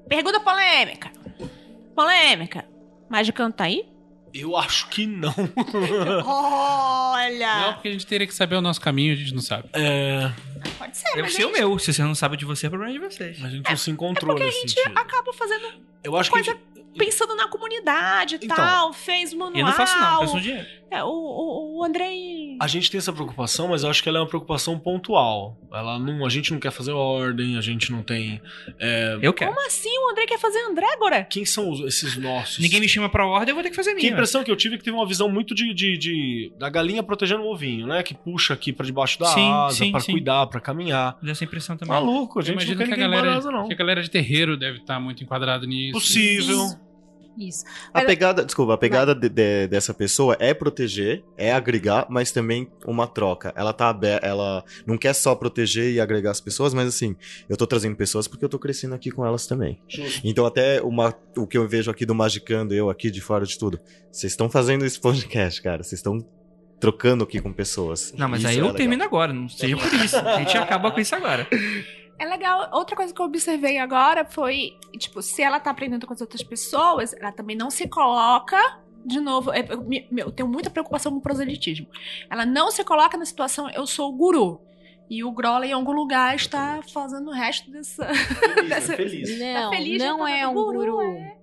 Pergunta 0.07 0.39
polêmica. 0.39 1.11
Polêmica. 1.95 2.65
Magicano 3.09 3.53
tá 3.53 3.63
aí? 3.65 3.87
Eu 4.33 4.55
acho 4.57 4.87
que 4.89 5.05
não. 5.07 5.33
Olha! 6.25 7.59
Não, 7.61 7.73
porque 7.73 7.87
a 7.87 7.91
gente 7.91 8.05
teria 8.05 8.27
que 8.27 8.33
saber 8.33 8.55
o 8.55 8.61
nosso 8.61 8.79
caminho, 8.81 9.13
a 9.13 9.15
gente 9.15 9.33
não 9.33 9.41
sabe. 9.41 9.69
É, 9.73 10.31
Pode 10.77 10.97
ser, 10.97 11.07
Eu 11.17 11.23
mas 11.23 11.33
sei 11.33 11.45
o 11.45 11.49
gente, 11.49 11.59
meu. 11.59 11.79
Se 11.79 11.93
você 11.93 12.03
não 12.03 12.15
sabe 12.15 12.37
de 12.37 12.45
você, 12.45 12.67
é 12.67 12.69
problema 12.69 12.93
de 12.93 12.99
vocês. 12.99 13.43
a 13.43 13.49
gente 13.49 13.67
não 13.69 13.77
se 13.77 13.89
encontrou 13.91 14.27
porque 14.35 14.43
a 14.43 14.45
nesse 14.45 14.61
gente 14.61 14.73
sentido. 14.79 14.97
acaba 14.97 15.33
fazendo 15.33 15.67
Eu 16.03 16.15
acho 16.15 16.29
que 16.31 16.37
a 16.39 16.43
coisa 16.43 16.59
gente- 16.75 16.78
pensando 16.99 17.35
na 17.35 17.47
comunidade 17.47 18.35
e 18.35 18.45
Então. 18.45 18.55
tal, 18.55 18.93
fez 18.93 19.33
manual. 19.33 19.55
E 19.55 19.59
eu 19.61 19.65
não 19.65 19.73
faço 19.73 19.97
não, 19.99 20.39
dinheiro. 20.39 20.65
É, 20.91 21.03
o, 21.03 21.07
o, 21.07 21.79
o 21.79 21.83
Andrei... 21.83 22.57
A 22.59 22.65
gente 22.67 22.89
tem 22.89 22.97
essa 22.97 23.13
preocupação, 23.13 23.67
mas 23.67 23.83
eu 23.83 23.89
acho 23.91 24.01
que 24.01 24.09
ela 24.09 24.17
é 24.17 24.21
uma 24.21 24.27
preocupação 24.27 24.77
pontual. 24.79 25.55
Ela 25.71 25.99
não, 25.99 26.25
a 26.25 26.29
gente 26.29 26.51
não 26.51 26.59
quer 26.59 26.71
fazer 26.71 26.91
ordem, 26.91 27.57
a 27.57 27.61
gente 27.61 27.91
não 27.91 28.01
tem. 28.01 28.41
é, 28.79 29.17
Eu 29.21 29.31
quero. 29.31 29.53
Como 29.53 29.67
assim 29.67 29.89
o 29.89 30.09
Andrei 30.11 30.25
quer 30.25 30.39
fazer 30.39 30.59
André 30.63 30.87
agora? 30.93 31.23
Quem 31.23 31.45
são 31.45 31.69
os- 31.69 31.81
esses 31.81 32.17
nossos? 32.17 32.57
Ninguém 32.57 32.79
me 32.79 32.89
chama 32.89 33.07
pra 33.07 33.25
ordem, 33.25 33.49
eu 33.49 33.55
vou 33.55 33.63
ter 33.63 33.69
que 33.69 33.75
fazer 33.75 33.91
a 33.91 33.93
Que 33.95 34.01
minha. 34.01 34.13
impressão 34.13 34.43
que 34.43 34.49
eu 34.51 34.55
tive 34.55 34.75
é 34.75 34.77
que 34.79 34.83
teve 34.83 34.97
uma 34.97 35.05
visão 35.07 35.29
muito 35.29 35.53
de, 35.53 35.73
de- 35.75 35.97
de- 35.97 36.51
da 36.57 36.69
galinha 36.69 37.03
protegendo 37.03 37.43
o 37.43 37.53
ovinho, 37.53 37.85
né? 37.85 38.01
Que 38.01 38.15
puxa 38.15 38.55
aqui 38.55 38.73
pra 38.73 38.83
debaixo 38.85 39.19
da 39.19 39.27
Sim, 39.27 39.51
asa, 39.51 39.75
sim, 39.77 39.91
pra 39.91 39.99
sim. 39.99 40.11
cuidar, 40.13 40.47
pra 40.47 40.59
caminhar. 40.59 41.17
Dessa 41.21 41.43
impressão 41.43 41.77
também. 41.77 41.93
Maluco, 41.93 42.39
a 42.39 42.41
gente 42.43 42.67
não 42.67 42.75
quer 42.75 42.87
que 42.87 42.93
a, 42.95 42.97
galera, 42.97 43.35
asa, 43.37 43.51
não. 43.51 43.67
que 43.67 43.73
a 43.73 43.77
galera 43.77 44.01
de 44.01 44.09
terreiro 44.09 44.57
deve 44.57 44.79
estar 44.79 44.99
muito 44.99 45.23
enquadrada 45.23 45.67
nisso. 45.67 45.93
Possível. 45.93 46.65
Isso. 46.65 46.88
A 47.93 47.99
Mas- 47.99 48.05
pegada, 48.05 48.43
desculpa, 48.43 48.73
a 48.73 48.77
pegada 48.77 49.15
de- 49.15 49.29
de- 49.29 49.67
dessa 49.67 49.93
pessoa 49.93 50.35
é 50.39 50.53
proteger, 50.53 51.23
é 51.37 51.51
agregar, 51.53 52.05
mas 52.09 52.31
também 52.31 52.67
uma 52.85 53.07
troca. 53.07 53.53
Ela 53.55 53.71
tá 53.73 53.89
aberta, 53.89 54.25
ela 54.25 54.63
não 54.85 54.97
quer 54.97 55.13
só 55.13 55.33
proteger 55.35 55.93
e 55.93 55.99
agregar 56.01 56.31
as 56.31 56.41
pessoas, 56.41 56.73
mas 56.73 56.87
assim, 56.87 57.15
eu 57.47 57.55
tô 57.55 57.65
trazendo 57.65 57.95
pessoas 57.95 58.27
porque 58.27 58.43
eu 58.43 58.49
tô 58.49 58.59
crescendo 58.59 58.95
aqui 58.95 59.11
com 59.11 59.25
elas 59.25 59.47
também. 59.47 59.79
Então 60.23 60.45
até 60.45 60.81
uma, 60.81 61.13
o 61.37 61.47
que 61.47 61.57
eu 61.57 61.67
vejo 61.67 61.89
aqui 61.89 62.05
do 62.05 62.13
Magicando, 62.15 62.73
eu 62.73 62.89
aqui 62.89 63.09
de 63.09 63.21
fora 63.21 63.45
de 63.45 63.57
tudo, 63.57 63.79
vocês 64.11 64.33
estão 64.33 64.49
fazendo 64.49 64.85
esse 64.85 64.99
podcast, 64.99 65.61
cara, 65.61 65.83
vocês 65.83 65.99
estão 65.99 66.25
trocando 66.79 67.23
aqui 67.25 67.41
com 67.41 67.51
pessoas. 67.51 68.13
Não, 68.17 68.29
mas 68.29 68.39
Isso 68.39 68.47
aí 68.47 68.55
é 68.55 68.59
eu 68.59 68.63
legal. 68.63 68.77
termino 68.77 69.03
agora, 69.03 69.33
não 69.33 69.49
seja 69.49 69.75
por 69.75 69.93
isso. 69.93 70.15
A 70.17 70.37
gente 70.39 70.57
acaba 70.57 70.91
com 70.91 70.99
isso 70.99 71.13
agora. 71.15 71.45
É 72.19 72.25
legal. 72.25 72.69
Outra 72.73 72.95
coisa 72.95 73.13
que 73.13 73.21
eu 73.21 73.25
observei 73.25 73.77
agora 73.79 74.25
foi, 74.25 74.77
tipo, 74.97 75.21
se 75.21 75.41
ela 75.41 75.59
tá 75.59 75.71
aprendendo 75.71 76.05
com 76.05 76.13
as 76.13 76.21
outras 76.21 76.43
pessoas, 76.43 77.13
ela 77.13 77.31
também 77.31 77.55
não 77.55 77.69
se 77.71 77.87
coloca. 77.87 78.57
De 79.05 79.19
novo, 79.21 79.51
é, 79.53 79.65
eu, 79.69 79.87
eu 80.17 80.31
tenho 80.31 80.49
muita 80.49 80.69
preocupação 80.69 81.11
com 81.13 81.19
o 81.19 81.21
proselitismo. 81.21 81.87
Ela 82.29 82.45
não 82.45 82.69
se 82.69 82.83
coloca 82.83 83.17
na 83.17 83.23
situação, 83.25 83.69
eu 83.69 83.87
sou 83.87 84.09
o 84.09 84.15
guru. 84.15 84.61
E 85.09 85.23
o 85.23 85.31
Grola, 85.31 85.65
em 85.65 85.71
algum 85.71 85.93
lugar, 85.93 86.35
está 86.35 86.81
fazendo 86.93 87.29
o 87.29 87.33
resto 87.33 87.71
dessa. 87.71 88.05
dessa- 88.67 88.95
Não, 88.97 89.71
Tá 89.71 89.77
feliz, 89.77 90.01
já 90.01 90.09
não 90.11 90.19
tá 90.19 90.29
é 90.29 90.41
dando 90.41 90.51
um 90.51 90.53
guru, 90.53 90.79
guru. 90.97 91.01
é. 91.01 91.35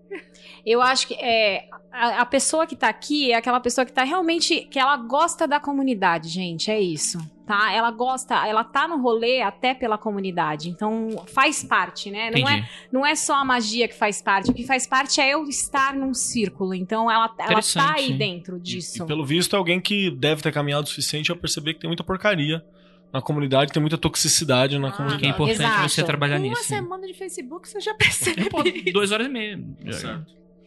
Eu 0.64 0.80
acho 0.82 1.08
que 1.08 1.14
é 1.14 1.68
a, 1.90 2.20
a 2.20 2.26
pessoa 2.26 2.64
que 2.66 2.76
tá 2.76 2.88
aqui 2.88 3.32
é 3.32 3.36
aquela 3.36 3.58
pessoa 3.58 3.84
que 3.84 3.92
tá 3.92 4.04
realmente 4.04 4.60
que 4.70 4.78
ela 4.78 4.96
gosta 4.98 5.48
da 5.48 5.58
comunidade, 5.58 6.28
gente, 6.28 6.70
é 6.70 6.78
isso, 6.78 7.18
tá? 7.46 7.72
Ela 7.72 7.90
gosta, 7.90 8.46
ela 8.46 8.64
tá 8.64 8.88
no 8.88 9.00
rolê 9.00 9.40
até 9.40 9.72
pela 9.72 9.96
comunidade, 9.96 10.68
então 10.68 11.24
faz 11.32 11.62
parte, 11.62 12.10
né? 12.10 12.30
Não 12.30 12.48
é, 12.48 12.68
não 12.92 13.06
é 13.06 13.14
só 13.14 13.34
a 13.36 13.44
magia 13.44 13.86
que 13.86 13.94
faz 13.94 14.20
parte, 14.20 14.50
o 14.50 14.54
que 14.54 14.66
faz 14.66 14.86
parte 14.86 15.20
é 15.20 15.30
eu 15.32 15.44
estar 15.44 15.94
num 15.94 16.12
círculo, 16.12 16.74
então 16.74 17.10
ela, 17.10 17.32
ela 17.38 17.60
tá 17.62 17.94
aí 17.94 18.12
dentro 18.12 18.56
E, 18.56 18.60
disso. 18.60 19.02
e 19.02 19.06
pelo 19.06 19.24
visto 19.24 19.54
é 19.54 19.58
alguém 19.58 19.80
que 19.80 20.10
deve 20.10 20.42
ter 20.42 20.52
caminhado 20.52 20.84
o 20.84 20.88
suficiente 20.88 21.30
a 21.30 21.36
perceber 21.36 21.74
que 21.74 21.80
tem 21.80 21.88
muita 21.88 22.02
porcaria 22.04 22.64
na 23.12 23.22
comunidade, 23.22 23.72
tem 23.72 23.80
muita 23.80 23.96
toxicidade 23.96 24.78
na 24.78 24.88
Ah, 24.88 24.92
comunidade. 24.92 25.22
Que 25.22 25.26
é 25.28 25.30
importante 25.30 25.60
Exato. 25.62 25.88
você 25.88 26.02
trabalhar 26.02 26.36
Uma 26.38 26.48
nisso. 26.48 26.70
né? 26.72 26.78
semana 26.80 27.06
de 27.06 27.14
Facebook, 27.14 27.68
você 27.68 27.80
já 27.80 27.94
percebeu. 27.96 28.50
Pô, 28.50 28.62
duas 28.92 29.12
horas 29.12 29.26
e 29.28 29.30
meia. 29.30 29.58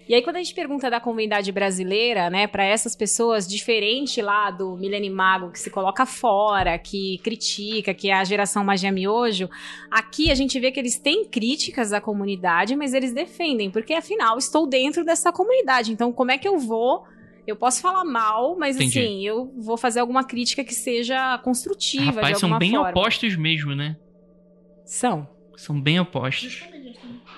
E 0.10 0.16
aí, 0.16 0.24
quando 0.24 0.38
a 0.38 0.40
gente 0.40 0.56
pergunta 0.56 0.90
da 0.90 1.00
comunidade 1.00 1.52
brasileira, 1.52 2.32
né, 2.32 2.48
para 2.48 2.66
essas 2.66 2.96
pessoas, 2.96 3.48
diferente 3.48 4.24
lá 4.24 4.50
do 4.50 4.76
Milene 4.76 5.08
Mago, 5.08 5.52
que 5.52 5.60
se 5.60 5.70
coloca 5.70 6.04
fora, 6.04 6.80
que 6.80 7.20
critica, 7.20 7.94
que 7.94 8.10
é 8.10 8.16
a 8.16 8.24
geração 8.24 8.64
magia 8.64 8.92
miojo, 8.92 9.48
aqui 9.92 10.32
a 10.32 10.36
gente 10.36 10.60
vê 10.60 10.72
que 10.72 10.80
eles 10.80 10.98
têm 10.98 11.26
críticas 11.26 11.94
à 11.94 12.02
comunidade, 12.02 12.76
mas 12.76 12.96
eles 12.96 13.14
defendem, 13.14 13.70
porque 13.70 13.94
afinal 13.94 14.40
estou 14.40 14.66
dentro 14.66 15.06
dessa 15.06 15.32
comunidade. 15.32 15.92
Então, 15.92 16.12
como 16.12 16.32
é 16.32 16.40
que 16.40 16.48
eu 16.48 16.58
vou. 16.58 17.04
Eu 17.46 17.56
posso 17.56 17.80
falar 17.80 18.04
mal, 18.04 18.58
mas 18.58 18.78
Entendi. 18.78 19.00
assim, 19.00 19.28
eu 19.28 19.54
vou 19.58 19.78
fazer 19.78 20.00
alguma 20.00 20.24
crítica 20.24 20.64
que 20.64 20.74
seja 20.74 21.38
construtiva 21.40 22.04
de 22.04 22.16
Rapaz, 22.16 22.34
alguma 22.34 22.56
são 22.56 22.60
bem 22.60 22.72
forma. 22.72 22.90
opostos 22.90 23.36
mesmo, 23.36 23.76
né? 23.76 23.96
São. 24.86 25.30
São 25.56 25.80
bem 25.80 26.00
opostos. 26.00 26.64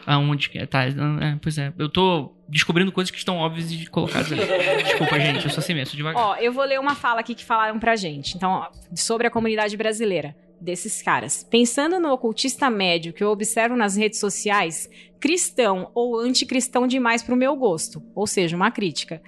Aonde 0.05 0.49
que 0.49 0.57
é? 0.57 0.65
Tá, 0.65 0.83
é, 0.83 1.37
pois 1.41 1.57
é. 1.57 1.73
Eu 1.77 1.89
tô 1.89 2.33
descobrindo 2.47 2.91
coisas 2.91 3.11
que 3.11 3.17
estão 3.17 3.37
óbvias 3.37 3.71
e 3.71 3.85
colocadas 3.85 4.31
ali. 4.31 4.41
Desculpa, 4.83 5.19
gente. 5.19 5.45
Eu 5.45 5.51
sou 5.51 5.59
assim 5.59 5.73
mesmo, 5.73 5.95
devagar. 5.95 6.21
Ó, 6.21 6.35
eu 6.35 6.51
vou 6.51 6.63
ler 6.63 6.79
uma 6.79 6.95
fala 6.95 7.19
aqui 7.19 7.35
que 7.35 7.45
falaram 7.45 7.79
pra 7.79 7.95
gente. 7.95 8.35
Então, 8.35 8.51
ó, 8.51 8.69
sobre 8.95 9.27
a 9.27 9.31
comunidade 9.31 9.75
brasileira, 9.77 10.35
desses 10.59 11.01
caras. 11.01 11.43
Pensando 11.43 11.99
no 11.99 12.11
ocultista 12.11 12.69
médio 12.69 13.13
que 13.13 13.23
eu 13.23 13.29
observo 13.29 13.75
nas 13.75 13.95
redes 13.95 14.19
sociais, 14.19 14.89
cristão 15.19 15.89
ou 15.93 16.19
anticristão 16.19 16.85
demais 16.85 17.23
pro 17.23 17.35
meu 17.35 17.55
gosto. 17.55 18.01
Ou 18.13 18.27
seja, 18.27 18.55
uma 18.55 18.71
crítica. 18.71 19.21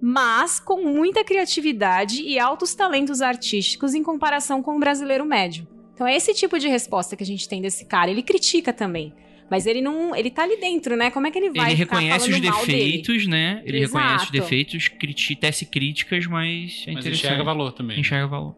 Mas 0.00 0.58
com 0.58 0.82
muita 0.84 1.24
criatividade 1.24 2.22
e 2.22 2.38
altos 2.38 2.74
talentos 2.74 3.20
artísticos 3.22 3.94
em 3.94 4.02
comparação 4.02 4.62
com 4.62 4.76
o 4.76 4.80
brasileiro 4.80 5.24
médio. 5.24 5.66
Então 5.94 6.06
é 6.06 6.16
esse 6.16 6.32
tipo 6.34 6.58
de 6.58 6.66
resposta 6.66 7.14
que 7.14 7.22
a 7.22 7.26
gente 7.26 7.48
tem 7.48 7.60
desse 7.60 7.84
cara. 7.84 8.10
Ele 8.10 8.22
critica 8.22 8.72
também. 8.72 9.12
Mas 9.50 9.66
ele 9.66 9.82
não. 9.82 10.14
Ele 10.14 10.30
tá 10.30 10.44
ali 10.44 10.56
dentro, 10.58 10.96
né? 10.96 11.10
Como 11.10 11.26
é 11.26 11.30
que 11.30 11.38
ele 11.38 11.50
vai 11.50 11.72
Ele 11.72 11.76
ficar 11.84 11.96
reconhece 11.96 12.30
os 12.30 12.40
defeitos, 12.40 13.26
né? 13.26 13.62
Ele 13.64 13.80
Exato. 13.80 13.98
reconhece 13.98 14.24
os 14.26 14.30
defeitos, 14.30 14.88
criti 14.88 15.34
tece 15.34 15.66
críticas, 15.66 16.26
mas 16.26 16.84
é 16.86 16.92
Mas 16.92 17.06
enxerga 17.06 17.42
valor 17.42 17.72
também. 17.72 17.98
Enxerga 17.98 18.28
valor. 18.28 18.56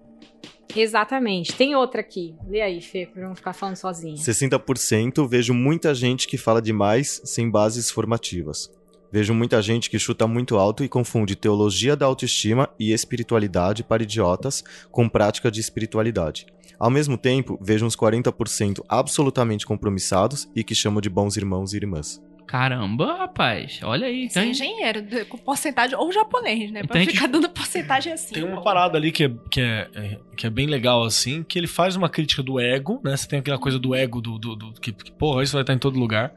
Exatamente. 0.76 1.54
Tem 1.54 1.74
outra 1.74 2.00
aqui. 2.00 2.34
Lê 2.46 2.60
aí, 2.60 2.80
Fê, 2.80 3.06
pra 3.06 3.26
não 3.26 3.34
ficar 3.34 3.52
falando 3.52 3.76
sozinha. 3.76 4.16
60% 4.16 5.28
vejo 5.28 5.52
muita 5.54 5.94
gente 5.94 6.26
que 6.26 6.36
fala 6.36 6.62
demais 6.62 7.20
sem 7.24 7.50
bases 7.50 7.90
formativas. 7.90 8.70
Vejo 9.10 9.34
muita 9.34 9.60
gente 9.60 9.90
que 9.90 9.98
chuta 9.98 10.26
muito 10.26 10.56
alto 10.56 10.82
e 10.82 10.88
confunde 10.88 11.36
teologia 11.36 11.94
da 11.94 12.06
autoestima 12.06 12.70
e 12.78 12.92
espiritualidade 12.92 13.84
para 13.84 14.02
idiotas 14.02 14.64
com 14.90 15.06
prática 15.06 15.50
de 15.50 15.60
espiritualidade. 15.60 16.46
Ao 16.82 16.90
mesmo 16.90 17.16
tempo, 17.16 17.56
vejo 17.62 17.86
uns 17.86 17.94
40% 17.94 18.82
absolutamente 18.88 19.64
compromissados 19.64 20.48
e 20.56 20.64
que 20.64 20.74
chamam 20.74 21.00
de 21.00 21.08
bons 21.08 21.36
irmãos 21.36 21.72
e 21.72 21.76
irmãs. 21.76 22.20
Caramba, 22.44 23.18
rapaz. 23.18 23.78
Olha 23.84 24.08
aí. 24.08 24.28
Você 24.28 24.40
é 24.40 24.42
Então, 24.42 24.50
engenheiro, 24.50 25.00
de- 25.00 25.24
com 25.26 25.38
porcentagem, 25.38 25.96
ou 25.96 26.10
japonês, 26.12 26.72
né? 26.72 26.82
Pra 26.82 27.00
ficar 27.06 27.28
dando 27.28 27.48
porcentagem 27.48 28.12
assim. 28.12 28.34
Tem 28.34 28.42
uma 28.42 28.60
parada 28.62 28.98
ali 28.98 29.12
que 29.12 29.24
é, 29.24 29.30
que, 29.48 29.60
é, 29.60 29.88
é- 29.94 30.18
que 30.36 30.44
é 30.44 30.50
bem 30.50 30.66
legal, 30.66 31.04
assim, 31.04 31.44
que 31.44 31.56
ele 31.56 31.68
faz 31.68 31.94
uma 31.94 32.08
crítica 32.08 32.42
do 32.42 32.58
ego, 32.58 33.00
né? 33.04 33.16
Você 33.16 33.28
tem 33.28 33.38
aquela 33.38 33.58
coisa 33.60 33.78
do 33.78 33.94
ego, 33.94 34.20
do, 34.20 34.36
do, 34.36 34.56
do- 34.56 34.72
que, 34.80 34.92
que, 34.92 35.12
porra, 35.12 35.44
isso 35.44 35.52
vai 35.52 35.62
estar 35.62 35.72
em 35.72 35.78
todo 35.78 35.96
lugar. 35.98 36.34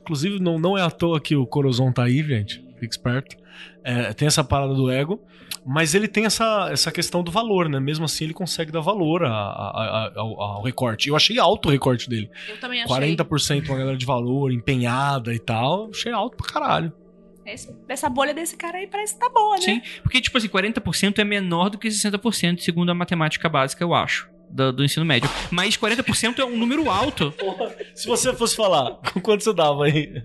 Inclusive, 0.00 0.40
não, 0.40 0.58
não 0.58 0.76
é 0.76 0.82
à 0.82 0.90
toa 0.90 1.20
que 1.20 1.36
o 1.36 1.46
Corozon 1.46 1.92
tá 1.92 2.04
aí, 2.04 2.22
gente. 2.24 2.64
Fique 2.80 2.94
esperto. 2.94 3.36
É, 3.84 4.12
tem 4.12 4.26
essa 4.28 4.42
parada 4.44 4.74
do 4.74 4.90
ego, 4.90 5.20
mas 5.66 5.94
ele 5.94 6.06
tem 6.08 6.24
essa, 6.24 6.68
essa 6.70 6.90
questão 6.92 7.22
do 7.22 7.30
valor, 7.30 7.68
né? 7.68 7.78
Mesmo 7.80 8.04
assim, 8.04 8.24
ele 8.24 8.34
consegue 8.34 8.70
dar 8.72 8.80
valor 8.80 9.24
a- 9.24 9.30
a- 9.30 9.32
a- 10.06 10.12
ao, 10.16 10.40
ao 10.40 10.62
recorte. 10.62 11.08
Eu 11.08 11.16
achei 11.16 11.38
alto 11.38 11.68
o 11.68 11.72
recorte 11.72 12.08
dele. 12.08 12.30
Eu 12.48 12.58
também 12.60 12.82
achei. 12.82 12.96
40% 13.16 13.68
uma 13.68 13.78
galera 13.78 13.96
de 13.96 14.06
valor, 14.06 14.52
empenhada 14.52 15.34
e 15.34 15.38
tal. 15.38 15.88
Achei 15.90 16.12
alto 16.12 16.36
pra 16.36 16.52
caralho. 16.52 16.92
Esse- 17.44 17.74
essa 17.88 18.08
bolha 18.08 18.32
desse 18.32 18.56
cara 18.56 18.78
aí 18.78 18.86
parece 18.86 19.14
que 19.14 19.20
tá 19.20 19.28
boa, 19.28 19.56
né? 19.56 19.62
Sim, 19.62 19.82
porque, 20.02 20.20
tipo 20.20 20.38
assim, 20.38 20.48
40% 20.48 21.18
é 21.18 21.24
menor 21.24 21.70
do 21.70 21.78
que 21.78 21.88
60%, 21.88 22.60
segundo 22.60 22.90
a 22.90 22.94
matemática 22.94 23.48
básica, 23.48 23.82
eu 23.82 23.92
acho, 23.92 24.28
do, 24.48 24.72
do 24.72 24.84
ensino 24.84 25.04
médio. 25.04 25.28
Mas 25.50 25.76
40% 25.76 26.38
é 26.38 26.44
um 26.44 26.56
número 26.56 26.88
alto. 26.88 27.34
Se 27.96 28.06
você 28.06 28.32
fosse 28.32 28.54
falar, 28.54 28.92
com 29.12 29.18
quanto 29.20 29.42
você 29.42 29.52
dava 29.52 29.86
aí? 29.86 30.22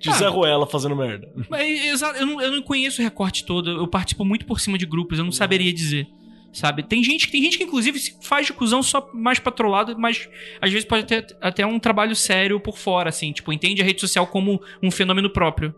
De 0.00 0.08
Ah. 0.10 0.14
Zé 0.14 0.26
Ruela 0.28 0.66
fazendo 0.66 0.96
merda. 0.96 1.28
Mas, 1.48 1.84
exato, 1.84 2.18
eu 2.18 2.26
não, 2.26 2.40
eu 2.40 2.50
não 2.52 2.62
conheço 2.62 3.00
o 3.00 3.04
recorte 3.04 3.44
todo, 3.44 3.70
eu 3.70 3.86
participo 3.86 4.24
muito 4.24 4.46
por 4.46 4.58
cima 4.58 4.76
de 4.78 4.86
grupos, 4.86 5.18
eu 5.18 5.24
não 5.24 5.30
saberia 5.32 5.72
dizer. 5.72 6.08
Sabe? 6.52 6.82
Tem 6.82 7.04
gente, 7.04 7.26
que- 7.26 7.32
tem 7.32 7.42
gente 7.44 7.56
que, 7.58 7.62
inclusive, 7.64 7.96
se 7.98 8.16
faz 8.22 8.46
de 8.46 8.52
cuzão 8.52 8.82
só 8.82 9.08
mais 9.14 9.38
patrolado, 9.38 9.96
mas 9.96 10.28
às 10.60 10.72
vezes 10.72 10.84
pode 10.84 11.04
ter 11.06 11.24
até 11.40 11.64
um 11.64 11.78
trabalho 11.78 12.16
sério 12.16 12.58
por 12.58 12.76
fora, 12.76 13.08
assim. 13.10 13.30
Tipo, 13.32 13.52
entende 13.52 13.80
a 13.80 13.84
rede 13.84 14.00
social 14.00 14.26
como 14.26 14.60
um 14.82 14.90
fenômeno 14.90 15.30
próprio. 15.30 15.72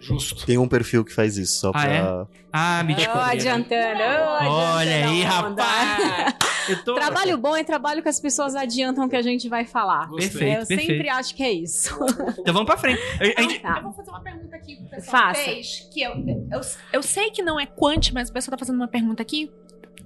Justo. 0.00 0.44
Tem 0.44 0.58
um 0.58 0.68
perfil 0.68 1.02
que 1.04 1.14
faz 1.14 1.38
isso, 1.38 1.60
só 1.60 1.68
Ah, 1.70 1.72
pra. 1.72 1.90
é? 1.94 2.26
Ah, 2.52 2.82
me 2.84 2.94
desculpa. 2.94 3.24
adiantando. 3.24 4.02
ô, 4.02 4.50
Olha 4.50 4.96
aí, 4.96 5.02
adiantando 5.24 5.32
a 5.32 5.48
onda. 5.48 5.62
rapaz! 5.62 6.34
Eu 6.68 6.84
tô... 6.84 6.94
Trabalho 6.94 7.36
bom 7.38 7.56
é 7.56 7.64
trabalho 7.64 8.02
que 8.02 8.08
as 8.08 8.20
pessoas 8.20 8.54
adiantam 8.54 9.08
que 9.08 9.16
a 9.16 9.22
gente 9.22 9.48
vai 9.48 9.64
falar. 9.64 10.08
Perfeito, 10.10 10.42
Eu 10.60 10.66
perfeito. 10.66 10.86
sempre 10.86 11.08
acho 11.08 11.34
que 11.34 11.42
é 11.42 11.52
isso. 11.52 11.94
Então 12.38 12.52
vamos 12.54 12.64
pra 12.66 12.76
frente. 12.76 13.00
A 13.36 13.42
gente- 13.42 13.60
Tá. 13.60 13.76
Eu 13.78 13.82
vou 13.84 13.92
fazer 13.92 14.10
uma 14.10 14.20
pergunta 14.20 14.56
aqui 14.56 14.76
pro 14.76 14.86
pessoal 14.90 15.22
Faça. 15.22 15.40
fez, 15.42 15.88
que 15.92 16.02
eu, 16.02 16.12
eu, 16.50 16.60
eu 16.92 17.02
sei 17.02 17.30
que 17.30 17.42
não 17.42 17.58
é 17.58 17.66
quant, 17.66 18.10
mas 18.12 18.28
o 18.28 18.32
pessoal 18.32 18.52
tá 18.52 18.58
fazendo 18.58 18.76
uma 18.76 18.88
pergunta 18.88 19.22
aqui. 19.22 19.50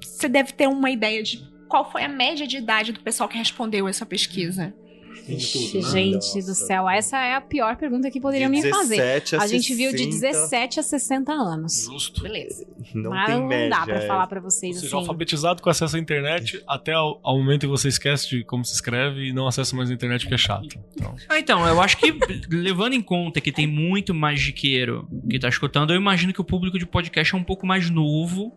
Você 0.01 0.29
deve 0.29 0.53
ter 0.53 0.67
uma 0.69 0.91
ideia 0.91 1.23
de 1.23 1.39
qual 1.69 1.91
foi 1.91 2.05
a 2.05 2.09
média 2.09 2.47
de 2.47 2.57
idade 2.59 2.93
do 2.93 3.01
pessoal 3.01 3.29
que 3.29 3.37
respondeu 3.37 3.89
essa 3.89 4.05
pesquisa. 4.07 4.75
Ixi, 5.29 5.83
gente 5.83 6.41
do 6.45 6.55
céu, 6.55 6.89
essa 6.89 7.19
é 7.19 7.35
a 7.35 7.41
pior 7.41 7.77
pergunta 7.77 8.11
que 8.11 8.21
poderiam 8.21 8.51
De 8.51 8.57
me 8.63 8.71
fazer. 8.71 8.97
17 8.97 9.37
a 9.37 9.43
A 9.43 9.47
gente 9.47 9.75
viu 9.75 9.91
de 9.93 10.05
60. 10.13 10.21
17 10.21 10.81
a 10.81 10.83
60 10.83 11.33
anos. 11.33 11.85
Justo. 11.85 12.23
Beleza. 12.23 12.67
Não 12.95 13.11
Mas 13.11 13.27
tem 13.27 13.35
não 13.41 13.47
média. 13.47 13.71
dá 13.71 13.85
pra 13.85 13.95
é. 13.97 14.07
falar 14.07 14.27
pra 14.27 14.39
Ou 14.41 14.45
vocês 14.51 14.77
seja, 14.77 14.87
assim. 14.87 14.97
alfabetizado 14.97 15.61
com 15.63 15.69
acesso 15.69 15.97
à 15.97 15.99
internet 15.99 16.63
até 16.67 16.93
ao, 16.93 17.19
ao 17.23 17.37
momento 17.39 17.65
em 17.65 17.67
que 17.69 17.71
você 17.77 17.89
esquece 17.89 18.29
de 18.29 18.45
como 18.45 18.65
se 18.65 18.75
escreve 18.75 19.29
e 19.29 19.33
não 19.33 19.47
acessa 19.49 19.75
mais 19.75 19.91
a 19.91 19.95
internet 19.95 20.23
porque 20.23 20.35
é 20.35 20.39
chato. 20.39 20.79
Então, 20.95 21.15
Ah, 21.29 21.39
então, 21.39 21.67
eu 21.67 21.81
acho 21.81 21.97
que, 21.97 22.15
levando 22.51 22.93
em 22.95 23.03
conta 23.03 23.41
que 23.41 23.51
tem 23.51 23.67
muito 23.67 24.15
magiqueiro 24.15 25.09
que 25.29 25.39
tá 25.39 25.49
escutando, 25.49 25.93
eu 25.93 25.97
imagino 25.97 26.33
que 26.33 26.41
o 26.41 26.45
público 26.45 26.79
de 26.79 26.87
podcast 26.87 27.35
é 27.35 27.39
um 27.39 27.45
pouco 27.45 27.67
mais 27.67 27.91
novo. 27.91 28.53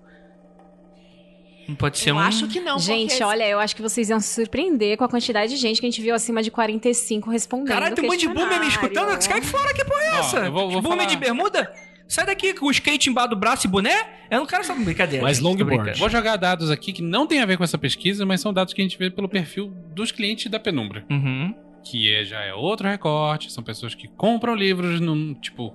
Não 1.70 1.76
pode 1.76 1.98
ser 1.98 2.10
eu 2.10 2.16
um. 2.16 2.20
acho 2.20 2.48
que 2.48 2.60
não. 2.60 2.78
Gente, 2.80 3.10
porque 3.12 3.24
olha, 3.24 3.48
eu 3.48 3.60
acho 3.60 3.76
que 3.76 3.82
vocês 3.82 4.10
iam 4.10 4.20
se 4.20 4.34
surpreender 4.34 4.98
com 4.98 5.04
a 5.04 5.08
quantidade 5.10 5.52
de 5.54 5.58
gente 5.58 5.80
que 5.80 5.86
a 5.86 5.90
gente 5.90 6.02
viu 6.02 6.14
acima 6.14 6.42
de 6.44 6.52
45 6.52 7.30
respondendo. 7.30 7.68
Caralho, 7.68 7.96
tem 7.96 8.04
um 8.04 8.08
monte 8.08 8.22
de 8.22 8.28
boomer 8.28 8.60
me 8.60 8.68
escutando. 8.68 9.16
questionário. 9.16 9.30
Cai 9.30 9.42
fora, 9.42 9.74
que 9.74 9.86
porra 9.86 10.02
é 10.04 10.12
Ó, 10.12 10.20
essa? 10.20 10.38
eu 10.40 10.52
vou- 10.52 10.70
vou 10.72 10.82
boomer 10.82 10.98
falar- 11.00 11.10
de 11.10 11.18
bermuda? 11.18 11.74
Sai 12.08 12.26
daqui 12.26 12.56
com 12.56 12.66
o 12.66 12.72
skate 12.72 13.08
embaixo 13.10 13.30
do 13.30 13.36
braço 13.36 13.68
e 13.68 13.70
boné? 13.70 13.96
Eu 14.32 14.40
não 14.40 14.46
quero 14.48 14.62
essa 14.64 14.74
brincadeira. 14.74 15.32
Tô 15.32 15.44
longboard. 15.44 16.00
Vou 16.00 16.10
jogar 16.10 16.38
dados 16.38 16.72
aqui 16.72 16.92
que 16.92 17.04
não 17.04 17.28
tem 17.28 17.40
a 17.40 17.46
ver 17.46 17.56
com 17.56 17.64
essa 17.64 17.78
pesquisa, 17.78 18.26
mas 18.26 18.42
são 18.42 18.52
dados 18.52 18.74
que 18.74 18.82
a 18.82 18.84
gente 18.84 18.98
vê 18.98 19.12
pelo 19.12 19.30
perfil 19.30 19.72
dos 19.94 20.12
clientes 20.12 20.50
da 20.50 20.60
Penumbra. 20.60 21.06
Uhum. 21.08 21.54
Que 21.84 22.12
é, 22.12 22.26
já 22.26 22.42
é 22.42 22.52
outro 22.54 22.88
recorte, 22.88 23.52
são 23.52 23.64
pessoas 23.64 23.94
que 23.94 24.08
compram 24.08 24.56
livros 24.56 25.00
num. 25.00 25.36
Tipo, 25.36 25.72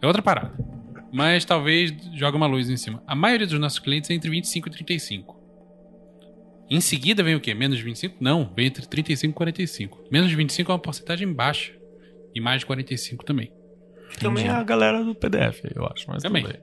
é 0.00 0.06
outra 0.06 0.22
parada. 0.22 0.52
Mas 1.12 1.44
talvez 1.44 1.92
joga 2.14 2.36
uma 2.36 2.46
luz 2.46 2.70
em 2.70 2.76
cima. 2.76 3.02
A 3.06 3.14
maioria 3.14 3.46
dos 3.46 3.58
nossos 3.58 3.78
clientes 3.78 4.08
é 4.10 4.14
entre 4.14 4.30
25 4.30 4.68
e 4.68 4.72
35. 4.72 5.42
Em 6.70 6.80
seguida 6.80 7.22
vem 7.22 7.34
o 7.34 7.40
quê? 7.40 7.52
Menos 7.52 7.76
de 7.76 7.84
25? 7.84 8.16
Não, 8.18 8.50
vem 8.56 8.66
entre 8.66 8.86
35 8.86 9.30
e 9.30 9.34
45. 9.34 10.04
Menos 10.10 10.30
de 10.30 10.36
25 10.36 10.70
é 10.70 10.74
uma 10.74 10.78
porcentagem 10.80 11.30
baixa. 11.30 11.72
E 12.34 12.40
mais 12.40 12.60
de 12.60 12.66
45 12.66 13.24
também. 13.26 13.52
também 14.18 14.46
é 14.46 14.50
a 14.50 14.62
galera 14.62 15.04
do 15.04 15.14
PDF, 15.14 15.64
eu 15.74 15.84
acho. 15.84 16.06
Mas 16.08 16.22
Também. 16.22 16.44
tudo 16.44 16.52
bem. 16.54 16.62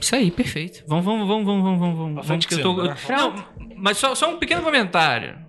Isso 0.00 0.14
aí, 0.14 0.30
perfeito. 0.30 0.84
Vamos, 0.86 1.04
vamos, 1.04 1.26
vamos, 1.26 1.44
vamos, 1.44 1.64
vamos, 1.80 1.98
vamos. 1.98 2.26
Vamos 2.26 2.46
que 2.46 2.54
eu 2.54 2.62
tô... 2.62 2.82
né? 2.84 2.94
Não, 3.08 3.34
mas 3.76 3.98
só, 3.98 4.14
só 4.14 4.32
um 4.32 4.38
pequeno 4.38 4.62
comentário. 4.62 5.47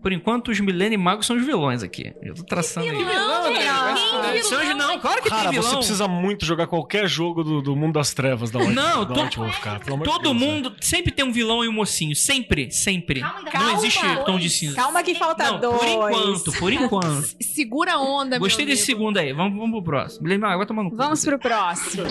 Por 0.00 0.12
enquanto, 0.12 0.48
os 0.52 0.60
Millennium 0.60 1.00
Magos 1.00 1.26
são 1.26 1.36
os 1.36 1.44
vilões 1.44 1.82
aqui. 1.82 2.14
Eu 2.22 2.34
tô 2.34 2.44
traçando 2.44 2.86
aí. 2.88 3.02
Não, 3.02 3.46
É, 3.48 4.42
são 4.42 4.60
os 4.62 4.76
não, 4.76 4.98
claro 5.00 5.20
que 5.22 5.28
Cara, 5.28 5.42
tem 5.42 5.50
vilão. 5.52 5.68
você 5.70 5.76
precisa 5.76 6.06
muito 6.06 6.44
jogar 6.44 6.66
qualquer 6.68 7.08
jogo 7.08 7.42
do, 7.42 7.60
do 7.60 7.74
mundo 7.74 7.94
das 7.94 8.14
trevas 8.14 8.50
da 8.50 8.60
White, 8.60 8.72
Não, 8.72 9.04
da 9.04 9.26
to- 9.28 9.40
Wolf, 9.40 9.58
cara. 9.60 9.80
Pelo 9.80 9.94
amor 9.96 10.06
de 10.06 10.12
Todo 10.12 10.22
Deus, 10.22 10.36
mundo 10.36 10.72
sempre 10.80 11.10
tem 11.12 11.24
um 11.24 11.32
vilão 11.32 11.64
e 11.64 11.68
um 11.68 11.72
mocinho. 11.72 12.14
Sempre, 12.14 12.70
sempre. 12.70 13.20
Calma, 13.20 13.40
não 13.42 13.50
falta 13.50 13.72
existe 13.86 14.06
dois. 14.06 14.24
tom 14.24 14.38
de 14.38 14.50
cinza. 14.50 14.76
Calma 14.76 15.02
que 15.02 15.14
falta 15.16 15.50
Não, 15.52 15.60
dois. 15.60 15.78
por 15.78 15.88
enquanto, 15.88 16.52
por 16.58 16.72
enquanto. 16.72 17.34
Segura 17.42 17.94
a 17.94 18.00
onda, 18.00 18.38
Gostei 18.38 18.64
desse 18.66 18.84
amigo. 18.92 18.98
segundo 19.00 19.16
aí. 19.18 19.32
Vamos, 19.32 19.58
vamos 19.58 19.72
pro 19.72 19.82
próximo. 19.82 20.22
Millennium 20.22 20.46
Mago, 20.46 20.58
vai 20.58 20.66
tomar 20.66 20.82
no 20.84 20.90
cu. 20.90 20.96
Vamos 20.96 21.24
pro 21.24 21.38
próximo. 21.38 22.04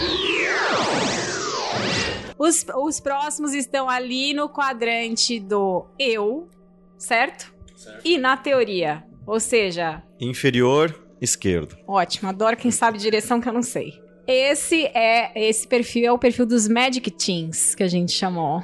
Os, 2.37 2.65
os 2.75 2.99
próximos 2.99 3.53
estão 3.53 3.89
ali 3.89 4.33
no 4.33 4.47
quadrante 4.49 5.39
do 5.39 5.85
eu, 5.97 6.47
certo? 6.97 7.55
E 8.03 8.17
na 8.17 8.35
teoria. 8.37 9.03
Ou 9.25 9.39
seja, 9.39 10.01
Inferior 10.19 11.03
esquerdo. 11.21 11.77
ótimo, 11.87 12.29
adoro 12.29 12.55
quem 12.55 12.71
sabe 12.71 12.97
direção 12.97 13.41
que 13.41 13.49
eu 13.49 13.53
não 13.53 13.63
sei. 13.63 14.01
Esse 14.27 14.85
é 14.87 15.31
esse 15.35 15.67
perfil 15.67 16.05
é 16.05 16.11
o 16.11 16.17
perfil 16.19 16.45
dos 16.45 16.67
Magic 16.67 17.09
Teens 17.11 17.73
que 17.73 17.83
a 17.83 17.87
gente 17.87 18.11
chamou. 18.11 18.61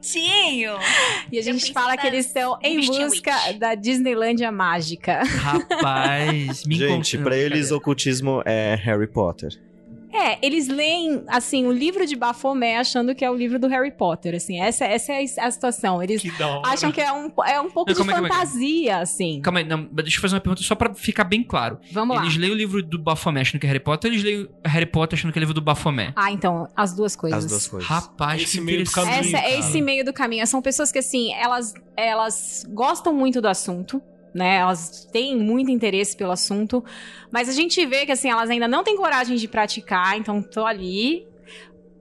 Tinho. 0.00 0.72
E 1.32 1.38
a 1.40 1.42
gente 1.42 1.72
fala 1.72 1.96
que 1.96 2.06
eles 2.06 2.26
estão 2.26 2.56
em 2.62 2.86
busca 2.86 3.34
Witch. 3.48 3.58
da 3.58 3.74
Disneylândia 3.74 4.52
mágica. 4.52 5.24
Rapaz, 5.24 6.64
me 6.64 6.76
Gente, 6.76 7.18
pra 7.18 7.36
eles 7.36 7.72
ocultismo 7.72 8.42
é 8.46 8.76
Harry 8.76 9.08
Potter. 9.08 9.50
É, 10.16 10.38
eles 10.40 10.68
leem, 10.68 11.24
assim, 11.28 11.66
o 11.66 11.72
livro 11.72 12.06
de 12.06 12.16
Baphomet 12.16 12.76
achando 12.76 13.14
que 13.14 13.24
é 13.24 13.30
o 13.30 13.34
livro 13.34 13.58
do 13.58 13.68
Harry 13.68 13.90
Potter, 13.90 14.34
assim. 14.34 14.60
Essa, 14.60 14.84
essa 14.84 15.12
é 15.12 15.24
a 15.38 15.50
situação. 15.50 16.02
Eles 16.02 16.22
Que 16.22 16.30
acham 16.64 16.90
que 16.90 17.00
é 17.00 17.12
um, 17.12 17.30
é 17.46 17.60
um 17.60 17.70
pouco 17.70 17.90
Não, 17.90 17.94
de 17.94 17.98
calma 17.98 18.12
aí, 18.12 18.28
calma 18.28 18.34
fantasia, 18.34 18.98
assim. 18.98 19.40
Calma 19.42 19.60
aí, 19.60 19.64
não, 19.64 19.84
deixa 19.92 20.16
eu 20.16 20.22
fazer 20.22 20.34
uma 20.34 20.40
pergunta 20.40 20.62
só 20.62 20.74
pra 20.74 20.94
ficar 20.94 21.24
bem 21.24 21.42
claro. 21.42 21.78
Vamos 21.92 22.16
lá. 22.16 22.22
Eles 22.22 22.36
leem 22.36 22.52
o 22.52 22.56
livro 22.56 22.82
do 22.82 22.98
Baphomet 22.98 23.42
achando 23.42 23.60
que 23.60 23.66
é 23.66 23.68
Harry 23.68 23.80
Potter 23.80 24.10
ou 24.10 24.14
eles 24.14 24.24
leem 24.24 24.48
Harry 24.64 24.86
Potter 24.86 25.18
achando 25.18 25.32
que 25.32 25.38
é 25.38 25.40
o 25.40 25.44
livro 25.44 25.54
do 25.54 25.60
Baphomet? 25.60 26.12
Ah, 26.16 26.32
então, 26.32 26.66
as 26.74 26.94
duas 26.94 27.14
coisas. 27.14 27.44
As 27.44 27.50
duas 27.50 27.68
coisas. 27.68 27.88
Rapaz, 27.88 28.42
Esse 28.42 28.58
que 28.58 28.64
meio 28.64 28.84
do 28.84 28.90
caminho. 28.90 29.14
Essa, 29.16 29.36
é 29.36 29.40
cara. 29.42 29.58
esse 29.58 29.82
meio 29.82 30.04
do 30.04 30.12
caminho. 30.12 30.46
São 30.46 30.62
pessoas 30.62 30.90
que, 30.90 30.98
assim, 30.98 31.32
elas, 31.34 31.74
elas 31.96 32.66
gostam 32.70 33.12
muito 33.12 33.40
do 33.40 33.48
assunto, 33.48 34.02
né? 34.36 34.56
Elas 34.58 35.04
têm 35.10 35.36
muito 35.36 35.70
interesse 35.70 36.16
pelo 36.16 36.30
assunto. 36.32 36.84
Mas 37.30 37.48
a 37.48 37.52
gente 37.52 37.84
vê 37.86 38.04
que, 38.06 38.12
assim, 38.12 38.30
elas 38.30 38.50
ainda 38.50 38.68
não 38.68 38.84
têm 38.84 38.96
coragem 38.96 39.36
de 39.36 39.48
praticar, 39.48 40.16
então 40.18 40.42
tô 40.42 40.64
ali. 40.64 41.26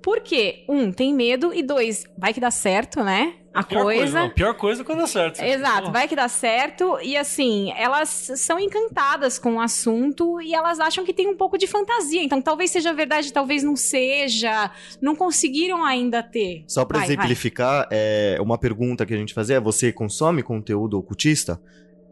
Por 0.02 0.20
quê? 0.20 0.64
Um, 0.70 0.92
tem 0.92 1.14
medo. 1.14 1.52
E 1.52 1.64
dois, 1.64 2.06
vai 2.16 2.32
que 2.32 2.40
dá 2.40 2.52
certo, 2.52 3.04
né? 3.04 3.34
A 3.52 3.64
Pior 3.64 3.84
coisa. 3.84 4.20
não, 4.20 4.30
pior 4.30 4.54
coisa 4.54 4.82
é 4.82 4.86
quando 4.86 5.00
dá 5.00 5.08
certo. 5.08 5.40
Exato, 5.42 5.90
vai 5.90 6.10
que 6.10 6.16
dá 6.16 6.28
certo. 6.28 7.00
E 7.02 7.16
assim, 7.16 7.72
elas 7.78 8.10
são 8.36 8.60
encantadas 8.60 9.40
com 9.40 9.56
o 9.56 9.62
assunto 9.62 10.42
e 10.42 10.54
elas 10.54 10.78
acham 10.78 11.06
que 11.06 11.14
tem 11.14 11.28
um 11.30 11.38
pouco 11.38 11.58
de 11.58 11.66
fantasia. 11.66 12.22
Então, 12.22 12.42
talvez 12.42 12.70
seja 12.70 12.94
verdade, 12.94 13.32
talvez 13.32 13.64
não 13.64 13.78
seja. 13.78 14.70
Não 15.02 15.16
conseguiram 15.16 15.86
ainda 15.86 16.22
ter. 16.22 16.66
Só 16.68 16.84
pra 16.84 17.00
Vai, 17.00 17.08
vai. 17.08 17.16
exemplificar, 17.16 17.88
é, 17.90 18.38
uma 18.42 18.58
pergunta 18.58 19.06
que 19.06 19.14
a 19.14 19.18
gente 19.18 19.34
fazia 19.34 19.56
é: 19.56 19.60
você 19.62 19.92
consome 19.94 20.44
conteúdo 20.44 21.00
ocultista? 21.00 21.60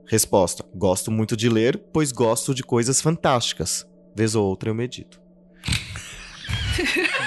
Resposta: 0.08 0.66
gosto 0.76 1.10
muito 1.12 1.36
de 1.38 1.50
ler, 1.50 1.78
pois 1.94 2.12
gosto 2.12 2.54
de 2.54 2.64
coisas 2.64 3.02
fantásticas. 3.02 3.86
Vez 4.16 4.36
ou 4.36 4.46
outra 4.46 4.70
eu 4.70 4.76
medito. 4.76 5.20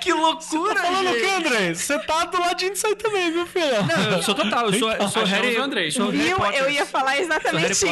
Que 0.00 0.12
loucura, 0.12 0.74
Tá 0.74 0.82
falando 0.82 1.10
o 1.10 1.14
quê, 1.14 1.26
André? 1.26 1.74
Você 1.74 1.98
tá 2.00 2.24
do 2.24 2.38
ladinho 2.40 2.72
disso 2.72 2.86
aí 2.86 2.94
também, 2.96 3.30
viu, 3.32 3.46
filho? 3.46 3.82
Não, 3.86 4.12
eu 4.16 4.22
sou 4.22 4.34
total, 4.34 4.66
eu 4.66 4.78
sou, 4.78 4.90
eu 4.92 5.08
sou 5.08 5.24
Harry, 5.24 5.56
o 5.56 5.62
Andrei. 5.62 5.90
sou 5.90 6.06
Harry 6.10 6.18
Viu? 6.18 6.38
Eu 6.54 6.70
ia 6.70 6.84
falar 6.86 7.18
exatamente 7.18 7.70
isso. 7.72 7.86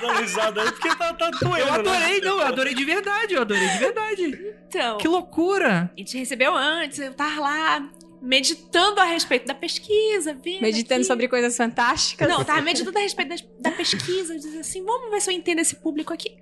Dá 0.00 0.18
risada 0.20 0.62
aí 0.62 0.72
porque 0.72 0.88
tá, 0.96 1.12
tá 1.14 1.30
doendo, 1.30 1.58
Eu 1.58 1.66
né? 1.66 1.72
adorei, 1.72 2.20
não, 2.20 2.40
eu 2.40 2.46
adorei 2.46 2.74
de 2.74 2.84
verdade, 2.84 3.34
eu 3.34 3.40
adorei 3.42 3.68
de 3.68 3.78
verdade. 3.78 4.54
Então, 4.68 4.98
Que 4.98 5.08
loucura. 5.08 5.90
a 5.96 6.00
gente 6.00 6.16
recebeu 6.16 6.56
antes, 6.56 6.98
eu 6.98 7.12
tava 7.12 7.40
lá 7.40 7.88
meditando 8.20 9.00
a 9.00 9.04
respeito 9.04 9.46
da 9.46 9.54
pesquisa, 9.54 10.34
vendo 10.34 10.62
Meditando 10.62 11.00
aqui. 11.00 11.04
sobre 11.06 11.28
coisas 11.28 11.56
fantásticas. 11.56 12.28
Não, 12.28 12.44
tava 12.44 12.60
meditando 12.60 12.98
a 12.98 13.00
respeito 13.00 13.28
das- 13.30 13.44
da, 13.58 13.70
pesquisa, 13.70 14.36
diz 14.38 14.56
assim, 14.58 14.84
vamos 14.84 15.10
ver 15.10 15.20
se 15.20 15.30
eu 15.30 15.34
entendo 15.34 15.58
esse 15.60 15.76
público 15.76 16.12
aqui. 16.12 16.36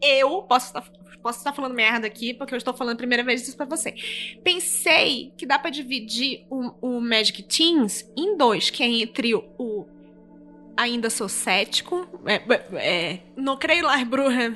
Eu 0.00 0.42
posso 0.42 0.66
estar, 0.66 0.82
posso 1.22 1.38
estar 1.38 1.52
falando 1.52 1.74
merda 1.74 2.06
aqui, 2.06 2.32
porque 2.34 2.54
eu 2.54 2.58
estou 2.58 2.72
falando 2.74 2.94
a 2.94 2.98
primeira 2.98 3.24
vez 3.24 3.46
isso 3.46 3.56
pra 3.56 3.66
você. 3.66 3.94
Pensei 4.44 5.32
que 5.36 5.44
dá 5.46 5.58
pra 5.58 5.70
dividir 5.70 6.46
o, 6.48 6.70
o 6.96 7.00
Magic 7.00 7.42
Teens 7.42 8.08
em 8.16 8.36
dois, 8.36 8.70
que 8.70 8.82
é 8.82 8.86
entre 8.86 9.34
o, 9.34 9.44
o 9.58 9.86
ainda 10.76 11.10
sou 11.10 11.28
cético, 11.28 12.06
é, 12.26 12.42
é, 12.76 13.20
não 13.36 13.56
creio 13.56 13.84
las 13.84 14.02
brujas 14.04 14.54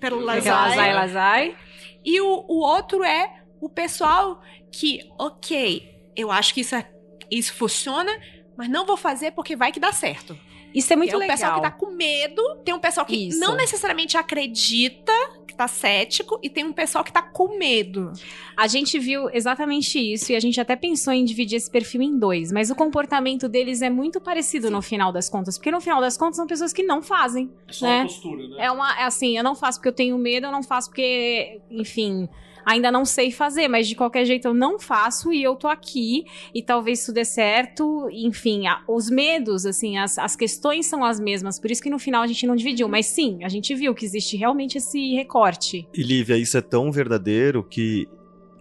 pelo 0.00 0.18
Lazai, 0.20 0.68
lazai, 0.70 0.94
lazai. 0.94 1.56
e 2.04 2.20
o, 2.20 2.44
o 2.48 2.60
outro 2.60 3.04
é 3.04 3.42
o 3.60 3.68
pessoal 3.68 4.42
que, 4.72 5.00
ok, 5.18 5.97
eu 6.20 6.30
acho 6.30 6.52
que 6.52 6.60
isso, 6.60 6.74
é- 6.74 6.90
isso 7.30 7.54
funciona, 7.54 8.10
mas 8.56 8.68
não 8.68 8.84
vou 8.84 8.96
fazer 8.96 9.30
porque 9.32 9.54
vai 9.56 9.70
que 9.72 9.80
dá 9.80 9.92
certo. 9.92 10.36
Isso 10.74 10.92
é 10.92 10.96
muito 10.96 11.08
Tem 11.10 11.16
um 11.16 11.20
legal. 11.20 11.36
pessoal 11.36 11.54
que 11.54 11.62
tá 11.62 11.70
com 11.70 11.90
medo, 11.92 12.56
tem 12.62 12.74
um 12.74 12.78
pessoal 12.78 13.06
que 13.06 13.28
Isso. 13.28 13.40
não 13.40 13.56
necessariamente 13.56 14.18
acredita, 14.18 15.12
que 15.46 15.54
tá 15.56 15.66
cético, 15.66 16.38
e 16.42 16.50
tem 16.50 16.62
um 16.62 16.74
pessoal 16.74 17.02
que 17.02 17.10
tá 17.10 17.22
com 17.22 17.56
medo. 17.58 18.12
A 18.54 18.66
gente 18.66 18.98
viu 18.98 19.30
exatamente 19.32 19.98
isso 19.98 20.30
e 20.30 20.36
a 20.36 20.40
gente 20.40 20.60
até 20.60 20.76
pensou 20.76 21.12
em 21.14 21.24
dividir 21.24 21.56
esse 21.56 21.70
perfil 21.70 22.02
em 22.02 22.18
dois, 22.18 22.52
mas 22.52 22.70
o 22.70 22.74
comportamento 22.74 23.48
deles 23.48 23.80
é 23.80 23.88
muito 23.88 24.20
parecido 24.20 24.70
no 24.70 24.82
final 24.82 25.10
das 25.10 25.26
contas, 25.28 25.56
porque 25.56 25.70
no 25.70 25.80
final 25.80 26.02
das 26.02 26.18
contas 26.18 26.36
são 26.36 26.46
pessoas 26.46 26.72
que 26.72 26.82
não 26.82 27.02
fazem. 27.02 27.50
É 27.66 27.72
só 27.72 27.86
né? 27.86 27.96
uma 28.00 28.04
postura, 28.04 28.48
né? 28.48 28.56
É 28.58 28.70
uma, 28.70 29.00
é 29.00 29.04
assim, 29.04 29.38
eu 29.38 29.42
não 29.42 29.54
faço 29.54 29.78
porque 29.78 29.88
eu 29.88 29.94
tenho 29.94 30.18
medo, 30.18 30.48
eu 30.48 30.52
não 30.52 30.62
faço 30.62 30.90
porque, 30.90 31.62
enfim, 31.70 32.28
ainda 32.64 32.90
não 32.92 33.04
sei 33.04 33.30
fazer, 33.30 33.68
mas 33.68 33.86
de 33.88 33.94
qualquer 33.94 34.24
jeito 34.24 34.46
eu 34.48 34.54
não 34.54 34.78
faço 34.78 35.32
e 35.32 35.42
eu 35.42 35.56
tô 35.56 35.68
aqui 35.68 36.24
e 36.54 36.62
talvez 36.62 37.00
isso 37.00 37.12
dê 37.12 37.24
certo, 37.24 38.08
enfim, 38.12 38.66
a- 38.66 38.82
os 38.88 39.10
medos, 39.10 39.64
assim, 39.66 39.98
as, 39.98 40.18
as 40.18 40.36
questões 40.36 40.86
são 40.86 41.04
as 41.04 41.18
mesmas, 41.20 41.58
por 41.58 41.70
isso 41.70 41.82
que 41.82 41.90
no 41.90 41.98
final 41.98 42.22
a 42.22 42.26
gente 42.26 42.46
não 42.46 42.56
dividiu, 42.56 42.88
mas 42.88 43.06
sim, 43.06 43.42
a 43.44 43.48
gente 43.48 43.74
viu 43.74 43.94
que 43.94 44.04
existe 44.04 44.36
realmente 44.36 44.78
esse 44.78 45.14
recorte. 45.14 45.88
E 45.94 46.02
Lívia, 46.02 46.36
isso 46.36 46.56
é 46.56 46.60
tão 46.60 46.90
verdadeiro 46.92 47.62
que 47.62 48.06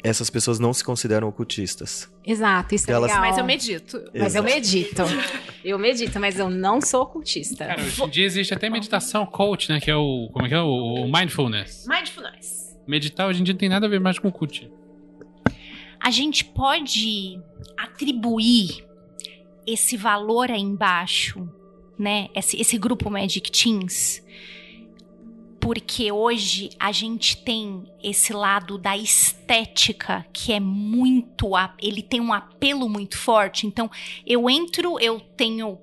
essas 0.04 0.30
pessoas 0.30 0.60
não 0.60 0.72
se 0.74 0.84
consideram 0.84 1.28
ocultistas. 1.28 2.10
Exato, 2.26 2.76
isso 2.76 2.89
é 2.89 2.93
Elas- 2.93 3.10
legal. 3.12 3.26
Mas 3.26 3.38
eu 3.38 3.43
medito. 3.43 3.98
Mas 4.14 4.36
eu 4.36 4.43
Exato. 4.43 4.56
medito. 4.56 5.02
Eu 5.66 5.80
medito, 5.80 6.20
mas 6.20 6.38
eu 6.39 6.50
não 6.50 6.80
sou 6.80 7.02
ocultista. 7.02 7.66
Cara, 7.66 7.82
hoje 7.82 8.02
em 8.04 8.10
dia 8.10 8.26
existe 8.26 8.54
até 8.54 8.70
meditação 8.70 9.26
coach, 9.26 9.70
né? 9.70 9.80
Que 9.82 9.89
é 9.91 9.95
o. 9.95 10.30
Como 10.32 10.45
é 10.45 10.50
que 10.50 10.56
é? 10.56 10.62
O 10.62 11.10
mindfulness. 11.12 11.86
Mindfulness. 11.89 12.66
Meditar 12.88 13.27
hoje 13.27 13.41
em 13.41 13.43
dia 13.43 13.53
não 13.53 13.59
tem 13.59 13.69
nada 13.69 13.85
a 13.85 13.89
ver 13.89 13.99
mais 13.99 14.17
com 14.17 14.31
coach. 14.31 14.71
A 15.99 16.09
gente 16.09 16.45
pode 16.45 17.39
atribuir 17.75 18.88
esse 19.65 19.97
valor 19.97 20.49
aí 20.49 20.61
embaixo, 20.61 21.49
né? 21.99 22.29
Esse, 22.33 22.59
esse 22.59 22.77
grupo 22.77 23.09
Magic 23.09 23.51
Teens. 23.51 24.23
Porque 25.59 26.09
hoje 26.11 26.69
a 26.79 26.93
gente 26.93 27.43
tem 27.43 27.83
esse 28.01 28.31
lado 28.31 28.77
da 28.77 28.95
estética 28.95 30.25
que 30.31 30.53
é 30.53 30.59
muito. 30.59 31.51
Ele 31.81 32.01
tem 32.01 32.21
um 32.21 32.31
apelo 32.31 32.88
muito 32.88 33.17
forte. 33.17 33.67
Então, 33.67 33.91
eu 34.25 34.49
entro, 34.49 34.97
eu 34.99 35.19
tenho 35.19 35.77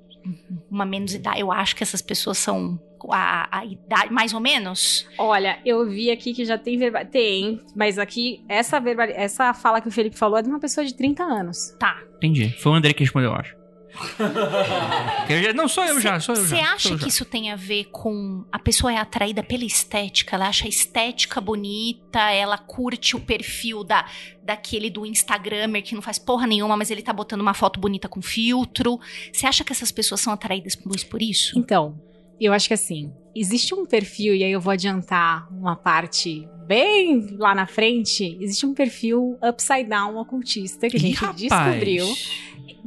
uma 0.70 0.86
menos 0.86 1.12
idade. 1.12 1.40
Eu 1.40 1.52
acho 1.52 1.76
que 1.76 1.82
essas 1.82 2.00
pessoas 2.00 2.38
são 2.38 2.80
a, 3.10 3.48
a 3.50 3.64
idade, 3.64 4.12
mais 4.12 4.32
ou 4.32 4.40
menos. 4.40 5.06
Olha, 5.18 5.58
eu 5.64 5.88
vi 5.88 6.10
aqui 6.10 6.32
que 6.34 6.44
já 6.44 6.56
tem 6.58 6.78
verbal... 6.78 7.04
Tem, 7.06 7.60
mas 7.74 7.98
aqui, 7.98 8.44
essa, 8.48 8.78
verbal... 8.80 9.06
essa 9.10 9.52
fala 9.54 9.80
que 9.80 9.88
o 9.88 9.92
Felipe 9.92 10.16
falou 10.16 10.38
é 10.38 10.42
de 10.42 10.48
uma 10.48 10.60
pessoa 10.60 10.84
de 10.84 10.94
30 10.94 11.22
anos. 11.22 11.74
Tá. 11.78 11.98
Entendi. 12.16 12.50
Foi 12.58 12.72
o 12.72 12.74
André 12.74 12.92
que 12.92 13.02
respondeu, 13.02 13.30
eu 13.30 13.36
acho. 13.36 13.54
Eu 15.28 15.42
já- 15.42 15.52
não, 15.52 15.68
sou 15.68 15.84
eu 15.84 16.00
já, 16.00 16.18
sou 16.18 16.34
eu 16.34 16.44
já. 16.44 16.56
Você 16.56 16.62
acha 16.62 16.94
que 16.96 17.02
já. 17.02 17.06
isso 17.06 17.24
tem 17.24 17.50
a 17.52 17.56
ver 17.56 17.84
com 17.92 18.44
a 18.50 18.58
pessoa 18.58 18.92
é 18.92 18.96
atraída 18.96 19.42
pela 19.42 19.64
estética? 19.64 20.34
Ela 20.36 20.48
acha 20.48 20.66
a 20.66 20.68
estética 20.68 21.40
bonita, 21.40 22.18
ela 22.32 22.58
curte 22.58 23.14
o 23.16 23.20
perfil 23.20 23.84
da 23.84 24.04
daquele 24.42 24.90
do 24.90 25.06
Instagramer 25.06 25.82
que 25.82 25.94
não 25.94 26.02
faz 26.02 26.18
porra 26.18 26.46
nenhuma, 26.46 26.76
mas 26.76 26.90
ele 26.90 27.02
tá 27.02 27.12
botando 27.12 27.40
uma 27.40 27.54
foto 27.54 27.80
bonita 27.80 28.08
com 28.08 28.20
filtro. 28.20 28.98
Você 29.32 29.46
acha 29.46 29.64
que 29.64 29.72
essas 29.72 29.90
pessoas 29.90 30.20
são 30.20 30.32
atraídas 30.32 30.74
por 30.76 31.22
isso? 31.22 31.58
Então, 31.58 31.98
eu 32.40 32.52
acho 32.52 32.68
que 32.68 32.74
assim, 32.74 33.12
existe 33.34 33.74
um 33.74 33.84
perfil, 33.86 34.34
e 34.34 34.44
aí 34.44 34.52
eu 34.52 34.60
vou 34.60 34.72
adiantar 34.72 35.48
uma 35.52 35.76
parte 35.76 36.48
bem 36.66 37.36
lá 37.38 37.54
na 37.54 37.66
frente, 37.66 38.38
existe 38.40 38.64
um 38.64 38.72
perfil 38.74 39.38
upside 39.42 39.84
down 39.84 40.16
ocultista 40.16 40.88
que 40.88 40.96
a 40.96 40.98
Ih, 40.98 41.02
gente 41.02 41.16
rapaz. 41.16 41.40
descobriu. 41.40 42.06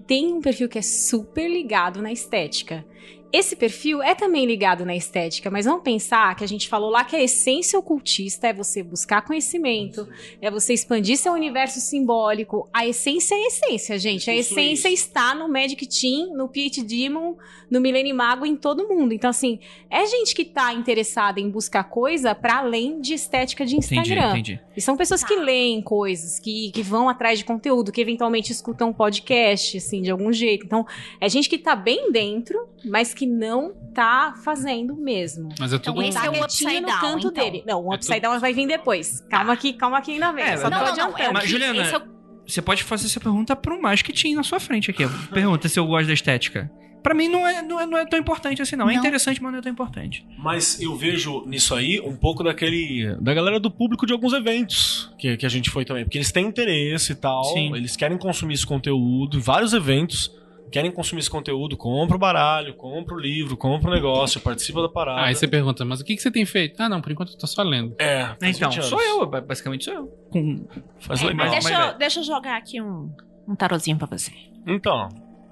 Tem 0.05 0.33
um 0.33 0.41
perfil 0.41 0.69
que 0.69 0.77
é 0.77 0.81
super 0.81 1.49
ligado 1.49 2.01
na 2.01 2.11
estética. 2.11 2.85
Esse 3.31 3.55
perfil 3.55 4.01
é 4.01 4.15
também 4.15 4.45
ligado 4.45 4.85
na 4.85 4.95
estética, 4.95 5.49
mas 5.49 5.65
vamos 5.65 5.83
pensar 5.83 6.35
que 6.35 6.43
a 6.43 6.47
gente 6.47 6.67
falou 6.67 6.89
lá 6.89 7.03
que 7.03 7.15
a 7.15 7.21
essência 7.21 7.77
ocultista 7.77 8.47
é 8.47 8.53
você 8.53 8.81
buscar 8.81 9.21
conhecimento, 9.21 10.07
é 10.41 10.49
você 10.49 10.73
expandir 10.73 11.17
seu 11.17 11.33
universo 11.33 11.79
simbólico. 11.79 12.69
A 12.73 12.85
essência 12.87 13.35
é 13.35 13.37
a 13.37 13.47
essência, 13.47 13.99
gente. 13.99 14.29
A 14.29 14.35
essência 14.35 14.89
está 14.89 15.35
no 15.35 15.47
Magic 15.47 15.85
Team, 15.87 16.35
no 16.35 16.47
PhD 16.47 16.97
Demon, 16.97 17.35
no 17.69 17.81
Millennium 17.81 18.15
Mago, 18.15 18.45
em 18.45 18.55
todo 18.55 18.87
mundo. 18.87 19.13
Então, 19.13 19.29
assim, 19.29 19.59
é 19.89 20.05
gente 20.05 20.33
que 20.33 20.45
tá 20.45 20.73
interessada 20.73 21.39
em 21.39 21.49
buscar 21.49 21.83
coisa 21.83 22.33
para 22.33 22.57
além 22.57 22.99
de 22.99 23.13
estética 23.13 23.65
de 23.65 23.75
Entendi, 23.75 23.99
Instagram. 23.99 24.29
entendi. 24.31 24.59
E 24.75 24.81
são 24.81 24.95
pessoas 24.95 25.23
que 25.23 25.35
leem 25.35 25.81
coisas, 25.81 26.39
que, 26.39 26.71
que 26.71 26.81
vão 26.81 27.09
atrás 27.09 27.39
de 27.39 27.45
conteúdo, 27.45 27.91
que 27.91 28.01
eventualmente 28.01 28.51
escutam 28.51 28.89
um 28.89 28.93
podcast, 28.93 29.77
assim, 29.77 30.01
de 30.01 30.09
algum 30.09 30.31
jeito. 30.31 30.65
Então, 30.65 30.85
é 31.19 31.27
gente 31.27 31.49
que 31.49 31.57
tá 31.57 31.75
bem 31.75 32.11
dentro, 32.11 32.57
mas 32.85 33.13
que 33.17 33.25
não 33.25 33.73
tá 33.93 34.35
fazendo 34.43 34.95
mesmo. 34.95 35.49
Mas 35.59 35.73
é 35.73 35.77
tudo. 35.79 36.01
Então, 36.01 36.09
esse 36.09 36.17
tá 36.17 36.25
é 36.25 36.29
o 36.29 36.43
upside 36.43 36.79
no 36.81 36.87
down, 36.87 36.99
canto 36.99 37.27
então. 37.27 37.43
dele. 37.43 37.63
Não, 37.67 37.85
o 37.85 37.91
É 37.91 37.95
upside 37.95 38.21
tudo- 38.21 38.29
down 38.31 38.39
vai 38.39 38.53
vir 38.53 38.67
depois. 38.67 39.21
Calma 39.29 39.57
que, 39.57 39.73
calma 39.73 40.01
que 40.01 40.11
ainda 40.11 40.31
vem. 40.31 40.43
É, 40.45 40.57
só 40.57 40.69
não, 40.69 40.77
tô 40.79 40.85
não, 40.85 40.91
não, 40.91 40.95
não. 40.97 41.03
adiantando. 41.05 41.29
É 41.29 41.33
Mas, 41.33 41.49
Juliana, 41.49 41.81
é 41.83 41.97
o- 41.97 42.17
Você 42.47 42.61
pode 42.61 42.83
fazer 42.83 43.07
essa 43.07 43.19
pergunta 43.19 43.55
para 43.55 43.73
um 43.73 43.81
mais 43.81 44.01
que 44.01 44.13
tinha 44.13 44.35
na 44.35 44.43
sua 44.43 44.59
frente 44.59 44.89
aqui. 44.91 45.03
Pergunta 45.33 45.67
se 45.67 45.77
eu 45.79 45.85
gosto 45.85 46.07
da 46.07 46.13
estética. 46.13 46.71
Pra 47.03 47.13
mim 47.13 47.27
não 47.29 47.47
é, 47.47 47.61
não 47.61 47.79
é, 47.79 47.85
não 47.85 47.97
é 47.97 48.05
tão 48.05 48.19
importante 48.19 48.61
assim, 48.61 48.75
não. 48.75 48.89
É 48.89 48.93
Não. 48.93 48.99
interessante, 48.99 49.41
mas 49.41 49.51
não 49.51 49.59
é 49.59 49.61
tão 49.61 49.71
importante. 49.71 50.25
Mas 50.39 50.81
eu 50.81 50.93
vejo 50.95 51.43
nisso 51.45 51.73
aí 51.73 52.01
um 52.01 52.15
pouco 52.17 52.43
daquele. 52.43 53.15
da 53.21 53.33
galera 53.33 53.59
do 53.59 53.71
público 53.71 54.05
de 54.05 54.11
alguns 54.13 54.33
eventos 54.33 55.13
que, 55.17 55.37
que 55.37 55.45
a 55.45 55.49
gente 55.49 55.69
foi 55.69 55.85
também. 55.85 56.03
Porque 56.03 56.17
eles 56.17 56.31
têm 56.31 56.45
interesse 56.47 57.13
e 57.13 57.15
tal. 57.15 57.43
Sim. 57.45 57.73
Eles 57.75 57.95
querem 57.95 58.17
consumir 58.17 58.55
esse 58.55 58.65
conteúdo 58.65 59.37
em 59.37 59.39
vários 59.39 59.73
eventos. 59.73 60.31
Querem 60.71 60.91
consumir 60.91 61.19
esse 61.21 61.29
conteúdo, 61.29 61.77
compra 61.77 62.15
o 62.15 62.19
baralho, 62.19 62.73
compra 62.73 63.15
o 63.15 63.19
livro, 63.19 63.55
compra 63.55 63.89
o 63.89 63.93
negócio, 63.93 64.41
participa 64.41 64.81
da 64.81 64.89
parada. 64.89 65.21
Aí 65.21 65.33
você 65.35 65.47
pergunta, 65.47 65.85
mas 65.85 66.01
o 66.01 66.03
que, 66.05 66.15
que 66.15 66.21
você 66.21 66.29
tem 66.29 66.45
feito? 66.45 66.81
Ah, 66.81 66.89
não, 66.89 66.99
por 67.01 67.11
enquanto 67.11 67.31
eu 67.33 67.37
tô 67.37 67.47
só 67.47 67.63
lendo. 67.63 67.95
É, 67.99 68.35
Então, 68.43 68.69
20 68.69 68.83
sou 68.83 69.01
eu, 69.01 69.25
ba- 69.25 69.41
basicamente 69.41 69.85
sou 69.85 69.93
eu. 69.93 70.07
Com... 70.29 70.67
Faz 70.99 71.21
É, 71.21 71.27
legal. 71.27 71.45
mas 71.47 71.63
Deixa, 71.65 71.81
eu, 71.87 71.97
deixa 71.97 72.19
eu 72.19 72.23
jogar 72.23 72.57
aqui 72.57 72.81
um, 72.81 73.09
um 73.47 73.55
tarozinho 73.55 73.97
pra 73.97 74.07
você. 74.07 74.31
Então. 74.65 75.07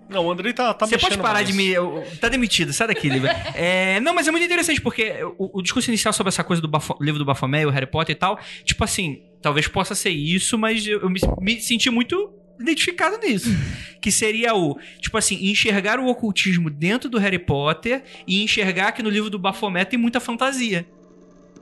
Não, 0.07 0.24
o 0.28 0.32
Andrei 0.32 0.53
tá, 0.53 0.72
tá 0.72 0.86
Você 0.86 0.99
pode 0.99 1.18
parar 1.18 1.36
mais. 1.36 1.47
de 1.47 1.53
me. 1.53 1.66
eu- 1.68 2.03
Tá 2.22 2.30
demitido, 2.30 2.72
sai 2.74 2.88
daqui, 2.88 3.09
Lívia. 3.09 3.32
É, 3.55 3.99
não, 4.01 4.13
mas 4.13 4.28
é 4.28 4.32
muito 4.32 4.43
interessante, 4.45 4.80
porque 4.80 5.11
o, 5.39 5.57
o 5.59 5.61
discurso 5.63 5.89
inicial 5.89 6.13
sobre 6.13 6.28
essa 6.28 6.43
coisa 6.43 6.61
do 6.61 6.68
Bafo- 6.68 6.95
livro 7.01 7.18
do 7.18 7.26
Baphomet, 7.26 7.66
o 7.66 7.72
Harry 7.72 7.88
Potter 7.88 8.16
e 8.16 8.20
tal, 8.20 8.38
tipo 8.63 8.84
assim, 8.84 9.24
talvez 9.41 9.68
possa 9.68 9.95
ser 9.95 10.11
isso, 10.11 10.59
mas 10.59 10.86
eu, 10.86 10.99
eu 11.01 11.09
me, 11.09 11.20
me 11.39 11.59
senti 11.59 11.89
muito 11.89 12.32
identificado 12.60 13.18
nisso. 13.18 13.49
Que 14.06 14.12
seria 14.12 14.53
o, 14.53 14.78
tipo 14.99 15.18
assim, 15.18 15.49
enxergar 15.49 15.99
o 15.99 16.06
ocultismo 16.06 16.70
dentro 16.70 17.10
do 17.10 17.18
Harry 17.18 17.39
Potter 17.39 18.03
e 18.28 18.43
enxergar 18.43 18.91
que 18.91 19.01
no 19.01 19.10
livro 19.10 19.32
do 19.32 19.39
Baphomet 19.39 19.89
tem 19.89 19.97
muita 19.97 20.20
fantasia. 20.20 20.86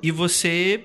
E 0.02 0.12
você. 0.12 0.84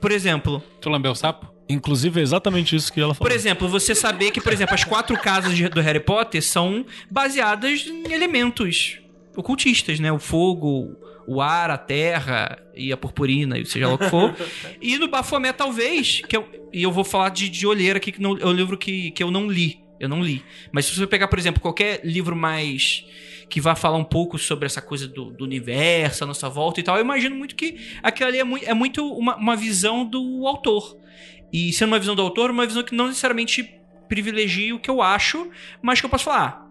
Por 0.00 0.10
exemplo, 0.10 0.64
Tu 0.80 0.88
lambeu 0.88 1.12
o 1.12 1.14
sapo? 1.14 1.52
Inclusive, 1.68 2.18
é 2.18 2.22
exatamente 2.22 2.74
isso 2.74 2.90
que 2.90 2.98
ela 2.98 3.12
falou. 3.14 3.28
por 3.28 3.36
exemplo, 3.36 3.68
você 3.68 3.94
saber 3.94 4.30
que, 4.30 4.40
por 4.40 4.54
exemplo, 4.54 4.74
as 4.74 4.82
quatro 4.82 5.14
casas 5.20 5.60
do 5.68 5.80
Harry 5.82 6.00
Potter 6.00 6.42
são 6.42 6.86
baseadas 7.10 7.86
em 7.86 8.10
elementos 8.10 8.98
ocultistas, 9.36 10.00
né? 10.00 10.10
O 10.10 10.18
fogo, 10.18 10.96
o 11.32 11.40
ar, 11.40 11.70
a 11.70 11.78
terra 11.78 12.58
e 12.74 12.92
a 12.92 12.96
purpurina, 12.96 13.56
e 13.58 13.64
seja 13.64 13.86
lá 13.88 13.94
o 13.94 13.98
que 13.98 14.08
for. 14.10 14.34
e 14.82 14.98
no 14.98 15.06
Baphomet, 15.08 15.56
talvez, 15.56 16.22
que 16.28 16.36
eu, 16.36 16.48
e 16.72 16.82
eu 16.82 16.90
vou 16.90 17.04
falar 17.04 17.28
de, 17.28 17.48
de 17.48 17.66
olheira 17.66 17.98
aqui, 17.98 18.10
que 18.10 18.20
não, 18.20 18.36
é 18.36 18.46
um 18.46 18.52
livro 18.52 18.76
que, 18.76 19.10
que 19.12 19.22
eu 19.22 19.30
não 19.30 19.46
li. 19.48 19.80
Eu 20.00 20.08
não 20.08 20.22
li. 20.22 20.42
Mas 20.72 20.86
se 20.86 20.94
você 20.96 21.06
pegar, 21.06 21.28
por 21.28 21.38
exemplo, 21.38 21.60
qualquer 21.60 22.00
livro 22.04 22.34
mais 22.34 23.04
que 23.48 23.60
vá 23.60 23.74
falar 23.76 23.96
um 23.98 24.04
pouco 24.04 24.38
sobre 24.38 24.64
essa 24.66 24.80
coisa 24.80 25.06
do, 25.06 25.26
do 25.30 25.44
universo, 25.44 26.24
a 26.24 26.26
nossa 26.26 26.48
volta 26.48 26.80
e 26.80 26.82
tal, 26.82 26.96
eu 26.96 27.02
imagino 27.02 27.36
muito 27.36 27.54
que 27.54 27.76
aquilo 28.02 28.28
ali 28.28 28.38
é, 28.38 28.44
mui- 28.44 28.62
é 28.64 28.72
muito 28.74 29.06
uma, 29.12 29.36
uma 29.36 29.54
visão 29.56 30.04
do 30.04 30.46
autor. 30.46 30.96
E 31.52 31.72
sendo 31.72 31.88
uma 31.92 31.98
visão 31.98 32.14
do 32.16 32.22
autor, 32.22 32.50
uma 32.50 32.64
visão 32.66 32.82
que 32.82 32.94
não 32.94 33.08
necessariamente 33.08 33.74
privilegia 34.08 34.74
o 34.74 34.78
que 34.80 34.90
eu 34.90 35.02
acho, 35.02 35.48
mas 35.82 36.00
que 36.00 36.06
eu 36.06 36.10
posso 36.10 36.24
falar. 36.24 36.66
"Ah, 36.66 36.70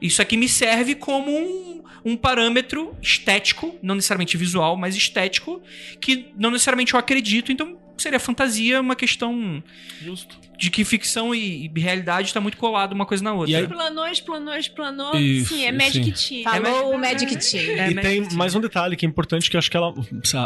Isso 0.00 0.20
aqui 0.22 0.36
me 0.36 0.48
serve 0.48 0.94
como 0.94 1.30
um, 1.30 1.71
um 2.04 2.16
parâmetro 2.16 2.96
estético, 3.00 3.74
não 3.82 3.94
necessariamente 3.94 4.36
visual, 4.36 4.76
mas 4.76 4.96
estético, 4.96 5.62
que 6.00 6.32
não 6.36 6.50
necessariamente 6.50 6.94
eu 6.94 7.00
acredito, 7.00 7.52
então 7.52 7.76
seria 8.02 8.20
fantasia 8.20 8.80
uma 8.80 8.94
questão 8.96 9.62
Justo. 10.02 10.36
de 10.58 10.70
que 10.70 10.84
ficção 10.84 11.34
e, 11.34 11.70
e 11.74 11.80
realidade 11.80 12.28
está 12.28 12.40
muito 12.40 12.56
colado 12.56 12.92
uma 12.92 13.06
coisa 13.06 13.22
na 13.24 13.32
outra. 13.32 13.50
E 13.50 13.56
aí- 13.56 13.62
Explanou, 13.62 14.06
explanou, 14.06 14.54
explanou. 14.54 15.16
Isso, 15.16 15.54
sim, 15.54 15.64
é 15.64 15.72
Magic 15.72 16.18
sim. 16.18 16.42
Team. 16.42 16.62
Falou 16.62 16.94
o 16.94 16.98
Magic 16.98 17.36
Team. 17.50 17.78
É, 17.78 17.90
e 17.90 17.94
tem 17.94 18.28
mais 18.34 18.54
um 18.54 18.60
detalhe 18.60 18.96
que 18.96 19.06
é 19.06 19.08
importante 19.08 19.48
que 19.50 19.56
eu 19.56 19.58
acho 19.58 19.70
que 19.70 19.76
ela, 19.76 19.92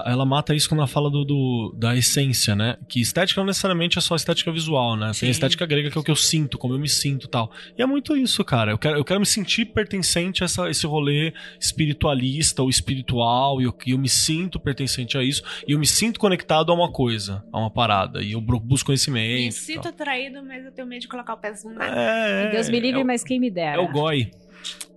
ela 0.06 0.24
mata 0.26 0.54
isso 0.54 0.68
quando 0.68 0.80
ela 0.80 0.86
fala 0.88 1.10
do, 1.10 1.24
do- 1.24 1.74
da 1.78 1.96
essência, 1.96 2.54
né? 2.54 2.76
Que 2.88 3.00
estética 3.00 3.40
não 3.40 3.46
necessariamente 3.46 3.98
é 3.98 4.00
só 4.00 4.14
estética 4.16 4.50
visual, 4.52 4.96
né? 4.96 5.12
Sim. 5.12 5.20
Tem 5.20 5.28
a 5.28 5.32
estética 5.32 5.66
grega 5.66 5.90
que 5.90 5.98
é 5.98 6.00
o 6.00 6.04
que 6.04 6.10
eu 6.10 6.16
sinto, 6.16 6.56
como 6.58 6.74
eu 6.74 6.78
me 6.78 6.88
sinto 6.88 7.26
e 7.26 7.28
tal. 7.30 7.50
E 7.76 7.82
é 7.82 7.86
muito 7.86 8.16
isso, 8.16 8.44
cara. 8.44 8.70
Eu 8.72 8.78
quero, 8.78 8.96
eu 8.98 9.04
quero 9.04 9.20
me 9.20 9.26
sentir 9.26 9.66
pertencente 9.66 10.42
a 10.42 10.46
essa, 10.46 10.68
esse 10.70 10.86
rolê 10.86 11.32
espiritualista 11.60 12.62
ou 12.62 12.70
espiritual 12.70 13.60
e 13.60 13.64
eu, 13.64 13.74
e 13.86 13.90
eu 13.92 13.98
me 13.98 14.08
sinto 14.08 14.58
pertencente 14.58 15.16
a 15.16 15.22
isso 15.22 15.42
e 15.68 15.72
eu 15.72 15.78
me 15.78 15.86
sinto 15.86 16.18
conectado 16.18 16.72
a 16.72 16.74
uma 16.74 16.90
coisa, 16.90 17.44
a 17.52 17.58
uma 17.60 17.70
parada. 17.70 18.22
E 18.22 18.32
eu 18.32 18.40
busco 18.40 18.86
conhecimento. 18.86 19.44
Me 19.46 19.52
sinto 19.52 19.88
atraído, 19.88 20.42
mas 20.42 20.64
eu 20.64 20.72
tenho 20.72 20.86
medo 20.86 21.00
de 21.02 21.08
colocar 21.08 21.34
o 21.34 21.36
pezinho 21.36 21.74
na. 21.74 21.86
É, 21.86 22.50
Deus 22.50 22.68
me 22.68 22.80
livre, 22.80 23.00
é, 23.00 23.02
o- 23.02 23.06
mas 23.06 23.22
quem 23.24 23.38
me 23.40 23.50
dera. 23.50 23.76
É 23.80 23.84
o 23.84 23.88
goi. 23.90 24.30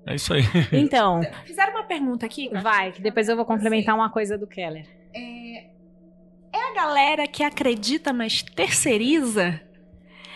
É 0.06 0.16
isso 0.16 0.34
aí. 0.34 0.42
Então, 0.74 1.22
Fizeram 1.46 1.74
uma 1.74 1.84
pergunta 1.84 2.26
aqui. 2.26 2.50
vai, 2.62 2.92
que 2.92 3.02
depois 3.02 3.28
eu 3.30 3.36
vou 3.36 3.46
complementar 3.46 3.94
uma 3.96 4.10
coisa 4.10 4.38
do 4.38 4.48
Keller. 4.48 4.86
É 5.14 6.72
a 6.72 6.74
galera 6.74 7.28
que 7.28 7.44
acredita, 7.44 8.12
mas 8.12 8.42
terceiriza 8.42 9.62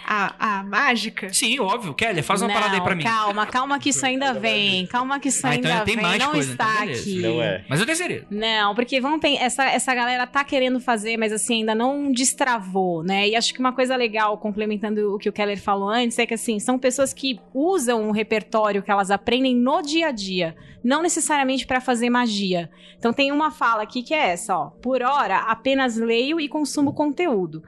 a, 0.05 0.59
a 0.59 0.63
mágica? 0.63 1.31
Sim, 1.33 1.59
óbvio. 1.59 1.93
Kelly, 1.93 2.21
faz 2.21 2.41
uma 2.41 2.47
Não, 2.47 2.55
parada 2.55 2.75
aí 2.75 2.81
pra 2.81 2.95
mim. 2.95 3.03
Calma, 3.03 3.45
calma 3.45 3.79
que 3.79 3.89
isso 3.89 4.05
ainda 4.05 4.33
vem. 4.33 4.85
Calma 4.87 5.19
que 5.19 5.29
isso 5.29 5.45
Ah, 5.45 5.55
então 5.55 5.71
ainda 5.71 5.85
tem 5.85 5.95
vem. 5.95 6.03
mais 6.03 6.19
não 6.19 6.31
coisa, 6.31 6.53
então 6.53 6.67
está 6.67 6.79
beleza. 6.81 7.01
aqui. 7.01 7.21
Não 7.21 7.41
é. 7.41 7.65
Mas 7.69 7.79
eu 7.79 7.85
tenho 7.85 7.97
certeza. 7.97 8.25
Não, 8.29 8.75
porque 8.75 8.99
vamos 9.01 9.19
pensar, 9.19 9.43
essa, 9.43 9.63
essa 9.65 9.95
galera 9.95 10.25
tá 10.27 10.43
querendo 10.43 10.79
fazer, 10.79 11.17
mas 11.17 11.31
assim, 11.31 11.59
ainda 11.59 11.73
não 11.75 12.11
destravou, 12.11 13.03
né? 13.03 13.27
E 13.29 13.35
acho 13.35 13.53
que 13.53 13.59
uma 13.59 13.73
coisa 13.73 13.95
legal, 13.95 14.37
complementando 14.37 15.15
o 15.15 15.17
que 15.17 15.29
o 15.29 15.33
Keller 15.33 15.61
falou 15.61 15.89
antes, 15.89 16.17
é 16.19 16.25
que 16.25 16.33
assim, 16.33 16.59
são 16.59 16.77
pessoas 16.77 17.13
que 17.13 17.39
usam 17.53 18.01
um 18.07 18.11
repertório 18.11 18.81
que 18.83 18.91
elas 18.91 19.11
aprendem 19.11 19.55
no 19.55 19.81
dia 19.81 20.07
a 20.07 20.11
dia. 20.11 20.55
não 20.83 21.01
necessariamente 21.01 21.65
para 21.65 21.79
fazer 21.79 22.09
magia. 22.09 22.69
Então 22.97 23.13
tem 23.13 23.31
uma 23.31 23.51
fala 23.51 23.83
aqui 23.83 24.03
que 24.03 24.13
é 24.13 24.31
essa, 24.31 24.53
ó. 24.57 24.65
Por 24.81 25.01
hora, 25.01 25.37
apenas 25.37 25.95
leio 25.95 26.41
e 26.41 26.49
consumo 26.49 26.91
conteúdo. 26.93 27.63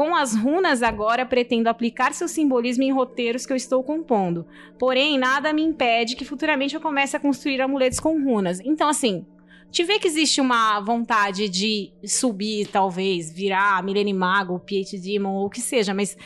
Com 0.00 0.16
as 0.16 0.34
runas 0.34 0.82
agora 0.82 1.26
pretendo 1.26 1.68
aplicar 1.68 2.14
seu 2.14 2.26
simbolismo 2.26 2.82
em 2.82 2.90
roteiros 2.90 3.44
que 3.44 3.52
eu 3.52 3.56
estou 3.56 3.84
compondo. 3.84 4.46
Porém, 4.78 5.18
nada 5.18 5.52
me 5.52 5.62
impede 5.62 6.16
que 6.16 6.24
futuramente 6.24 6.74
eu 6.74 6.80
comece 6.80 7.18
a 7.18 7.20
construir 7.20 7.60
amuletos 7.60 8.00
com 8.00 8.18
runas. 8.24 8.60
Então, 8.64 8.88
assim, 8.88 9.26
te 9.70 9.84
vê 9.84 9.98
que 9.98 10.08
existe 10.08 10.40
uma 10.40 10.80
vontade 10.80 11.50
de 11.50 11.92
subir, 12.02 12.66
talvez, 12.68 13.30
virar 13.30 13.84
Milene 13.84 14.14
Mago, 14.14 14.58
Piet 14.60 14.98
Demon, 14.98 15.34
ou 15.34 15.48
o 15.48 15.50
que 15.50 15.60
seja, 15.60 15.92
mas 15.92 16.16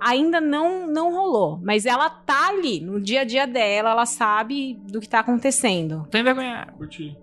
ainda 0.00 0.40
não 0.40 0.86
não 0.86 1.12
rolou. 1.12 1.60
Mas 1.62 1.84
ela 1.84 2.08
tá 2.08 2.48
ali, 2.48 2.80
no 2.80 2.98
dia 2.98 3.20
a 3.20 3.24
dia 3.24 3.46
dela, 3.46 3.90
ela 3.90 4.06
sabe 4.06 4.78
do 4.90 4.98
que 4.98 5.06
tá 5.06 5.20
acontecendo, 5.20 6.08
Tô 6.10 6.16
envergonhado. 6.16 6.72
Curti. 6.72 7.18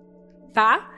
Tá? 0.57 0.89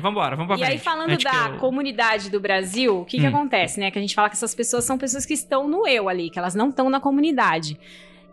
Vambora, 0.00 0.36
vamos 0.36 0.56
pra 0.56 0.64
E 0.64 0.70
aí, 0.70 0.78
falando 0.78 1.16
que 1.16 1.24
da 1.24 1.48
eu- 1.50 1.56
comunidade 1.58 2.30
do 2.30 2.38
Brasil, 2.38 3.00
o 3.00 3.04
que, 3.04 3.18
que 3.18 3.26
Hum. 3.26 3.30
acontece, 3.30 3.80
né? 3.80 3.90
Que 3.90 3.98
a 3.98 4.00
gente 4.00 4.14
fala 4.14 4.28
que 4.30 4.36
essas 4.36 4.54
pessoas 4.54 4.84
são 4.84 4.96
pessoas 4.96 5.26
que 5.26 5.34
estão 5.34 5.66
no 5.66 5.88
eu 5.88 6.08
ali, 6.08 6.30
que 6.30 6.38
elas 6.38 6.54
não 6.54 6.68
estão 6.68 6.88
na 6.88 7.00
comunidade. 7.00 7.76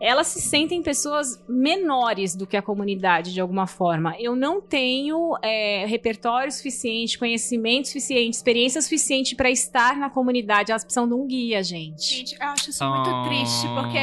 Elas 0.00 0.26
se 0.26 0.40
sentem 0.40 0.82
pessoas 0.82 1.42
menores 1.48 2.34
do 2.36 2.46
que 2.46 2.56
a 2.56 2.62
comunidade, 2.62 3.32
de 3.32 3.40
alguma 3.40 3.66
forma. 3.66 4.14
Eu 4.18 4.36
não 4.36 4.60
tenho 4.60 5.36
é, 5.42 5.86
repertório 5.86 6.52
suficiente, 6.52 7.18
conhecimento 7.18 7.88
suficiente, 7.88 8.34
experiência 8.34 8.80
suficiente 8.82 9.34
para 9.34 9.50
estar 9.50 9.96
na 9.96 10.10
comunidade. 10.10 10.70
Elas 10.70 10.84
precisam 10.84 11.08
de 11.08 11.14
um 11.14 11.26
guia, 11.26 11.62
gente. 11.62 12.14
Gente, 12.16 12.36
eu 12.38 12.46
acho 12.48 12.70
isso 12.70 12.84
muito 12.84 13.08
Ah. 13.10 13.24
triste, 13.26 13.66
porque 13.68 13.98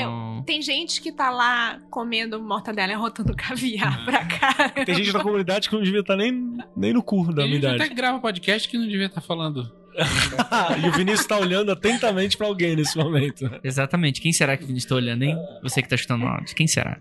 tem 0.46 0.62
gente 0.62 1.02
que 1.02 1.12
tá 1.12 1.30
lá 1.30 1.80
comendo 1.90 2.42
mortadela 2.42 2.92
e 2.92 2.96
rotando 2.96 3.36
caviar 3.36 4.04
pra 4.06 4.26
cá. 4.26 4.70
Tem 4.86 4.96
gente 4.96 5.14
na 5.14 5.22
comunidade 5.22 5.70
que 5.70 5.76
não 5.76 5.84
devia 5.84 6.00
estar 6.02 6.16
nem, 6.16 6.58
nem 6.76 6.92
no 6.94 7.04
cu 7.04 7.24
da 7.32 7.44
Tem 7.44 7.52
minha 7.60 7.62
gente 7.72 7.82
até 7.84 7.94
grava 7.94 8.20
podcast 8.20 8.68
que 8.68 8.78
não 8.78 8.88
devia 8.88 9.06
estar 9.06 9.22
falando. 9.22 9.72
e 10.84 10.90
o 10.90 10.92
Vinícius 10.94 11.26
tá 11.28 11.38
olhando 11.38 11.72
atentamente 11.72 12.38
pra 12.38 12.48
alguém 12.48 12.76
nesse 12.76 12.98
momento. 12.98 13.50
Exatamente. 13.64 14.22
Quem 14.22 14.34
será 14.34 14.58
que 14.58 14.64
o 14.64 14.68
Vinícius 14.68 14.90
tá 14.90 14.96
olhando, 14.96 15.24
hein? 15.24 15.38
Você 15.62 15.82
que 15.82 15.88
tá 15.90 15.96
escutando 15.96 16.24
o 16.24 16.28
áudio. 16.28 16.56
Quem 16.56 16.68
será? 16.68 16.98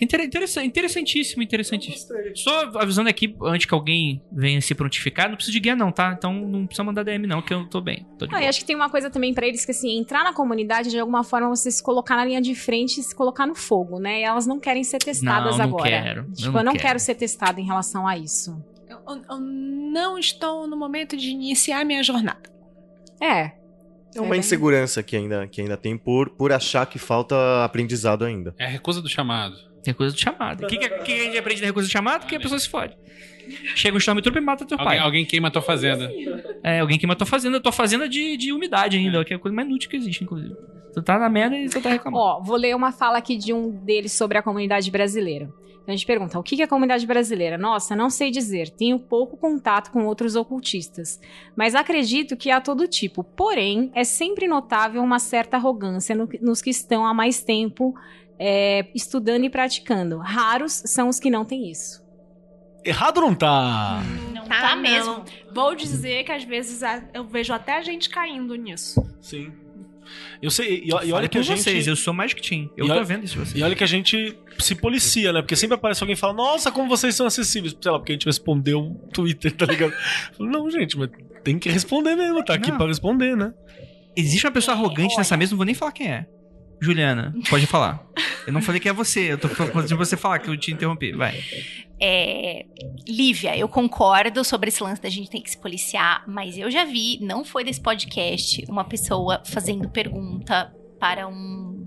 Inter- 0.00 0.22
interessa- 0.22 0.62
interessantíssimo, 0.64 1.40
interessantíssimo. 1.40 2.12
Só 2.34 2.72
avisando 2.80 3.08
aqui, 3.08 3.34
antes 3.42 3.64
que 3.64 3.72
alguém 3.72 4.20
venha 4.30 4.60
se 4.60 4.74
prontificar, 4.74 5.28
não 5.28 5.36
precisa 5.36 5.52
de 5.52 5.60
guia 5.60 5.76
não, 5.76 5.92
tá? 5.92 6.12
Então 6.18 6.32
não 6.34 6.66
precisa 6.66 6.82
mandar 6.82 7.04
DM 7.04 7.28
não, 7.28 7.40
que 7.40 7.54
eu 7.54 7.64
tô 7.66 7.80
bem. 7.80 8.04
Tô 8.18 8.26
de 8.26 8.34
Ah, 8.34 8.42
e 8.42 8.48
acho 8.48 8.58
que 8.58 8.64
tem 8.66 8.74
uma 8.74 8.90
coisa 8.90 9.08
também 9.08 9.32
pra 9.32 9.46
eles 9.46 9.64
que, 9.64 9.70
assim, 9.70 9.96
entrar 9.96 10.24
na 10.24 10.32
comunidade, 10.34 10.90
de 10.90 10.98
alguma 10.98 11.22
forma, 11.22 11.48
você 11.48 11.70
se 11.70 11.80
colocar 11.82 12.16
na 12.16 12.24
linha 12.24 12.42
de 12.42 12.56
frente 12.56 12.98
e 12.98 13.04
se 13.04 13.14
colocar 13.14 13.46
no 13.46 13.54
fogo, 13.54 14.00
né? 14.00 14.20
E 14.20 14.24
elas 14.24 14.46
não 14.48 14.58
querem 14.58 14.82
ser 14.82 14.98
testadas 14.98 15.52
Não, 15.52 15.58
não 15.58 15.64
agora. 15.76 15.88
quero. 15.88 16.20
Eu 16.22 16.32
Tipo, 16.32 16.50
não 16.50 16.58
eu 16.60 16.64
não 16.64 16.72
quero. 16.72 16.84
quero 16.86 16.98
ser 16.98 17.14
testada 17.14 17.60
em 17.60 17.64
relação 17.64 18.06
a 18.06 18.18
isso. 18.18 18.60
Eu, 19.06 19.38
não 19.38 20.18
estou 20.18 20.66
no 20.66 20.76
momento 20.76 21.16
de 21.16 21.30
iniciar 21.30 21.84
minha 21.84 22.02
jornada. 22.02 22.42
É. 23.20 23.52
É 24.14 24.20
uma 24.20 24.36
insegurança 24.36 25.02
que 25.02 25.16
ainda, 25.16 25.46
que 25.48 25.60
ainda 25.60 25.76
tem 25.76 25.96
por, 25.96 26.30
por 26.30 26.52
achar 26.52 26.86
que 26.86 26.98
falta 26.98 27.64
aprendizado 27.64 28.24
ainda. 28.24 28.54
É 28.58 28.64
a 28.64 28.68
recusa 28.68 29.02
do 29.02 29.08
chamado. 29.08 29.56
Recusa 29.84 30.14
do 30.14 30.20
chamado. 30.20 30.64
O 30.64 30.66
que, 30.66 30.78
que, 30.78 30.88
que 30.88 31.12
a 31.12 31.24
gente 31.24 31.38
aprende 31.38 31.60
da 31.60 31.66
recusa 31.66 31.88
do 31.88 31.90
chamado? 31.90 32.26
Que 32.26 32.36
a 32.36 32.40
pessoa 32.40 32.58
se 32.58 32.68
fode. 32.68 32.96
Chega 33.74 33.94
um 33.94 33.98
Stormtrooper 33.98 34.40
e 34.40 34.44
mata 34.44 34.64
teu 34.64 34.78
Alguém, 34.78 34.96
pai. 34.96 35.04
alguém 35.04 35.24
queima 35.24 35.50
tua 35.50 35.60
fazenda. 35.60 36.10
É, 36.62 36.80
alguém 36.80 36.98
queima 36.98 37.14
tua 37.14 37.26
fazenda, 37.26 37.60
tua 37.60 37.72
fazenda 37.72 38.08
de, 38.08 38.36
de 38.36 38.52
umidade 38.52 38.96
ainda, 38.96 39.24
que 39.24 39.34
é 39.34 39.36
a 39.36 39.38
coisa 39.38 39.54
mais 39.54 39.68
inútil 39.68 39.90
que 39.90 39.96
existe, 39.96 40.24
inclusive. 40.24 40.54
Tu 40.94 41.02
tá 41.02 41.18
na 41.18 41.28
merda 41.28 41.56
e 41.56 41.68
tu 41.68 41.80
tá 41.82 41.90
reclamando. 41.90 42.24
Ó, 42.24 42.40
vou 42.40 42.56
ler 42.56 42.74
uma 42.74 42.92
fala 42.92 43.18
aqui 43.18 43.36
de 43.36 43.52
um 43.52 43.70
deles 43.70 44.12
sobre 44.12 44.38
a 44.38 44.42
comunidade 44.42 44.90
brasileira. 44.90 45.50
A 45.86 45.90
gente 45.90 46.06
pergunta: 46.06 46.38
o 46.38 46.42
que 46.42 46.60
é 46.60 46.64
a 46.64 46.68
comunidade 46.68 47.06
brasileira? 47.06 47.58
Nossa, 47.58 47.94
não 47.94 48.08
sei 48.08 48.30
dizer. 48.30 48.70
Tenho 48.70 48.98
pouco 48.98 49.36
contato 49.36 49.90
com 49.90 50.06
outros 50.06 50.34
ocultistas. 50.36 51.20
Mas 51.54 51.74
acredito 51.74 52.36
que 52.36 52.50
há 52.50 52.60
todo 52.60 52.88
tipo. 52.88 53.22
Porém, 53.22 53.90
é 53.94 54.02
sempre 54.04 54.48
notável 54.48 55.02
uma 55.02 55.18
certa 55.18 55.56
arrogância 55.58 56.14
no- 56.14 56.28
nos 56.40 56.62
que 56.62 56.70
estão 56.70 57.04
há 57.06 57.12
mais 57.12 57.42
tempo 57.42 57.94
é, 58.38 58.86
estudando 58.94 59.44
e 59.44 59.50
praticando. 59.50 60.18
Raros 60.18 60.72
são 60.86 61.08
os 61.08 61.20
que 61.20 61.30
não 61.30 61.44
têm 61.44 61.70
isso. 61.70 62.02
Errado 62.84 63.20
não 63.20 63.34
tá. 63.34 64.02
Não 64.34 64.44
Tá, 64.44 64.60
tá, 64.60 64.74
não. 64.74 64.82
mesmo. 64.82 65.24
Vou 65.54 65.74
dizer 65.74 66.24
que 66.24 66.32
às 66.32 66.44
vezes 66.44 66.80
eu 67.14 67.24
vejo 67.24 67.52
até 67.52 67.76
a 67.78 67.82
gente 67.82 68.08
caindo 68.10 68.54
nisso. 68.56 69.02
Sim. 69.22 69.52
Eu 70.42 70.50
sei, 70.50 70.84
e, 70.84 70.88
e 70.88 71.12
olha 71.12 71.28
que 71.28 71.38
a 71.38 71.42
gente. 71.42 71.62
vocês, 71.62 71.86
eu 71.86 71.96
sou 71.96 72.12
mais 72.14 72.32
que 72.32 72.40
Tim. 72.40 72.70
Eu 72.76 72.86
E 72.86 72.88
tô 72.88 73.04
vendo 73.04 73.24
isso 73.24 73.38
vocês. 73.38 73.56
E 73.58 73.62
olha 73.62 73.74
que 73.74 73.84
a 73.84 73.86
gente 73.86 74.36
se 74.58 74.74
policia, 74.74 75.32
né? 75.32 75.42
Porque 75.42 75.56
sempre 75.56 75.74
aparece 75.74 76.02
alguém 76.02 76.14
e 76.14 76.16
fala, 76.16 76.32
nossa, 76.32 76.70
como 76.70 76.88
vocês 76.88 77.14
são 77.14 77.26
acessíveis. 77.26 77.76
Sei 77.80 77.90
lá, 77.90 77.98
porque 77.98 78.12
a 78.12 78.14
gente 78.14 78.26
respondeu 78.26 78.80
um 78.80 78.94
Twitter, 79.12 79.52
tá 79.52 79.66
ligado? 79.66 79.92
Não, 80.38 80.70
gente, 80.70 80.96
mas 80.98 81.10
tem 81.42 81.58
que 81.58 81.68
responder 81.68 82.16
mesmo, 82.16 82.44
tá 82.44 82.54
aqui 82.54 82.70
Não. 82.70 82.78
pra 82.78 82.86
responder, 82.86 83.36
né? 83.36 83.52
Existe 84.16 84.46
uma 84.46 84.52
pessoa 84.52 84.76
arrogante 84.76 85.16
nessa 85.16 85.36
mesa, 85.36 85.52
não 85.52 85.56
vou 85.56 85.66
nem 85.66 85.74
falar 85.74 85.92
quem 85.92 86.08
é. 86.08 86.26
Juliana, 86.80 87.34
pode 87.48 87.66
falar. 87.66 88.04
Eu 88.46 88.52
não 88.52 88.60
falei 88.60 88.80
que 88.80 88.88
é 88.88 88.92
você, 88.92 89.32
eu 89.32 89.38
tô 89.38 89.48
falando 89.48 89.86
de 89.86 89.94
você 89.94 90.16
falar, 90.16 90.38
que 90.38 90.48
eu 90.48 90.56
te 90.56 90.72
interrompi. 90.72 91.12
Vai. 91.12 91.42
É, 92.00 92.66
Lívia, 93.08 93.56
eu 93.56 93.68
concordo 93.68 94.44
sobre 94.44 94.68
esse 94.68 94.82
lance 94.82 95.00
da 95.00 95.08
gente 95.08 95.30
ter 95.30 95.40
que 95.40 95.50
se 95.50 95.56
policiar, 95.56 96.24
mas 96.26 96.58
eu 96.58 96.70
já 96.70 96.84
vi, 96.84 97.18
não 97.22 97.44
foi 97.44 97.64
desse 97.64 97.80
podcast, 97.80 98.64
uma 98.68 98.84
pessoa 98.84 99.42
fazendo 99.46 99.88
pergunta 99.88 100.72
para 100.98 101.26
um. 101.28 101.86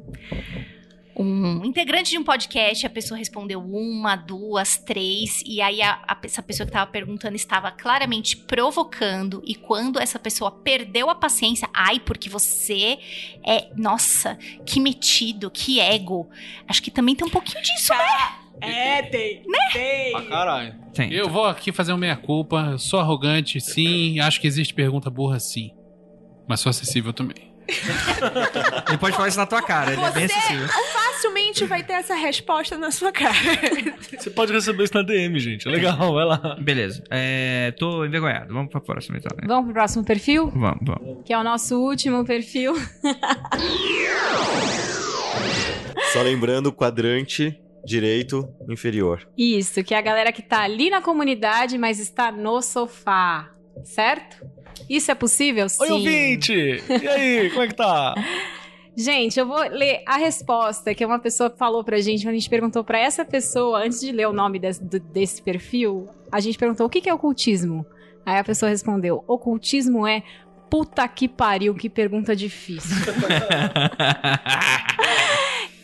Um 1.20 1.66
integrante 1.66 2.12
de 2.12 2.18
um 2.18 2.24
podcast, 2.24 2.86
a 2.86 2.90
pessoa 2.90 3.18
respondeu 3.18 3.60
uma, 3.60 4.16
duas, 4.16 4.78
três, 4.78 5.42
e 5.46 5.62
aí 5.62 5.82
a, 5.82 5.94
a- 6.08 6.18
essa 6.24 6.44
pessoa 6.44 6.66
que 6.68 6.70
estava 6.72 6.90
perguntando 6.92 7.36
estava 7.36 7.72
claramente 7.72 8.38
provocando, 8.38 9.42
e 9.46 9.56
quando 9.56 10.00
essa 10.00 10.20
pessoa 10.20 10.52
perdeu 10.52 11.10
a 11.10 11.16
paciência, 11.16 11.68
ai, 11.74 12.00
porque 12.00 12.30
você 12.30 13.00
é, 13.44 13.70
nossa, 13.76 14.38
que 14.66 14.80
metido, 14.80 15.50
que 15.50 15.80
ego. 15.80 16.30
Acho 16.68 16.84
que 16.84 16.92
também 16.92 17.16
tem 17.16 17.26
um 17.26 17.32
pouquinho 17.32 17.64
disso, 17.64 17.94
né? 17.94 18.36
É, 18.62 19.02
tem. 19.04 19.44
Tem. 19.74 20.12
Pra 20.12 20.22
caralho. 20.24 20.76
Tem. 20.94 21.14
Eu 21.14 21.30
vou 21.30 21.46
aqui 21.46 21.72
fazer 21.72 21.92
uma 21.92 21.98
meia-culpa. 22.00 22.70
eu 22.72 22.80
Sou 22.80 23.00
arrogante, 23.00 23.62
sim. 23.62 24.20
Acho 24.20 24.42
que 24.42 24.48
existe 24.48 24.74
pergunta 24.74 25.10
burra, 25.12 25.40
sim. 25.40 25.72
Mas 26.48 26.60
sou 26.60 26.70
acessível 26.70 27.14
também. 27.14 27.54
Ele 28.88 28.98
pode 28.98 29.16
falar 29.16 29.28
isso 29.28 29.38
na 29.38 29.46
tua 29.46 29.62
cara, 29.62 29.94
ele 29.94 30.02
é 30.02 30.12
bem 30.12 30.28
Você- 30.28 30.34
acessível. 30.34 30.68
Facilmente 31.18 31.66
vai 31.66 31.82
ter 31.84 31.94
essa 31.94 32.14
resposta 32.14 32.78
na 32.78 32.92
sua 32.92 33.12
cara. 33.12 33.34
Você 34.16 34.30
pode 34.30 34.54
receber 34.54 34.84
isso 34.84 34.94
na 34.94 35.02
DM, 35.02 35.40
gente. 35.40 35.68
É 35.68 35.72
legal, 35.72 36.14
vai 36.14 36.24
lá. 36.26 36.56
Beleza. 36.62 37.04
É, 37.10 37.72
tô 37.72 38.06
envergonhado. 38.06 38.54
Vamos 38.54 38.70
pra 38.70 38.80
próxima 38.80 39.18
então. 39.18 39.36
né? 39.36 39.48
Vamos 39.48 39.66
pro 39.66 39.74
próximo 39.74 40.04
perfil? 40.06 40.52
Vamos, 40.52 40.80
vamos. 40.84 41.24
Que 41.26 41.34
é 41.34 41.38
o 41.40 41.44
nosso 41.44 41.76
último 41.82 42.24
perfil. 42.24 42.76
Só 46.14 46.22
lembrando, 46.22 46.72
quadrante 46.72 47.60
direito 47.84 48.48
inferior. 48.70 49.28
Isso, 49.36 49.84
que 49.84 49.96
é 49.96 49.98
a 49.98 50.02
galera 50.02 50.32
que 50.32 50.44
tá 50.44 50.62
ali 50.62 50.92
na 50.92 51.02
comunidade, 51.02 51.80
mas 51.80 52.00
está 52.00 52.32
no 52.32 52.62
sofá. 52.62 53.50
Certo? 53.84 54.46
Isso 54.88 55.10
é 55.12 55.16
possível? 55.16 55.68
Sim. 55.68 55.82
Oi, 55.84 55.90
ouvinte! 55.90 56.54
E 56.54 57.08
aí, 57.08 57.50
como 57.50 57.64
é 57.64 57.68
que 57.68 57.76
tá? 57.76 58.14
Gente, 59.00 59.40
eu 59.40 59.46
vou 59.46 59.60
ler 59.70 60.02
a 60.08 60.18
resposta 60.18 60.96
que 60.96 61.06
uma 61.06 61.20
pessoa 61.20 61.52
falou 61.52 61.84
pra 61.84 62.02
gente, 62.02 62.24
quando 62.24 62.34
a 62.34 62.40
gente 62.40 62.50
perguntou 62.50 62.84
pra 62.84 62.98
essa 62.98 63.24
pessoa, 63.24 63.86
antes 63.86 64.02
de 64.02 64.12
ler 64.12 64.28
o 64.28 64.34
nome 64.34 64.58
desse, 64.58 64.84
desse 64.84 65.40
perfil, 65.40 66.10
a 66.32 66.40
gente 66.40 66.58
perguntou 66.58 66.88
o 66.88 66.90
que 66.90 67.00
que 67.00 67.08
é 67.08 67.14
ocultismo. 67.14 67.86
Aí 68.26 68.40
a 68.40 68.44
pessoa 68.44 68.72
respondeu: 68.72 69.24
ocultismo 69.28 70.08
é 70.08 70.24
puta 70.68 71.08
que 71.08 71.28
pariu, 71.28 71.76
que 71.76 71.92
pergunta 71.92 72.36
difícil. 72.36 72.98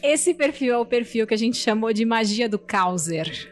Esse 0.02 0.34
perfil 0.34 0.74
é 0.74 0.78
o 0.80 0.86
perfil 0.86 1.28
que 1.28 1.36
a 1.36 1.38
gente 1.38 1.58
chamou 1.58 1.94
de 1.94 2.06
magia 2.06 2.50
do 2.50 2.58
Causer. 2.58 3.48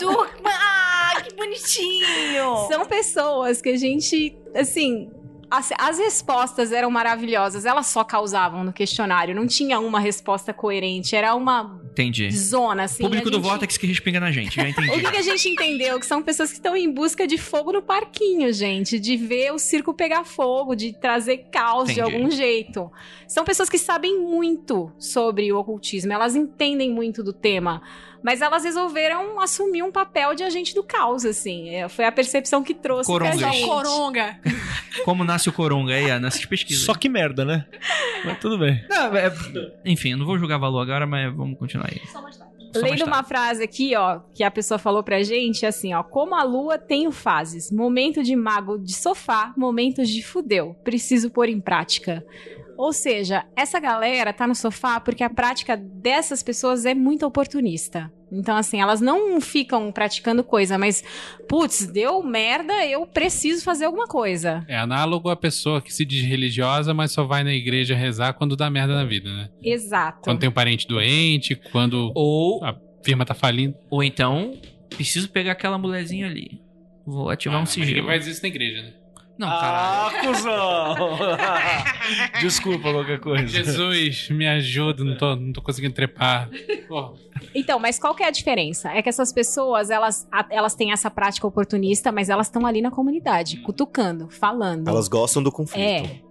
Do... 0.00 0.26
Ah, 0.44 1.20
que 1.22 1.36
bonitinho! 1.36 2.66
São 2.68 2.86
pessoas 2.86 3.60
que 3.60 3.68
a 3.68 3.76
gente, 3.76 4.34
assim, 4.54 5.10
as, 5.50 5.70
as 5.78 5.98
respostas 5.98 6.72
eram 6.72 6.90
maravilhosas, 6.90 7.64
elas 7.64 7.86
só 7.86 8.04
causavam 8.04 8.62
no 8.64 8.72
questionário, 8.72 9.34
não 9.34 9.46
tinha 9.46 9.80
uma 9.80 9.98
resposta 10.00 10.52
coerente, 10.52 11.16
era 11.16 11.34
uma 11.34 11.80
Entendi. 11.90 12.30
zona, 12.30 12.84
assim. 12.84 13.02
Público 13.02 13.28
a 13.28 13.30
do 13.30 13.36
gente- 13.38 13.46
Vortex 13.48 13.76
que 13.76 13.86
respinga 13.86 14.20
na 14.20 14.30
gente, 14.30 14.56
já 14.56 14.66
entendi. 14.68 14.90
O 14.90 15.00
que, 15.00 15.10
que 15.10 15.16
a 15.16 15.22
gente 15.22 15.48
entendeu? 15.48 15.98
Que 15.98 16.06
são 16.06 16.22
pessoas 16.22 16.50
que 16.50 16.56
estão 16.56 16.76
em 16.76 16.90
busca 16.92 17.26
de 17.26 17.38
fogo 17.38 17.72
no 17.72 17.82
parquinho, 17.82 18.52
gente. 18.52 18.98
De 19.00 19.16
ver 19.16 19.52
o 19.52 19.58
circo 19.58 19.94
pegar 19.94 20.24
fogo, 20.24 20.74
de 20.74 20.92
trazer 20.92 21.46
caos 21.50 21.88
de 21.92 22.00
Entendi. 22.00 22.14
algum 22.16 22.30
jeito. 22.30 22.90
São 23.26 23.44
pessoas 23.44 23.68
que 23.68 23.78
sabem 23.78 24.18
muito 24.20 24.92
sobre 24.98 25.52
o 25.52 25.58
ocultismo, 25.58 26.12
elas 26.12 26.36
entendem 26.36 26.90
muito 26.90 27.22
do 27.22 27.32
tema. 27.32 27.82
Mas 28.22 28.42
elas 28.42 28.64
resolveram 28.64 29.40
assumir 29.40 29.82
um 29.82 29.92
papel 29.92 30.34
de 30.34 30.42
agente 30.42 30.74
do 30.74 30.82
caos, 30.82 31.24
assim. 31.24 31.70
É, 31.70 31.88
Foi 31.88 32.04
a 32.04 32.12
percepção 32.12 32.62
que 32.62 32.74
trouxe 32.74 33.10
Corongas. 33.10 33.38
pra 33.38 33.50
gente. 33.52 33.64
o 33.64 33.66
coronga. 33.68 34.40
Como 35.04 35.22
nasce 35.24 35.48
o 35.48 35.52
Coronga 35.52 35.94
aí, 35.94 36.18
nessas 36.18 36.44
pesquisas. 36.44 36.84
Só 36.84 36.94
que 36.94 37.08
merda, 37.08 37.44
né? 37.44 37.66
Mas 38.24 38.38
tudo 38.40 38.58
bem. 38.58 38.84
Não, 38.88 39.16
é- 39.16 39.32
enfim, 39.84 40.10
eu 40.12 40.18
não 40.18 40.26
vou 40.26 40.36
julgar 40.38 40.58
valor 40.58 40.80
agora, 40.80 41.06
mas 41.06 41.32
vamos 41.34 41.58
continuar 41.58 41.88
aí. 41.90 42.00
Só 42.08 42.20
mais 42.20 42.38
Lendo 42.74 43.04
uma 43.04 43.12
tarde. 43.22 43.28
frase 43.28 43.62
aqui, 43.62 43.96
ó, 43.96 44.20
que 44.34 44.44
a 44.44 44.50
pessoa 44.50 44.76
falou 44.78 45.02
pra 45.02 45.22
gente, 45.22 45.64
assim, 45.64 45.94
ó, 45.94 46.02
como 46.02 46.34
a 46.34 46.42
lua 46.42 46.76
tenho 46.76 47.10
fases, 47.10 47.72
momento 47.72 48.22
de 48.22 48.36
mago 48.36 48.78
de 48.78 48.92
sofá, 48.94 49.54
momentos 49.56 50.08
de 50.08 50.22
fudeu, 50.22 50.76
preciso 50.84 51.30
pôr 51.30 51.48
em 51.48 51.60
prática. 51.60 52.22
Ou 52.78 52.92
seja, 52.92 53.44
essa 53.56 53.80
galera 53.80 54.32
tá 54.32 54.46
no 54.46 54.54
sofá 54.54 55.00
porque 55.00 55.24
a 55.24 55.28
prática 55.28 55.76
dessas 55.76 56.42
pessoas 56.44 56.86
é 56.86 56.94
muito 56.94 57.26
oportunista. 57.26 58.10
Então, 58.30 58.56
assim, 58.56 58.80
elas 58.80 59.00
não 59.00 59.40
ficam 59.40 59.90
praticando 59.90 60.44
coisa, 60.44 60.78
mas, 60.78 61.02
putz, 61.48 61.86
deu 61.86 62.22
merda, 62.22 62.86
eu 62.86 63.04
preciso 63.06 63.64
fazer 63.64 63.86
alguma 63.86 64.06
coisa. 64.06 64.64
É 64.68 64.76
análogo 64.76 65.28
à 65.30 65.34
pessoa 65.34 65.80
que 65.80 65.92
se 65.92 66.04
diz 66.04 66.22
religiosa, 66.24 66.94
mas 66.94 67.10
só 67.10 67.24
vai 67.24 67.42
na 67.42 67.52
igreja 67.52 67.96
rezar 67.96 68.34
quando 68.34 68.54
dá 68.54 68.70
merda 68.70 68.94
na 68.94 69.04
vida, 69.04 69.28
né? 69.34 69.48
Exato. 69.62 70.20
Quando 70.22 70.38
tem 70.38 70.48
um 70.48 70.52
parente 70.52 70.86
doente, 70.86 71.56
quando 71.72 72.12
Ou, 72.14 72.62
a 72.62 72.76
firma 73.02 73.24
tá 73.24 73.34
falindo. 73.34 73.74
ou 73.90 74.04
então, 74.04 74.52
preciso 74.90 75.30
pegar 75.30 75.52
aquela 75.52 75.78
mulherzinha 75.78 76.26
ali. 76.26 76.60
Vou 77.06 77.30
ativar 77.30 77.56
Ah, 77.56 77.60
um 77.60 77.62
mas 77.62 77.70
sigilo. 77.70 78.08
Dizer 78.18 78.30
isso 78.30 78.42
na 78.42 78.48
igreja, 78.48 78.82
né? 78.82 78.92
Não, 79.38 79.48
caralho. 79.48 80.16
Ah, 80.16 80.20
cuzão! 80.20 80.96
Desculpa 82.40 82.92
qualquer 82.92 83.20
coisa. 83.20 83.46
Jesus, 83.46 84.28
me 84.30 84.48
ajuda, 84.48 85.04
não 85.04 85.16
tô, 85.16 85.36
não 85.36 85.52
tô 85.52 85.62
conseguindo 85.62 85.94
trepar. 85.94 86.50
Porra. 86.88 87.12
Então, 87.54 87.78
mas 87.78 87.98
qual 87.98 88.14
que 88.14 88.24
é 88.24 88.26
a 88.26 88.30
diferença? 88.30 88.90
É 88.90 89.00
que 89.00 89.08
essas 89.08 89.32
pessoas, 89.32 89.90
elas, 89.90 90.26
elas 90.50 90.74
têm 90.74 90.90
essa 90.90 91.08
prática 91.08 91.46
oportunista, 91.46 92.10
mas 92.10 92.28
elas 92.28 92.48
estão 92.48 92.66
ali 92.66 92.82
na 92.82 92.90
comunidade, 92.90 93.58
cutucando, 93.58 94.28
falando. 94.28 94.88
Elas 94.88 95.06
gostam 95.06 95.40
do 95.40 95.52
conflito. 95.52 95.80
É, 95.80 96.28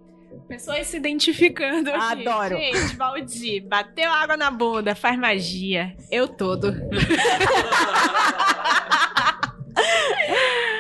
Pessoas 0.48 0.88
se 0.88 0.98
identificando 0.98 1.90
aqui. 1.90 2.28
Adoro. 2.28 2.58
Gente, 2.58 2.96
Valdir, 2.96 3.68
bateu 3.68 4.10
água 4.10 4.38
na 4.38 4.50
bunda, 4.50 4.96
faz 4.96 5.20
magia. 5.20 5.94
Eu 6.10 6.28
todo. 6.28 6.74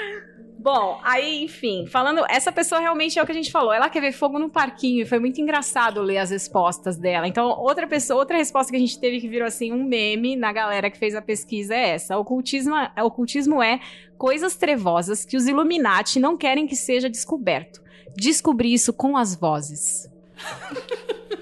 Bom, 0.67 0.99
aí, 1.01 1.45
enfim, 1.45 1.85
falando, 1.87 2.25
essa 2.29 2.51
pessoa 2.51 2.81
realmente 2.81 3.17
é 3.17 3.23
o 3.23 3.25
que 3.25 3.31
a 3.31 3.35
gente 3.35 3.49
falou. 3.49 3.71
Ela 3.71 3.89
quer 3.89 4.01
ver 4.01 4.11
fogo 4.11 4.37
no 4.37 4.49
parquinho 4.49 5.01
e 5.01 5.05
foi 5.05 5.17
muito 5.17 5.39
engraçado 5.39 6.01
ler 6.01 6.17
as 6.17 6.29
respostas 6.29 6.97
dela. 6.97 7.25
Então, 7.25 7.47
outra 7.57 7.87
pessoa, 7.87 8.19
outra 8.19 8.35
resposta 8.35 8.69
que 8.69 8.75
a 8.75 8.79
gente 8.79 8.99
teve 8.99 9.21
que 9.21 9.29
virou 9.29 9.47
assim 9.47 9.71
um 9.71 9.85
meme 9.85 10.35
na 10.35 10.51
galera 10.51 10.91
que 10.91 10.97
fez 10.97 11.15
a 11.15 11.21
pesquisa 11.21 11.73
é 11.73 11.91
essa. 11.91 12.17
Ocultismo, 12.17 12.75
ocultismo 13.01 13.63
é 13.63 13.79
coisas 14.17 14.57
trevosas 14.57 15.23
que 15.23 15.37
os 15.37 15.47
Illuminati 15.47 16.19
não 16.19 16.35
querem 16.35 16.67
que 16.67 16.75
seja 16.75 17.09
descoberto. 17.09 17.81
Descobri 18.17 18.73
isso 18.73 18.91
com 18.91 19.15
as 19.15 19.35
vozes. 19.35 20.11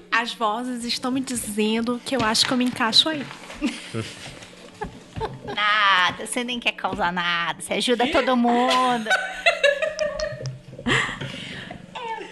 As 0.08 0.32
vozes 0.32 0.84
estão 0.84 1.10
me 1.10 1.20
dizendo 1.20 2.00
que 2.04 2.14
eu 2.14 2.20
acho 2.20 2.46
que 2.46 2.52
eu 2.52 2.56
me 2.56 2.64
encaixo 2.64 3.08
aí. 3.08 3.26
Nada, 5.54 6.26
você 6.26 6.44
nem 6.44 6.58
quer 6.60 6.72
causar 6.72 7.12
nada, 7.12 7.60
você 7.60 7.74
ajuda 7.74 8.06
todo 8.08 8.36
mundo. 8.36 9.08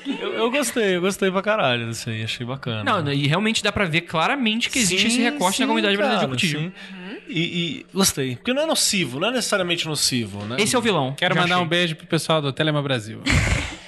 Eu, 0.07 0.35
eu 0.35 0.51
gostei, 0.51 0.97
eu 0.97 1.01
gostei 1.01 1.31
pra 1.31 1.41
caralho 1.43 1.91
aí, 2.07 2.23
achei 2.23 2.47
bacana. 2.47 2.85
Não, 3.03 3.13
e 3.13 3.27
realmente 3.27 3.63
dá 3.63 3.73
pra 3.73 3.85
ver 3.87 4.03
claramente 4.03 4.69
que 4.71 4.79
existe 4.79 5.07
esse 5.07 5.17
Sim, 5.17 5.23
recorte 5.23 5.61
na 5.61 5.65
sim, 5.65 5.67
comunidade 5.67 5.97
brasileira 5.97 6.27
de 6.37 6.47
cara, 6.47 6.63
ocultismo. 6.67 6.73
sim. 6.91 7.15
E, 7.27 7.41
e 7.41 7.87
gostei. 7.93 8.37
Porque 8.37 8.53
não 8.53 8.63
é 8.63 8.67
nocivo, 8.67 9.19
não 9.19 9.29
é 9.29 9.31
necessariamente 9.31 9.87
nocivo, 9.87 10.45
né? 10.45 10.57
Esse 10.59 10.77
é 10.77 10.79
o 10.79 10.83
vilão. 10.83 11.15
Quero 11.17 11.35
Já 11.35 11.41
mandar 11.41 11.55
achei. 11.55 11.65
um 11.65 11.69
beijo 11.69 11.97
pro 11.97 12.07
pessoal 12.07 12.43
do 12.43 12.53
Telema 12.53 12.83
Brasil. 12.83 13.23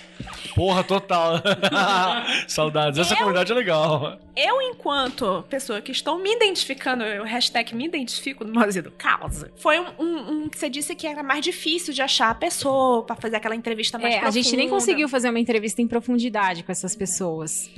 Porra, 0.56 0.82
total. 0.82 1.34
Saudades. 2.48 2.98
Essa 2.98 3.14
comunidade 3.14 3.52
é 3.52 3.54
legal. 3.54 4.18
Eu, 4.34 4.62
enquanto 4.62 5.44
pessoa 5.50 5.82
que 5.82 5.92
estou 5.92 6.18
me 6.18 6.34
identificando, 6.34 7.04
eu 7.04 7.24
hashtag 7.24 7.74
me 7.74 7.84
identifico 7.84 8.42
no 8.42 8.58
Mozido 8.58 8.90
Causa, 8.90 9.52
foi 9.56 9.78
um, 9.78 9.86
um, 9.98 10.30
um 10.30 10.48
que 10.48 10.58
você 10.58 10.70
disse 10.70 10.94
que 10.94 11.06
era 11.06 11.22
mais 11.22 11.44
difícil 11.44 11.92
de 11.92 12.00
achar 12.00 12.30
a 12.30 12.34
pessoa 12.34 13.02
pra 13.02 13.14
fazer 13.14 13.36
aquela 13.36 13.54
entrevista 13.54 13.98
mais 13.98 14.14
É, 14.14 14.20
a 14.20 14.30
gente 14.30 14.56
nem 14.56 14.66
profunda. 14.66 14.70
conseguiu 14.70 15.08
fazer 15.10 15.28
uma 15.28 15.38
entrevista 15.38 15.82
em 15.82 15.86
profundidade 15.86 16.62
com 16.62 16.72
essas 16.72 16.96
pessoas. 16.96 17.70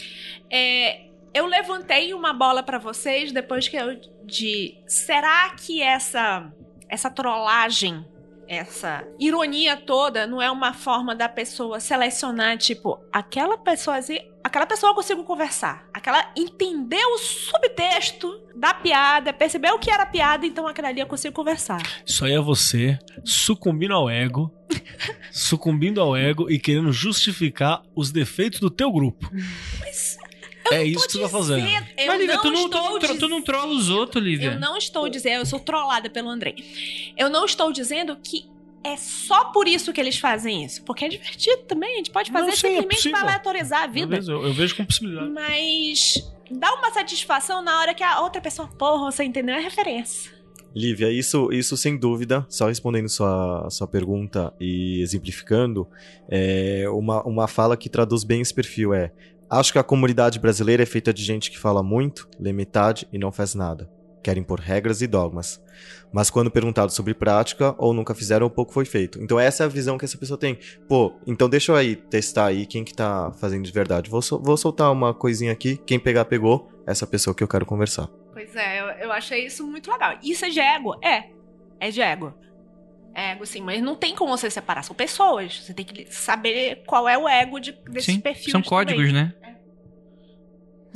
É, 0.48 1.00
eu 1.34 1.46
levantei 1.46 2.14
uma 2.14 2.32
bola 2.32 2.62
pra 2.62 2.78
vocês 2.78 3.32
depois 3.32 3.66
que 3.66 3.76
eu 3.76 4.00
de 4.24 4.76
será 4.86 5.50
que 5.50 5.82
essa 5.82 6.48
essa 6.88 7.10
trollagem, 7.10 8.04
essa 8.48 9.06
ironia 9.18 9.76
toda 9.76 10.26
não 10.26 10.40
é 10.40 10.50
uma 10.50 10.72
forma 10.72 11.14
da 11.14 11.28
pessoa 11.28 11.78
selecionar 11.78 12.56
tipo 12.56 12.98
aquela 13.12 13.58
pessoa 13.58 13.98
aquela 14.42 14.66
pessoa 14.66 14.90
eu 14.90 14.94
consigo 14.94 15.24
conversar, 15.24 15.86
aquela 15.92 16.32
entendeu 16.34 17.14
o 17.14 17.18
subtexto 17.18 18.40
da 18.56 18.72
piada, 18.72 19.32
percebeu 19.32 19.74
o 19.74 19.78
que 19.78 19.90
era 19.90 20.06
piada, 20.06 20.46
então 20.46 20.66
aquela 20.66 20.88
ali 20.88 21.00
eu 21.00 21.06
consigo 21.06 21.34
conversar. 21.34 21.82
Isso 22.04 22.24
aí 22.24 22.32
é 22.32 22.40
você 22.40 22.98
sucumbindo 23.24 23.94
ao 23.94 24.08
ego, 24.08 24.52
sucumbindo 25.30 26.00
ao 26.00 26.16
ego 26.16 26.50
e 26.50 26.58
querendo 26.58 26.92
justificar 26.92 27.82
os 27.94 28.10
defeitos 28.10 28.58
do 28.58 28.70
teu 28.70 28.90
grupo. 28.90 29.30
É 30.72 30.84
isso 30.84 31.06
que 31.06 31.12
você 31.14 31.20
tá 31.20 31.28
fazendo. 31.28 31.66
Eu 31.66 32.06
Mas, 32.06 32.20
Lívia, 32.20 32.34
não 32.36 32.42
tu 32.42 32.50
não, 32.50 32.68
tu, 32.68 33.08
não, 33.08 33.18
tu 33.18 33.28
não 33.28 33.42
trola 33.42 33.72
os 33.72 33.88
outros, 33.90 34.22
Lívia. 34.22 34.52
Eu 34.52 34.60
não 34.60 34.76
estou 34.76 35.08
dizendo, 35.08 35.40
eu 35.40 35.46
sou 35.46 35.60
trollada 35.60 36.08
pelo 36.10 36.28
Andrei. 36.28 36.54
Eu 37.16 37.28
não 37.30 37.44
estou 37.44 37.72
dizendo 37.72 38.16
que 38.22 38.46
é 38.84 38.96
só 38.96 39.46
por 39.46 39.66
isso 39.66 39.92
que 39.92 40.00
eles 40.00 40.18
fazem 40.18 40.64
isso. 40.64 40.82
Porque 40.84 41.04
é 41.04 41.08
divertido 41.08 41.62
também, 41.62 41.94
a 41.94 41.96
gente 41.96 42.10
pode 42.10 42.30
fazer 42.30 42.46
Não, 42.46 42.56
sim, 42.56 42.66
é 42.66 42.70
simplesmente 42.70 42.96
possível. 42.96 43.18
para 43.18 43.28
aleatorizar 43.28 43.82
a 43.82 43.86
Eu 43.86 43.90
vida. 43.92 44.16
vejo, 44.16 44.32
eu 44.32 44.52
vejo 44.54 44.76
com 44.76 44.84
possibilidade. 44.84 45.30
Mas 45.30 46.14
dá 46.50 46.72
uma 46.74 46.90
satisfação 46.90 47.62
na 47.62 47.80
hora 47.80 47.94
que 47.94 48.02
a 48.02 48.20
outra 48.20 48.40
pessoa, 48.40 48.68
porra, 48.68 49.10
você 49.10 49.24
entendeu 49.24 49.54
a 49.56 49.60
referência. 49.60 50.38
Lívia, 50.74 51.10
isso, 51.10 51.50
isso 51.50 51.76
sem 51.78 51.96
dúvida, 51.98 52.46
só 52.48 52.66
respondendo 52.68 53.08
sua, 53.08 53.68
sua 53.70 53.88
pergunta 53.88 54.52
e 54.60 55.00
exemplificando, 55.00 55.88
é 56.28 56.84
uma, 56.90 57.22
uma 57.24 57.48
fala 57.48 57.76
que 57.76 57.88
traduz 57.88 58.22
bem 58.22 58.42
esse 58.42 58.52
perfil 58.54 58.92
é: 58.94 59.10
Acho 59.50 59.72
que 59.72 59.78
a 59.78 59.82
comunidade 59.82 60.38
brasileira 60.38 60.82
é 60.82 60.86
feita 60.86 61.12
de 61.12 61.22
gente 61.24 61.50
que 61.50 61.58
fala 61.58 61.82
muito, 61.82 62.28
lê 62.38 62.52
metade 62.52 63.08
e 63.10 63.18
não 63.18 63.32
faz 63.32 63.54
nada. 63.54 63.88
Querem 64.22 64.42
pôr 64.42 64.60
regras 64.60 65.00
e 65.00 65.06
dogmas. 65.06 65.62
Mas 66.12 66.28
quando 66.28 66.50
perguntado 66.50 66.92
sobre 66.92 67.14
prática, 67.14 67.74
ou 67.78 67.94
nunca 67.94 68.14
fizeram, 68.14 68.44
ou 68.44 68.50
pouco 68.50 68.74
foi 68.74 68.84
feito. 68.84 69.22
Então 69.22 69.40
essa 69.40 69.62
é 69.62 69.66
a 69.66 69.68
visão 69.68 69.96
que 69.96 70.04
essa 70.04 70.18
pessoa 70.18 70.36
tem. 70.36 70.58
Pô, 70.86 71.14
então 71.26 71.48
deixa 71.48 71.72
eu 71.72 71.76
aí 71.76 71.96
testar 71.96 72.46
aí 72.46 72.66
quem 72.66 72.84
que 72.84 72.92
tá 72.92 73.32
fazendo 73.40 73.64
de 73.64 73.72
verdade. 73.72 74.10
Vou, 74.10 74.20
vou 74.42 74.56
soltar 74.56 74.92
uma 74.92 75.14
coisinha 75.14 75.52
aqui, 75.52 75.78
quem 75.86 75.98
pegar, 75.98 76.26
pegou. 76.26 76.70
Essa 76.86 77.06
pessoa 77.06 77.34
que 77.34 77.42
eu 77.42 77.48
quero 77.48 77.66
conversar. 77.66 78.08
Pois 78.32 78.54
é, 78.56 78.80
eu, 78.80 78.86
eu 79.06 79.12
achei 79.12 79.44
isso 79.44 79.66
muito 79.66 79.90
legal. 79.90 80.18
Isso 80.22 80.44
é 80.44 80.48
de 80.48 80.60
ego? 80.60 80.94
É. 81.02 81.30
É 81.80 81.90
de 81.90 82.00
ego. 82.00 82.34
É 83.18 83.32
ego, 83.32 83.44
sim, 83.44 83.60
mas 83.60 83.82
não 83.82 83.96
tem 83.96 84.14
como 84.14 84.38
você 84.38 84.48
separar. 84.48 84.84
São 84.84 84.94
pessoas. 84.94 85.58
Você 85.64 85.74
tem 85.74 85.84
que 85.84 86.06
saber 86.14 86.84
qual 86.86 87.08
é 87.08 87.18
o 87.18 87.28
ego 87.28 87.58
de, 87.58 87.72
desses 87.90 88.14
Sim, 88.14 88.20
perfis. 88.20 88.52
são 88.52 88.62
códigos, 88.62 89.08
também. 89.08 89.24
né? 89.24 89.34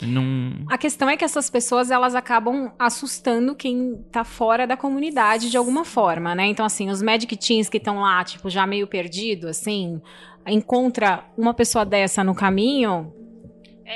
Não... 0.03 0.65
A 0.69 0.79
questão 0.79 1.11
é 1.11 1.17
que 1.17 1.25
essas 1.25 1.51
pessoas, 1.51 1.91
elas 1.91 2.15
acabam 2.15 2.73
assustando 2.79 3.57
quem 3.57 4.05
tá 4.13 4.23
fora 4.23 4.69
da 4.69 4.77
comunidade 4.77 5.51
de 5.51 5.57
alguma 5.57 5.85
forma, 5.85 6.33
né? 6.33 6.47
Então, 6.47 6.65
assim, 6.65 6.89
os 6.91 7.03
Magic 7.03 7.37
Teens 7.37 7.69
que 7.69 7.79
estão 7.79 8.01
lá, 8.01 8.23
tipo, 8.23 8.49
já 8.49 8.67
meio 8.69 8.87
perdido, 8.87 9.49
assim, 9.49 10.01
encontra 10.47 11.25
uma 11.37 11.53
pessoa 11.53 11.85
dessa 11.85 12.23
no 12.23 12.37
caminho, 12.37 13.13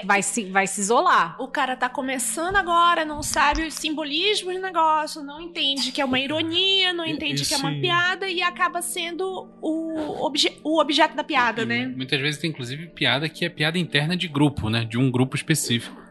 vai 0.05 0.23
se, 0.23 0.45
vai 0.47 0.67
se 0.67 0.81
isolar. 0.81 1.37
O 1.41 1.49
cara 1.49 1.77
tá 1.77 1.89
começando 1.89 2.57
agora, 2.57 3.05
não 3.05 3.23
sabe 3.23 3.67
os 3.67 3.75
simbolismos 3.75 4.55
do 4.55 4.61
negócio, 4.61 5.23
não 5.23 5.41
entende 5.41 5.93
que 5.93 6.01
é 6.01 6.05
uma 6.05 6.19
ironia, 6.19 6.93
não 6.93 7.05
entende 7.07 7.45
que 7.45 7.55
é 7.55 7.57
uma 7.57 7.73
Esse- 7.73 7.81
piada 7.81 8.29
e 8.29 8.43
acaba 8.43 8.83
sendo 8.83 9.49
o, 9.63 10.25
obje- 10.27 10.59
o 10.63 10.81
objeto 10.81 11.15
da 11.17 11.25
piada, 11.25 11.63
E 11.63 11.67
né? 11.67 11.87
Muitas 11.87 12.21
vezes 12.21 12.41
tem 12.41 12.51
inclusive 12.51 12.89
piada 12.89 13.29
que 13.29 13.45
é 13.45 13.49
piada 13.49 13.79
interna 13.79 14.17
de 14.17 14.29
grupo, 14.29 14.69
né? 14.69 14.85
De 14.85 14.99
um 14.99 15.11
grupo 15.11 15.37
específico. 15.37 16.05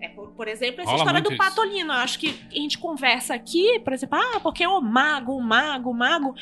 É, 0.00 0.08
por, 0.08 0.28
por 0.30 0.48
exemplo, 0.48 0.80
essa 0.80 0.90
Rola 0.90 1.02
história 1.02 1.20
do 1.20 1.28
isso. 1.32 1.36
Patolino. 1.38 1.92
Eu 1.92 1.98
acho 1.98 2.18
que 2.18 2.34
a 2.50 2.54
gente 2.54 2.78
conversa 2.78 3.34
aqui, 3.34 3.78
por 3.80 3.92
exemplo, 3.92 4.18
ah, 4.18 4.40
porque 4.40 4.66
o 4.66 4.80
mago, 4.80 5.36
o 5.36 5.42
mago, 5.42 5.90
o 5.90 5.94
mago. 5.94 6.34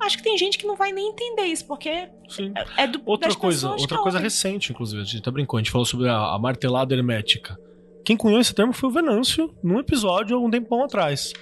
Acho 0.00 0.18
que 0.18 0.22
tem 0.24 0.36
gente 0.36 0.58
que 0.58 0.66
não 0.66 0.76
vai 0.76 0.92
nem 0.92 1.10
entender 1.10 1.44
isso, 1.44 1.66
porque 1.66 2.08
Sim. 2.28 2.52
é 2.76 2.86
do 2.86 3.00
Outra 3.06 3.34
coisa, 3.34 3.70
outra 3.70 3.96
que 3.96 4.02
coisa 4.02 4.18
ouvem. 4.18 4.22
recente, 4.22 4.72
inclusive, 4.72 5.00
a 5.00 5.04
gente 5.04 5.18
até 5.18 5.30
brincou, 5.30 5.56
a 5.58 5.62
gente 5.62 5.70
falou 5.70 5.84
sobre 5.84 6.08
a, 6.08 6.16
a 6.34 6.38
martelada 6.38 6.94
hermética. 6.94 7.58
Quem 8.04 8.16
cunhou 8.16 8.38
esse 8.40 8.54
termo 8.54 8.72
foi 8.72 8.90
o 8.90 8.92
Venâncio, 8.92 9.54
num 9.62 9.78
episódio 9.78 10.36
algum 10.36 10.50
tempão 10.50 10.84
atrás. 10.84 11.32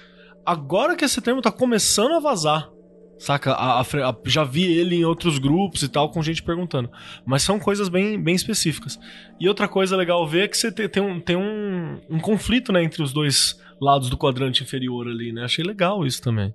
Agora 0.45 0.95
que 0.95 1.03
esse 1.05 1.21
termo 1.21 1.41
tá 1.41 1.51
começando 1.51 2.13
a 2.13 2.19
vazar, 2.19 2.69
saca? 3.17 3.51
A- 3.53 3.81
a 3.81 4.15
já 4.25 4.43
vi 4.45 4.63
ele 4.77 4.95
em 4.95 5.05
outros 5.05 5.37
grupos 5.37 5.83
e 5.83 5.89
tal, 5.89 6.09
com 6.09 6.21
gente 6.23 6.41
perguntando. 6.43 6.89
Mas 7.25 7.43
são 7.43 7.59
coisas 7.59 7.89
bem, 7.89 8.21
bem 8.21 8.35
específicas. 8.35 8.97
E 9.39 9.47
outra 9.49 9.67
coisa 9.67 9.95
legal 9.97 10.25
ver 10.27 10.43
é 10.43 10.47
que 10.47 10.57
você 10.57 10.71
te- 10.71 10.87
tem, 10.87 11.03
um, 11.03 11.19
tem 11.19 11.35
um, 11.35 11.99
um 12.09 12.19
conflito 12.19 12.71
né, 12.71 12.83
entre 12.83 13.01
os 13.03 13.11
dois 13.11 13.59
lados 13.81 14.09
do 14.09 14.17
quadrante 14.17 14.63
inferior 14.63 15.07
ali, 15.07 15.33
né? 15.33 15.43
Achei 15.43 15.63
legal 15.65 16.05
isso 16.05 16.21
também. 16.21 16.53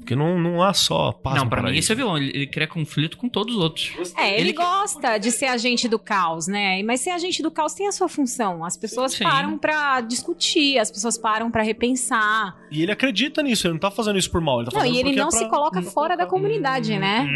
Porque 0.00 0.16
não, 0.16 0.38
não 0.38 0.62
há 0.62 0.72
só 0.74 1.12
paz 1.12 1.36
não, 1.36 1.48
pra 1.48 1.62
mim 1.62 1.76
esse 1.76 1.92
é 1.92 1.94
o 1.94 1.96
vilão. 1.96 2.16
Ele, 2.16 2.30
ele 2.34 2.46
cria 2.46 2.66
conflito 2.66 3.16
com 3.16 3.28
todos 3.28 3.54
os 3.54 3.62
outros. 3.62 3.92
É, 4.16 4.32
ele, 4.32 4.50
Ele- 4.50 4.52
gosta 4.54 5.18
de 5.18 5.30
ser 5.30 5.46
agente 5.46 5.88
do 5.88 5.98
caos, 5.98 6.46
né? 6.48 6.82
Mas 6.82 7.00
ser 7.00 7.10
agente 7.10 7.42
do 7.42 7.50
caos 7.50 7.74
tem 7.74 7.86
a 7.86 7.92
sua 7.92 8.08
função. 8.08 8.64
As 8.64 8.76
pessoas 8.76 9.12
Sim. 9.12 9.24
param 9.24 9.56
pra 9.58 10.00
discutir, 10.00 10.78
as 10.78 10.90
pessoas 10.90 11.16
param 11.16 11.50
pra 11.50 11.62
repensar. 11.62 12.56
E 12.70 12.82
ele 12.82 12.90
acredita 12.92 13.42
nisso, 13.42 13.66
ele 13.66 13.74
não 13.74 13.80
tá 13.80 13.90
fazendo 13.90 14.18
isso 14.18 14.30
por 14.30 14.40
mal. 14.40 14.60
Ele 14.60 14.70
tá 14.70 14.76
Não, 14.78 14.80
fazendo 14.86 14.96
e 14.96 14.98
ele 15.00 15.10
é 15.18 15.22
não 15.22 15.28
pra- 15.28 15.38
se 15.38 15.48
coloca 15.48 15.82
fora 15.82 16.16
da 16.16 16.26
comunidade, 16.26 16.98
né? 16.98 17.28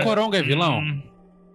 O 0.00 0.04
Coronga 0.04 0.38
é 0.38 0.42
vilão? 0.42 0.82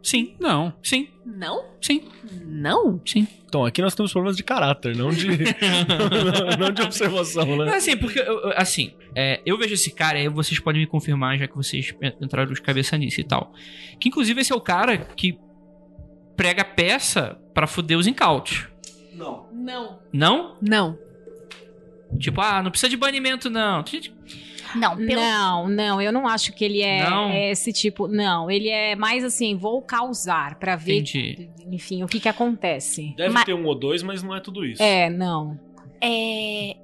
Sim, 0.03 0.35
Não. 0.39 0.73
sim, 0.81 1.09
Não? 1.25 1.65
sim, 1.81 2.03
Não? 2.43 2.99
sim. 3.05 3.27
Então, 3.45 3.65
aqui 3.65 3.81
nós 3.81 3.93
temos 3.93 4.11
problemas 4.11 4.37
de 4.37 4.43
caráter, 4.43 4.95
não 4.95 5.09
de, 5.11 5.27
não 6.59 6.71
de 6.71 6.81
observação, 6.81 7.57
né? 7.57 7.73
assim, 7.75 7.97
porque, 7.97 8.19
assim, 8.55 8.93
é, 9.15 9.41
eu 9.45 9.57
vejo 9.57 9.73
esse 9.73 9.91
cara, 9.91 10.17
aí 10.17 10.27
vocês 10.29 10.57
podem 10.59 10.81
me 10.81 10.87
confirmar, 10.87 11.37
já 11.37 11.47
que 11.47 11.55
vocês 11.55 11.93
entraram 12.21 12.51
de 12.51 12.61
cabeça 12.61 12.97
nisso 12.97 13.19
e 13.19 13.23
tal. 13.23 13.53
Que 13.99 14.07
inclusive 14.09 14.39
esse 14.41 14.51
é 14.53 14.55
o 14.55 14.61
cara 14.61 14.97
que 14.97 15.37
prega 16.35 16.63
peça 16.63 17.37
pra 17.53 17.67
fuder 17.67 17.97
os 17.97 18.07
incautos. 18.07 18.67
Não. 19.13 19.45
Não. 19.53 19.99
Não? 20.13 20.57
Não. 20.61 20.97
Tipo, 22.17 22.41
ah, 22.41 22.63
não 22.63 22.71
precisa 22.71 22.89
de 22.89 22.97
banimento, 22.97 23.49
não. 23.49 23.85
Gente, 23.85 24.13
Não, 24.75 24.95
pelo 24.95 25.21
Não, 25.21 25.67
não, 25.67 26.01
eu 26.01 26.11
não 26.11 26.27
acho 26.27 26.53
que 26.53 26.63
ele 26.65 26.81
é, 26.81 27.09
Não? 27.09 27.31
esse 27.33 27.71
tipo. 27.73 28.07
Não, 28.07 28.49
ele 28.49 28.69
é 28.69 28.95
mais 28.95 29.23
assim, 29.23 29.55
vou 29.55 29.81
causar 29.81 30.55
pra 30.59 30.75
ver, 30.75 30.99
Entendi. 30.99 31.49
enfim, 31.71 32.03
o 32.03 32.07
que 32.07 32.19
que 32.19 32.29
acontece. 32.29 33.13
Deve 33.17 33.33
Mas- 33.33 33.43
ter 33.45 33.53
um 33.53 33.65
ou 33.65 33.75
dois, 33.75 34.01
mas 34.03 34.21
não 34.23 34.35
é 34.35 34.39
tudo 34.39 34.65
isso. 34.65 34.81
É, 34.81 35.09
não. 35.09 35.59
É, 36.01 36.75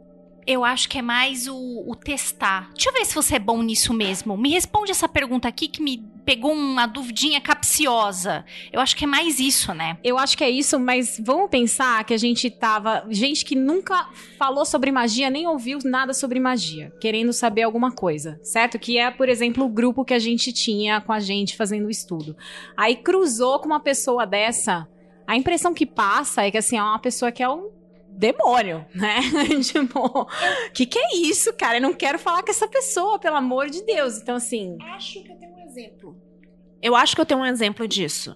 eu 0.47 0.63
acho 0.63 0.87
que 0.87 0.97
é 0.97 1.01
mais 1.01 1.45
o, 1.47 1.83
o 1.85 1.93
testar. 1.93 2.71
Deixa 2.73 2.89
eu 2.89 2.93
ver 2.93 3.05
se 3.05 3.13
você 3.13 3.35
é 3.35 3.39
bom 3.39 3.61
nisso 3.61 3.93
mesmo. 3.93 4.37
Me 4.37 4.49
responde 4.49 4.91
essa 4.91 5.07
pergunta 5.07 5.45
aqui 5.45 5.67
que 5.67 5.83
me 5.83 5.97
pegou 6.23 6.53
uma 6.53 6.85
duvidinha 6.85 7.41
capciosa. 7.41 8.45
Eu 8.71 8.79
acho 8.79 8.95
que 8.95 9.03
é 9.03 9.07
mais 9.07 9.41
isso, 9.41 9.73
né? 9.73 9.97
Eu 10.01 10.17
acho 10.17 10.37
que 10.37 10.43
é 10.43 10.49
isso, 10.49 10.79
mas 10.79 11.21
vamos 11.21 11.49
pensar 11.49 12.03
que 12.05 12.13
a 12.13 12.17
gente 12.17 12.49
tava. 12.49 13.05
Gente 13.09 13.43
que 13.43 13.55
nunca 13.55 14.09
falou 14.37 14.65
sobre 14.65 14.89
magia, 14.89 15.29
nem 15.29 15.45
ouviu 15.45 15.79
nada 15.83 16.13
sobre 16.13 16.39
magia, 16.39 16.93
querendo 17.01 17.33
saber 17.33 17.63
alguma 17.63 17.91
coisa, 17.91 18.39
certo? 18.41 18.79
Que 18.79 18.97
é, 18.97 19.11
por 19.11 19.27
exemplo, 19.27 19.65
o 19.65 19.69
grupo 19.69 20.05
que 20.05 20.13
a 20.13 20.19
gente 20.19 20.53
tinha 20.53 21.01
com 21.01 21.11
a 21.11 21.19
gente 21.19 21.57
fazendo 21.57 21.87
o 21.87 21.91
estudo. 21.91 22.37
Aí 22.75 22.95
cruzou 22.95 23.59
com 23.59 23.65
uma 23.65 23.81
pessoa 23.81 24.25
dessa. 24.25 24.87
A 25.25 25.35
impressão 25.35 25.73
que 25.73 25.85
passa 25.85 26.43
é 26.43 26.51
que 26.51 26.57
assim, 26.57 26.77
é 26.77 26.83
uma 26.83 26.99
pessoa 26.99 27.33
que 27.33 27.43
é 27.43 27.49
um 27.49 27.69
demônio, 28.17 28.85
né? 28.93 29.19
tipo, 29.63 30.27
que 30.73 30.85
que 30.85 30.97
é 30.97 31.15
isso, 31.17 31.53
cara? 31.53 31.77
Eu 31.77 31.81
não 31.81 31.93
quero 31.93 32.17
falar 32.17 32.43
com 32.43 32.49
essa 32.49 32.67
pessoa, 32.67 33.19
pelo 33.19 33.35
amor 33.35 33.69
de 33.69 33.83
Deus. 33.83 34.17
Então, 34.17 34.35
assim, 34.35 34.77
Acho 34.81 35.23
que 35.23 35.31
eu 35.31 35.37
tenho 35.37 35.53
um 35.53 35.65
exemplo. 35.65 36.21
Eu 36.81 36.95
acho 36.95 37.15
que 37.15 37.21
eu 37.21 37.25
tenho 37.25 37.41
um 37.41 37.45
exemplo 37.45 37.87
disso. 37.87 38.35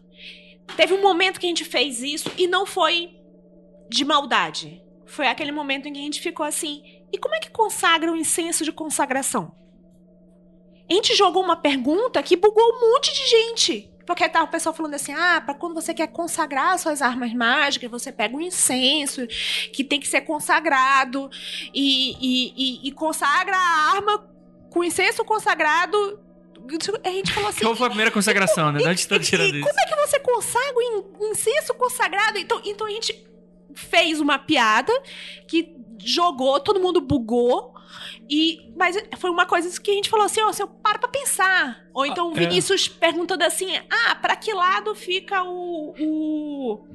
Teve 0.77 0.93
um 0.93 1.01
momento 1.01 1.39
que 1.39 1.45
a 1.45 1.49
gente 1.49 1.65
fez 1.65 2.01
isso 2.01 2.31
e 2.37 2.47
não 2.47 2.65
foi 2.65 3.17
de 3.89 4.05
maldade. 4.05 4.81
Foi 5.05 5.27
aquele 5.27 5.51
momento 5.51 5.87
em 5.87 5.93
que 5.93 5.99
a 5.99 6.03
gente 6.03 6.21
ficou 6.21 6.45
assim: 6.45 6.81
e 7.11 7.17
como 7.17 7.35
é 7.35 7.39
que 7.39 7.49
consagra 7.49 8.11
o 8.11 8.15
incenso 8.15 8.63
de 8.63 8.71
consagração? 8.71 9.53
A 10.89 10.93
gente 10.93 11.15
jogou 11.15 11.43
uma 11.43 11.55
pergunta 11.55 12.21
que 12.21 12.35
bugou 12.35 12.63
um 12.63 12.91
monte 12.91 13.13
de 13.13 13.29
gente. 13.29 13.90
Porque 14.05 14.27
tava 14.29 14.45
o 14.45 14.47
pessoal 14.49 14.73
falando 14.73 14.93
assim: 14.95 15.13
ah, 15.13 15.41
pra 15.45 15.53
quando 15.53 15.73
você 15.73 15.93
quer 15.93 16.07
consagrar 16.07 16.77
suas 16.79 17.01
armas 17.01 17.33
mágicas, 17.33 17.89
você 17.89 18.11
pega 18.11 18.35
um 18.35 18.41
incenso 18.41 19.25
que 19.73 19.83
tem 19.83 19.99
que 19.99 20.07
ser 20.07 20.21
consagrado 20.21 21.29
e, 21.73 22.11
e, 22.19 22.53
e- 22.55 22.87
e 22.87 22.91
consagra 22.91 23.55
a 23.55 23.91
arma 23.95 24.27
com 24.69 24.83
incenso 24.83 25.23
consagrado. 25.23 26.19
A 27.03 27.09
gente 27.09 27.33
falou 27.33 27.49
assim: 27.49 27.61
qual 27.61 27.75
foi 27.75 27.87
a 27.87 27.89
primeira 27.89 28.11
consagração, 28.11 28.71
né? 28.71 28.79
De 28.79 28.87
onde 28.87 29.01
você 29.01 29.07
tá 29.07 29.19
tirando 29.19 29.55
e 29.55 29.59
isso? 29.59 29.67
como 29.67 29.79
é 29.79 29.85
que 29.85 29.95
você 30.07 30.19
consagra 30.19 30.73
o 30.75 30.81
in- 30.81 31.31
incenso 31.31 31.73
consagrado? 31.73 32.37
Então, 32.37 32.61
então 32.63 32.87
a 32.87 32.91
gente 32.91 33.25
fez 33.73 34.19
uma 34.19 34.37
piada 34.37 34.91
que 35.47 35.75
jogou, 36.03 36.59
todo 36.59 36.79
mundo 36.79 37.01
bugou. 37.01 37.73
E, 38.33 38.71
mas 38.77 38.95
foi 39.17 39.29
uma 39.29 39.45
coisa 39.45 39.77
que 39.81 39.91
a 39.91 39.93
gente 39.93 40.09
falou 40.09 40.25
assim, 40.25 40.41
ó, 40.41 40.47
assim, 40.47 40.63
para 40.81 40.97
pra 40.97 41.09
pensar. 41.09 41.81
Ou 41.93 42.05
então 42.05 42.29
o 42.31 42.37
é. 42.37 42.39
Vinícius 42.39 42.87
perguntando 42.87 43.43
assim, 43.43 43.75
ah, 43.89 44.15
pra 44.15 44.37
que 44.37 44.53
lado 44.53 44.95
fica 44.95 45.43
o, 45.43 45.93
o, 45.99 46.87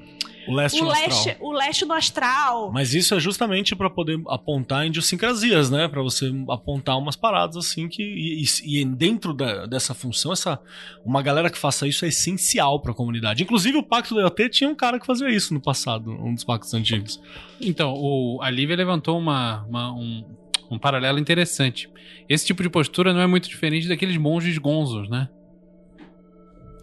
O 0.48 0.54
leste 0.54 0.80
o, 0.80 0.84
no 0.84 0.90
astral. 0.92 1.08
leste, 1.10 1.36
o 1.40 1.52
leste 1.52 1.84
no 1.84 1.92
astral? 1.92 2.72
Mas 2.72 2.94
isso 2.94 3.14
é 3.14 3.20
justamente 3.20 3.76
pra 3.76 3.90
poder 3.90 4.18
apontar 4.28 4.86
idiosincrasias, 4.86 5.68
né? 5.70 5.86
Pra 5.88 6.00
você 6.00 6.32
apontar 6.48 6.96
umas 6.96 7.16
paradas 7.16 7.58
assim 7.58 7.86
que 7.86 8.02
e, 8.02 8.42
e- 8.42 8.80
e 8.80 8.84
dentro 8.86 9.34
da- 9.34 9.66
dessa 9.66 9.92
função, 9.92 10.32
essa 10.32 10.58
uma 11.04 11.20
galera 11.20 11.50
que 11.50 11.58
faça 11.58 11.86
isso 11.86 12.06
é 12.06 12.08
essencial 12.08 12.80
pra 12.80 12.94
comunidade. 12.94 13.42
Inclusive 13.42 13.76
o 13.76 13.82
Pacto 13.82 14.14
do 14.14 14.20
EOT 14.22 14.48
tinha 14.48 14.70
um 14.70 14.74
cara 14.74 14.98
que 14.98 15.04
fazia 15.04 15.28
isso 15.28 15.52
no 15.52 15.60
passado, 15.60 16.10
um 16.10 16.32
dos 16.34 16.44
pactos 16.44 16.72
antigos. 16.72 17.20
Então, 17.60 17.92
o, 17.94 18.38
a 18.40 18.48
Lívia 18.48 18.74
levantou 18.76 19.18
uma, 19.18 19.64
uma- 19.68 19.92
um, 19.92 20.24
um 20.70 20.78
paralelo 20.78 21.18
interessante. 21.18 21.88
Esse 22.28 22.46
tipo 22.46 22.62
de 22.62 22.68
postura 22.70 23.12
não 23.12 23.20
é 23.20 23.26
muito 23.26 23.48
diferente 23.48 23.88
daqueles 23.88 24.16
monges 24.16 24.58
gonzos, 24.58 25.08
né? 25.08 25.28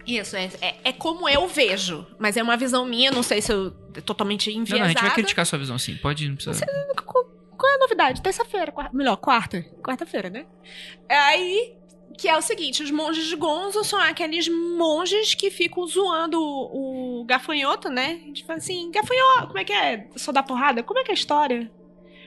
Isso, 0.06 0.36
é, 0.36 0.50
é, 0.62 0.76
é 0.86 0.92
como 0.94 1.30
eu 1.30 1.48
vejo. 1.48 2.06
Mas 2.20 2.36
é 2.36 2.44
uma 2.44 2.58
visão 2.58 2.86
minha, 2.86 3.10
não 3.12 3.24
sei 3.24 3.42
se 3.42 3.52
eu 3.54 3.72
tô 3.94 4.02
totalmente 4.02 4.48
Não, 4.50 4.56
não, 4.56 4.60
a 4.60 4.64
enviesada. 4.64 4.90
gente 4.90 5.02
vai 5.02 5.14
criticar 5.14 5.44
a 5.44 5.46
sua 5.46 5.60
visão, 5.60 5.78
sim. 5.78 5.96
Pode, 5.96 6.28
não 6.28 6.36
precisa. 6.36 6.66
Qual 7.06 7.24
qual 7.58 7.72
é 7.72 7.76
a 7.76 7.80
novidade? 7.80 8.22
Terça-feira, 8.22 8.72
quarta- 8.74 8.96
melhor, 8.96 9.16
quarta. 9.16 9.62
Quarta-feira, 9.82 10.30
né? 10.30 10.46
Aí, 11.08 11.74
que 12.18 12.28
é 12.28 12.36
o 12.36 12.42
seguinte, 12.42 12.84
os 12.84 12.92
monges 12.92 13.26
de 13.28 13.36
Gonzo 13.38 13.84
são 13.86 13.98
aqueles 14.00 14.50
monges 14.50 15.34
que 15.34 15.50
ficam 15.50 15.88
zoando 15.88 16.38
o, 16.42 17.22
o 17.22 17.26
gafanhoto, 17.26 17.88
né? 17.90 18.20
A 18.24 18.28
gente 18.28 18.44
fala 18.44 18.58
assim, 18.58 18.92
gafanhoto, 18.92 19.48
como 19.48 19.60
é 19.60 19.64
que 19.64 19.72
é? 19.72 20.08
Só 20.18 20.34
dá 20.34 20.44
porrada? 20.44 20.84
Como 20.84 21.00
é 21.00 21.04
que 21.04 21.12
é 21.12 21.14
a 21.14 21.16
história? 21.16 21.72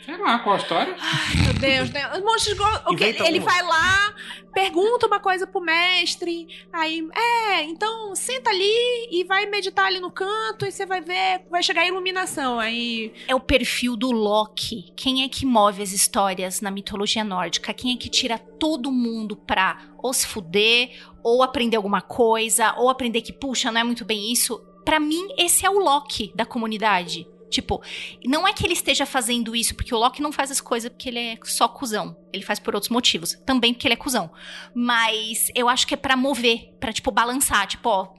Sei 0.06 0.16
lá, 0.16 0.38
qual 0.38 0.54
a 0.54 0.58
história? 0.58 0.96
Meu 1.44 1.52
Deus, 1.54 1.90
né? 1.90 2.12
Os 2.12 2.20
monges 2.20 2.44
de 2.44 2.54
Gonzo, 2.54 2.80
o 2.86 2.96
quê? 2.96 3.08
Inventa 3.08 3.26
ele 3.26 3.40
vai 3.40 3.60
lá, 3.60 4.14
pergunta 4.54 5.08
uma 5.08 5.18
coisa 5.18 5.48
pro 5.48 5.60
mestre, 5.60 6.46
aí, 6.72 7.04
é, 7.12 7.64
então 7.64 8.14
senta 8.14 8.50
ali 8.50 9.08
e 9.10 9.24
vai 9.24 9.46
meditar 9.46 9.86
ali 9.86 9.98
no 9.98 10.12
canto 10.12 10.64
e 10.64 10.70
você 10.70 10.86
vai 10.86 11.00
ver, 11.00 11.44
vai 11.50 11.60
chegar 11.60 11.82
a 11.82 11.88
iluminação. 11.88 12.60
Aí 12.60 13.12
É 13.26 13.34
o 13.34 13.40
perfil 13.40 13.96
do 13.96 14.12
Loki. 14.12 14.92
Quem 14.94 15.24
é 15.24 15.28
que 15.28 15.44
move 15.44 15.82
as 15.82 15.90
histórias 15.90 16.60
na 16.60 16.70
mitologia 16.70 17.24
nórdica? 17.24 17.74
Quem 17.74 17.92
é 17.92 17.96
que 17.96 18.08
tira 18.08 18.38
todo 18.38 18.92
mundo 18.92 19.34
pra 19.36 19.88
ou 19.98 20.12
se 20.12 20.24
fuder, 20.24 20.90
ou 21.20 21.42
aprender 21.42 21.76
alguma 21.76 22.00
coisa, 22.00 22.72
ou 22.76 22.88
aprender 22.88 23.22
que, 23.22 23.32
puxa, 23.32 23.72
não 23.72 23.80
é 23.80 23.84
muito 23.84 24.04
bem 24.04 24.32
isso? 24.32 24.64
Pra 24.84 25.00
mim, 25.00 25.26
esse 25.36 25.66
é 25.66 25.70
o 25.70 25.80
Loki 25.80 26.30
da 26.32 26.46
comunidade. 26.46 27.26
Tipo, 27.48 27.80
não 28.24 28.46
é 28.46 28.52
que 28.52 28.66
ele 28.66 28.72
esteja 28.72 29.06
fazendo 29.06 29.54
isso 29.54 29.74
porque 29.74 29.94
o 29.94 29.98
Loki 29.98 30.20
não 30.20 30.32
faz 30.32 30.50
as 30.50 30.60
coisas 30.60 30.90
porque 30.90 31.08
ele 31.08 31.18
é 31.18 31.38
só 31.44 31.68
cuzão. 31.68 32.16
Ele 32.32 32.44
faz 32.44 32.58
por 32.58 32.74
outros 32.74 32.90
motivos. 32.90 33.34
Também 33.46 33.72
porque 33.72 33.86
ele 33.86 33.94
é 33.94 33.96
cuzão. 33.96 34.30
Mas 34.74 35.50
eu 35.54 35.68
acho 35.68 35.86
que 35.86 35.94
é 35.94 35.96
pra 35.96 36.16
mover, 36.16 36.74
pra, 36.80 36.92
tipo, 36.92 37.10
balançar. 37.10 37.66
Tipo, 37.66 37.88
ó, 37.88 38.14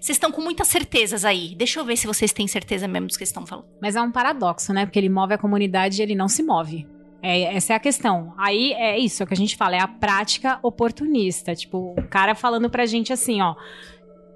vocês 0.00 0.16
estão 0.16 0.30
com 0.30 0.40
muitas 0.40 0.68
certezas 0.68 1.24
aí. 1.24 1.54
Deixa 1.56 1.80
eu 1.80 1.84
ver 1.84 1.96
se 1.96 2.06
vocês 2.06 2.32
têm 2.32 2.46
certeza 2.46 2.86
mesmo 2.86 3.08
do 3.08 3.18
que 3.18 3.24
estão 3.24 3.44
falando. 3.44 3.66
Mas 3.82 3.96
é 3.96 4.00
um 4.00 4.12
paradoxo, 4.12 4.72
né? 4.72 4.86
Porque 4.86 4.98
ele 4.98 5.08
move 5.08 5.34
a 5.34 5.38
comunidade 5.38 6.00
e 6.00 6.02
ele 6.02 6.14
não 6.14 6.28
se 6.28 6.42
move. 6.42 6.86
É, 7.22 7.56
essa 7.56 7.72
é 7.72 7.76
a 7.76 7.80
questão. 7.80 8.32
Aí 8.38 8.72
é 8.74 8.96
isso, 8.98 9.22
é 9.22 9.24
o 9.24 9.26
que 9.26 9.34
a 9.34 9.36
gente 9.36 9.56
fala, 9.56 9.74
é 9.74 9.80
a 9.80 9.88
prática 9.88 10.60
oportunista. 10.62 11.54
Tipo, 11.54 11.94
o 11.98 12.08
cara 12.08 12.34
falando 12.34 12.70
pra 12.70 12.86
gente 12.86 13.12
assim, 13.12 13.42
ó. 13.42 13.56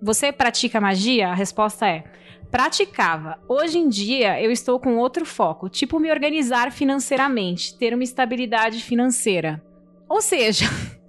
Você 0.02 0.32
pratica 0.32 0.80
magia? 0.80 1.28
A 1.28 1.34
resposta 1.34 1.86
é: 1.86 2.04
praticava. 2.50 3.38
Hoje 3.48 3.78
em 3.78 3.88
dia 3.88 4.42
eu 4.42 4.50
estou 4.50 4.78
com 4.78 4.96
outro 4.96 5.24
foco, 5.24 5.68
tipo 5.68 6.00
me 6.00 6.10
organizar 6.10 6.72
financeiramente, 6.72 7.76
ter 7.76 7.94
uma 7.94 8.04
estabilidade 8.04 8.82
financeira. 8.82 9.62
Ou 10.08 10.20
seja, 10.20 10.66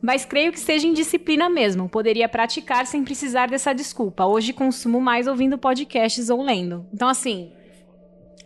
mas 0.00 0.24
creio 0.24 0.52
que 0.52 0.60
seja 0.60 0.86
indisciplina 0.86 1.50
mesmo. 1.50 1.88
Poderia 1.88 2.28
praticar 2.28 2.86
sem 2.86 3.02
precisar 3.02 3.48
dessa 3.48 3.72
desculpa. 3.72 4.24
Hoje 4.24 4.52
consumo 4.52 5.00
mais 5.00 5.26
ouvindo 5.26 5.58
podcasts 5.58 6.30
ou 6.30 6.42
lendo. 6.42 6.86
Então, 6.92 7.08
assim. 7.08 7.52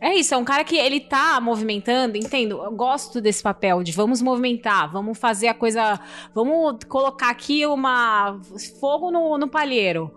É 0.03 0.15
isso, 0.15 0.33
é 0.33 0.37
um 0.39 0.45
cara 0.45 0.65
que 0.65 0.79
ele 0.79 0.99
tá 0.99 1.39
movimentando, 1.43 2.17
entendo. 2.17 2.63
Eu 2.65 2.73
gosto 2.73 3.21
desse 3.21 3.43
papel 3.43 3.83
de 3.83 3.93
vamos 3.93 4.23
movimentar, 4.23 4.91
vamos 4.91 5.19
fazer 5.19 5.49
a 5.49 5.53
coisa. 5.53 6.01
Vamos 6.35 6.79
colocar 6.89 7.29
aqui 7.29 7.67
uma. 7.67 8.41
fogo 8.81 9.11
no, 9.11 9.37
no 9.37 9.47
palheiro. 9.47 10.11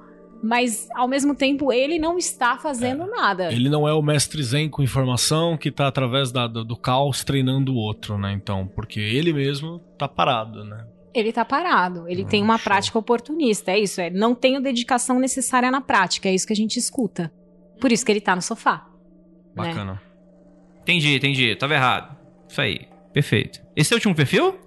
Mas, 0.46 0.90
ao 0.94 1.08
mesmo 1.08 1.34
tempo, 1.34 1.72
ele 1.72 1.98
não 1.98 2.18
está 2.18 2.58
fazendo 2.58 3.06
nada. 3.08 3.50
Ele 3.52 3.70
não 3.70 3.88
é 3.88 3.94
o 3.94 4.02
mestre 4.02 4.44
zen 4.44 4.70
com 4.70 4.84
informação 4.84 5.56
que 5.56 5.72
tá 5.72 5.88
através 5.88 6.34
da- 6.34 6.48
do, 6.48 6.66
do 6.66 6.76
caos 6.76 7.24
treinando 7.24 7.72
o 7.72 7.78
outro, 7.78 8.18
né? 8.18 8.34
Então, 8.34 8.68
porque 8.68 9.00
ele 9.00 9.32
mesmo 9.32 9.80
tá 9.98 10.06
parado, 10.06 10.66
né? 10.66 10.86
Ele 11.14 11.32
tá 11.32 11.46
parado. 11.46 12.10
Ele 12.10 12.24
Hum, 12.24 12.28
tem 12.28 12.44
uma 12.44 12.58
show. 12.58 12.64
prática 12.66 13.00
oportunista. 13.00 13.72
É 13.72 13.80
isso. 13.80 14.02
É, 14.02 14.10
não 14.10 14.36
tem 14.36 14.58
a 14.58 14.60
dedicação 14.60 15.18
necessária 15.18 15.72
na 15.72 15.80
prática. 15.80 16.28
É 16.28 16.34
isso 16.34 16.46
que 16.46 16.52
a 16.54 16.56
gente 16.56 16.78
escuta. 16.78 17.32
Por 17.80 17.92
isso 17.92 18.06
que 18.06 18.12
ele 18.12 18.20
tá 18.22 18.36
no 18.36 18.42
sofá. 18.42 18.86
Né? 19.56 19.68
Bacana. 19.68 20.02
Entendi, 20.82 21.16
entendi. 21.16 21.56
Tava 21.56 21.74
errado. 21.76 22.18
Isso 22.50 22.60
aí. 22.60 22.82
Perfeito. 23.14 23.62
Esse 23.76 23.94
é 23.94 23.96
o 23.96 23.98
último 23.98 24.14
perfil? 24.16 24.60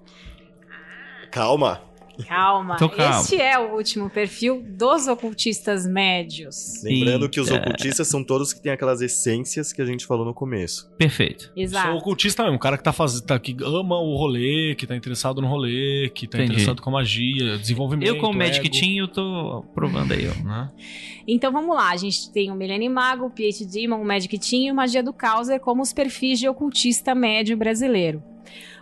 Calma. 1.31 1.83
Calma. 2.25 2.75
Então, 2.77 2.89
calma. 2.89 3.21
Este 3.21 3.41
é 3.41 3.59
o 3.59 3.75
último 3.75 4.09
perfil 4.09 4.63
dos 4.67 5.07
ocultistas 5.07 5.87
médios. 5.87 6.83
Lembrando 6.83 7.29
que 7.29 7.41
os 7.41 7.49
Eita. 7.49 7.61
ocultistas 7.61 8.09
são 8.09 8.23
todos 8.25 8.53
que 8.53 8.61
têm 8.61 8.73
aquelas 8.73 9.01
essências 9.01 9.73
que 9.73 9.83
a 9.83 9.85
gente 9.85 10.07
falou 10.07 10.25
no 10.25 10.35
começo. 10.35 10.91
Perfeito. 10.97 11.53
Exato. 11.57 11.89
Sou 11.89 11.99
ocultista 11.99 12.43
mesmo, 12.43 12.57
um 12.57 12.61
cara 12.61 12.77
que 12.77 12.85
tá 12.85 12.93
fazendo, 12.93 13.23
tá, 13.23 13.39
que 13.39 13.57
ama 13.63 13.99
o 13.99 14.17
rolê, 14.17 14.75
que 14.77 14.87
tá 14.87 14.97
interessado 14.97 15.41
no 15.41 15.49
rolê, 15.49 16.11
que 16.15 16.27
tá 16.27 16.39
Entendi. 16.39 16.53
interessado 16.53 16.83
com 16.83 16.91
a 16.91 16.93
magia, 16.95 17.59
desenvolvimento. 17.59 18.09
Eu, 18.09 18.19
como 18.19 18.37
Magic. 18.39 18.67
Team, 18.69 18.97
eu 18.97 19.09
tô 19.09 19.65
provando 19.75 20.13
aí, 20.13 20.29
ó. 20.29 20.45
Né? 20.45 20.71
Então 21.29 21.51
vamos 21.51 21.75
lá, 21.75 21.91
a 21.91 21.97
gente 21.97 22.31
tem 22.31 22.53
o 22.53 22.55
Milene 22.55 22.89
Mago, 22.89 23.27
o 23.27 23.31
PhD, 23.31 23.89
o 23.89 24.05
Magic 24.05 24.39
Team 24.39 24.63
e 24.63 24.71
o 24.71 24.75
Magia 24.77 25.03
do 25.03 25.13
Causer 25.13 25.59
como 25.59 25.83
os 25.83 25.93
perfis 25.93 26.39
de 26.39 26.49
ocultista 26.49 27.17
médio 27.17 27.57
brasileiro. 27.57 28.23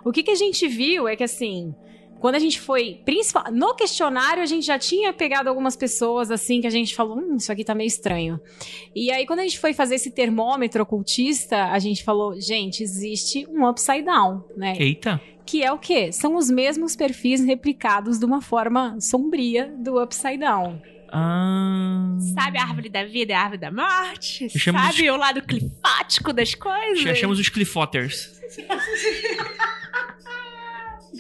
O 0.05 0.13
que, 0.13 0.23
que 0.23 0.31
a 0.31 0.35
gente 0.35 0.69
viu 0.69 1.09
é 1.09 1.17
que 1.17 1.25
assim, 1.25 1.75
quando 2.25 2.37
a 2.37 2.39
gente 2.39 2.59
foi, 2.59 3.03
principal, 3.05 3.53
no 3.53 3.75
questionário 3.75 4.43
a 4.43 4.47
gente 4.47 4.65
já 4.65 4.79
tinha 4.79 5.13
pegado 5.13 5.47
algumas 5.47 5.77
pessoas 5.77 6.31
assim 6.31 6.59
que 6.63 6.67
a 6.67 6.71
gente 6.71 6.95
falou, 6.95 7.19
hum, 7.19 7.37
isso 7.37 7.53
aqui 7.53 7.63
tá 7.63 7.75
meio 7.75 7.87
estranho. 7.87 8.41
E 8.97 9.11
aí 9.11 9.27
quando 9.27 9.41
a 9.41 9.43
gente 9.43 9.59
foi 9.59 9.75
fazer 9.75 9.97
esse 9.97 10.11
termômetro 10.11 10.83
ocultista, 10.83 11.65
a 11.65 11.79
gente 11.79 12.03
falou, 12.03 12.41
gente, 12.41 12.83
existe 12.83 13.47
um 13.51 13.69
upside 13.69 14.01
down, 14.01 14.43
né? 14.57 14.75
Eita. 14.79 15.21
Que 15.45 15.63
é 15.63 15.71
o 15.71 15.77
quê? 15.77 16.13
São 16.13 16.37
os 16.37 16.49
mesmos 16.49 16.97
perfis 16.97 17.45
replicados 17.45 18.19
de 18.19 18.25
uma 18.25 18.41
forma 18.41 18.99
sombria 19.03 19.71
do 19.79 20.03
upside 20.03 20.39
down. 20.39 20.81
Ah. 21.13 22.17
Sabe 22.35 22.57
a 22.57 22.63
árvore 22.63 22.89
da 22.89 23.05
vida 23.05 23.33
e 23.33 23.35
a 23.35 23.41
árvore 23.41 23.61
da 23.61 23.71
morte? 23.71 24.49
Sabe 24.49 25.11
o 25.11 25.17
lado 25.19 25.43
clifático 25.43 26.33
das 26.33 26.55
coisas? 26.55 27.03
Já 27.03 27.15
chamamos 27.15 27.39
os 27.39 27.51
Cliffotters. 27.51 28.41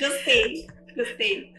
Gostei, 0.00 0.66
gostei. 0.96 1.52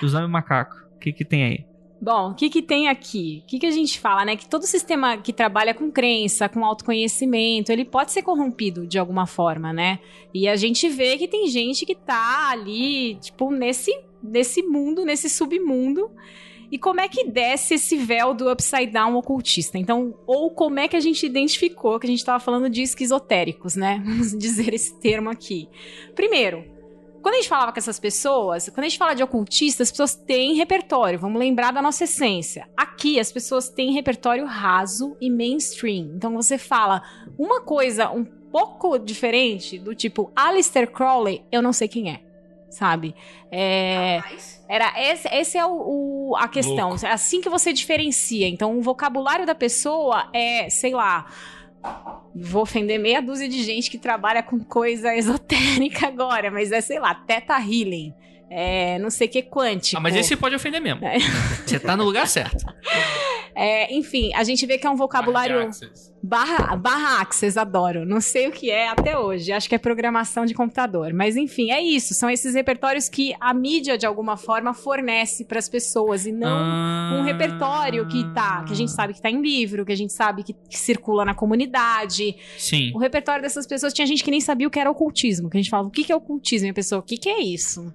Dos 0.00 0.14
homens 0.14 0.30
macaco. 0.30 0.76
O 0.94 0.98
que 0.98 1.12
que 1.12 1.24
tem 1.24 1.44
aí? 1.44 1.76
Bom, 2.00 2.30
o 2.30 2.34
que, 2.34 2.50
que 2.50 2.60
tem 2.60 2.88
aqui? 2.88 3.42
O 3.42 3.46
que, 3.48 3.58
que 3.58 3.66
a 3.66 3.70
gente 3.70 3.98
fala, 3.98 4.24
né? 4.24 4.36
Que 4.36 4.46
todo 4.46 4.66
sistema 4.66 5.16
que 5.16 5.32
trabalha 5.32 5.72
com 5.72 5.90
crença, 5.90 6.48
com 6.48 6.64
autoconhecimento, 6.64 7.72
ele 7.72 7.86
pode 7.86 8.12
ser 8.12 8.22
corrompido 8.22 8.86
de 8.86 8.98
alguma 8.98 9.26
forma, 9.26 9.72
né? 9.72 9.98
E 10.32 10.46
a 10.46 10.56
gente 10.56 10.88
vê 10.88 11.16
que 11.16 11.26
tem 11.26 11.48
gente 11.48 11.86
que 11.86 11.94
tá 11.94 12.50
ali, 12.50 13.14
tipo, 13.16 13.50
nesse, 13.50 13.98
nesse 14.22 14.62
mundo, 14.62 15.06
nesse 15.06 15.30
submundo. 15.30 16.10
E 16.70 16.78
como 16.78 17.00
é 17.00 17.08
que 17.08 17.24
desce 17.28 17.74
esse 17.74 17.96
véu 17.96 18.34
do 18.34 18.50
upside 18.50 18.88
down 18.88 19.14
ocultista? 19.14 19.78
Então, 19.78 20.14
ou 20.26 20.50
como 20.50 20.78
é 20.80 20.88
que 20.88 20.96
a 20.96 21.00
gente 21.00 21.24
identificou 21.24 21.98
que 21.98 22.06
a 22.06 22.10
gente 22.10 22.24
tava 22.24 22.40
falando 22.40 22.68
de 22.68 22.82
esquizotéricos, 22.82 23.74
né? 23.74 24.02
Vamos 24.04 24.36
dizer 24.36 24.74
esse 24.74 25.00
termo 25.00 25.30
aqui. 25.30 25.66
Primeiro, 26.14 26.75
quando 27.26 27.34
a 27.34 27.38
gente 27.38 27.48
falava 27.48 27.72
com 27.72 27.78
essas 27.80 27.98
pessoas, 27.98 28.68
quando 28.68 28.84
a 28.84 28.88
gente 28.88 28.98
fala 28.98 29.12
de 29.12 29.20
ocultista, 29.20 29.82
as 29.82 29.90
pessoas 29.90 30.14
têm 30.14 30.54
repertório, 30.54 31.18
vamos 31.18 31.40
lembrar 31.40 31.72
da 31.72 31.82
nossa 31.82 32.04
essência. 32.04 32.68
Aqui, 32.76 33.18
as 33.18 33.32
pessoas 33.32 33.68
têm 33.68 33.90
repertório 33.92 34.44
raso 34.46 35.16
e 35.20 35.28
mainstream. 35.28 36.12
Então, 36.14 36.32
você 36.34 36.56
fala 36.56 37.02
uma 37.36 37.60
coisa 37.60 38.08
um 38.12 38.24
pouco 38.24 38.96
diferente, 38.96 39.76
do 39.76 39.92
tipo 39.92 40.30
Alistair 40.36 40.88
Crowley, 40.88 41.42
eu 41.50 41.60
não 41.60 41.72
sei 41.72 41.88
quem 41.88 42.12
é, 42.12 42.20
sabe? 42.70 43.12
É. 43.50 44.22
Era 44.68 44.92
esse, 45.12 45.26
esse 45.28 45.58
é 45.58 45.66
o, 45.66 46.30
o- 46.30 46.36
a 46.36 46.46
questão. 46.46 46.94
É 47.02 47.10
assim 47.12 47.40
que 47.40 47.48
você 47.48 47.72
diferencia. 47.72 48.46
Então, 48.46 48.78
o 48.78 48.82
vocabulário 48.82 49.44
da 49.44 49.54
pessoa 49.54 50.28
é, 50.32 50.70
sei 50.70 50.92
lá. 50.92 51.26
Vou 52.34 52.62
ofender 52.62 52.98
meia 52.98 53.22
dúzia 53.22 53.48
de 53.48 53.62
gente 53.62 53.90
que 53.90 53.98
trabalha 53.98 54.42
com 54.42 54.58
coisa 54.58 55.14
esotérica 55.16 56.06
agora, 56.06 56.50
mas 56.50 56.72
é, 56.72 56.80
sei 56.80 56.98
lá, 56.98 57.14
teta 57.14 57.58
healing. 57.58 58.14
É, 58.48 58.98
não 59.00 59.10
sei 59.10 59.26
o 59.26 59.30
que 59.30 59.42
quântico. 59.42 59.96
Ah, 59.96 60.00
mas 60.00 60.14
esse 60.14 60.36
pode 60.36 60.54
ofender 60.54 60.80
mesmo. 60.80 61.04
É. 61.04 61.18
Você 61.66 61.78
tá 61.80 61.96
no 61.96 62.04
lugar 62.04 62.26
certo. 62.28 62.64
É, 63.58 63.90
enfim, 63.94 64.34
a 64.34 64.44
gente 64.44 64.66
vê 64.66 64.76
que 64.76 64.86
é 64.86 64.90
um 64.90 64.96
vocabulário. 64.96 65.58
Access. 65.62 66.12
Barra, 66.22 66.76
barra 66.76 67.22
Access, 67.22 67.58
adoro. 67.58 68.04
Não 68.04 68.20
sei 68.20 68.48
o 68.48 68.52
que 68.52 68.70
é 68.70 68.86
até 68.90 69.18
hoje. 69.18 69.50
Acho 69.50 69.66
que 69.66 69.74
é 69.74 69.78
programação 69.78 70.44
de 70.44 70.52
computador. 70.52 71.14
Mas 71.14 71.38
enfim, 71.38 71.70
é 71.70 71.80
isso. 71.80 72.12
São 72.12 72.28
esses 72.28 72.54
repertórios 72.54 73.08
que 73.08 73.34
a 73.40 73.54
mídia, 73.54 73.96
de 73.96 74.04
alguma 74.04 74.36
forma, 74.36 74.74
fornece 74.74 75.42
para 75.46 75.58
as 75.58 75.70
pessoas 75.70 76.26
e 76.26 76.32
não 76.32 76.46
Ah. 76.50 77.18
um 77.18 77.22
repertório 77.24 78.06
que 78.06 78.30
tá, 78.34 78.62
que 78.62 78.72
a 78.74 78.76
gente 78.76 78.90
sabe 78.92 79.14
que 79.14 79.22
tá 79.22 79.30
em 79.30 79.40
livro, 79.40 79.86
que 79.86 79.92
a 79.92 79.96
gente 79.96 80.12
sabe 80.12 80.42
que, 80.42 80.52
que 80.52 80.76
circula 80.78 81.24
na 81.24 81.32
comunidade. 81.34 82.36
Sim. 82.58 82.92
O 82.94 82.98
repertório 82.98 83.40
dessas 83.40 83.66
pessoas 83.66 83.94
tinha 83.94 84.06
gente 84.06 84.22
que 84.22 84.30
nem 84.30 84.40
sabia 84.42 84.68
o 84.68 84.70
que 84.70 84.78
era 84.78 84.90
ocultismo. 84.90 85.48
Que 85.48 85.56
a 85.56 85.60
gente 85.62 85.70
falava, 85.70 85.88
o 85.88 85.90
que 85.90 86.04
que 86.04 86.12
é 86.12 86.16
ocultismo? 86.16 86.66
E 86.68 86.70
a 86.72 86.74
pessoa, 86.74 86.98
o 86.98 87.02
que 87.02 87.16
que 87.16 87.30
é 87.30 87.40
isso? 87.40 87.90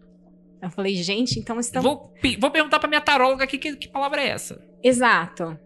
Eu 0.62 0.70
falei, 0.70 0.96
gente, 0.96 1.40
então 1.40 1.60
estamos. 1.60 1.84
Vou, 1.90 2.14
vou 2.40 2.52
perguntar 2.52 2.80
pra 2.80 2.88
minha 2.88 3.02
taróloga 3.02 3.44
aqui 3.44 3.58
que, 3.58 3.76
que 3.76 3.88
palavra 3.88 4.22
é 4.22 4.30
essa. 4.30 4.62
Exato. 4.84 5.58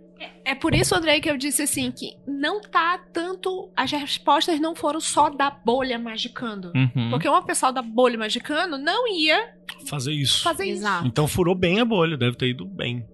É 0.46 0.56
por 0.56 0.74
isso, 0.74 0.96
Andrei, 0.96 1.20
que 1.20 1.30
eu 1.30 1.36
disse 1.36 1.64
assim, 1.64 1.92
que 1.92 2.14
não 2.26 2.62
tá 2.62 2.98
tanto... 3.12 3.70
As 3.76 3.92
respostas 3.92 4.60
não 4.62 4.74
foram 4.74 5.02
só 5.02 5.30
da 5.30 5.52
bolha 5.52 6.00
magicando. 6.00 6.72
Uhum. 6.74 7.10
Porque 7.10 7.28
uma 7.28 7.44
pessoa 7.44 7.74
da 7.74 7.82
bolha 7.82 8.18
magicando 8.18 8.78
não 8.78 9.06
ia 9.14 9.54
Fazer 9.86 10.14
isso. 10.14 10.42
fazer 10.42 10.64
isso. 10.66 10.80
Exato. 10.80 11.06
Então 11.08 11.28
furou 11.28 11.54
bem 11.54 11.82
a 11.82 11.86
bolha, 11.86 12.16
deve 12.16 12.38
ter 12.38 12.48
ido 12.48 12.66
bem. 12.66 13.06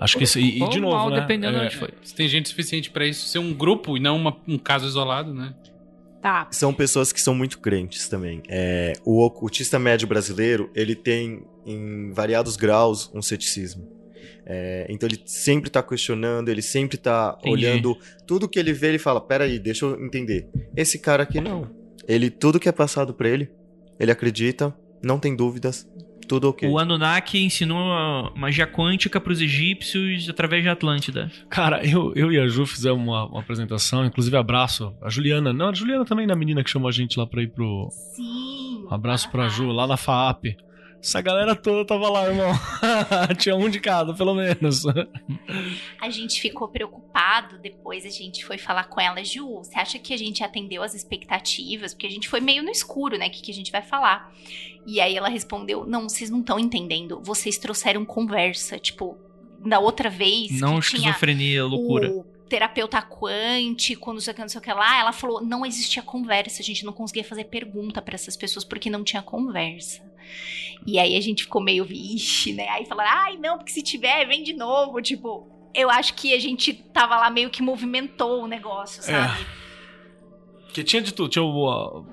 Acho 0.00 0.18
que 0.18 0.24
esse. 0.24 0.38
E, 0.40 0.62
e 0.62 0.68
de 0.68 0.78
novo, 0.80 0.94
mal, 0.94 1.10
né? 1.10 1.20
dependendo 1.20 1.54
de 1.54 1.62
é, 1.62 1.66
onde 1.66 1.76
foi. 1.76 1.88
Se 2.02 2.14
tem 2.14 2.28
gente 2.28 2.48
suficiente 2.48 2.90
pra 2.90 3.04
isso 3.06 3.26
ser 3.26 3.38
um 3.40 3.52
grupo 3.52 3.96
e 3.96 4.00
não 4.00 4.16
uma- 4.16 4.36
um 4.46 4.56
caso 4.58 4.86
isolado, 4.86 5.34
né? 5.34 5.52
Tá. 6.28 6.46
São 6.50 6.74
pessoas 6.74 7.10
que 7.10 7.22
são 7.22 7.34
muito 7.34 7.58
crentes 7.58 8.06
também. 8.06 8.42
É, 8.50 8.92
o 9.02 9.24
ocultista 9.24 9.78
médio 9.78 10.06
brasileiro, 10.06 10.70
ele 10.74 10.94
tem, 10.94 11.42
em 11.64 12.12
variados 12.12 12.54
graus, 12.54 13.10
um 13.14 13.22
ceticismo. 13.22 13.88
É, 14.44 14.86
então 14.90 15.08
ele 15.08 15.22
sempre 15.24 15.70
tá 15.70 15.82
questionando, 15.82 16.50
ele 16.50 16.60
sempre 16.60 16.98
tá 16.98 17.34
Entendi. 17.38 17.54
olhando 17.54 17.96
tudo 18.26 18.46
que 18.46 18.58
ele 18.58 18.74
vê, 18.74 18.88
ele 18.88 18.98
fala, 18.98 19.22
peraí, 19.22 19.58
deixa 19.58 19.86
eu 19.86 20.04
entender. 20.04 20.50
Esse 20.76 20.98
cara 20.98 21.22
aqui 21.22 21.40
não. 21.40 21.70
Ele, 22.06 22.28
tudo 22.28 22.60
que 22.60 22.68
é 22.68 22.72
passado 22.72 23.14
pra 23.14 23.26
ele, 23.26 23.50
ele 23.98 24.12
acredita, 24.12 24.76
não 25.02 25.18
tem 25.18 25.34
dúvidas, 25.34 25.88
tudo 26.28 26.50
ok. 26.50 26.68
O 26.68 26.78
Anunnaki 26.78 27.42
ensinou 27.42 27.92
a 27.92 28.30
magia 28.36 28.66
quântica 28.66 29.20
pros 29.20 29.40
egípcios 29.40 30.28
através 30.28 30.62
de 30.62 30.68
Atlântida. 30.68 31.30
Cara, 31.48 31.84
eu, 31.84 32.12
eu 32.14 32.30
e 32.30 32.38
a 32.38 32.46
Ju 32.46 32.66
fizemos 32.66 33.02
uma, 33.02 33.24
uma 33.24 33.40
apresentação, 33.40 34.04
inclusive 34.04 34.36
abraço 34.36 34.94
a 35.02 35.08
Juliana. 35.08 35.52
Não, 35.52 35.70
a 35.70 35.74
Juliana 35.74 36.04
também, 36.04 36.26
na 36.26 36.36
menina 36.36 36.62
que 36.62 36.70
chamou 36.70 36.88
a 36.88 36.92
gente 36.92 37.18
lá 37.18 37.26
pra 37.26 37.42
ir 37.42 37.48
pro. 37.48 37.88
Sim. 37.90 38.86
Um 38.88 38.94
abraço 38.94 39.30
pra 39.30 39.48
Ju, 39.48 39.72
lá 39.72 39.86
na 39.86 39.96
FAP. 39.96 40.56
Essa 41.00 41.20
galera 41.20 41.54
toda 41.54 41.84
tava 41.86 42.08
lá, 42.10 42.28
irmão. 42.28 42.52
Tinha 43.38 43.54
um 43.54 43.68
de 43.68 43.80
cada, 43.80 44.12
pelo 44.12 44.34
menos. 44.34 44.82
A 46.00 46.10
gente 46.10 46.40
ficou 46.40 46.68
preocupado, 46.68 47.58
depois 47.58 48.04
a 48.04 48.10
gente 48.10 48.44
foi 48.44 48.58
falar 48.58 48.84
com 48.84 49.00
ela, 49.00 49.22
Ju, 49.24 49.58
você 49.58 49.78
acha 49.78 49.98
que 49.98 50.12
a 50.12 50.16
gente 50.16 50.42
atendeu 50.42 50.82
as 50.82 50.94
expectativas? 50.94 51.94
Porque 51.94 52.06
a 52.06 52.10
gente 52.10 52.28
foi 52.28 52.40
meio 52.40 52.62
no 52.62 52.70
escuro, 52.70 53.16
né? 53.16 53.28
O 53.28 53.30
que, 53.30 53.42
que 53.42 53.50
a 53.50 53.54
gente 53.54 53.70
vai 53.70 53.82
falar? 53.82 54.32
E 54.86 55.00
aí 55.00 55.16
ela 55.16 55.28
respondeu: 55.28 55.86
Não, 55.86 56.08
vocês 56.08 56.30
não 56.30 56.40
estão 56.40 56.58
entendendo. 56.58 57.20
Vocês 57.22 57.58
trouxeram 57.58 58.04
conversa. 58.04 58.78
Tipo, 58.78 59.16
da 59.64 59.78
outra 59.78 60.08
vez. 60.08 60.60
Não 60.60 60.80
que 60.80 60.88
tinha 60.88 61.00
esquizofrenia, 61.00 61.64
loucura. 61.64 62.10
O 62.10 62.24
terapeuta 62.48 63.02
quântico, 63.02 64.12
não 64.12 64.20
sei 64.20 64.32
o 64.32 64.34
que, 64.34 64.40
não 64.40 64.48
sei 64.48 64.58
o 64.58 64.62
que 64.62 64.72
lá. 64.72 65.00
Ela 65.00 65.12
falou: 65.12 65.42
não 65.44 65.64
existia 65.64 66.02
conversa, 66.02 66.62
a 66.62 66.64
gente 66.64 66.84
não 66.84 66.92
conseguia 66.92 67.24
fazer 67.24 67.44
pergunta 67.44 68.00
pra 68.00 68.14
essas 68.14 68.36
pessoas 68.36 68.64
porque 68.64 68.90
não 68.90 69.04
tinha 69.04 69.22
conversa. 69.22 70.02
E 70.86 70.98
aí 70.98 71.16
a 71.16 71.20
gente 71.20 71.42
ficou 71.42 71.62
meio, 71.62 71.84
vixe, 71.84 72.52
né? 72.52 72.68
Aí 72.68 72.84
falaram: 72.86 73.10
ai, 73.12 73.36
não, 73.36 73.58
porque 73.58 73.72
se 73.72 73.82
tiver, 73.82 74.26
vem 74.26 74.42
de 74.42 74.52
novo. 74.52 75.00
Tipo, 75.02 75.46
eu 75.74 75.90
acho 75.90 76.14
que 76.14 76.32
a 76.32 76.38
gente 76.40 76.72
tava 76.72 77.16
lá 77.16 77.30
meio 77.30 77.50
que 77.50 77.62
movimentou 77.62 78.42
o 78.42 78.46
negócio, 78.46 79.02
sabe? 79.02 79.46
Que 80.72 80.82
tinha 80.84 81.02
de 81.02 81.12
tudo. 81.12 81.28
Tinha 81.28 81.42
o. 81.44 82.04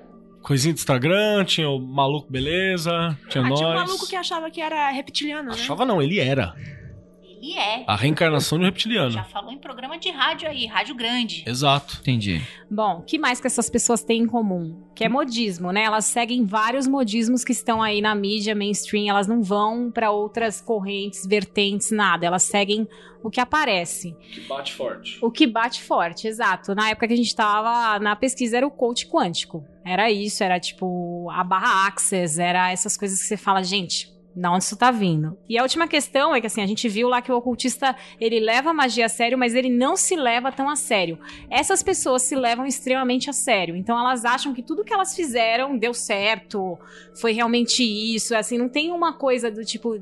coisinha 0.41 0.73
do 0.73 0.77
Instagram, 0.77 1.43
tinha 1.45 1.69
o 1.69 1.79
maluco 1.79 2.31
beleza, 2.31 3.17
tinha 3.29 3.43
Ah, 3.43 3.49
nós. 3.49 3.59
tinha 3.59 3.69
um 3.69 3.75
maluco 3.75 4.07
que 4.07 4.15
achava 4.15 4.49
que 4.51 4.61
era 4.61 4.89
reptiliano, 4.91 5.49
né? 5.49 5.55
Achava 5.55 5.85
não, 5.85 6.01
ele 6.01 6.19
era. 6.19 6.53
Ele 7.45 7.53
é. 7.53 7.83
A 7.85 7.95
reencarnação 7.95 8.57
de 8.57 8.63
um 8.63 8.67
reptiliano. 8.67 9.11
Já 9.11 9.23
falou 9.23 9.51
em 9.51 9.57
programa 9.59 9.99
de 9.99 10.09
rádio 10.09 10.49
aí, 10.49 10.65
rádio 10.65 10.95
grande. 10.95 11.43
Exato. 11.45 11.99
Entendi. 12.01 12.41
Bom, 12.69 12.99
o 12.99 13.01
que 13.03 13.19
mais 13.19 13.39
que 13.39 13.45
essas 13.45 13.69
pessoas 13.69 14.03
têm 14.03 14.23
em 14.23 14.27
comum? 14.27 14.83
Que 14.95 15.03
é 15.03 15.09
modismo, 15.09 15.71
né? 15.71 15.83
Elas 15.83 16.05
seguem 16.05 16.43
vários 16.43 16.87
modismos 16.87 17.43
que 17.43 17.51
estão 17.51 17.83
aí 17.83 18.01
na 18.01 18.15
mídia 18.15 18.55
mainstream, 18.55 19.07
elas 19.07 19.27
não 19.27 19.43
vão 19.43 19.91
pra 19.91 20.09
outras 20.09 20.59
correntes, 20.59 21.27
vertentes, 21.27 21.91
nada. 21.91 22.25
Elas 22.25 22.43
seguem 22.43 22.87
o 23.23 23.29
que 23.29 23.39
aparece. 23.39 24.15
Que 24.31 24.41
bate 24.41 24.73
forte. 24.73 25.19
O 25.21 25.29
que 25.29 25.45
bate 25.45 25.83
forte, 25.83 26.27
exato. 26.27 26.73
Na 26.73 26.89
época 26.89 27.07
que 27.07 27.13
a 27.13 27.17
gente 27.17 27.35
tava 27.35 27.99
na 27.99 28.15
pesquisa 28.15 28.57
era 28.57 28.65
o 28.65 28.71
coach 28.71 29.07
quântico. 29.07 29.63
Era 29.85 30.09
isso, 30.09 30.43
era 30.43 30.59
tipo 30.59 31.29
a 31.29 31.43
barra 31.43 31.85
access, 31.85 32.39
era 32.39 32.71
essas 32.71 32.97
coisas 32.97 33.19
que 33.19 33.27
você 33.27 33.37
fala, 33.37 33.61
gente, 33.63 34.14
Da 34.35 34.51
onde 34.51 34.65
isso 34.65 34.75
tá 34.75 34.91
vindo? 34.91 35.37
E 35.47 35.57
a 35.57 35.63
última 35.63 35.87
questão 35.87 36.35
é 36.35 36.41
que 36.41 36.47
assim, 36.47 36.61
a 36.61 36.67
gente 36.67 36.89
viu 36.89 37.07
lá 37.07 37.21
que 37.21 37.31
o 37.31 37.35
ocultista, 37.37 37.95
ele 38.19 38.39
leva 38.39 38.71
a 38.71 38.73
magia 38.73 39.05
a 39.05 39.09
sério, 39.09 39.37
mas 39.37 39.55
ele 39.55 39.69
não 39.69 39.95
se 39.95 40.15
leva 40.15 40.51
tão 40.51 40.69
a 40.69 40.75
sério. 40.75 41.17
Essas 41.49 41.81
pessoas 41.81 42.23
se 42.23 42.35
levam 42.35 42.65
extremamente 42.65 43.29
a 43.29 43.33
sério. 43.33 43.75
Então 43.77 43.97
elas 43.97 44.25
acham 44.25 44.53
que 44.53 44.61
tudo 44.61 44.83
que 44.83 44.93
elas 44.93 45.15
fizeram 45.15 45.77
deu 45.77 45.93
certo, 45.93 46.77
foi 47.19 47.31
realmente 47.31 47.81
isso, 47.83 48.35
assim, 48.35 48.57
não 48.57 48.67
tem 48.67 48.91
uma 48.91 49.13
coisa 49.13 49.49
do 49.49 49.63
tipo 49.63 49.99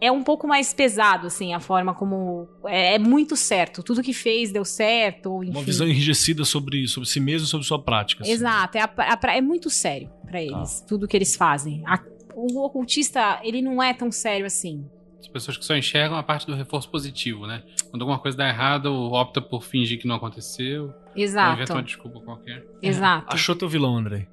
é 0.00 0.10
um 0.10 0.22
pouco 0.22 0.46
mais 0.46 0.72
pesado 0.72 1.26
assim 1.26 1.52
a 1.54 1.60
forma 1.60 1.94
como 1.94 2.48
é, 2.64 2.94
é 2.94 2.98
muito 2.98 3.36
certo. 3.36 3.82
Tudo 3.82 4.02
que 4.02 4.12
fez 4.14 4.50
deu 4.50 4.64
certo, 4.64 5.42
enfim. 5.42 5.52
Uma 5.52 5.62
visão 5.62 5.86
enrijecida 5.86 6.44
sobre, 6.44 6.86
sobre 6.88 7.08
si 7.08 7.20
mesmo 7.20 7.46
e 7.46 7.50
sobre 7.50 7.66
sua 7.66 7.78
prática. 7.82 8.22
assim. 8.22 8.32
Exato, 8.32 8.78
é, 8.78 8.80
a- 8.82 8.90
a- 8.96 9.36
é 9.36 9.40
muito 9.42 9.68
sério 9.68 10.10
pra 10.26 10.42
eles, 10.42 10.80
tudo 10.88 11.06
que 11.06 11.16
eles 11.16 11.36
fazem. 11.36 11.82
A- 11.86 12.00
o 12.34 12.64
ocultista, 12.64 13.40
ele 13.42 13.62
não 13.62 13.82
é 13.82 13.92
tão 13.94 14.10
sério 14.10 14.46
assim. 14.46 14.84
As 15.20 15.28
pessoas 15.28 15.56
que 15.56 15.64
só 15.64 15.74
enxergam 15.74 16.18
a 16.18 16.22
parte 16.22 16.46
do 16.46 16.54
reforço 16.54 16.88
positivo, 16.90 17.46
né? 17.46 17.62
Quando 17.90 18.02
alguma 18.02 18.18
coisa 18.18 18.36
dá 18.36 18.48
errado, 18.48 18.92
opta 19.12 19.40
por 19.40 19.62
fingir 19.62 19.98
que 19.98 20.06
não 20.06 20.16
aconteceu. 20.16 20.92
Ou 21.16 21.22
inventa 21.22 21.40
uma 21.40 21.62
Exato. 21.62 21.82
desculpa 21.82 22.20
qualquer. 22.20 22.66
Exato. 22.82 23.34
Achou 23.34 23.54
teu 23.56 23.68
vilão, 23.68 23.96
Andrei. 23.96 24.26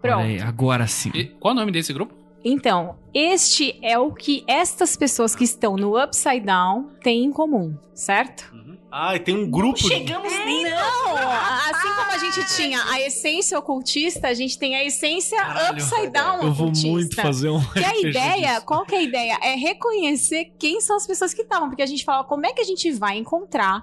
Pronto. 0.00 0.20
Aí, 0.20 0.40
agora 0.40 0.86
sim. 0.86 1.10
E 1.14 1.24
qual 1.24 1.52
o 1.52 1.56
nome 1.56 1.72
desse 1.72 1.92
grupo? 1.92 2.14
Então, 2.44 2.96
este 3.12 3.76
é 3.82 3.98
o 3.98 4.12
que 4.12 4.44
estas 4.46 4.96
pessoas 4.96 5.34
que 5.34 5.42
estão 5.42 5.76
no 5.76 6.00
Upside 6.00 6.46
Down 6.46 6.90
têm 7.02 7.24
em 7.24 7.32
comum, 7.32 7.76
certo? 7.92 8.54
Ah, 8.90 9.16
e 9.16 9.20
tem 9.20 9.36
um 9.36 9.50
grupo. 9.50 9.76
de- 9.78 9.88
Chegamos 9.88 10.32
nem 10.44 10.64
Não! 10.64 11.16
Assim 11.16 11.88
como 11.96 12.10
a 12.12 12.18
gente 12.18 12.56
tinha 12.56 12.82
a 12.90 13.00
essência 13.00 13.58
ocultista, 13.58 14.28
a 14.28 14.34
gente 14.34 14.58
tem 14.58 14.74
a 14.76 14.84
essência 14.84 15.36
Caralho. 15.38 15.74
Upside 15.74 16.08
Down 16.10 16.36
Eu 16.42 16.52
vou 16.52 16.66
ocultista. 16.68 16.88
muito 16.88 17.16
fazer 17.16 17.50
um. 17.50 17.60
Que 17.72 17.84
a 17.84 17.96
ideia, 17.98 18.52
disso. 18.54 18.64
qual 18.66 18.84
que 18.86 18.94
é 18.94 18.98
a 18.98 19.02
ideia? 19.02 19.38
É 19.42 19.54
reconhecer 19.56 20.52
quem 20.58 20.80
são 20.80 20.96
as 20.96 21.06
pessoas 21.06 21.34
que 21.34 21.42
estavam. 21.42 21.68
Porque 21.68 21.82
a 21.82 21.86
gente 21.86 22.04
fala, 22.04 22.24
como 22.24 22.46
é 22.46 22.52
que 22.52 22.60
a 22.60 22.64
gente 22.64 22.90
vai 22.92 23.18
encontrar 23.18 23.82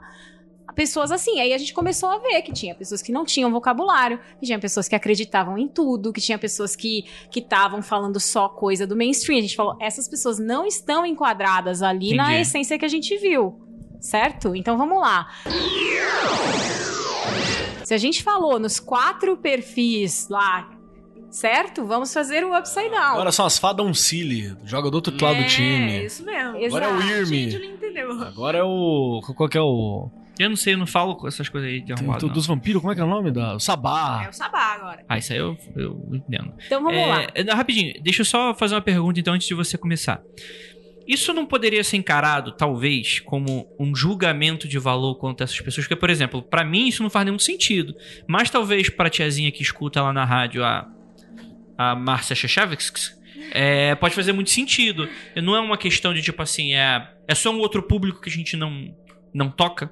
pessoas 0.74 1.12
assim? 1.12 1.40
Aí 1.40 1.54
a 1.54 1.58
gente 1.58 1.74
começou 1.74 2.10
a 2.10 2.18
ver 2.20 2.42
que 2.42 2.52
tinha 2.54 2.74
pessoas 2.74 3.02
que 3.02 3.12
não 3.12 3.26
tinham 3.26 3.52
vocabulário, 3.52 4.20
que 4.40 4.46
tinha 4.46 4.58
pessoas 4.58 4.88
que 4.88 4.96
acreditavam 4.96 5.58
em 5.58 5.68
tudo, 5.68 6.12
que 6.14 6.22
tinha 6.22 6.40
pessoas 6.40 6.76
que 6.76 7.04
que 7.30 7.40
estavam 7.40 7.82
falando 7.84 8.20
só 8.20 8.48
coisa 8.50 8.88
do 8.88 8.96
mainstream. 8.96 9.38
A 9.38 9.42
gente 9.42 9.56
falou, 9.56 9.78
essas 9.80 10.08
pessoas 10.08 10.40
não 10.40 10.66
estão 10.66 11.06
enquadradas 11.06 11.82
ali 11.84 12.16
na 12.16 12.28
Entendi. 12.30 12.42
essência 12.42 12.80
que 12.80 12.86
a 12.86 12.90
gente 12.90 13.16
viu. 13.18 13.60
Certo? 14.04 14.54
Então 14.54 14.78
vamos 14.78 15.00
lá. 15.00 15.30
Se 17.86 17.94
a 17.94 17.98
gente 17.98 18.22
falou 18.22 18.60
nos 18.60 18.80
quatro 18.80 19.38
perfis 19.38 20.28
lá, 20.30 20.70
certo? 21.30 21.86
Vamos 21.86 22.14
fazer 22.14 22.44
o 22.44 22.58
upside 22.58 22.90
down. 22.90 23.14
Agora 23.14 23.32
são 23.32 23.46
as 23.46 23.58
fadas 23.58 23.86
Uncile, 23.86 24.56
joga 24.66 24.90
do 24.92 24.96
outro 24.96 25.14
lado 25.24 25.38
do 25.38 25.44
É, 25.44 25.48
time. 25.48 26.06
isso 26.06 26.26
mesmo. 26.26 26.66
Agora 26.66 26.86
é 26.86 26.94
o. 26.94 27.02
Irme. 27.02 27.80
Agora 28.28 28.58
é 28.60 28.64
o. 28.64 29.22
Qual 29.36 29.48
que 29.50 29.58
é 29.58 29.62
o. 29.62 30.10
Eu 30.40 30.50
não 30.50 30.56
sei, 30.56 30.74
eu 30.74 30.80
não 30.80 30.88
falo 30.88 31.28
essas 31.28 31.48
coisas 31.48 31.70
aí 31.70 31.80
de 31.82 31.86
tem- 31.86 31.96
arrumado. 31.96 32.26
não. 32.26 32.34
dos 32.34 32.48
vampiros, 32.48 32.82
como 32.82 32.92
é 32.92 32.96
que 32.96 33.02
é 33.02 33.04
o 33.04 33.08
nome? 33.08 33.30
Da... 33.32 33.54
O 33.54 33.58
É 33.58 33.60
Sabá. 33.60 34.28
o 34.28 34.34
Sabá 34.34 34.74
agora. 34.74 35.06
Ah, 35.08 35.18
isso 35.20 35.32
aí 35.32 35.38
eu, 35.38 35.56
eu 35.76 36.10
entendo. 36.12 36.52
Então 36.66 36.82
vamos 36.82 36.98
É, 36.98 37.44
lá. 37.46 37.54
rapidinho, 37.56 37.94
deixa 38.02 38.22
eu 38.22 38.26
só 38.26 38.52
fazer 38.56 38.74
uma 38.74 38.82
pergunta 38.82 39.20
então 39.20 39.32
antes 39.36 39.48
de 39.48 39.54
você 39.54 39.78
começar. 39.78 40.22
Isso 41.08 41.34
não 41.34 41.46
poderia 41.46 41.84
ser 41.84 41.98
encarado, 41.98 42.52
talvez, 42.54 43.20
como 43.20 43.68
um 43.80 43.96
julgamento 43.96 44.68
de 44.68 44.80
valor 44.80 45.16
contra 45.16 45.44
essas 45.44 45.60
pessoas? 45.60 45.86
Porque, 45.86 46.00
por 46.00 46.10
exemplo, 46.10 46.42
pra 46.42 46.64
mim 46.64 46.88
isso 46.88 47.04
não 47.04 47.10
faz 47.10 47.26
nenhum 47.26 47.40
sentido. 47.40 47.96
Mas 48.28 48.50
talvez 48.50 48.90
pra 48.90 49.10
tiazinha 49.10 49.52
que 49.52 49.62
escuta 49.62 50.02
lá 50.02 50.14
na 50.14 50.24
rádio 50.24 50.64
a, 50.64 50.90
a 51.78 51.96
Márcia 51.96 52.36
Chechavix, 52.36 53.20
é, 53.52 53.96
pode 53.96 54.16
fazer 54.16 54.32
muito 54.32 54.50
sentido. 54.50 55.08
Não 55.36 55.56
é 55.56 55.60
uma 55.60 55.78
questão 55.78 56.14
de 56.14 56.22
tipo 56.22 56.42
assim, 56.42 56.74
é, 56.74 57.10
é 57.28 57.36
só 57.36 57.52
um 57.52 57.60
outro 57.60 57.84
público 57.84 58.22
que 58.22 58.30
a 58.30 58.34
gente 58.34 58.56
não, 58.56 58.96
não 59.34 59.50
toca? 59.50 59.92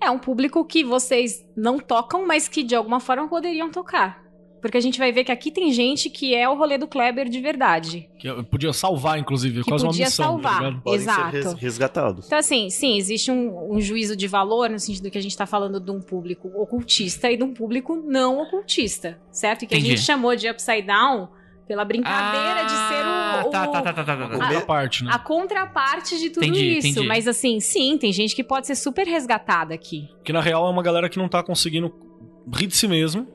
É 0.00 0.10
um 0.10 0.18
público 0.18 0.64
que 0.64 0.84
vocês 0.84 1.46
não 1.56 1.78
tocam, 1.78 2.26
mas 2.26 2.48
que 2.48 2.62
de 2.62 2.74
alguma 2.74 3.00
forma 3.00 3.28
poderiam 3.28 3.70
tocar. 3.70 4.29
Porque 4.60 4.76
a 4.76 4.80
gente 4.80 4.98
vai 4.98 5.10
ver 5.10 5.24
que 5.24 5.32
aqui 5.32 5.50
tem 5.50 5.72
gente 5.72 6.10
que 6.10 6.34
é 6.34 6.48
o 6.48 6.54
rolê 6.54 6.76
do 6.76 6.86
Kleber 6.86 7.28
de 7.28 7.40
verdade. 7.40 8.08
Que 8.18 8.30
podia 8.44 8.72
salvar, 8.72 9.18
inclusive. 9.18 9.60
é 9.60 9.62
Que 9.62 9.70
quase 9.70 9.86
podia 9.86 10.02
uma 10.02 10.06
missão. 10.08 10.24
salvar. 10.26 10.52
Tá 10.52 10.58
ligado? 10.66 10.82
Podem 10.82 11.00
Exato. 11.00 11.30
ser 11.30 11.42
res- 11.44 11.52
resgatados. 11.54 12.26
Então, 12.26 12.38
assim, 12.38 12.68
sim, 12.70 12.96
existe 12.98 13.30
um, 13.30 13.72
um 13.74 13.80
juízo 13.80 14.14
de 14.14 14.26
valor 14.28 14.68
no 14.68 14.78
sentido 14.78 15.10
que 15.10 15.16
a 15.16 15.22
gente 15.22 15.36
tá 15.36 15.46
falando 15.46 15.80
de 15.80 15.90
um 15.90 16.00
público 16.00 16.48
ocultista 16.54 17.30
e 17.30 17.36
de 17.36 17.42
um 17.42 17.54
público 17.54 17.96
não 18.06 18.42
ocultista, 18.42 19.18
certo? 19.32 19.62
E 19.62 19.66
que 19.66 19.74
Entendi. 19.74 19.92
a 19.92 19.96
gente 19.96 20.04
chamou 20.04 20.36
de 20.36 20.48
upside 20.50 20.82
down 20.82 21.28
pela 21.66 21.84
brincadeira 21.84 22.64
de 22.64 22.70
ser 22.72 23.46
o, 23.46 23.48
o- 23.48 23.50
Tá, 23.50 23.66
tá, 23.68 23.80
tá, 23.82 23.92
tá, 23.94 24.04
tá, 24.04 24.16
tá. 24.16 24.28
Primeira 24.38 24.60
parte, 24.66 25.04
né? 25.04 25.10
a 25.14 25.18
contraparte 25.18 26.18
de 26.18 26.28
tudo 26.30 26.44
Entendi, 26.44 26.78
isso. 26.78 26.88
entendi. 26.88 27.06
Mas 27.06 27.26
assim, 27.26 27.60
sim, 27.60 27.96
tem 27.96 28.12
gente 28.12 28.34
que 28.36 28.44
pode 28.44 28.66
ser 28.66 28.74
super 28.74 29.06
resgatada 29.06 29.72
aqui. 29.74 30.08
Que 30.24 30.32
na 30.32 30.40
real 30.40 30.66
é 30.66 30.70
uma 30.70 30.82
galera 30.82 31.08
que 31.08 31.18
não 31.18 31.28
tá 31.28 31.42
conseguindo 31.42 31.92
rir 32.54 32.66
de 32.66 32.76
si 32.76 32.86
mesmo. 32.88 33.26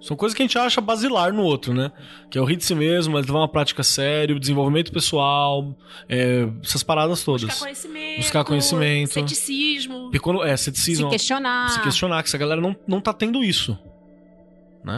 São 0.00 0.16
coisas 0.16 0.34
que 0.34 0.42
a 0.42 0.46
gente 0.46 0.58
acha 0.58 0.80
basilar 0.80 1.32
no 1.32 1.42
outro, 1.42 1.74
né? 1.74 1.92
Que 2.30 2.38
é 2.38 2.40
o 2.40 2.44
rir 2.44 2.56
de 2.56 2.64
si 2.64 2.74
mesmo, 2.74 3.16
levar 3.16 3.40
uma 3.40 3.48
prática 3.48 3.82
séria, 3.82 4.34
o 4.34 4.40
desenvolvimento 4.40 4.90
pessoal, 4.90 5.76
é, 6.08 6.48
essas 6.62 6.82
paradas 6.82 7.22
todas. 7.22 7.44
Buscar 7.44 7.64
conhecimento. 7.64 8.16
Buscar 8.16 8.44
conhecimento. 8.44 9.12
Ceticismo. 9.12 10.10
Quando, 10.22 10.42
é, 10.42 10.56
Se 10.56 10.64
ceticismo, 10.64 11.10
questionar. 11.10 11.68
se 11.70 11.80
questionar, 11.82 12.22
que 12.22 12.28
essa 12.28 12.38
galera 12.38 12.60
não, 12.60 12.74
não 12.88 13.00
tá 13.00 13.12
tendo 13.12 13.44
isso. 13.44 13.78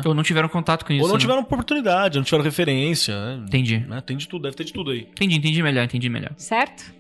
Ou 0.05 0.15
não 0.15 0.23
tiveram 0.23 0.49
contato 0.49 0.85
com 0.85 0.93
isso. 0.93 1.03
Ou 1.03 1.09
não 1.09 1.15
né? 1.15 1.21
tiveram 1.21 1.41
oportunidade, 1.41 2.17
não 2.17 2.25
tiveram 2.25 2.45
referência. 2.45 3.15
Né? 3.15 3.45
Entendi. 3.47 3.79
Né? 3.79 4.01
Tem 4.01 4.17
de 4.17 4.29
tudo, 4.29 4.43
deve 4.43 4.57
ter 4.57 4.65
de 4.65 4.73
tudo 4.73 4.93
aí. 4.93 5.09
Entendi, 5.11 5.37
entendi 5.37 5.63
melhor, 5.63 5.85
entendi 5.85 6.09
melhor. 6.09 6.33
Certo? 6.37 6.95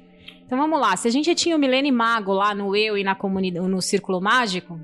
Então 0.44 0.58
vamos 0.58 0.80
lá. 0.80 0.96
Se 0.96 1.06
a 1.06 1.10
gente 1.10 1.32
tinha 1.34 1.56
o 1.56 1.58
Milene 1.58 1.92
Mago 1.92 2.32
lá 2.32 2.54
no 2.54 2.74
Eu 2.74 2.98
e 2.98 3.04
na 3.04 3.14
comunidade, 3.14 3.66
no 3.66 3.80
Círculo 3.80 4.20
Mágico, 4.20 4.80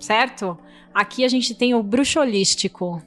certo? 0.00 0.58
Aqui 0.92 1.24
a 1.24 1.28
gente 1.28 1.54
tem 1.54 1.74
o 1.74 1.82
Bruxo 1.82 2.18
Holístico. 2.20 3.02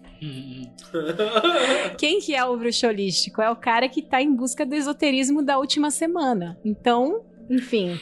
Quem 1.97 2.19
que 2.19 2.33
é 2.33 2.45
o 2.45 2.55
Bruxo 2.57 2.87
Holístico? 2.87 3.41
É 3.41 3.49
o 3.49 3.55
cara 3.55 3.89
que 3.89 4.01
tá 4.01 4.21
em 4.21 4.33
busca 4.33 4.65
do 4.65 4.75
esoterismo 4.75 5.41
da 5.41 5.57
última 5.57 5.91
semana. 5.91 6.57
Então, 6.63 7.21
enfim. 7.49 7.99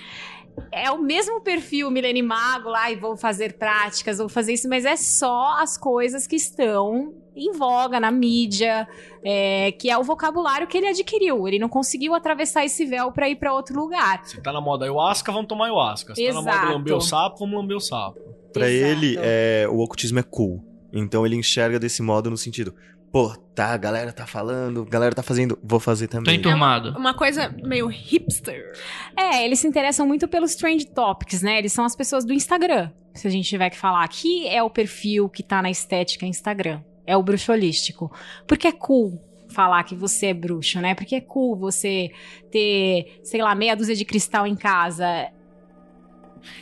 É 0.72 0.92
o 0.92 1.02
mesmo 1.02 1.42
perfil 1.42 1.90
Milene 1.90 2.22
Mago 2.22 2.70
lá 2.70 2.92
e 2.92 2.96
vou 2.96 3.16
fazer 3.16 3.54
práticas, 3.54 4.18
vou 4.18 4.28
fazer 4.28 4.54
isso, 4.54 4.68
mas 4.68 4.86
é 4.86 4.98
só 4.98 5.58
as 5.60 5.78
coisas 5.78 6.28
que 6.28 6.36
estão 6.36 7.14
em 7.34 7.54
voga 7.54 8.00
na 8.02 8.12
mídia, 8.12 8.86
é, 9.24 9.72
que 9.72 9.90
é 9.90 9.98
o 9.98 10.04
vocabulário 10.04 10.68
que 10.68 10.78
ele 10.78 10.88
adquiriu. 10.88 11.48
Ele 11.48 11.58
não 11.58 11.70
conseguiu 11.70 12.14
atravessar 12.14 12.66
esse 12.66 12.86
véu 12.86 13.12
pra 13.14 13.30
ir 13.30 13.38
pra 13.38 13.54
outro 13.54 13.80
lugar. 13.80 14.26
Se 14.26 14.42
tá 14.42 14.52
na 14.52 14.60
moda 14.60 14.84
ayahuasca, 14.84 15.32
vamos 15.32 15.48
tomar 15.48 15.66
ayahuasca. 15.66 16.14
Se 16.14 16.28
tá 16.28 16.34
na 16.34 16.40
Exato. 16.42 16.58
moda 16.60 16.74
lamber 16.74 16.98
o 16.98 17.02
sapo, 17.02 17.40
vamos 17.40 17.56
lamber 17.56 17.78
o 17.78 17.82
sapo. 17.82 18.20
Pra 18.54 18.70
Exato. 18.70 18.92
ele, 18.92 19.18
é, 19.22 19.68
o 19.70 19.80
ocultismo 19.80 20.20
é 20.20 20.24
cool. 20.24 20.64
Então 20.94 21.26
ele 21.26 21.36
enxerga 21.36 21.80
desse 21.80 22.02
modo 22.02 22.30
no 22.30 22.38
sentido, 22.38 22.76
pô, 23.12 23.30
tá, 23.56 23.68
a 23.68 23.78
galera 23.78 24.12
tá 24.12 24.26
falando, 24.26 24.84
a 24.88 24.90
galera 24.90 25.14
tá 25.14 25.24
fazendo, 25.24 25.58
vou 25.64 25.80
fazer 25.80 26.08
Tô 26.08 26.18
também. 26.18 26.36
enturmado. 26.36 26.98
Uma 26.98 27.14
coisa 27.14 27.54
meio 27.64 27.88
hipster. 27.88 28.74
É, 29.16 29.46
eles 29.46 29.60
se 29.60 29.68
interessam 29.68 30.06
muito 30.08 30.28
pelos 30.28 30.56
trend 30.56 30.86
topics, 30.88 31.42
né? 31.42 31.58
Eles 31.60 31.74
são 31.74 31.86
as 31.86 31.96
pessoas 31.96 32.26
do 32.26 32.34
Instagram. 32.34 32.92
Se 33.14 33.28
a 33.28 33.32
gente 33.32 33.48
tiver 33.48 33.70
que 33.70 33.78
falar, 33.78 34.04
aqui 34.04 34.48
é 34.48 34.64
o 34.64 34.70
perfil 34.70 35.28
que 35.30 35.44
tá 35.44 35.62
na 35.62 35.70
estética 35.70 36.26
Instagram. 36.26 36.82
É 37.06 37.18
o 37.18 37.24
bruxo 37.24 37.52
holístico. 37.52 38.12
Porque 38.48 38.68
é 38.68 38.72
cool 38.72 39.22
falar 39.50 39.84
que 39.84 39.96
você 39.96 40.28
é 40.28 40.34
bruxo, 40.34 40.80
né? 40.80 40.96
Porque 40.96 41.16
é 41.16 41.22
cool 41.22 41.58
você 41.58 42.10
ter, 42.50 43.20
sei 43.24 43.42
lá, 43.42 43.54
meia 43.54 43.76
dúzia 43.76 43.96
de 43.96 44.06
cristal 44.06 44.48
em 44.48 44.56
casa. 44.56 45.28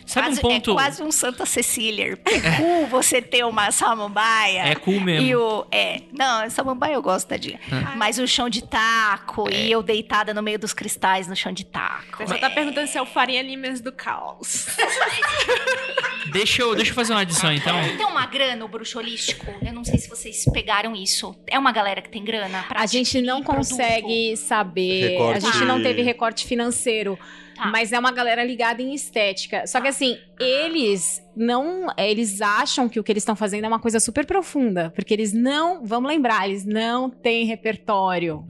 Sabe 0.06 0.28
quase, 0.28 0.40
um 0.40 0.42
ponto. 0.42 0.72
É 0.72 0.74
quase 0.74 1.04
um 1.04 1.12
Santa 1.12 1.46
Cecília. 1.46 2.18
É 2.30 2.58
cool 2.58 2.88
você 2.88 3.22
ter 3.22 3.44
uma 3.46 3.72
samambaia. 3.72 4.62
É 4.64 4.76
cool 4.76 5.00
mesmo. 5.00 5.26
E 5.28 5.36
o. 5.36 5.66
É. 5.72 6.02
Não, 6.18 6.50
samambaia 6.50 6.94
eu 6.94 7.02
gosto, 7.02 7.28
tadinha. 7.28 7.60
Ah. 7.72 7.96
Mas 7.96 8.18
o 8.18 8.28
chão 8.28 8.50
de 8.50 8.64
taco 8.64 9.50
e 9.52 9.72
eu 9.72 9.84
deitada 9.84 10.34
no 10.34 10.42
meio 10.42 10.58
dos 10.58 10.74
cristais 10.74 11.28
no 11.28 11.36
chão 11.36 11.52
de 11.52 11.66
taco. 11.66 12.26
Você 12.26 12.38
tá 12.38 12.50
perguntando 12.50 12.88
se 12.88 12.98
é 12.98 13.02
o 13.02 13.06
Farinha 13.06 13.42
Limes 13.42 13.82
do 13.82 13.92
caos. 13.92 14.68
Deixa 16.32 16.62
eu, 16.62 16.76
deixa 16.76 16.92
eu 16.92 16.96
fazer 16.96 17.14
uma 17.14 17.22
adição 17.22 17.52
então. 17.52 17.76
Tem 17.98 18.06
uma 18.06 18.26
grana 18.26 18.64
o 18.64 18.68
bruxo 18.68 19.00
holístico? 19.00 19.46
Eu 19.66 19.74
não 19.74 19.84
sei 19.84 19.98
se 19.98 20.08
vocês 20.08 20.46
pegaram 20.54 20.96
isso. 20.96 21.36
É 21.48 21.58
uma 21.58 21.72
galera 21.72 22.02
que 22.02 22.10
tem 22.10 22.24
grana 22.24 22.64
pra 22.68 22.82
A 22.82 22.86
gente 22.86 23.22
não 23.22 23.38
adquirir 23.38 23.56
produto? 23.56 23.70
consegue 23.70 24.38
saber. 24.38 25.10
Recorte. 25.12 25.38
A 25.38 25.52
gente 25.52 25.66
não 25.66 25.82
teve 25.82 26.02
recorte 26.02 26.46
financeiro. 26.46 27.18
Tá. 27.60 27.70
Mas 27.72 27.92
é 27.92 28.00
uma 28.00 28.12
galera 28.12 28.42
ligada 28.42 28.82
em 28.82 28.94
estética. 28.94 29.68
Só 29.68 29.82
que 29.82 29.90
assim, 29.90 30.18
eles 30.40 31.22
não. 31.36 31.88
Eles 31.98 32.42
acham 32.42 32.88
que 32.88 32.98
o 33.00 33.04
que 33.04 33.12
eles 33.12 33.22
estão 33.22 33.36
fazendo 33.36 33.66
é 33.66 33.68
uma 33.68 33.80
coisa 33.80 34.00
super 34.00 34.26
profunda. 34.26 34.92
Porque 34.96 35.14
eles 35.14 35.34
não. 35.34 35.86
Vamos 35.86 36.10
lembrar, 36.10 36.48
eles 36.48 36.66
não 36.66 37.10
têm 37.10 37.46
repertório. 37.46 38.46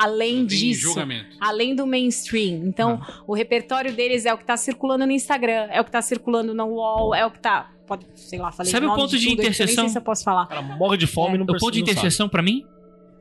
Além 0.00 0.46
Tem 0.46 0.46
disso. 0.46 0.80
julgamento. 0.80 1.36
Além 1.38 1.74
do 1.74 1.86
mainstream. 1.86 2.62
Então, 2.64 2.98
o 3.26 3.34
repertório 3.34 3.92
deles 3.92 4.24
é 4.24 4.32
o 4.32 4.38
que 4.38 4.44
tá 4.44 4.56
circulando 4.56 5.04
no 5.06 5.12
Instagram, 5.12 5.68
é 5.70 5.78
o 5.78 5.84
que 5.84 5.90
tá 5.90 6.00
circulando 6.00 6.54
no 6.54 6.66
wall, 6.66 7.14
é 7.14 7.26
o 7.26 7.30
que 7.30 7.38
tá. 7.38 7.70
Pode, 7.86 8.06
sei 8.14 8.38
lá, 8.38 8.50
falei 8.50 8.72
Sabe 8.72 8.86
o 8.86 8.94
ponto 8.94 9.16
de 9.16 9.28
tudo 9.28 9.32
aqui, 9.32 9.32
eu 9.32 9.36
Nem 9.36 9.50
interseção? 9.50 9.84
sei 9.84 9.92
se 9.92 9.98
eu 9.98 10.02
posso 10.02 10.24
falar. 10.24 10.44
O 10.44 10.48
cara 10.48 10.62
morre 10.62 10.96
de 10.96 11.06
fome 11.06 11.34
e 11.34 11.38
não 11.38 11.44
O 11.44 11.46
ponto 11.46 11.70
de 11.70 11.80
não 11.82 11.88
interseção 11.88 12.28
pra 12.28 12.42
mim? 12.42 12.66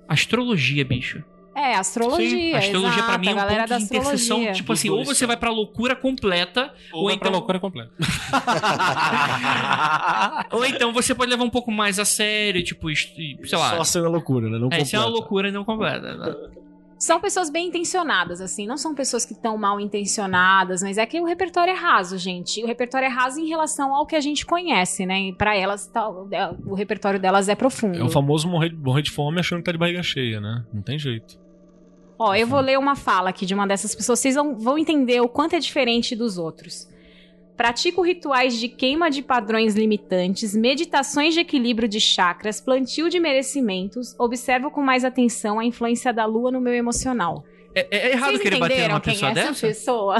Astrologia, 0.07 0.85
bicho. 0.85 1.23
É, 1.55 1.75
astrologia. 1.75 2.57
A 2.57 2.59
astrologia 2.59 3.03
pra 3.03 3.13
exato, 3.13 3.19
mim 3.21 3.27
é 3.29 3.31
um 3.31 3.35
galera 3.35 3.67
ponto 3.67 3.77
de 3.77 3.83
interseção. 3.85 4.13
astrologia. 4.13 4.51
Tipo 4.53 4.73
assim, 4.73 4.89
ou 4.89 5.05
você 5.05 5.25
vai 5.25 5.37
pra 5.37 5.49
loucura 5.49 5.95
completa, 5.95 6.73
Ou, 6.91 7.03
ou, 7.03 7.07
vai 7.07 7.17
pra 7.17 7.29
então, 7.29 7.39
loucura 7.39 7.59
completa. 7.61 7.91
ou 10.51 10.65
então 10.65 10.91
você 10.91 11.15
pode 11.15 11.31
levar 11.31 11.43
um 11.45 11.49
pouco 11.49 11.71
mais 11.71 11.97
a 11.97 12.03
sério, 12.05 12.61
tipo, 12.63 12.93
sei 12.95 13.57
lá. 13.57 13.77
Só 13.77 13.83
sendo 13.85 14.09
loucura, 14.11 14.49
né? 14.49 14.59
Não 14.59 14.67
é, 14.71 14.81
isso 14.81 14.95
é 14.95 14.99
uma 14.99 15.07
loucura 15.07 15.47
e 15.47 15.51
não 15.51 15.63
completa. 15.63 16.13
né? 16.15 16.35
São 16.97 17.19
pessoas 17.19 17.49
bem 17.49 17.67
intencionadas, 17.67 18.39
assim, 18.39 18.65
não 18.65 18.77
são 18.77 18.95
pessoas 18.95 19.25
que 19.25 19.33
estão 19.33 19.57
mal 19.57 19.79
intencionadas, 19.81 20.81
mas 20.81 20.97
é 20.97 21.05
que 21.05 21.19
o 21.19 21.25
repertório 21.25 21.71
é 21.71 21.75
raso, 21.75 22.17
gente. 22.17 22.63
O 22.63 22.67
repertório 22.67 23.05
é 23.05 23.09
raso 23.09 23.39
em 23.39 23.47
relação 23.47 23.93
ao 23.93 24.05
que 24.05 24.15
a 24.15 24.21
gente 24.21 24.45
conhece, 24.45 25.05
né? 25.05 25.19
E 25.19 25.33
pra 25.33 25.55
elas, 25.55 25.87
tá- 25.87 26.09
o 26.09 26.73
repertório 26.73 27.19
delas 27.19 27.49
é 27.49 27.55
profundo. 27.55 27.99
É 27.99 28.03
o 28.03 28.09
famoso 28.09 28.47
morrer, 28.47 28.73
morrer 28.73 29.01
de 29.01 29.11
fome 29.11 29.39
achando 29.39 29.59
que 29.59 29.65
tá 29.65 29.71
de 29.73 29.77
barriga 29.77 30.01
cheia, 30.01 30.39
né? 30.39 30.63
Não 30.73 30.81
tem 30.81 30.97
jeito. 30.97 31.37
Ó, 32.17 32.33
eu 32.33 32.47
vou 32.47 32.59
ler 32.61 32.79
uma 32.79 32.95
fala 32.95 33.29
aqui 33.29 33.45
de 33.45 33.53
uma 33.53 33.67
dessas 33.67 33.93
pessoas, 33.93 34.19
vocês 34.19 34.35
vão, 34.35 34.77
entender 34.77 35.19
o 35.21 35.27
quanto 35.27 35.55
é 35.55 35.59
diferente 35.59 36.15
dos 36.15 36.37
outros. 36.37 36.87
Pratico 37.57 38.01
rituais 38.01 38.57
de 38.59 38.67
queima 38.67 39.09
de 39.09 39.21
padrões 39.21 39.75
limitantes, 39.75 40.55
meditações 40.55 41.33
de 41.33 41.39
equilíbrio 41.39 41.87
de 41.87 41.99
chakras, 42.01 42.59
plantio 42.59 43.09
de 43.09 43.19
merecimentos, 43.19 44.13
observo 44.19 44.69
com 44.69 44.81
mais 44.81 45.05
atenção 45.05 45.59
a 45.59 45.65
influência 45.65 46.11
da 46.13 46.25
lua 46.25 46.51
no 46.51 46.59
meu 46.59 46.73
emocional. 46.73 47.45
É, 47.73 47.87
é 47.91 48.11
errado 48.11 48.31
Vocês 48.31 48.41
querer 48.41 48.59
bater 48.59 48.87
numa 48.87 49.01
quem 49.01 49.13
pessoa 49.13 49.29
é 49.29 49.31
essa 49.33 49.47
dessa? 49.49 49.67
pessoa? 49.67 50.17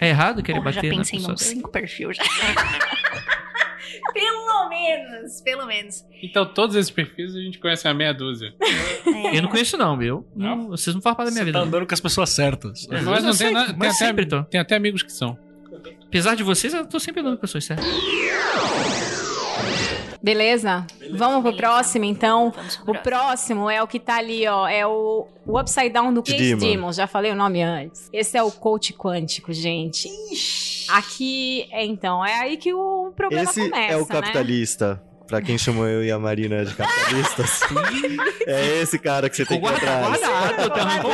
É 0.00 0.08
errado 0.08 0.42
querer 0.42 0.58
Porra, 0.58 0.72
já 0.72 0.76
bater 0.80 0.90
numa 0.90 0.98
pensei 1.00 1.18
pessoa 1.18 1.32
nos 1.32 1.40
dessa? 1.40 1.54
cinco 1.54 1.70
perfis 1.70 2.16
já. 2.16 2.22
pelo 4.12 4.68
menos, 4.68 5.40
pelo 5.42 5.66
menos. 5.66 6.04
Então, 6.22 6.44
todos 6.46 6.74
esses 6.76 6.90
perfis 6.90 7.34
a 7.34 7.40
gente 7.40 7.58
conhece 7.58 7.86
a 7.86 7.94
meia 7.94 8.12
dúzia. 8.12 8.54
Eu 9.32 9.42
não 9.42 9.48
conheço 9.48 9.76
não, 9.76 9.96
viu? 9.96 10.26
Não, 10.34 10.68
vocês 10.68 10.94
não 10.94 11.02
fazem 11.02 11.16
parte 11.16 11.28
da 11.28 11.32
minha 11.32 11.40
Você 11.42 11.44
vida. 11.46 11.58
tá 11.58 11.64
não. 11.64 11.68
andando 11.68 11.86
com 11.86 11.94
as 11.94 12.00
pessoas 12.00 12.30
certas. 12.30 12.86
É, 12.90 13.00
Mas 13.00 13.24
não 13.24 13.36
tem 13.36 13.52
nada. 13.52 13.66
Tem, 13.68 13.76
mas 13.76 14.02
até, 14.02 14.24
tô. 14.24 14.42
tem 14.44 14.60
até 14.60 14.76
amigos 14.76 15.02
que 15.02 15.12
são. 15.12 15.38
Apesar 16.06 16.34
de 16.34 16.42
vocês, 16.42 16.72
eu 16.72 16.86
tô 16.86 16.98
sempre 16.98 17.20
andando 17.20 17.34
com 17.34 17.40
pessoas 17.42 17.64
certas. 17.64 17.86
Beleza? 20.26 20.84
Vamos 21.12 21.40
pro 21.40 21.52
Beleza. 21.52 21.56
próximo, 21.56 22.04
então. 22.04 22.52
Pro 22.84 22.94
O 22.94 22.98
próximo 22.98 23.70
é 23.70 23.80
o 23.80 23.86
que 23.86 24.00
tá 24.00 24.16
ali, 24.16 24.44
ó. 24.48 24.66
É 24.66 24.84
o, 24.84 25.24
o 25.46 25.60
Upside 25.60 25.90
Down 25.90 26.12
do 26.12 26.20
Chris 26.20 26.36
Demon. 26.36 26.58
Demon. 26.58 26.92
Já 26.92 27.06
falei 27.06 27.30
o 27.30 27.36
nome 27.36 27.62
antes. 27.62 28.10
Esse 28.12 28.36
é 28.36 28.42
o 28.42 28.50
coach 28.50 28.92
quântico, 28.92 29.52
gente. 29.52 30.08
Aqui, 30.88 31.68
é, 31.70 31.84
então, 31.84 32.26
é 32.26 32.40
aí 32.40 32.56
que 32.56 32.74
o 32.74 33.12
problema 33.14 33.48
Esse 33.48 33.60
começa, 33.70 33.92
é 33.92 33.96
o 33.96 34.00
né? 34.00 35.04
Pra 35.26 35.42
quem 35.42 35.58
chamou 35.58 35.86
eu 35.88 36.04
e 36.04 36.10
a 36.10 36.18
Marina 36.18 36.64
de 36.64 36.72
capitalistas. 36.74 37.60
é 38.46 38.80
esse 38.80 38.96
cara 38.98 39.28
que 39.28 39.36
você 39.36 39.44
tem 39.44 39.60
que 39.60 39.66
ir 39.66 39.68
Guarda, 39.68 40.06
atrás. 40.06 40.20
guardado. 40.20 41.10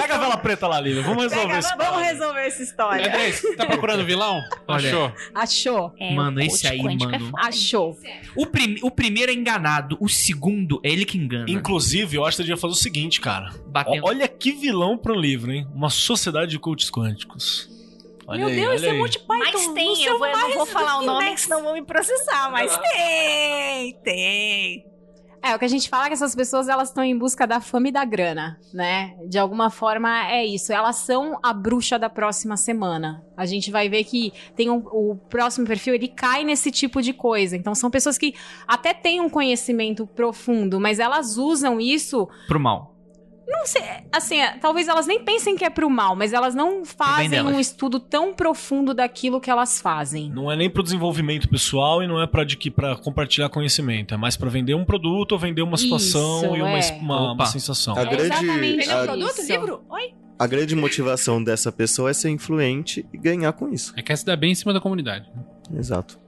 Pega 0.00 0.14
a 0.14 0.18
vela 0.18 0.36
preta 0.36 0.68
lá, 0.68 0.80
Lívia. 0.80 1.02
Vamos 1.02 1.24
resolver 1.24 1.46
Pega, 1.46 1.58
isso. 1.58 1.68
vamos 1.76 2.02
resolver 2.02 2.40
essa 2.46 2.62
história. 2.62 3.06
André, 3.08 3.32
você 3.32 3.56
tá 3.56 3.66
procurando 3.66 4.04
vilão? 4.04 4.40
Olha. 4.68 4.88
Achou? 4.88 5.12
Achou? 5.34 5.94
É, 5.98 6.14
Mano, 6.14 6.40
esse 6.40 6.66
aí, 6.66 6.80
mano. 6.80 7.12
É 7.14 7.18
foda. 7.18 7.32
Achou. 7.38 7.98
O, 8.36 8.46
prim- 8.46 8.78
o 8.82 8.90
primeiro 8.90 9.32
é 9.32 9.34
enganado, 9.34 9.96
o 10.00 10.08
segundo 10.08 10.80
é 10.84 10.90
ele 10.90 11.04
que 11.04 11.18
engana. 11.18 11.46
Inclusive, 11.50 12.16
eu 12.16 12.24
acho 12.24 12.36
que 12.36 12.36
você 12.36 12.42
devia 12.44 12.56
fazer 12.56 12.72
o 12.74 12.76
seguinte, 12.76 13.20
cara. 13.20 13.50
Batendo. 13.66 14.06
Olha 14.06 14.28
que 14.28 14.52
vilão 14.52 14.96
pro 14.96 15.14
livro, 15.14 15.50
hein? 15.52 15.66
Uma 15.74 15.90
sociedade 15.90 16.52
de 16.52 16.58
coaches 16.58 16.90
quânticos. 16.90 17.68
Olha 18.30 18.46
Meu 18.46 18.48
aí, 18.48 18.54
Deus, 18.54 18.68
olha 18.68 18.76
esse 18.76 18.86
é 18.86 18.90
aí. 18.92 18.98
Monty 18.98 19.18
Python. 19.18 19.38
Mas 19.38 19.66
tem, 19.74 19.88
eu, 19.88 19.96
seu 19.96 20.18
vou, 20.18 20.28
eu 20.28 20.38
não 20.38 20.54
vou 20.54 20.66
falar 20.66 20.98
o 20.98 21.02
nome, 21.02 21.26
que 21.26 21.34
que 21.34 21.40
senão 21.40 21.64
vão 21.64 21.74
me 21.74 21.82
processar, 21.82 22.48
mas 22.52 22.78
tem, 22.78 23.94
tem. 24.04 24.86
É, 25.42 25.56
o 25.56 25.58
que 25.58 25.64
a 25.64 25.68
gente 25.68 25.88
fala 25.88 26.04
é 26.04 26.08
que 26.08 26.14
essas 26.14 26.32
pessoas 26.32 26.68
elas 26.68 26.90
estão 26.90 27.02
em 27.02 27.18
busca 27.18 27.44
da 27.44 27.60
fama 27.60 27.88
e 27.88 27.90
da 27.92 28.04
grana, 28.04 28.56
né? 28.72 29.16
De 29.26 29.36
alguma 29.36 29.68
forma 29.68 30.30
é 30.30 30.46
isso. 30.46 30.72
Elas 30.72 30.96
são 30.96 31.40
a 31.42 31.52
bruxa 31.52 31.98
da 31.98 32.08
próxima 32.08 32.56
semana. 32.56 33.24
A 33.36 33.46
gente 33.46 33.68
vai 33.68 33.88
ver 33.88 34.04
que 34.04 34.32
tem 34.54 34.70
um, 34.70 34.76
o 34.76 35.16
próximo 35.16 35.66
perfil, 35.66 35.94
ele 35.94 36.06
cai 36.06 36.44
nesse 36.44 36.70
tipo 36.70 37.02
de 37.02 37.12
coisa. 37.12 37.56
Então 37.56 37.74
são 37.74 37.90
pessoas 37.90 38.16
que 38.16 38.34
até 38.68 38.94
têm 38.94 39.20
um 39.20 39.30
conhecimento 39.30 40.06
profundo, 40.06 40.78
mas 40.78 41.00
elas 41.00 41.36
usam 41.36 41.80
isso 41.80 42.28
Pro 42.46 42.60
mal. 42.60 42.94
Não 43.50 43.66
sei, 43.66 43.82
assim, 44.12 44.40
é, 44.40 44.56
talvez 44.58 44.86
elas 44.86 45.06
nem 45.06 45.24
pensem 45.24 45.56
que 45.56 45.64
é 45.64 45.70
pro 45.70 45.90
mal, 45.90 46.14
mas 46.14 46.32
elas 46.32 46.54
não 46.54 46.84
fazem 46.84 47.42
um 47.42 47.58
estudo 47.58 47.98
tão 47.98 48.32
profundo 48.32 48.94
daquilo 48.94 49.40
que 49.40 49.50
elas 49.50 49.80
fazem. 49.80 50.30
Não 50.30 50.50
é 50.50 50.56
nem 50.56 50.70
pro 50.70 50.82
desenvolvimento 50.82 51.48
pessoal 51.48 52.02
e 52.02 52.06
não 52.06 52.20
é 52.22 52.26
pra, 52.26 52.42
adqui- 52.42 52.70
pra 52.70 52.94
compartilhar 52.96 53.48
conhecimento. 53.48 54.14
É 54.14 54.16
mais 54.16 54.36
pra 54.36 54.48
vender 54.48 54.74
um 54.74 54.84
produto 54.84 55.32
ou 55.32 55.38
vender 55.38 55.62
uma 55.62 55.76
situação 55.76 56.44
Isso, 56.44 56.56
e 56.56 56.62
uma, 56.62 56.78
é. 56.78 56.92
uma, 57.00 57.32
uma 57.32 57.46
sensação. 57.46 57.96
A 57.96 58.02
É 58.02 58.04
grande, 58.06 58.22
exatamente 58.32 58.76
Vendeu 58.76 58.96
a, 58.98 59.02
um 59.02 59.06
produto, 59.06 59.42
livro? 59.42 59.84
Oi? 59.90 60.14
a 60.38 60.46
grande 60.46 60.74
motivação 60.74 61.42
dessa 61.44 61.70
pessoa 61.70 62.08
é 62.10 62.14
ser 62.14 62.30
influente 62.30 63.04
e 63.12 63.18
ganhar 63.18 63.52
com 63.52 63.68
isso. 63.68 63.92
É 63.96 64.00
quer 64.02 64.16
se 64.16 64.24
dar 64.24 64.36
bem 64.36 64.52
em 64.52 64.54
cima 64.54 64.72
da 64.72 64.80
comunidade. 64.80 65.30
Exato. 65.76 66.18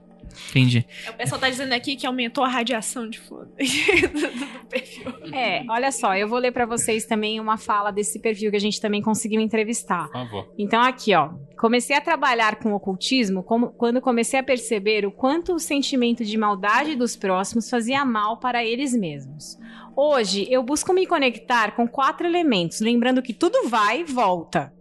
Entendi. 0.49 0.85
O 1.09 1.13
pessoal 1.13 1.39
tá 1.39 1.49
dizendo 1.49 1.73
aqui 1.73 1.95
que 1.95 2.05
aumentou 2.07 2.43
a 2.43 2.47
radiação 2.47 3.09
de 3.09 3.19
foda 3.19 3.45
do, 3.45 3.57
do 4.61 4.65
perfil. 4.67 5.13
É, 5.33 5.63
olha 5.69 5.91
só, 5.91 6.15
eu 6.15 6.27
vou 6.27 6.39
ler 6.39 6.51
pra 6.51 6.65
vocês 6.65 7.05
também 7.05 7.39
uma 7.39 7.57
fala 7.57 7.91
desse 7.91 8.19
perfil 8.19 8.49
que 8.51 8.57
a 8.57 8.59
gente 8.59 8.79
também 8.81 9.01
conseguiu 9.01 9.39
entrevistar. 9.39 10.05
Por 10.07 10.13
favor. 10.13 10.53
Então, 10.57 10.81
aqui, 10.81 11.13
ó. 11.15 11.31
Comecei 11.57 11.95
a 11.95 12.01
trabalhar 12.01 12.57
com 12.57 12.73
ocultismo 12.73 13.41
como- 13.43 13.69
quando 13.71 14.01
comecei 14.01 14.39
a 14.39 14.43
perceber 14.43 15.05
o 15.05 15.11
quanto 15.11 15.53
o 15.53 15.59
sentimento 15.59 16.23
de 16.25 16.37
maldade 16.37 16.95
dos 16.95 17.15
próximos 17.15 17.69
fazia 17.69 18.03
mal 18.03 18.37
para 18.37 18.63
eles 18.65 18.93
mesmos. 18.93 19.57
Hoje, 19.95 20.47
eu 20.49 20.63
busco 20.63 20.91
me 20.91 21.05
conectar 21.05 21.75
com 21.75 21.87
quatro 21.87 22.25
elementos, 22.27 22.81
lembrando 22.81 23.21
que 23.21 23.33
tudo 23.33 23.69
vai 23.69 24.01
e 24.01 24.03
volta. 24.03 24.73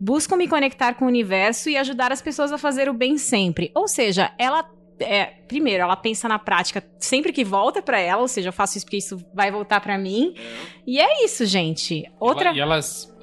Busco 0.00 0.36
me 0.36 0.46
conectar 0.48 0.94
com 0.94 1.04
o 1.04 1.08
universo 1.08 1.68
e 1.68 1.76
ajudar 1.76 2.12
as 2.12 2.22
pessoas 2.22 2.52
a 2.52 2.58
fazer 2.58 2.88
o 2.88 2.94
bem 2.94 3.18
sempre. 3.18 3.70
Ou 3.74 3.88
seja, 3.88 4.32
ela. 4.38 4.64
É, 5.00 5.26
primeiro, 5.46 5.82
ela 5.84 5.94
pensa 5.96 6.28
na 6.28 6.40
prática 6.40 6.84
sempre 6.98 7.32
que 7.32 7.44
volta 7.44 7.80
pra 7.80 8.00
ela, 8.00 8.20
ou 8.22 8.26
seja, 8.26 8.48
eu 8.48 8.52
faço 8.52 8.76
isso 8.76 8.84
porque 8.86 8.96
isso 8.96 9.24
vai 9.32 9.48
voltar 9.50 9.80
pra 9.80 9.96
mim. 9.96 10.34
E 10.86 10.98
é 10.98 11.24
isso, 11.24 11.46
gente. 11.46 12.04
Outra. 12.18 12.48
Ela- 12.48 12.56
e 12.56 12.60
elas 12.60 13.16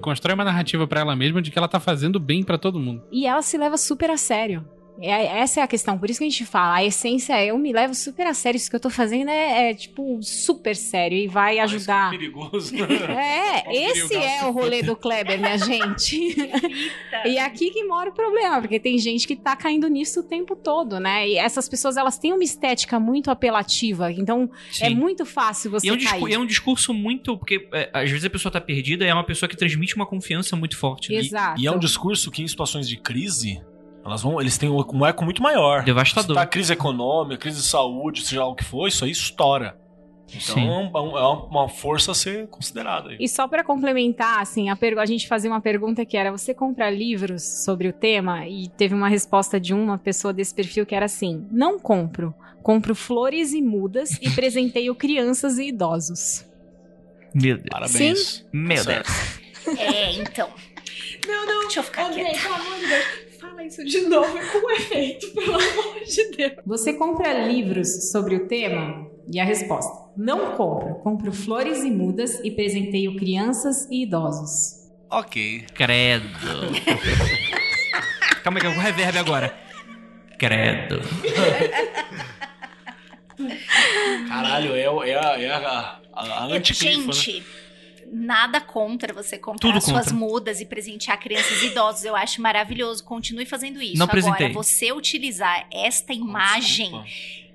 constroem 0.00 0.34
uma 0.34 0.44
narrativa 0.44 0.86
pra 0.86 1.00
ela 1.00 1.14
mesma 1.16 1.42
de 1.42 1.50
que 1.50 1.58
ela 1.58 1.68
tá 1.68 1.78
fazendo 1.80 2.18
bem 2.18 2.42
pra 2.42 2.56
todo 2.56 2.78
mundo. 2.80 3.02
E 3.12 3.26
ela 3.26 3.42
se 3.42 3.58
leva 3.58 3.76
super 3.76 4.10
a 4.10 4.16
sério. 4.16 4.64
É- 5.00 5.38
essa 5.40 5.60
é 5.60 5.62
a 5.62 5.66
questão, 5.68 5.98
por 5.98 6.10
isso 6.10 6.18
que 6.18 6.24
a 6.24 6.28
gente 6.28 6.44
fala, 6.44 6.76
a 6.76 6.84
essência 6.84 7.32
é 7.34 7.46
eu 7.46 7.58
me 7.58 7.72
levo 7.72 7.94
super 7.94 8.26
a 8.26 8.34
sério, 8.34 8.56
isso 8.56 8.68
que 8.68 8.76
eu 8.76 8.80
tô 8.80 8.90
fazendo 8.90 9.28
é, 9.30 9.70
é, 9.70 9.74
tipo, 9.74 10.18
super 10.22 10.74
sério 10.74 11.16
e 11.16 11.26
vai 11.28 11.58
ajudar. 11.60 12.10
perigoso. 12.10 12.72
É, 13.08 13.90
esse 13.90 14.14
é 14.16 14.44
o 14.44 14.50
rolê 14.50 14.82
do 14.82 14.96
Kleber, 14.96 15.38
minha 15.38 15.56
gente. 15.58 16.18
E 17.24 17.36
é 17.36 17.44
aqui 17.44 17.70
que 17.70 17.82
mora 17.84 18.10
o 18.10 18.12
problema, 18.12 18.60
porque 18.60 18.78
tem 18.78 18.96
gente 18.98 19.26
que 19.26 19.34
tá 19.34 19.56
caindo 19.56 19.88
nisso 19.88 20.20
o 20.20 20.22
tempo 20.22 20.54
todo, 20.54 21.00
né? 21.00 21.28
E 21.28 21.36
essas 21.36 21.68
pessoas, 21.68 21.96
elas 21.96 22.16
têm 22.18 22.32
uma 22.32 22.44
estética 22.44 23.00
muito 23.00 23.30
apelativa, 23.30 24.12
então 24.12 24.48
é 24.80 24.88
Sim. 24.88 24.94
muito 24.94 25.26
fácil 25.26 25.70
você 25.70 25.86
E 25.86 25.90
é, 25.90 25.92
um 25.92 25.96
cair. 25.96 26.08
discu- 26.10 26.28
é 26.28 26.38
um 26.38 26.46
discurso 26.46 26.94
muito. 26.94 27.36
Porque 27.36 27.68
é, 27.72 27.90
às 27.92 28.08
vezes 28.10 28.24
a 28.24 28.30
pessoa 28.30 28.52
tá 28.52 28.60
perdida 28.60 29.04
e 29.04 29.08
é 29.08 29.14
uma 29.14 29.24
pessoa 29.24 29.48
que 29.48 29.56
transmite 29.56 29.96
uma 29.96 30.06
confiança 30.06 30.54
muito 30.56 30.76
forte. 30.76 31.12
né? 31.12 31.18
Exato. 31.18 31.60
E 31.60 31.66
é 31.66 31.72
um 31.72 31.78
discurso 31.78 32.30
que 32.30 32.42
em 32.42 32.46
situações 32.48 32.88
de 32.88 32.96
crise, 32.96 33.60
elas 34.08 34.22
vão, 34.22 34.40
eles 34.40 34.56
têm 34.58 34.68
um 34.68 35.06
eco 35.06 35.24
muito 35.24 35.42
maior. 35.42 35.84
Devastador. 35.84 36.36
Se 36.36 36.40
tá 36.42 36.46
crise 36.46 36.72
econômica, 36.72 37.36
crise 37.38 37.58
de 37.58 37.66
saúde, 37.66 38.22
seja 38.24 38.40
lá 38.42 38.48
o 38.48 38.54
que 38.54 38.64
for, 38.64 38.88
isso 38.88 39.04
aí 39.04 39.10
estoura. 39.10 39.76
Então 40.30 40.54
Sim. 40.56 40.66
é 40.68 41.00
um- 41.00 41.16
é 41.18 41.26
uma 41.50 41.68
força 41.70 42.12
a 42.12 42.14
ser 42.14 42.48
considerada. 42.48 43.08
aí. 43.10 43.16
E 43.18 43.26
só 43.26 43.48
pra 43.48 43.64
complementar, 43.64 44.42
assim, 44.42 44.68
a, 44.68 44.76
a 44.98 45.06
gente 45.06 45.26
fazia 45.26 45.50
uma 45.50 45.60
pergunta 45.60 46.04
que 46.04 46.18
era: 46.18 46.30
você 46.30 46.52
compra 46.52 46.90
livros 46.90 47.64
sobre 47.64 47.88
o 47.88 47.92
tema? 47.94 48.46
E 48.46 48.68
teve 48.68 48.94
uma 48.94 49.08
resposta 49.08 49.58
de 49.58 49.72
uma 49.72 49.96
pessoa 49.96 50.32
desse 50.34 50.54
perfil 50.54 50.84
que 50.84 50.94
era 50.94 51.06
assim: 51.06 51.46
não 51.50 51.78
compro. 51.78 52.34
Compro 52.62 52.94
flores 52.94 53.54
e 53.54 53.62
mudas 53.62 54.18
e 54.20 54.28
presenteio 54.28 54.94
crianças 54.94 55.56
e 55.56 55.68
idosos. 55.68 56.44
Meu 57.34 57.56
Deus. 57.56 57.68
Parabéns. 57.70 58.46
Meu 58.52 58.84
Tá 58.84 58.92
Deus. 58.92 59.78
É, 59.80 60.12
então. 60.12 60.50
Não, 61.26 61.46
não. 61.46 61.60
Deixa 61.62 61.80
eu 61.80 61.84
ficar 61.84 62.06
Andrei, 62.08 62.24
quieta. 62.24 62.40
pelo 62.42 62.54
amor 62.54 62.78
de 62.80 62.86
Deus. 62.86 63.27
Fala 63.58 63.66
isso 63.66 63.84
de 63.84 64.02
novo 64.02 64.38
com 64.52 64.70
efeito, 64.70 65.26
pelo 65.34 65.54
amor 65.54 66.04
de 66.04 66.30
Deus. 66.36 66.52
Você 66.64 66.92
compra 66.92 67.48
livros 67.48 68.12
sobre 68.12 68.36
o 68.36 68.46
tema? 68.46 69.10
E 69.32 69.40
a 69.40 69.44
resposta: 69.44 70.12
não 70.16 70.56
compro. 70.56 70.94
Compro 71.02 71.32
flores 71.32 71.82
e 71.82 71.90
mudas 71.90 72.38
e 72.44 72.52
presenteio 72.52 73.16
crianças 73.16 73.88
e 73.90 74.04
idosos. 74.04 74.88
Ok. 75.10 75.64
Credo. 75.74 76.28
Calma 78.44 78.58
aí, 78.58 78.60
que 78.60 78.66
eu 78.68 78.74
vou 78.74 78.80
reverb 78.80 79.18
agora. 79.18 79.52
Credo. 80.38 81.00
Caralho, 84.28 84.76
é, 84.76 84.82
é 84.82 85.18
a, 85.18 85.40
é 85.40 85.50
a, 85.50 85.98
a, 86.12 86.22
a 86.22 86.44
anticlifa, 86.44 87.08
né? 87.08 87.12
Nada 88.10 88.60
contra 88.60 89.12
você 89.12 89.36
comprar 89.38 89.68
Tudo 89.68 89.78
as 89.78 89.84
suas 89.84 90.06
contra. 90.10 90.14
mudas 90.14 90.60
e 90.60 90.66
presentear 90.66 91.18
crianças 91.20 91.62
e 91.62 91.66
idosos. 91.66 92.04
Eu 92.04 92.16
acho 92.16 92.40
maravilhoso. 92.40 93.04
Continue 93.04 93.44
fazendo 93.46 93.80
isso. 93.82 93.96
Não 93.98 94.04
Agora, 94.06 94.20
presentei. 94.22 94.52
você 94.52 94.92
utilizar 94.92 95.66
esta 95.72 96.12
imagem 96.14 96.86
Desculpa. 96.90 97.06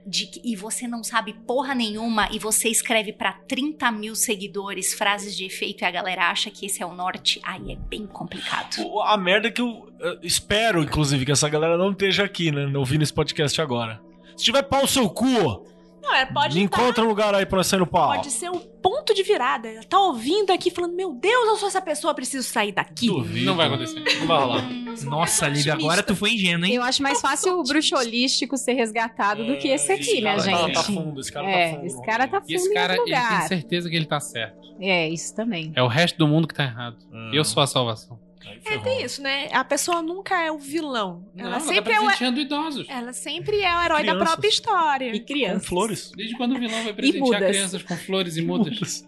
de 0.05 0.25
que- 0.27 0.41
e 0.43 0.55
você 0.55 0.87
não 0.87 1.03
sabe 1.03 1.33
porra 1.47 1.73
nenhuma 1.73 2.27
e 2.31 2.37
você 2.37 2.69
escreve 2.69 3.13
pra 3.13 3.33
30 3.47 3.91
mil 3.91 4.15
seguidores 4.15 4.93
frases 4.93 5.35
de 5.35 5.45
efeito 5.45 5.83
e 5.83 5.85
a 5.85 5.91
galera 5.91 6.29
acha 6.29 6.51
que 6.51 6.65
esse 6.65 6.83
é 6.83 6.85
o 6.85 6.93
norte, 6.93 7.39
aí 7.43 7.71
é 7.71 7.75
bem 7.75 8.05
complicado. 8.05 8.75
O- 8.85 9.01
A 9.01 9.17
merda 9.17 9.47
é 9.47 9.51
que 9.51 9.61
eu 9.61 9.89
eh, 10.01 10.19
espero, 10.21 10.83
inclusive, 10.83 11.25
que 11.25 11.31
essa 11.31 11.47
galera 11.49 11.77
não 11.77 11.91
esteja 11.91 12.23
aqui, 12.25 12.51
né? 12.51 12.65
Ouvindo 12.77 13.01
esse 13.03 13.13
podcast 13.13 13.59
agora. 13.61 14.01
Se 14.35 14.43
tiver 14.43 14.63
pau 14.63 14.81
no 14.81 14.87
seu 14.87 15.09
cu, 15.09 15.65
Não, 16.03 16.13
é, 16.13 16.25
pode 16.25 16.53
me 16.59 16.67
tá- 16.67 16.81
encontra 16.81 17.03
um 17.03 17.07
lugar 17.07 17.33
aí 17.33 17.45
pra 17.45 17.63
sair 17.63 17.79
no 17.79 17.87
pau. 17.87 18.09
Pode 18.09 18.29
ser 18.29 18.49
o 18.49 18.59
ponto 18.59 19.13
de 19.13 19.23
virada. 19.23 19.69
Ela 19.69 19.83
tá 19.83 19.97
ouvindo 19.97 20.51
aqui 20.51 20.69
falando: 20.69 20.93
Meu 20.93 21.13
Deus, 21.13 21.47
eu 21.47 21.55
sou 21.55 21.69
essa 21.69 21.81
pessoa, 21.81 22.13
preciso 22.13 22.45
sair 22.47 22.73
daqui. 22.73 23.07
Duvido. 23.07 23.45
Não 23.45 23.55
vai 23.55 23.67
acontecer. 23.67 23.99
Não 24.19 24.27
vai 24.27 24.37
rolar. 24.37 24.69
Nossa, 25.05 25.47
Lívia, 25.47 25.73
agora 25.73 26.03
tu 26.03 26.13
foi 26.13 26.33
ingênuo, 26.33 26.65
hein? 26.65 26.75
Eu 26.75 26.83
acho 26.83 27.01
mais 27.01 27.21
fácil 27.21 27.57
o 27.57 27.63
bruxo 27.63 27.95
holístico 27.95 28.57
ser 28.57 28.73
resgatado 28.73 29.45
do 29.45 29.57
que 29.57 29.69
esse 29.69 29.91
aqui, 29.91 30.21
minha 30.21 30.35
cara 30.35 30.41
gente. 30.41 30.73
Tá 30.73 30.83
fundo, 30.83 31.19
esse 31.21 31.31
cara 31.31 31.49
é, 31.49 31.69
tá 31.69 31.75
fundo. 31.75 31.85
esse 31.87 32.01
cara 32.03 32.27
tá 32.27 32.41
fundo 32.41 32.51
E 32.51 32.55
esse 32.55 32.73
cara, 32.73 32.95
ele 32.95 33.03
tem 33.05 33.47
certeza 33.47 33.89
que 33.89 33.95
ele 33.95 34.05
tá 34.05 34.19
certo. 34.19 34.61
É, 34.79 35.07
isso 35.07 35.33
também. 35.33 35.71
É 35.75 35.81
o 35.81 35.87
resto 35.87 36.17
do 36.17 36.27
mundo 36.27 36.47
que 36.47 36.53
tá 36.53 36.63
errado. 36.63 36.97
Hum. 37.11 37.31
Eu 37.33 37.45
sou 37.45 37.63
a 37.63 37.67
salvação. 37.67 38.19
É, 38.65 38.77
tem 38.79 39.03
isso, 39.03 39.21
né? 39.21 39.49
A 39.51 39.63
pessoa 39.63 40.01
nunca 40.01 40.41
é 40.41 40.51
o 40.51 40.57
vilão. 40.57 41.25
Não, 41.33 41.45
Ela 41.45 41.55
ela 41.55 41.65
tá 41.65 41.73
sempre 41.73 41.93
é 41.93 41.99
o. 42.01 42.33
idosos. 42.39 42.85
Ela 42.89 43.13
sempre 43.13 43.61
é 43.61 43.75
o 43.77 43.81
herói 43.81 44.03
da 44.03 44.11
Crianças. 44.11 44.23
própria 44.29 44.49
história. 44.49 45.15
E 45.15 45.19
Com 45.19 45.25
criança. 45.25 45.67
flores. 45.67 46.11
Desde 46.15 46.35
quando 46.37 46.55
o 46.55 46.59
vilão 46.59 46.83
vai 46.83 46.93
presentear 46.93 47.41
crianças 47.41 47.83
com 47.83 47.97
flores 47.97 48.37
e 48.37 48.41
mudas? 48.41 49.05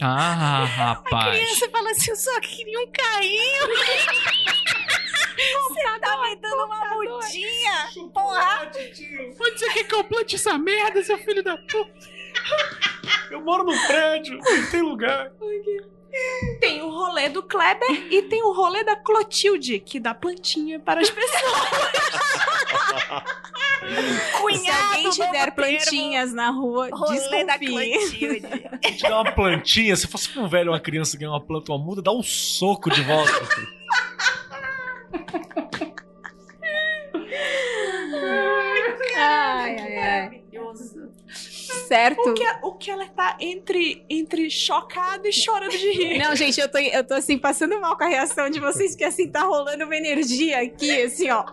Ah, 0.00 0.64
rapaz. 0.64 1.48
Você 1.58 1.68
fala 1.68 1.90
assim, 1.90 2.10
eu 2.10 2.16
só 2.16 2.40
queria 2.40 2.80
um 2.80 2.90
carrinho. 2.90 3.68
Você 5.38 5.82
tá 6.00 6.20
me 6.22 6.36
dando 6.36 6.64
uma 6.64 6.94
mudinha. 6.94 8.10
Porra. 8.12 8.70
Onde 9.40 9.58
você 9.58 9.70
quer 9.72 9.84
que 9.84 9.94
eu 9.94 10.04
plante 10.04 10.34
essa 10.36 10.58
merda, 10.58 11.02
seu 11.02 11.18
filho 11.18 11.42
da 11.42 11.56
puta? 11.56 11.92
Eu 13.30 13.40
moro 13.42 13.64
num 13.64 13.86
prédio, 13.86 14.38
não 14.38 14.70
tem 14.70 14.82
lugar. 14.82 15.30
Tem 16.60 16.82
o 16.82 16.88
rolê 17.28 17.30
do 17.30 17.42
Kleber 17.42 18.06
e 18.10 18.22
tem 18.22 18.42
o 18.42 18.52
rolê 18.52 18.82
da 18.82 18.96
Clotilde, 18.96 19.78
que 19.80 20.00
dá 20.00 20.14
plantinha 20.14 20.80
para 20.80 21.00
as 21.00 21.10
pessoas. 21.10 21.38
Se 24.58 24.70
alguém 24.70 25.10
te 25.10 25.30
der 25.30 25.52
plantinhas 25.52 26.32
na 26.32 26.50
rua, 26.50 26.88
Rolê 26.92 27.44
da. 27.44 27.58
Clotilde. 27.58 28.42
Te 28.96 29.02
dá 29.02 29.20
uma 29.20 29.32
plantinha, 29.32 29.96
se 29.96 30.06
fosse 30.06 30.38
um 30.38 30.48
velho 30.48 30.68
ou 30.68 30.74
uma 30.74 30.80
criança 30.80 31.16
ganhar 31.16 31.30
uma 31.30 31.40
planta 31.40 31.72
uma 31.72 31.78
muda, 31.78 32.02
dá 32.02 32.12
um 32.12 32.22
soco 32.22 32.90
de 32.90 33.02
volta. 33.02 33.32
Certo. 41.88 42.20
O 42.20 42.34
que, 42.34 42.44
o 42.62 42.72
que 42.74 42.90
ela 42.90 43.06
tá 43.08 43.36
entre, 43.40 44.04
entre 44.08 44.50
chocada 44.50 45.26
e 45.26 45.32
chorando 45.32 45.70
de 45.70 45.90
rir. 45.90 46.18
Não, 46.18 46.36
gente, 46.36 46.60
eu 46.60 46.70
tô, 46.70 46.78
eu 46.78 47.02
tô 47.02 47.14
assim, 47.14 47.38
passando 47.38 47.80
mal 47.80 47.96
com 47.96 48.04
a 48.04 48.08
reação 48.08 48.50
de 48.50 48.60
vocês, 48.60 48.92
porque 48.92 49.04
assim, 49.04 49.28
tá 49.30 49.42
rolando 49.42 49.84
uma 49.84 49.96
energia 49.96 50.60
aqui, 50.62 51.02
assim, 51.02 51.30
ó. 51.30 51.44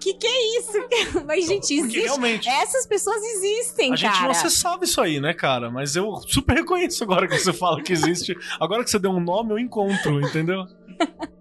Que 0.00 0.14
que 0.14 0.26
é 0.26 0.58
isso? 0.58 0.72
Mas, 1.24 1.46
gente, 1.46 1.60
Porque 1.60 1.74
existe. 1.74 2.00
realmente, 2.00 2.48
Essas 2.48 2.86
pessoas 2.86 3.22
existem, 3.22 3.92
a 3.92 3.96
gente 3.96 4.10
cara. 4.10 4.24
não 4.24 4.30
acessava 4.32 4.84
isso 4.84 5.00
aí, 5.00 5.20
né, 5.20 5.32
cara? 5.32 5.70
Mas 5.70 5.94
eu 5.94 6.16
super 6.26 6.56
reconheço 6.56 7.04
agora 7.04 7.28
que 7.28 7.38
você 7.38 7.52
fala 7.52 7.82
que 7.82 7.92
existe. 7.92 8.36
Agora 8.60 8.82
que 8.82 8.90
você 8.90 8.98
deu 8.98 9.12
um 9.12 9.20
nome, 9.20 9.52
eu 9.52 9.58
encontro, 9.58 10.20
entendeu? 10.20 10.66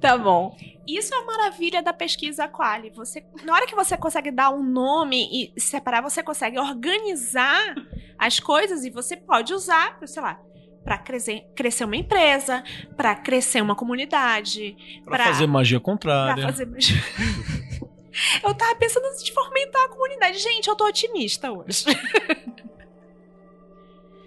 Tá 0.00 0.16
bom. 0.16 0.56
Isso 0.86 1.14
é 1.14 1.18
a 1.18 1.24
maravilha 1.24 1.82
da 1.82 1.92
pesquisa 1.92 2.46
Quali. 2.48 2.90
Você, 2.90 3.24
na 3.44 3.54
hora 3.54 3.66
que 3.66 3.74
você 3.74 3.96
consegue 3.96 4.30
dar 4.30 4.50
um 4.50 4.62
nome 4.62 5.52
e 5.56 5.60
separar, 5.60 6.00
você 6.02 6.22
consegue 6.22 6.58
organizar 6.58 7.74
as 8.18 8.38
coisas 8.40 8.84
e 8.84 8.90
você 8.90 9.16
pode 9.16 9.52
usar, 9.52 9.98
sei 10.06 10.22
lá, 10.22 10.38
para 10.84 10.98
crescer, 10.98 11.42
crescer 11.56 11.84
uma 11.84 11.96
empresa, 11.96 12.62
para 12.96 13.14
crescer 13.16 13.60
uma 13.60 13.74
comunidade, 13.74 14.76
Pra, 15.04 15.16
Pra- 15.16 15.24
fazer 15.26 15.46
magia 15.48 15.80
para 15.80 15.84
contrária. 15.84 16.42
fazer. 16.44 16.68
eu 18.44 18.54
tava 18.54 18.74
pensando 18.76 19.04
em 19.06 19.32
fomentar 19.32 19.84
a 19.84 19.88
comunidade. 19.88 20.38
Gente, 20.38 20.68
eu 20.68 20.76
tô 20.76 20.86
otimista 20.86 21.50
hoje. 21.52 21.84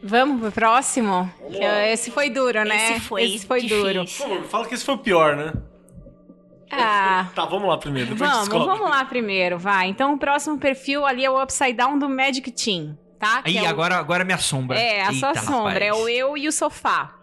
Vamos 0.02 0.40
pro 0.41 0.52
próximo? 0.52 1.30
Que, 1.52 1.64
esse 1.91 2.10
foi 2.11 2.30
duro, 2.30 2.64
né? 2.64 2.91
Esse 2.91 2.99
foi, 3.02 3.23
Esse 3.23 3.45
foi 3.45 3.61
duro. 3.68 4.02
difícil. 4.06 4.27
Favor, 4.30 4.44
fala 4.45 4.68
que 4.68 4.73
esse 4.76 4.86
foi 4.86 4.95
o 4.95 4.99
pior, 4.99 5.36
né? 5.36 5.53
Ah. 6.72 7.28
Tá, 7.34 7.46
vamos 7.46 7.68
lá 7.68 7.78
primeiro. 7.78 8.12
Depois 8.12 8.30
Vamos, 8.30 8.48
descobre. 8.50 8.68
vamos 8.68 8.90
lá 8.90 9.04
primeiro, 9.06 9.58
vai. 9.58 9.88
Então 9.88 10.14
o 10.14 10.18
próximo 10.18 10.58
perfil 10.58 11.06
ali 11.06 11.26
é 11.26 11.30
o 11.30 11.41
Upside 11.41 11.74
Down 11.74 11.98
do 11.98 12.08
Magic 12.10 12.52
Team, 12.52 12.98
tá? 13.20 13.41
Aí, 13.44 13.58
é 13.58 13.64
o- 13.64 13.68
agora, 13.68 13.96
agora 13.98 14.22
é 14.24 14.26
minha 14.26 14.38
sombra. 14.38 14.78
É, 14.80 15.02
a 15.02 15.14
sua 15.14 15.34
sombra, 15.36 15.84
é 15.84 15.90
rapaz. 15.90 16.04
o 16.04 16.10
eu 16.10 16.38
e 16.38 16.48
o 16.48 16.52
sofá. 16.52 17.16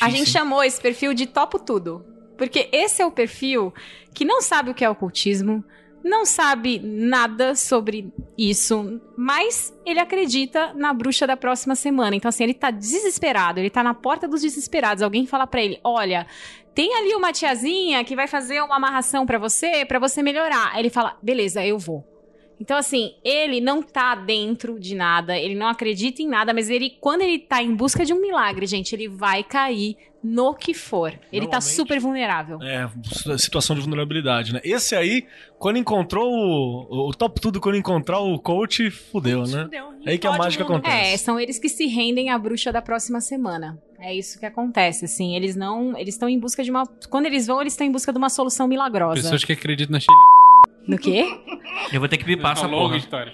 A 0.00 0.06
Difícil, 0.06 0.10
gente 0.10 0.18
hein? 0.28 0.32
chamou 0.32 0.64
esse 0.64 0.80
perfil 0.80 1.12
de 1.12 1.26
Topo 1.26 1.58
Tudo. 1.58 2.04
Porque 2.38 2.70
esse 2.72 3.02
é 3.02 3.06
o 3.06 3.10
perfil 3.10 3.74
que 4.14 4.24
não 4.24 4.40
sabe 4.40 4.70
o 4.70 4.74
que 4.74 4.82
é 4.82 4.88
ocultismo, 4.88 5.62
não 6.02 6.24
sabe 6.24 6.80
nada 6.82 7.54
sobre 7.54 8.12
isso, 8.36 9.00
mas 9.16 9.74
ele 9.84 10.00
acredita 10.00 10.72
na 10.74 10.92
bruxa 10.92 11.26
da 11.26 11.36
próxima 11.36 11.74
semana. 11.74 12.16
Então, 12.16 12.28
assim, 12.28 12.44
ele 12.44 12.54
tá 12.54 12.70
desesperado, 12.70 13.60
ele 13.60 13.70
tá 13.70 13.82
na 13.82 13.94
porta 13.94 14.26
dos 14.26 14.42
desesperados. 14.42 15.02
Alguém 15.02 15.26
fala 15.26 15.46
pra 15.46 15.62
ele: 15.62 15.78
olha. 15.84 16.26
Tem 16.72 16.94
ali 16.94 17.16
uma 17.16 17.32
tiazinha 17.32 18.04
que 18.04 18.14
vai 18.14 18.28
fazer 18.28 18.62
uma 18.62 18.76
amarração 18.76 19.26
pra 19.26 19.38
você, 19.38 19.84
pra 19.84 19.98
você 19.98 20.22
melhorar. 20.22 20.70
Aí 20.72 20.80
ele 20.80 20.88
fala: 20.88 21.18
beleza, 21.20 21.66
eu 21.66 21.76
vou. 21.76 22.09
Então, 22.60 22.76
assim, 22.76 23.14
ele 23.24 23.60
não 23.60 23.82
tá 23.82 24.14
dentro 24.14 24.78
de 24.78 24.94
nada, 24.94 25.38
ele 25.38 25.54
não 25.54 25.66
acredita 25.66 26.20
em 26.20 26.28
nada, 26.28 26.52
mas 26.52 26.68
ele, 26.68 26.90
quando 27.00 27.22
ele 27.22 27.38
tá 27.38 27.62
em 27.62 27.74
busca 27.74 28.04
de 28.04 28.12
um 28.12 28.20
milagre, 28.20 28.66
gente, 28.66 28.94
ele 28.94 29.08
vai 29.08 29.42
cair 29.42 29.96
no 30.22 30.54
que 30.54 30.74
for. 30.74 31.18
Ele 31.32 31.46
tá 31.46 31.60
super 31.60 31.98
vulnerável. 31.98 32.58
É, 32.62 32.88
situação 33.38 33.74
de 33.74 33.80
vulnerabilidade, 33.80 34.52
né? 34.52 34.60
Esse 34.62 34.94
aí, 34.94 35.26
quando 35.58 35.78
encontrou 35.78 36.30
o, 36.30 37.08
o 37.08 37.14
top 37.14 37.40
tudo, 37.40 37.60
quando 37.60 37.76
encontrar 37.76 38.18
o 38.18 38.38
coach, 38.38 38.90
fudeu, 38.90 39.44
né? 39.44 39.64
Fudeu. 39.64 39.90
É 40.04 40.10
aí 40.10 40.18
que 40.18 40.26
a 40.26 40.36
mágica 40.36 40.64
mundo. 40.64 40.76
acontece. 40.76 41.14
É, 41.14 41.16
são 41.16 41.40
eles 41.40 41.58
que 41.58 41.68
se 41.68 41.86
rendem 41.86 42.30
à 42.30 42.38
bruxa 42.38 42.70
da 42.70 42.82
próxima 42.82 43.20
semana. 43.20 43.78
É 43.98 44.14
isso 44.14 44.38
que 44.38 44.46
acontece, 44.46 45.06
assim. 45.06 45.34
Eles 45.34 45.56
não. 45.56 45.96
Eles 45.96 46.14
estão 46.14 46.28
em 46.28 46.38
busca 46.38 46.62
de 46.62 46.70
uma. 46.70 46.86
Quando 47.08 47.26
eles 47.26 47.46
vão, 47.46 47.60
eles 47.60 47.72
estão 47.72 47.86
em 47.86 47.92
busca 47.92 48.12
de 48.12 48.18
uma 48.18 48.30
solução 48.30 48.66
milagrosa. 48.66 49.22
Pessoas 49.22 49.44
que 49.44 49.52
acreditam 49.52 49.92
na 49.92 50.00
No 50.86 50.98
quê? 50.98 51.24
Eu 51.92 52.00
vou 52.00 52.08
ter 52.08 52.16
que 52.16 52.24
bipar 52.24 52.52
essa 52.52 52.68
porra. 52.68 52.96
história. 52.96 53.32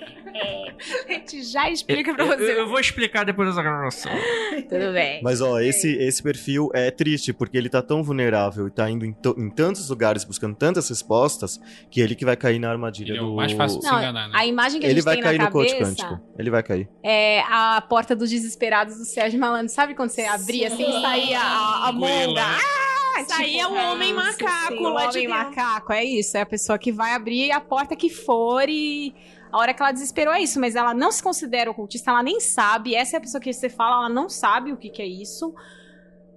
A 1.08 1.12
gente 1.12 1.42
já 1.44 1.70
explica 1.70 2.14
pra 2.14 2.26
você. 2.26 2.42
eu- 2.52 2.58
eu 2.58 2.68
vou 2.68 2.78
explicar 2.78 3.24
depois 3.24 3.48
dessa 3.48 3.62
gravação. 3.62 4.12
Tudo 4.68 4.92
bem. 4.92 5.22
Mas 5.22 5.40
ó, 5.40 5.58
esse, 5.60 5.90
esse 5.96 6.22
perfil 6.22 6.68
é 6.74 6.90
triste, 6.90 7.32
porque 7.32 7.56
ele 7.56 7.70
tá 7.70 7.80
tão 7.80 8.02
vulnerável 8.02 8.66
e 8.68 8.70
tá 8.70 8.90
indo 8.90 9.06
em, 9.06 9.14
to- 9.14 9.34
em 9.38 9.48
tantos 9.48 9.88
lugares 9.88 10.24
buscando 10.24 10.54
tantas 10.54 10.86
respostas, 10.90 11.58
que 11.90 12.02
ele 12.02 12.14
que 12.14 12.26
vai 12.26 12.36
cair 12.36 12.58
na 12.58 12.70
armadilha 12.70 13.12
Ele 13.12 13.18
é 13.18 13.22
o 13.22 13.26
do. 13.30 13.34
mais 13.36 13.52
fácil 13.52 13.78
de 13.78 13.86
se 13.86 13.90
Não, 13.90 13.98
enganar, 13.98 14.28
né? 14.28 14.34
A 14.36 14.44
imagem 14.46 14.78
que 14.80 14.86
a 14.86 14.90
Ele 14.90 14.96
gente 14.96 15.04
vai 15.06 15.14
tem 15.14 15.24
cair 15.24 15.38
na 15.38 15.44
no 15.46 15.50
coach 15.50 15.72
cabeça 15.72 15.90
quântico. 16.04 16.20
Ele 16.38 16.50
vai 16.50 16.62
cair. 16.62 16.88
é 17.02 17.40
a 17.48 17.80
porta 17.80 18.14
dos 18.14 18.28
desesperados 18.28 18.98
do 18.98 19.04
Sérgio 19.06 19.40
Malandro. 19.40 19.70
Sabe 19.72 19.94
quando 19.94 20.10
você 20.10 20.22
abria 20.22 20.66
assim 20.68 20.86
e 20.86 21.00
saía 21.00 21.40
a, 21.40 21.88
a 21.88 21.92
monga? 21.92 22.34
né? 22.46 22.58
Ah, 23.18 23.24
Saía 23.24 23.68
o 23.68 23.74
homem 23.74 24.12
macaco 24.12 24.74
sim, 24.76 24.84
o 24.86 24.88
lá 24.90 25.06
de 25.06 25.18
homem 25.18 25.28
dentro. 25.28 25.50
macaco, 25.56 25.92
é 25.92 26.04
isso. 26.04 26.36
É 26.36 26.40
a 26.42 26.46
pessoa 26.46 26.78
que 26.78 26.92
vai 26.92 27.12
abrir 27.12 27.50
a 27.52 27.60
porta 27.60 27.94
que 27.96 28.10
for 28.10 28.68
e 28.68 29.14
a 29.52 29.58
hora 29.58 29.72
que 29.72 29.82
ela 29.82 29.92
desesperou 29.92 30.34
é 30.34 30.40
isso. 30.42 30.60
Mas 30.60 30.76
ela 30.76 30.92
não 30.94 31.10
se 31.10 31.22
considera 31.22 31.70
ocultista, 31.70 32.10
ela 32.10 32.22
nem 32.22 32.40
sabe. 32.40 32.94
Essa 32.94 33.16
é 33.16 33.18
a 33.18 33.20
pessoa 33.20 33.40
que 33.40 33.52
você 33.52 33.68
fala, 33.68 33.96
ela 33.96 34.08
não 34.08 34.28
sabe 34.28 34.72
o 34.72 34.76
que, 34.76 34.90
que 34.90 35.00
é 35.02 35.06
isso. 35.06 35.54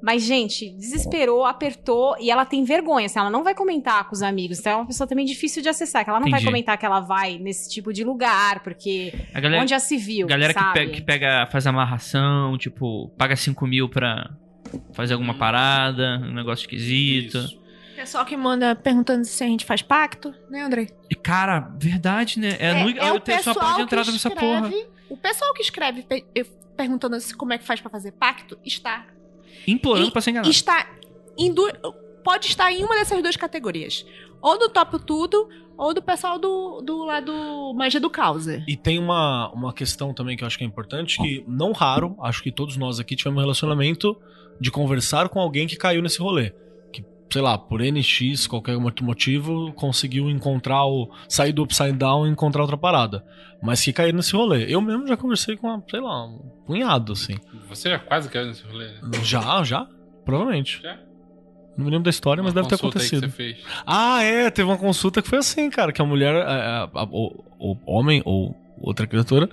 Mas, 0.01 0.23
gente, 0.23 0.69
desesperou, 0.69 1.43
apertou 1.43 2.15
e 2.21 2.31
ela 2.31 2.45
tem 2.45 2.63
vergonha. 2.63 3.07
Assim, 3.07 3.19
ela 3.19 3.29
não 3.29 3.43
vai 3.43 3.53
comentar 3.53 4.07
com 4.07 4.13
os 4.13 4.21
amigos. 4.21 4.57
Então 4.59 4.71
é 4.71 4.75
uma 4.77 4.85
pessoa 4.87 5.05
também 5.05 5.25
difícil 5.25 5.61
de 5.61 5.67
acessar. 5.67 6.05
Que 6.05 6.09
ela 6.09 6.21
não 6.21 6.29
vai 6.29 6.39
Entendi. 6.39 6.45
comentar 6.45 6.77
que 6.77 6.85
ela 6.85 7.01
vai 7.01 7.37
nesse 7.37 7.69
tipo 7.69 7.91
de 7.91 8.05
lugar, 8.05 8.61
porque 8.63 9.13
A 9.33 9.41
galera, 9.41 9.61
onde 9.61 9.71
já 9.71 9.79
se 9.79 9.97
viu. 9.97 10.25
galera 10.25 10.53
que, 10.53 10.87
que 10.87 11.01
pega, 11.01 11.45
faz 11.51 11.67
amarração, 11.67 12.57
tipo, 12.57 13.09
paga 13.17 13.35
5 13.35 13.67
mil 13.67 13.89
pra 13.89 14.29
fazer 14.93 15.13
alguma 15.13 15.33
parada, 15.33 16.19
um 16.23 16.33
negócio 16.33 16.63
esquisito. 16.63 17.37
Isso. 17.37 17.59
Pessoal 17.95 18.25
que 18.25 18.37
manda 18.37 18.73
perguntando 18.75 19.25
se 19.25 19.43
a 19.43 19.47
gente 19.47 19.65
faz 19.65 19.81
pacto, 19.81 20.33
né, 20.49 20.61
André? 20.63 20.87
E, 21.09 21.15
cara, 21.15 21.69
verdade, 21.77 22.39
né? 22.39 22.55
É, 22.59 22.83
no, 22.83 22.89
eu 22.91 23.19
tenho 23.19 23.43
só 23.43 23.51
a 23.51 23.55
porta 23.55 23.75
de 23.75 23.81
entrada 23.81 24.11
nessa 24.11 24.29
porra. 24.31 24.71
O 25.09 25.17
pessoal 25.17 25.53
que 25.53 25.61
escreve 25.61 26.03
pe- 26.03 26.25
perguntando 26.77 27.19
se 27.19 27.35
como 27.35 27.51
é 27.51 27.57
que 27.57 27.65
faz 27.65 27.81
pra 27.81 27.89
fazer 27.89 28.13
pacto 28.13 28.57
está 28.65 29.05
Implorando 29.67 30.07
E- 30.07 30.11
pra 30.11 30.21
ser 30.21 30.29
enganado. 30.31 30.49
está 30.49 30.87
em 31.37 31.53
du- 31.53 31.69
pode 32.23 32.47
estar 32.47 32.71
em 32.71 32.83
uma 32.85 32.95
dessas 32.95 33.21
duas 33.21 33.35
categorias. 33.35 34.05
Ou 34.41 34.57
do 34.57 34.69
Topo 34.69 34.97
Tudo, 34.97 35.49
ou 35.77 35.93
do 35.93 36.01
pessoal 36.01 36.39
do, 36.39 36.81
do 36.81 37.03
lado 37.03 37.73
Magia 37.75 37.99
do 37.99 38.09
Causa. 38.09 38.63
E 38.65 38.77
tem 38.77 38.97
uma, 38.97 39.51
uma 39.51 39.73
questão 39.73 40.13
também 40.13 40.37
que 40.37 40.43
eu 40.43 40.47
acho 40.47 40.57
que 40.57 40.63
é 40.63 40.67
importante, 40.67 41.17
que 41.17 41.43
não 41.47 41.73
raro, 41.73 42.15
acho 42.21 42.41
que 42.41 42.51
todos 42.51 42.77
nós 42.77 42.97
aqui 42.99 43.15
tivemos 43.17 43.37
um 43.37 43.41
relacionamento 43.41 44.15
de 44.59 44.71
conversar 44.71 45.29
com 45.29 45.39
alguém 45.39 45.67
que 45.67 45.75
caiu 45.75 46.01
nesse 46.01 46.19
rolê. 46.19 46.51
Que 46.91 47.03
sei 47.31 47.41
lá, 47.41 47.57
por 47.57 47.81
NX, 47.81 48.47
qualquer 48.47 48.75
outro 48.77 49.05
motivo, 49.05 49.71
conseguiu 49.73 50.29
encontrar 50.29 50.85
o. 50.85 51.09
sair 51.27 51.51
do 51.53 51.63
Upside 51.63 51.93
Down 51.93 52.27
e 52.27 52.29
encontrar 52.31 52.61
outra 52.61 52.77
parada. 52.77 53.23
Mas 53.61 53.83
que 53.83 53.91
caíram 53.93 54.17
nesse 54.17 54.33
rolê. 54.35 54.65
Eu 54.73 54.81
mesmo 54.81 55.05
já 55.07 55.17
conversei 55.17 55.57
com, 55.57 55.67
uma, 55.67 55.83
sei 55.89 55.99
lá, 55.99 56.25
um 56.25 56.39
punhado, 56.65 57.13
assim. 57.13 57.35
Você 57.67 57.89
já 57.89 57.99
quase 57.99 58.29
caiu 58.29 58.47
nesse 58.47 58.63
rolê? 58.65 58.87
né? 58.87 58.99
Já, 59.23 59.63
já? 59.63 59.87
Provavelmente. 60.25 60.79
Já? 60.81 60.97
Não 61.77 61.85
me 61.85 61.91
lembro 61.91 62.03
da 62.05 62.09
história, 62.09 62.43
mas 62.43 62.51
Uma 62.53 62.61
deve 62.61 62.67
ter 62.69 62.75
acontecido. 62.75 63.21
você 63.21 63.29
fez. 63.29 63.57
Ah, 63.85 64.21
é, 64.23 64.49
teve 64.49 64.67
uma 64.67 64.77
consulta 64.77 65.21
que 65.21 65.29
foi 65.29 65.37
assim, 65.39 65.69
cara, 65.69 65.93
que 65.93 66.01
a 66.01 66.05
mulher, 66.05 66.35
a- 66.35 66.83
a- 66.83 66.89
a- 67.01 67.07
o, 67.09 67.43
o 67.57 67.77
homem 67.85 68.21
ou 68.25 68.53
outra 68.81 69.05
criatura, 69.07 69.49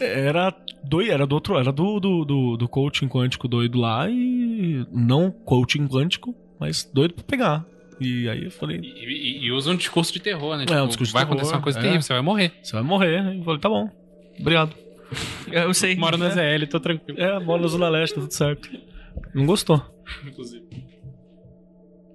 era 0.00 0.54
do, 0.84 1.00
era 1.02 1.26
do 1.26 1.34
outro, 1.34 1.58
era 1.58 1.72
do, 1.72 1.98
do, 2.00 2.24
do, 2.24 2.56
do 2.56 2.68
coaching 2.68 3.08
quântico 3.08 3.46
doido 3.48 3.78
lá 3.78 4.08
e 4.08 4.86
não 4.92 5.30
coaching 5.30 5.86
quântico, 5.88 6.34
mas 6.58 6.84
doido 6.92 7.14
pra 7.14 7.24
pegar. 7.24 7.66
E 8.00 8.28
aí 8.28 8.44
eu 8.44 8.50
falei, 8.50 8.78
E, 8.78 9.04
e- 9.04 9.44
e 9.46 9.52
usa 9.52 9.70
um 9.72 9.76
discurso 9.76 10.12
de 10.12 10.20
terror, 10.20 10.56
né? 10.56 10.64
É, 10.70 10.82
um 10.82 10.86
discurso 10.86 11.10
de 11.10 11.14
vai 11.14 11.22
terror, 11.24 11.34
acontecer 11.34 11.54
uma 11.56 11.62
coisa 11.62 11.78
é. 11.78 11.82
terrível, 11.82 12.02
você 12.02 12.12
vai 12.12 12.22
morrer. 12.22 12.52
você 12.62 12.72
vai 12.72 12.82
morrer. 12.82 13.34
E 13.34 13.38
eu 13.38 13.44
falei, 13.44 13.60
tá 13.60 13.68
bom, 13.68 13.90
obrigado. 14.38 14.74
Eu 15.50 15.72
sei. 15.74 15.96
Moro 15.96 16.16
na 16.18 16.28
ZL, 16.28 16.66
tô 16.70 16.78
tranquilo. 16.78 17.18
É, 17.20 17.40
bola 17.40 17.62
na 17.62 17.68
Zona 17.68 17.88
Leste, 17.88 18.14
tá 18.14 18.20
tudo 18.20 18.32
certo. 18.34 18.68
Não 19.34 19.46
gostou. 19.46 19.82
Inclusive. 20.24 20.64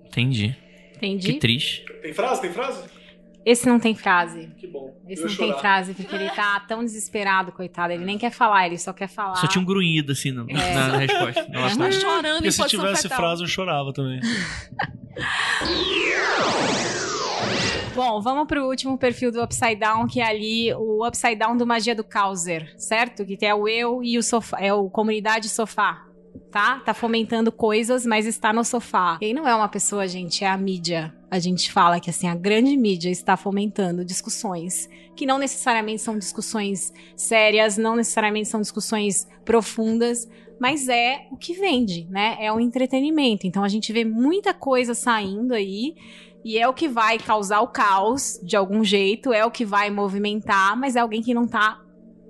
Entendi. 0.06 0.56
Entendi. 0.96 1.34
Que 1.34 1.40
triste. 1.40 1.84
Tem 2.02 2.14
frase? 2.14 2.42
Tem 2.42 2.52
frase? 2.52 2.84
Esse 3.46 3.68
não 3.68 3.78
tem 3.80 3.94
frase. 3.94 4.52
Que 4.58 4.66
bom. 4.68 4.96
Esse 5.08 5.26
não 5.26 5.36
tem 5.36 5.54
frase, 5.60 5.94
porque 5.94 6.16
ele 6.16 6.30
tá 6.30 6.60
tão 6.62 6.84
desesperado, 6.84 7.52
coitado. 7.52 7.92
Ele 7.94 8.06
nem 8.06 8.18
quer 8.18 8.32
falar, 8.32 8.66
ele 8.68 8.78
só 8.78 8.94
quer 8.94 9.08
falar. 9.10 9.36
Só 9.36 9.48
tinha 9.48 9.62
um 9.62 9.66
grunhido 9.66 10.14
assim 10.14 10.32
no- 10.32 10.50
É. 10.50 10.74
na 10.74 10.98
resposta. 10.98 11.40
Ela 11.52 11.62
Nossa, 11.64 11.78
tá 11.78 11.92
chorando 11.92 12.34
Porque 12.36 12.48
em 12.48 12.52
se 12.52 12.68
tivesse 12.68 13.02
fetal. 13.04 13.18
frase 13.18 13.42
eu 13.44 13.48
chorava 13.48 13.92
também. 13.92 14.22
Bom, 17.96 18.20
vamos 18.22 18.48
pro 18.48 18.66
último 18.68 18.98
perfil 18.98 19.32
do 19.32 19.44
Upside 19.44 19.76
Down, 19.76 20.08
que 20.08 20.20
é 20.20 20.26
ali 20.28 20.74
o 20.74 21.06
Upside 21.08 21.36
Down 21.36 21.56
do 21.56 21.66
Magia 21.68 21.94
do 21.94 22.04
Causer, 22.04 22.74
certo? 22.76 23.24
Que 23.24 23.46
é 23.46 23.54
o 23.54 23.68
eu 23.68 24.04
e 24.04 24.18
o 24.18 24.24
sofá, 24.24 24.58
é 24.60 24.74
o 24.74 24.90
comunidade 24.90 25.48
sofá, 25.48 26.04
tá? 26.52 26.80
Tá 26.84 26.94
fomentando 26.96 27.52
coisas, 27.52 28.04
mas 28.04 28.26
está 28.26 28.52
no 28.52 28.64
sofá. 28.64 29.20
E 29.22 29.26
aí 29.26 29.34
não 29.34 29.48
é 29.48 29.54
uma 29.54 29.68
pessoa, 29.70 30.08
gente, 30.08 30.44
é 30.44 30.48
a 30.50 30.58
mídia. 30.58 31.14
A 31.34 31.40
gente 31.40 31.72
fala 31.72 32.00
que 32.00 32.12
assim, 32.12 32.28
a 32.28 32.36
grande 32.36 32.78
mídia 32.78 33.10
está 33.10 33.36
fomentando 33.36 34.06
discussões 34.06 34.88
que 35.16 35.26
não 35.26 35.40
necessariamente 35.40 36.00
são 36.00 36.16
discussões 36.16 36.94
sérias, 37.16 37.76
não 37.76 37.96
necessariamente 37.96 38.48
são 38.48 38.62
discussões 38.62 39.28
profundas, 39.44 40.30
mas 40.60 40.88
é 40.88 41.26
o 41.32 41.36
que 41.36 41.56
vende, 41.56 42.08
né? 42.08 42.38
É 42.40 42.54
o 42.54 42.60
entretenimento. 42.60 43.48
Então 43.48 43.64
a 43.64 43.68
gente 43.68 43.92
vê 43.92 44.06
muita 44.06 44.54
coisa 44.54 44.94
saindo 44.94 45.56
aí 45.56 45.96
e 46.46 46.60
é 46.60 46.68
o 46.68 46.74
que 46.74 46.88
vai 46.88 47.18
causar 47.18 47.62
o 47.62 47.68
caos 47.68 48.40
de 48.44 48.56
algum 48.56 48.84
jeito, 48.84 49.34
é 49.34 49.44
o 49.44 49.50
que 49.50 49.66
vai 49.66 49.90
movimentar, 49.90 50.78
mas 50.78 50.96
é 50.96 51.00
alguém 51.00 51.24
que 51.24 51.34
não 51.34 51.48
tá 51.48 51.82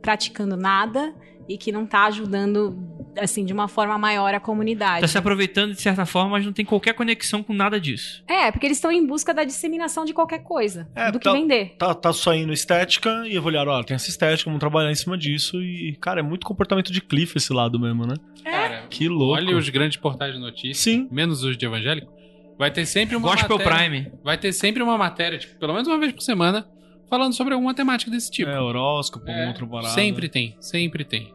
praticando 0.02 0.56
nada 0.56 1.14
e 1.50 1.58
que 1.58 1.74
não 1.74 1.86
tá 1.86 2.06
ajudando, 2.06 2.93
assim, 3.20 3.46
de 3.46 3.54
uma 3.54 3.68
forma 3.68 3.98
maior 3.98 4.34
a 4.34 4.40
comunidade. 4.40 5.02
Tá 5.02 5.08
se 5.08 5.18
aproveitando 5.18 5.72
de 5.74 5.82
certa 5.82 6.06
forma, 6.06 6.32
mas 6.32 6.46
não 6.46 6.54
tem 6.54 6.66
qualquer 6.66 6.94
conexão 6.94 7.42
com 7.44 7.54
nada 7.54 7.80
disso. 7.80 8.24
É, 8.28 8.52
porque 8.52 8.66
eles 8.68 8.78
estão 8.78 8.92
em 8.92 9.06
busca 9.06 9.34
da 9.34 9.44
disseminação 9.44 10.06
de 10.06 10.14
qualquer 10.14 10.40
coisa, 10.40 10.88
É, 10.96 11.12
do 11.12 11.20
que 11.20 11.26
tá- 11.26 11.34
vender. 11.34 11.76
Tá, 11.78 11.94
tá 11.94 12.12
saindo 12.14 12.52
estética 12.54 13.24
e 13.28 13.38
olharam, 13.40 13.72
ó, 13.72 13.84
tem 13.84 13.96
essa 13.96 14.10
estética, 14.10 14.50
vamos 14.50 14.60
trabalhar 14.60 14.92
em 14.92 14.96
cima 14.96 15.18
disso. 15.18 15.62
E, 15.62 15.98
cara, 16.02 16.20
é 16.20 16.24
muito 16.24 16.46
comportamento 16.46 16.92
de 16.92 17.02
Cliff 17.02 17.38
esse 17.38 17.52
lado 17.54 17.80
mesmo, 17.80 18.06
né? 18.06 18.16
Cara, 18.44 18.84
Que 18.90 19.08
louco. 19.08 19.36
olha 19.36 19.56
os 19.58 19.70
grandes 19.70 19.98
portais 19.98 20.34
de 20.34 20.40
notícias, 20.40 20.78
Sim. 20.78 21.08
menos 21.12 21.44
os 21.44 21.58
de 21.58 21.66
evangélico. 21.66 22.12
Vai 22.58 22.70
ter 22.72 22.86
sempre 22.86 23.16
uma 23.16 23.30
Gospel 23.30 23.58
matéria, 23.58 23.78
Prime. 23.90 24.12
Vai 24.24 24.38
ter 24.38 24.54
sempre 24.54 24.84
uma 24.84 24.98
matéria, 24.98 25.38
tipo, 25.40 25.58
pelo 25.60 25.74
menos 25.74 25.88
uma 25.88 25.98
vez 25.98 26.12
por 26.12 26.22
semana, 26.22 26.68
falando 27.10 27.34
sobre 27.34 27.54
alguma 27.54 27.74
temática 27.74 28.12
desse 28.12 28.30
tipo. 28.30 28.50
É, 28.50 28.60
horóscopo, 28.60 29.28
É, 29.30 29.48
outra 29.48 29.66
parada. 29.66 29.90
sempre 29.94 30.30
tem, 30.30 30.56
sempre 30.60 31.04
tem. 31.04 31.34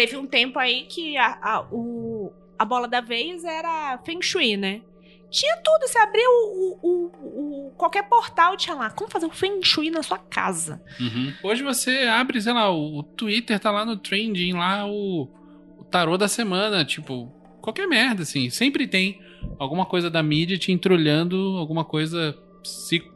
Teve 0.00 0.16
um 0.16 0.26
tempo 0.26 0.58
aí 0.58 0.86
que 0.88 1.14
a, 1.18 1.38
a, 1.42 1.66
o, 1.70 2.32
a 2.58 2.64
bola 2.64 2.88
da 2.88 3.02
vez 3.02 3.44
era 3.44 3.98
Feng 4.02 4.22
Shui, 4.22 4.56
né? 4.56 4.80
Tinha 5.30 5.58
tudo, 5.58 5.86
você 5.86 5.98
abriu 5.98 6.24
o, 6.26 6.78
o, 6.82 7.66
o- 7.68 7.70
qualquer 7.76 8.08
portal 8.08 8.56
tinha 8.56 8.74
lá, 8.74 8.88
como 8.88 9.10
fazer 9.10 9.26
o 9.26 9.30
Feng 9.30 9.62
Shui 9.62 9.90
na 9.90 10.02
sua 10.02 10.16
casa. 10.16 10.82
Uhum. 10.98 11.34
Hoje 11.42 11.62
você 11.62 12.08
abre, 12.10 12.40
sei 12.40 12.54
lá, 12.54 12.72
o, 12.74 13.02
Twitter 13.02 13.60
tá 13.60 13.70
lá 13.70 13.84
no 13.84 13.98
trending, 13.98 14.54
lá 14.54 14.86
o, 14.86 15.28
o 15.78 15.84
tarô 15.84 16.16
da 16.16 16.28
semana, 16.28 16.82
tipo, 16.82 17.26
qualquer 17.60 17.86
merda, 17.86 18.22
assim. 18.22 18.48
Sempre 18.48 18.86
tem 18.88 19.20
alguma 19.58 19.84
coisa 19.84 20.08
da 20.08 20.22
mídia 20.22 20.56
te 20.56 20.72
entrulhando, 20.72 21.36
alguma 21.58 21.84
coisa 21.84 22.34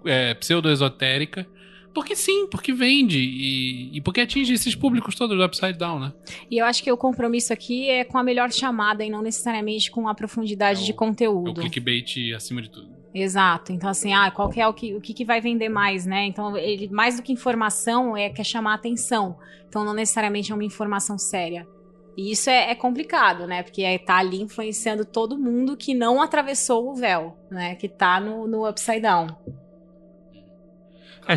é, 0.05 0.35
pseudo-esotérica. 0.35 1.47
Porque 1.95 2.17
sim, 2.17 2.49
porque 2.49 2.73
vende 2.73 3.21
e, 3.21 3.97
e 3.97 4.01
porque 4.01 4.21
atinge 4.21 4.53
esses 4.53 4.75
públicos 4.75 5.15
todos 5.15 5.37
do 5.39 5.45
Upside 5.45 5.75
Down, 5.79 6.01
né? 6.01 6.13
E 6.51 6.59
eu 6.59 6.67
acho 6.67 6.83
que 6.83 6.91
o 6.91 6.97
compromisso 6.97 7.53
aqui 7.53 7.89
é 7.89 8.03
com 8.05 8.19
a 8.19 8.23
melhor 8.25 8.51
chamada 8.53 9.05
e 9.05 9.09
não 9.09 9.23
necessariamente 9.23 9.91
com 9.93 10.09
a 10.09 10.15
profundidade 10.15 10.81
É 10.81 10.83
o- 10.83 10.85
de 10.87 10.91
É 10.91 10.95
o 10.95 10.97
conteúdo. 10.97 11.61
clickbait 11.61 12.35
acima 12.35 12.61
de 12.61 12.69
tudo. 12.69 12.89
Exato. 13.15 13.71
Então, 13.73 13.89
assim, 13.89 14.13
ah, 14.13 14.29
qual 14.33 14.51
que 14.51 14.61
é 14.61 14.67
o 14.67 14.75
que, 14.75 14.93
o 14.97 15.01
que, 15.01 15.15
que 15.15 15.25
vai 15.25 15.41
vender 15.41 15.69
mais, 15.69 16.05
né? 16.05 16.27
Então, 16.27 16.57
ele, 16.57 16.89
mais 16.89 17.17
do 17.17 17.23
que 17.23 17.33
informação, 17.33 18.17
é 18.17 18.29
quer 18.29 18.45
chamar 18.45 18.75
atenção. 18.75 19.39
Então, 19.69 19.85
não 19.85 19.95
necessariamente 19.95 20.51
é 20.51 20.55
uma 20.55 20.65
informação 20.65 21.17
séria. 21.17 21.65
E 22.17 22.33
isso 22.33 22.51
é, 22.51 22.73
é 22.73 22.75
complicado, 22.75 23.47
né? 23.47 23.63
Porque 23.63 23.83
é, 23.83 23.99
tá 23.99 24.17
ali 24.17 24.41
influenciando 24.43 25.05
todo 25.05 25.39
mundo 25.39 25.77
que 25.77 25.95
não 25.95 26.21
atravessou 26.21 26.91
o 26.91 26.95
véu, 26.97 27.37
né? 27.49 27.77
Que 27.77 27.89
tá 27.89 28.19
no, 28.19 28.49
no 28.49 28.69
upside 28.69 29.01
down. 29.01 29.29
É, 31.29 31.37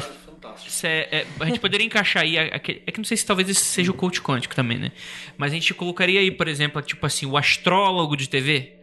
é- 0.83 1.19
é- 1.19 1.25
a 1.39 1.45
gente 1.45 1.59
poderia 1.59 1.85
encaixar 1.85 2.23
aí. 2.23 2.37
aquele- 2.37 2.81
É 2.85 2.91
que 2.91 2.97
não 2.99 3.05
sei 3.05 3.17
se 3.17 3.25
talvez 3.25 3.49
esse 3.49 3.61
seja 3.65 3.91
o 3.91 3.93
coach 3.93 4.21
quântico 4.21 4.55
também, 4.55 4.77
né? 4.77 4.91
Mas 5.37 5.51
a 5.51 5.55
gente 5.55 5.73
colocaria 5.73 6.19
aí, 6.19 6.31
por 6.31 6.47
exemplo, 6.47 6.81
tipo 6.81 7.05
assim, 7.05 7.25
o 7.25 7.35
astrólogo 7.37 8.15
de 8.17 8.27
TV. 8.29 8.73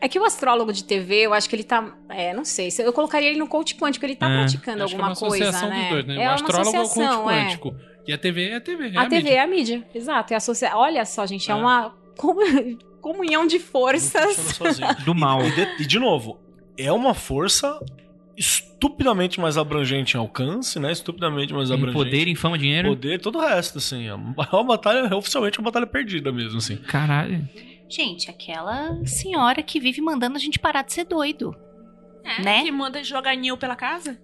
É 0.00 0.08
que 0.08 0.18
o 0.18 0.24
astrólogo 0.24 0.72
de 0.72 0.82
TV, 0.82 1.20
eu 1.26 1.32
acho 1.34 1.48
que 1.48 1.54
ele 1.54 1.62
tá. 1.62 1.94
É, 2.08 2.34
não 2.34 2.44
sei. 2.44 2.70
se- 2.70 2.82
Eu 2.82 2.92
colocaria 2.92 3.28
ele 3.30 3.38
no 3.38 3.46
coach 3.46 3.76
quântico, 3.76 4.04
ele 4.04 4.16
tá 4.16 4.28
É. 4.28 4.38
praticando 4.38 4.82
Acho 4.82 4.94
que 4.96 5.00
é 5.00 5.04
alguma 5.04 5.08
uma 5.10 5.28
coisa. 5.28 5.44
associação 5.48 5.68
né? 5.68 5.80
dos 5.80 5.88
dois, 5.90 6.06
né? 6.06 6.14
É 6.14 6.18
o 6.18 6.22
uma 6.22 6.34
astrólogo 6.34 6.66
é 6.68 6.70
o 6.70 6.72
coach 6.72 6.84
associação, 6.86 7.30
é. 7.30 7.44
quântico. 7.44 7.76
E 8.08 8.12
a 8.12 8.18
TV 8.18 8.48
é 8.48 8.56
a 8.56 8.60
TV. 8.60 8.88
É 8.88 8.96
A, 8.98 9.02
a, 9.02 9.08
TV 9.08 9.16
mídia. 9.22 9.34
é 9.34 9.40
a 9.40 9.46
mídia, 9.46 9.86
exato. 9.94 10.32
É 10.32 10.36
associa... 10.36 10.76
Olha 10.76 11.04
só, 11.04 11.24
gente, 11.24 11.48
é, 11.48 11.52
É. 11.52 11.56
uma 11.56 11.94
comu- 12.16 12.40
comunhão 13.00 13.46
de 13.46 13.60
forças. 13.60 14.58
Do 15.04 15.14
mal. 15.14 15.40
E 15.46 15.50
de, 15.52 15.82
e 15.82 15.86
de 15.86 15.98
novo, 16.00 16.40
é 16.76 16.90
uma 16.92 17.14
força 17.14 17.78
estupidamente 18.36 19.40
mais 19.40 19.56
abrangente 19.56 20.16
em 20.16 20.20
alcance, 20.20 20.78
né? 20.80 20.90
Estupidamente 20.92 21.52
mais 21.52 21.70
Em 21.70 21.74
abrangente. 21.74 21.96
poder, 22.04 22.28
em 22.28 22.34
fama, 22.34 22.58
dinheiro. 22.58 22.88
Poder 22.90 23.14
e 23.14 23.18
todo 23.18 23.38
o 23.38 23.40
resto, 23.40 23.78
assim. 23.78 24.06
É 24.08 24.14
uma 24.14 24.64
batalha, 24.64 25.06
é 25.08 25.14
oficialmente 25.14 25.58
uma 25.58 25.66
batalha 25.66 25.86
perdida 25.86 26.32
mesmo, 26.32 26.58
assim. 26.58 26.76
Caralho. 26.76 27.48
Gente, 27.88 28.30
aquela 28.30 29.04
senhora 29.04 29.62
que 29.62 29.78
vive 29.78 30.00
mandando 30.00 30.36
a 30.36 30.40
gente 30.40 30.58
parar 30.58 30.82
de 30.82 30.92
ser 30.92 31.04
doido. 31.04 31.54
É, 32.24 32.42
Né? 32.42 32.62
Que 32.62 32.70
manda 32.72 33.02
jogar 33.04 33.34
Nil 33.36 33.56
pela 33.56 33.76
casa. 33.76 34.18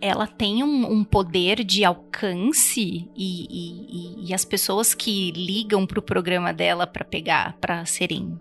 Ela 0.00 0.26
tem 0.26 0.62
um, 0.62 0.92
um 0.92 1.04
poder 1.04 1.64
de 1.64 1.84
alcance 1.84 3.08
e, 3.16 3.46
e- 3.50 4.24
e- 4.24 4.28
e 4.30 4.34
as 4.34 4.44
pessoas 4.44 4.94
que 4.94 5.32
ligam 5.32 5.84
pro 5.86 6.00
programa 6.00 6.52
dela 6.52 6.86
pra 6.86 7.04
pegar, 7.04 7.56
pra 7.60 7.84
serem 7.84 8.40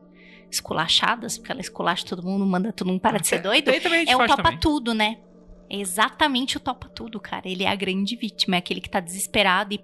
esculachadas, 0.58 1.38
porque 1.38 1.52
ela 1.52 1.62
esculacha 1.62 2.06
todo 2.06 2.22
mundo, 2.24 2.46
manda 2.46 2.72
todo 2.74 2.88
mundo 2.88 3.00
parar 3.00 3.20
de 3.20 3.28
ser 3.28 3.42
doido. 3.42 3.70
A 3.70 3.74
gente 3.74 4.10
É 4.10 4.16
o 4.16 4.20
topa 4.28 4.44
também. 4.44 4.60
tudo, 4.60 4.94
né? 4.94 5.18
É 5.70 5.78
exatamente 5.80 6.56
o 6.56 6.60
topa 6.60 6.88
tudo, 6.88 7.20
cara. 7.20 7.48
Ele 7.48 7.64
é 7.64 7.68
a 7.70 7.76
grande 7.76 8.16
vítima, 8.16 8.56
é 8.56 8.60
aquele 8.60 8.80
que 8.80 8.90
tá 8.90 9.00
desesperado 9.02 9.74
e 9.74 9.82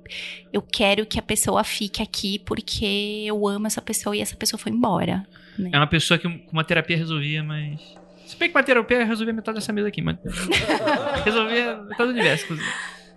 eu 0.51 0.61
quero 0.61 1.05
que 1.05 1.19
a 1.19 1.21
pessoa 1.21 1.63
fique 1.63 2.01
aqui 2.01 2.39
porque 2.39 3.23
eu 3.25 3.45
amo 3.47 3.67
essa 3.67 3.81
pessoa 3.81 4.15
e 4.15 4.21
essa 4.21 4.35
pessoa 4.35 4.57
foi 4.57 4.71
embora. 4.71 5.27
né? 5.59 5.69
É 5.73 5.77
uma 5.77 5.87
pessoa 5.87 6.17
que 6.17 6.27
com 6.29 6.51
uma 6.53 6.63
terapia 6.63 6.95
resolvia, 6.97 7.43
mas. 7.43 7.81
Se 8.25 8.37
bem 8.37 8.49
que 8.49 8.55
uma 8.57 8.63
terapia 8.63 9.03
resolvia 9.03 9.33
metade 9.33 9.55
dessa 9.59 9.73
mesa 9.73 9.89
aqui, 9.89 10.01
mas. 10.01 10.17
resolvia 11.25 11.75
metade 11.83 12.03
do 12.11 12.13
universo, 12.17 12.43
inclusive. 12.45 12.69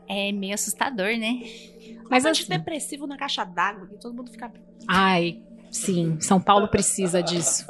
É 0.09 0.33
meio 0.33 0.55
assustador, 0.55 1.17
né? 1.19 1.41
Mas 2.11 2.25
assim, 2.27 2.41
antidepressivo 2.43 3.07
na 3.07 3.17
caixa 3.17 3.45
d'água, 3.45 3.87
que 3.87 3.97
todo 4.01 4.15
mundo 4.15 4.31
fica. 4.31 4.53
Ai, 4.89 5.41
sim, 5.71 6.17
São 6.21 6.41
Paulo 6.41 6.69
precisa 6.69 7.23
disso. 7.23 7.67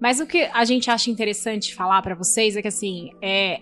Mas 0.00 0.20
o 0.20 0.26
que 0.26 0.42
a 0.52 0.64
gente 0.64 0.90
acha 0.90 1.10
interessante 1.10 1.74
falar 1.74 2.02
pra 2.02 2.14
vocês 2.14 2.56
é 2.56 2.62
que 2.62 2.68
assim, 2.68 3.10
é 3.22 3.60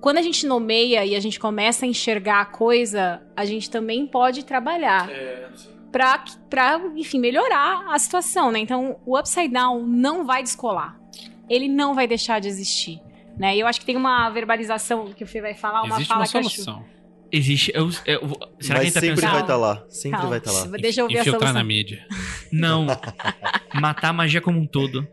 quando 0.00 0.18
a 0.18 0.22
gente 0.22 0.46
nomeia 0.46 1.04
e 1.04 1.14
a 1.16 1.20
gente 1.20 1.38
começa 1.40 1.84
a 1.84 1.88
enxergar 1.88 2.40
a 2.40 2.44
coisa, 2.44 3.20
a 3.36 3.44
gente 3.44 3.68
também 3.68 4.06
pode 4.06 4.44
trabalhar 4.44 5.08
pra, 5.90 6.24
pra, 6.48 6.80
enfim, 6.96 7.18
melhorar 7.18 7.84
a 7.92 7.98
situação, 7.98 8.52
né? 8.52 8.60
Então, 8.60 8.98
o 9.04 9.18
Upside 9.18 9.48
Down 9.48 9.82
não 9.84 10.24
vai 10.24 10.42
descolar. 10.42 10.96
Ele 11.50 11.68
não 11.68 11.94
vai 11.94 12.06
deixar 12.06 12.40
de 12.40 12.46
existir. 12.48 13.00
Né? 13.36 13.56
E 13.56 13.60
eu 13.60 13.66
acho 13.66 13.80
que 13.80 13.86
tem 13.86 13.96
uma 13.96 14.28
verbalização 14.30 15.06
que 15.12 15.24
o 15.24 15.26
Fê 15.26 15.40
vai 15.40 15.54
falar, 15.54 15.82
uma 15.82 15.96
Existe 15.96 16.08
fala 16.08 16.20
uma 16.20 16.26
que 16.28 16.36
eu 16.36 16.40
acho- 16.40 16.50
solução. 16.62 16.84
Existe. 17.30 17.70
eu- 17.74 17.84
eu- 17.84 17.90
será 17.90 18.00
que 18.00 18.06
a 18.10 18.74
Mas 18.76 18.84
gente 18.84 18.92
tá 18.94 19.00
sempre 19.00 19.14
pensando? 19.16 19.32
vai 19.32 19.40
estar 19.42 19.56
lá. 19.56 19.84
Sempre 19.88 20.10
Calma, 20.12 20.28
vai 20.30 20.38
estar 20.38 20.52
lá. 20.52 20.66
Deixa 20.78 21.00
eu 21.00 21.06
a 21.06 21.10
Infiltrar 21.10 21.32
solução. 21.34 21.52
na 21.54 21.64
mídia. 21.64 22.06
Não. 22.50 22.86
Matar 23.74 24.08
a 24.08 24.12
magia 24.12 24.40
como 24.40 24.58
um 24.58 24.66
todo. 24.66 25.06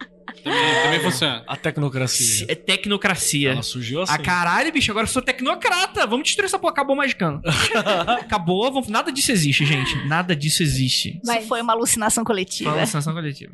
Também, 0.43 0.83
também 0.83 0.99
funciona. 0.99 1.43
A 1.47 1.55
tecnocracia. 1.55 2.45
É 2.49 2.55
tecnocracia. 2.55 3.51
Ela 3.51 3.63
surgiu 3.63 4.01
assim. 4.01 4.13
Ah, 4.13 4.17
caralho, 4.17 4.71
bicho, 4.71 4.91
agora 4.91 5.05
eu 5.05 5.11
sou 5.11 5.21
tecnocrata. 5.21 6.05
Vamos 6.05 6.25
destruir 6.25 6.45
essa 6.45 6.59
porra. 6.59 6.71
Acabou 6.73 6.93
o 6.93 6.97
Magicano. 6.97 7.41
Acabou, 8.21 8.71
vamos... 8.71 8.87
nada 8.89 9.11
disso 9.11 9.31
existe, 9.31 9.65
gente. 9.65 9.95
Nada 10.07 10.35
disso 10.35 10.61
existe. 10.61 11.19
Isso 11.23 11.41
foi 11.47 11.61
uma 11.61 11.73
alucinação 11.73 12.23
coletiva. 12.23 12.69
Uma 12.69 12.77
alucinação 12.79 13.13
coletiva. 13.13 13.53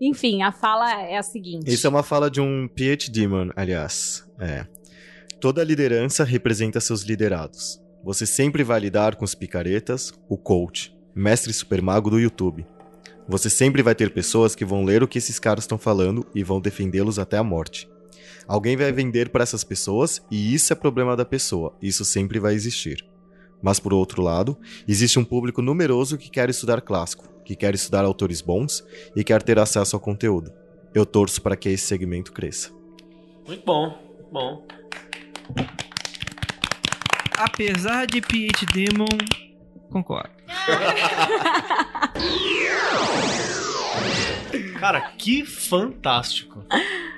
Enfim, 0.00 0.42
a 0.42 0.52
fala 0.52 1.00
é 1.02 1.16
a 1.16 1.22
seguinte. 1.22 1.72
Isso 1.72 1.86
é 1.86 1.90
uma 1.90 2.02
fala 2.02 2.30
de 2.30 2.40
um 2.40 2.68
PhD, 2.68 3.26
mano, 3.26 3.52
aliás. 3.56 4.24
É. 4.38 4.66
Toda 5.40 5.64
liderança 5.64 6.22
representa 6.24 6.80
seus 6.80 7.02
liderados. 7.02 7.80
Você 8.06 8.24
sempre 8.24 8.62
vai 8.62 8.78
lidar 8.78 9.16
com 9.16 9.24
os 9.24 9.34
picaretas, 9.34 10.12
o 10.28 10.36
coach, 10.36 10.96
mestre 11.12 11.52
supermago 11.52 12.08
do 12.08 12.20
YouTube. 12.20 12.64
Você 13.26 13.50
sempre 13.50 13.82
vai 13.82 13.96
ter 13.96 14.12
pessoas 14.12 14.54
que 14.54 14.64
vão 14.64 14.84
ler 14.84 15.02
o 15.02 15.08
que 15.08 15.18
esses 15.18 15.40
caras 15.40 15.64
estão 15.64 15.76
falando 15.76 16.24
e 16.32 16.44
vão 16.44 16.60
defendê-los 16.60 17.18
até 17.18 17.36
a 17.36 17.42
morte. 17.42 17.90
Alguém 18.46 18.76
vai 18.76 18.92
vender 18.92 19.30
para 19.30 19.42
essas 19.42 19.64
pessoas 19.64 20.22
e 20.30 20.54
isso 20.54 20.72
é 20.72 20.76
problema 20.76 21.16
da 21.16 21.24
pessoa. 21.24 21.74
Isso 21.82 22.04
sempre 22.04 22.38
vai 22.38 22.54
existir. 22.54 23.04
Mas 23.60 23.80
por 23.80 23.92
outro 23.92 24.22
lado, 24.22 24.56
existe 24.86 25.18
um 25.18 25.24
público 25.24 25.60
numeroso 25.60 26.16
que 26.16 26.30
quer 26.30 26.48
estudar 26.48 26.82
clássico, 26.82 27.28
que 27.44 27.56
quer 27.56 27.74
estudar 27.74 28.04
autores 28.04 28.40
bons 28.40 28.84
e 29.16 29.24
quer 29.24 29.42
ter 29.42 29.58
acesso 29.58 29.96
ao 29.96 30.00
conteúdo. 30.00 30.52
Eu 30.94 31.04
torço 31.04 31.42
para 31.42 31.56
que 31.56 31.70
esse 31.70 31.84
segmento 31.84 32.32
cresça. 32.32 32.70
Muito 33.48 33.64
bom, 33.66 33.98
bom. 34.30 34.64
Apesar 37.38 38.06
de 38.06 38.20
PH 38.20 38.66
Demon, 38.72 39.06
concordo. 39.90 40.30
Cara, 44.78 45.00
que 45.18 45.44
fantástico. 45.44 46.64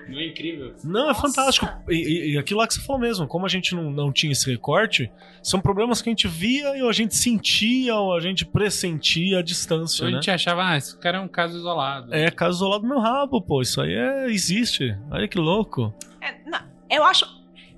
Não 0.08 0.18
é 0.18 0.26
incrível? 0.28 0.74
Não, 0.84 1.10
é 1.10 1.14
fantástico. 1.14 1.66
E, 1.88 2.30
e- 2.30 2.34
e 2.34 2.38
aquilo 2.38 2.60
lá 2.60 2.66
que 2.66 2.72
você 2.74 2.80
falou 2.80 3.00
mesmo, 3.00 3.26
como 3.26 3.44
a 3.44 3.48
gente 3.48 3.74
não, 3.74 3.90
não 3.90 4.12
tinha 4.12 4.32
esse 4.32 4.48
recorte, 4.50 5.10
são 5.42 5.60
problemas 5.60 6.00
que 6.00 6.08
a 6.08 6.12
gente 6.12 6.28
via 6.28 6.76
e 6.76 6.88
a 6.88 6.92
gente 6.92 7.14
sentia 7.16 7.94
ou 7.96 8.16
a 8.16 8.20
gente 8.20 8.46
pressentia 8.46 9.40
a 9.40 9.42
distância, 9.42 10.06
A 10.06 10.10
né? 10.10 10.14
gente 10.16 10.30
achava, 10.30 10.66
ah, 10.70 10.76
esse 10.78 10.96
cara 10.98 11.18
é 11.18 11.20
um 11.20 11.28
caso 11.28 11.58
isolado. 11.58 12.14
É 12.14 12.30
caso 12.30 12.58
isolado 12.58 12.82
do 12.82 12.88
meu 12.88 13.00
rabo, 13.00 13.42
pô. 13.42 13.60
Isso 13.60 13.80
aí 13.80 13.92
é, 13.92 14.26
existe. 14.30 14.96
Olha 15.10 15.26
que 15.28 15.38
louco. 15.38 15.92
É, 16.22 16.36
não, 16.48 16.60
eu 16.88 17.04
acho, 17.04 17.26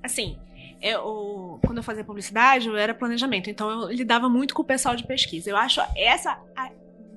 assim, 0.03 0.37
eu, 0.81 1.59
quando 1.65 1.77
eu 1.77 1.83
fazia 1.83 2.03
publicidade, 2.03 2.67
eu 2.67 2.75
era 2.75 2.93
planejamento, 2.93 3.49
então 3.49 3.69
eu 3.69 3.91
lidava 3.91 4.27
muito 4.27 4.53
com 4.53 4.61
o 4.61 4.65
pessoal 4.65 4.95
de 4.95 5.05
pesquisa. 5.05 5.49
Eu 5.49 5.57
acho 5.57 5.81
essa 5.95 6.39
a 6.55 6.71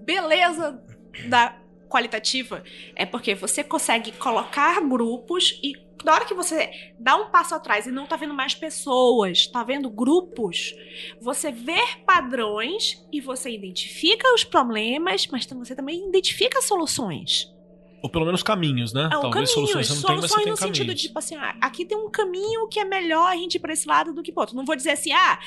beleza 0.04 0.82
da 1.28 1.56
qualitativa 1.88 2.62
é 2.94 3.06
porque 3.06 3.34
você 3.34 3.62
consegue 3.62 4.12
colocar 4.12 4.80
grupos 4.80 5.58
e 5.62 5.84
na 6.04 6.12
hora 6.12 6.24
que 6.26 6.34
você 6.34 6.70
dá 6.98 7.16
um 7.16 7.30
passo 7.30 7.54
atrás 7.54 7.86
e 7.86 7.90
não 7.90 8.04
tá 8.04 8.16
vendo 8.16 8.34
mais 8.34 8.54
pessoas, 8.54 9.46
tá 9.46 9.62
vendo 9.62 9.88
grupos, 9.88 10.74
você 11.18 11.50
vê 11.50 11.80
padrões 12.04 13.02
e 13.10 13.20
você 13.20 13.50
identifica 13.50 14.34
os 14.34 14.44
problemas, 14.44 15.26
mas 15.28 15.46
você 15.46 15.74
também 15.74 16.08
identifica 16.08 16.60
soluções. 16.60 17.53
Ou 18.04 18.10
pelo 18.10 18.26
menos 18.26 18.42
caminhos, 18.42 18.92
né? 18.92 19.04
É, 19.04 19.16
o 19.16 19.22
Talvez 19.22 19.32
caminho, 19.32 19.46
soluções 19.48 19.86
você 19.86 19.94
não 19.94 20.02
tem, 20.02 20.16
mas 20.16 20.24
você 20.24 20.28
soluções 20.28 20.44
tem 20.44 20.50
no 20.52 20.56
sentido 20.58 20.76
caminhos. 20.88 21.00
de, 21.00 21.06
tipo 21.08 21.18
assim, 21.18 21.36
ah, 21.36 21.56
aqui 21.58 21.86
tem 21.86 21.96
um 21.96 22.10
caminho 22.10 22.68
que 22.68 22.78
é 22.78 22.84
melhor 22.84 23.26
a 23.26 23.34
gente 23.34 23.54
ir 23.54 23.60
pra 23.60 23.72
esse 23.72 23.88
lado 23.88 24.12
do 24.12 24.22
que 24.22 24.30
pro 24.30 24.42
outro. 24.42 24.54
Não 24.54 24.66
vou 24.66 24.76
dizer 24.76 24.90
assim, 24.90 25.10
ah, 25.12 25.38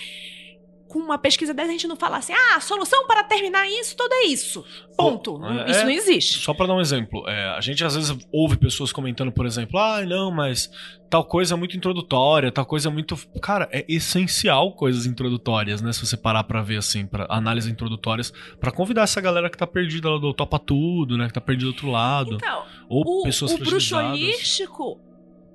com 0.87 0.99
uma 0.99 1.17
pesquisa 1.17 1.53
dessa 1.53 1.69
a 1.69 1.71
gente 1.71 1.87
não 1.87 1.95
fala 1.95 2.17
assim, 2.17 2.33
ah, 2.33 2.55
a 2.55 2.59
solução 2.59 3.05
para 3.07 3.23
terminar 3.23 3.67
isso 3.67 3.95
tudo 3.95 4.11
é 4.13 4.25
isso. 4.25 4.63
Ponto. 4.95 5.37
Não- 5.37 5.59
é- 5.61 5.69
isso 5.71 5.83
não 5.83 5.91
existe. 5.91 6.39
Só 6.39 6.53
pra 6.53 6.65
dar 6.65 6.73
um 6.75 6.81
exemplo, 6.81 7.27
é, 7.27 7.49
a 7.49 7.61
gente 7.61 7.83
às 7.83 7.95
vezes 7.95 8.15
ouve 8.31 8.57
pessoas 8.57 8.91
comentando, 8.91 9.31
por 9.31 9.45
exemplo, 9.45 9.79
ah, 9.79 10.01
não, 10.05 10.31
mas 10.31 10.71
tal 11.09 11.23
coisa 11.25 11.53
é 11.53 11.57
muito 11.57 11.75
introdutória, 11.77 12.51
tal 12.51 12.65
coisa 12.65 12.89
é 12.89 12.91
muito. 12.91 13.15
Cara, 13.41 13.67
é 13.71 13.85
essencial 13.87 14.71
coisas 14.73 15.05
introdutórias, 15.05 15.81
né? 15.81 15.91
Se 15.93 16.05
você 16.05 16.17
parar 16.17 16.43
pra 16.43 16.61
ver 16.61 16.77
assim, 16.77 17.05
para 17.05 17.27
análises 17.29 17.69
introdutórias, 17.71 18.31
pra 18.59 18.71
convidar 18.71 19.03
essa 19.03 19.21
galera 19.21 19.49
que 19.49 19.57
tá 19.57 19.67
perdida 19.67 20.09
lá 20.09 20.17
do 20.17 20.33
topa 20.33 20.57
tudo, 20.59 21.17
né? 21.17 21.27
Que 21.27 21.33
tá 21.33 21.41
perdida 21.41 21.65
do 21.69 21.73
outro 21.73 21.91
lado. 21.91 22.35
Então, 22.35 22.63
ou 22.89 23.19
o, 23.19 23.23
pessoas 23.23 23.51
o 23.53 23.57
bruxo 23.57 23.95
holístico, 23.97 24.99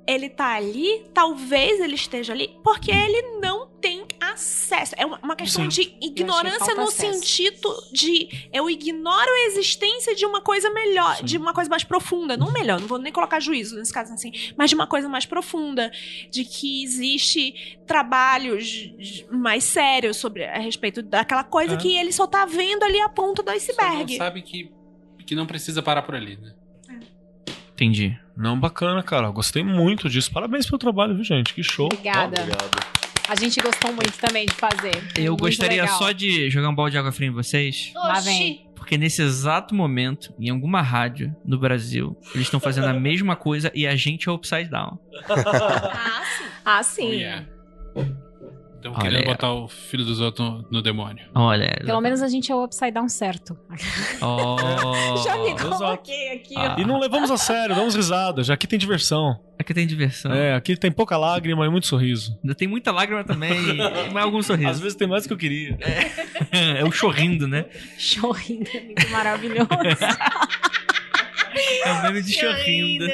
ele 0.06 0.28
tá 0.28 0.54
ali, 0.56 1.04
talvez 1.14 1.78
ele 1.80 1.94
esteja 1.94 2.32
ali, 2.32 2.56
porque 2.64 2.90
ele 2.90 3.38
não 3.40 3.68
tem 3.80 4.04
acesso. 4.20 4.94
É 4.96 5.06
uma, 5.06 5.36
questão 5.36 5.68
Sim. 5.70 5.82
de 5.82 5.96
ignorância 6.04 6.74
no 6.74 6.82
acesso. 6.82 7.14
sentido 7.20 7.68
de 7.92 8.48
eu 8.52 8.68
ignoro 8.68 9.30
a 9.30 9.46
existência 9.46 10.14
de 10.14 10.24
uma 10.26 10.40
coisa 10.40 10.70
melhor, 10.70 11.16
Sim. 11.16 11.24
de 11.24 11.36
uma 11.38 11.52
coisa 11.52 11.70
mais 11.70 11.84
profunda. 11.84 12.36
Não 12.36 12.50
melhor, 12.52 12.80
não 12.80 12.86
vou 12.88 12.98
nem 12.98 13.12
colocar 13.12 13.38
juízo 13.40 13.76
nesse 13.76 13.92
caso 13.92 14.12
assim, 14.12 14.32
mas 14.56 14.70
de 14.70 14.74
uma 14.76 14.86
coisa 14.86 15.08
mais 15.08 15.24
profunda, 15.26 15.90
de 16.30 16.44
que 16.44 16.82
existe 16.82 17.78
trabalhos 17.86 18.92
mais 19.30 19.64
sérios 19.64 20.16
sobre 20.16 20.44
a 20.44 20.58
respeito 20.58 21.02
daquela 21.02 21.44
coisa 21.44 21.74
É. 21.74 21.76
que 21.76 21.96
ele 21.96 22.12
só 22.12 22.26
tá 22.26 22.44
vendo 22.44 22.82
ali 22.84 23.00
a 23.00 23.08
ponta 23.08 23.42
do 23.42 23.46
Só 23.46 23.52
não 23.52 23.56
iceberg. 23.56 24.16
sabe 24.16 24.42
que, 24.42 24.70
que 25.26 25.34
não 25.34 25.46
precisa 25.46 25.82
parar 25.82 26.02
por 26.02 26.14
ali, 26.14 26.36
né? 26.36 26.54
Entendi. 27.74 28.18
Não, 28.36 28.58
bacana, 28.58 29.02
cara. 29.02 29.30
Gostei 29.30 29.62
muito 29.62 30.08
disso. 30.08 30.30
Parabéns 30.32 30.66
pelo 30.66 30.78
trabalho, 30.78 31.14
viu, 31.14 31.24
gente? 31.24 31.52
Que 31.54 31.62
show. 31.62 31.86
Obrigada. 31.86 32.36
A 33.28 33.34
gente 33.36 33.60
gostou 33.60 33.92
muito 33.92 34.18
também 34.18 34.46
de 34.46 34.52
fazer. 34.52 34.94
Eu 35.16 35.32
Muito 35.32 35.40
gostaria 35.42 35.82
legal. 35.82 35.98
só 35.98 36.12
de 36.12 36.50
jogar 36.50 36.68
um 36.68 36.74
balde 36.74 36.92
de 36.92 36.98
água 36.98 37.12
fria 37.12 37.28
em 37.28 37.32
vocês. 37.32 37.92
Lá 37.94 38.20
vem. 38.20 38.66
Porque 38.74 38.98
nesse 38.98 39.22
exato 39.22 39.74
momento, 39.74 40.34
em 40.38 40.50
alguma 40.50 40.82
rádio 40.82 41.34
no 41.44 41.56
Brasil, 41.58 42.18
eles 42.34 42.48
estão 42.48 42.58
fazendo 42.58 42.88
a 42.88 42.92
mesma 42.92 43.36
coisa 43.36 43.70
e 43.74 43.86
a 43.86 43.94
gente 43.94 44.28
é 44.28 44.32
upside 44.32 44.68
down. 44.68 44.98
Ah, 45.44 46.22
sim. 46.24 46.44
Ah, 46.64 46.82
sim. 46.82 47.06
Oh, 47.08 47.12
yeah. 47.12 47.46
Estão 48.82 48.92
Olha 48.94 49.02
querendo 49.02 49.20
aí. 49.20 49.26
botar 49.26 49.52
o 49.52 49.68
filho 49.68 50.04
dos 50.04 50.18
outros 50.18 50.44
no, 50.44 50.66
no 50.68 50.82
demônio. 50.82 51.24
Olha. 51.36 51.80
Pelo 51.86 52.00
menos 52.00 52.20
a 52.20 52.26
gente 52.26 52.50
é 52.50 52.54
o 52.54 52.64
upside 52.64 52.90
down 52.90 53.08
certo. 53.08 53.56
Oh. 54.20 55.16
Já 55.22 55.36
me 55.36 55.56
coloquei 55.56 56.32
aqui. 56.32 56.54
Ah. 56.56 56.74
E 56.76 56.84
não 56.84 56.98
levamos 56.98 57.30
a 57.30 57.36
sério, 57.36 57.76
damos 57.76 57.94
risada. 57.94 58.42
Já 58.42 58.54
aqui 58.54 58.66
tem 58.66 58.76
diversão. 58.76 59.38
Aqui 59.56 59.72
tem 59.72 59.86
diversão. 59.86 60.32
É, 60.32 60.56
aqui 60.56 60.76
tem 60.76 60.90
pouca 60.90 61.16
lágrima 61.16 61.64
e 61.64 61.68
muito 61.68 61.86
sorriso. 61.86 62.36
Ainda 62.42 62.56
tem 62.56 62.66
muita 62.66 62.90
lágrima 62.90 63.22
também, 63.22 63.76
mas 64.12 64.24
algum 64.24 64.42
sorriso. 64.42 64.70
Às 64.70 64.80
vezes 64.80 64.96
tem 64.96 65.06
mais 65.06 65.22
do 65.22 65.28
que 65.28 65.34
eu 65.34 65.38
queria. 65.38 65.78
é 66.50 66.82
o 66.84 66.90
chorrindo, 66.90 67.46
né? 67.46 67.66
Chorrindo, 67.96 68.68
é 68.74 68.80
muito 68.80 69.10
maravilhoso. 69.10 69.68
É 71.84 71.92
o 71.92 72.02
meme 72.02 72.22
de 72.22 72.32
chorrindo. 72.32 73.06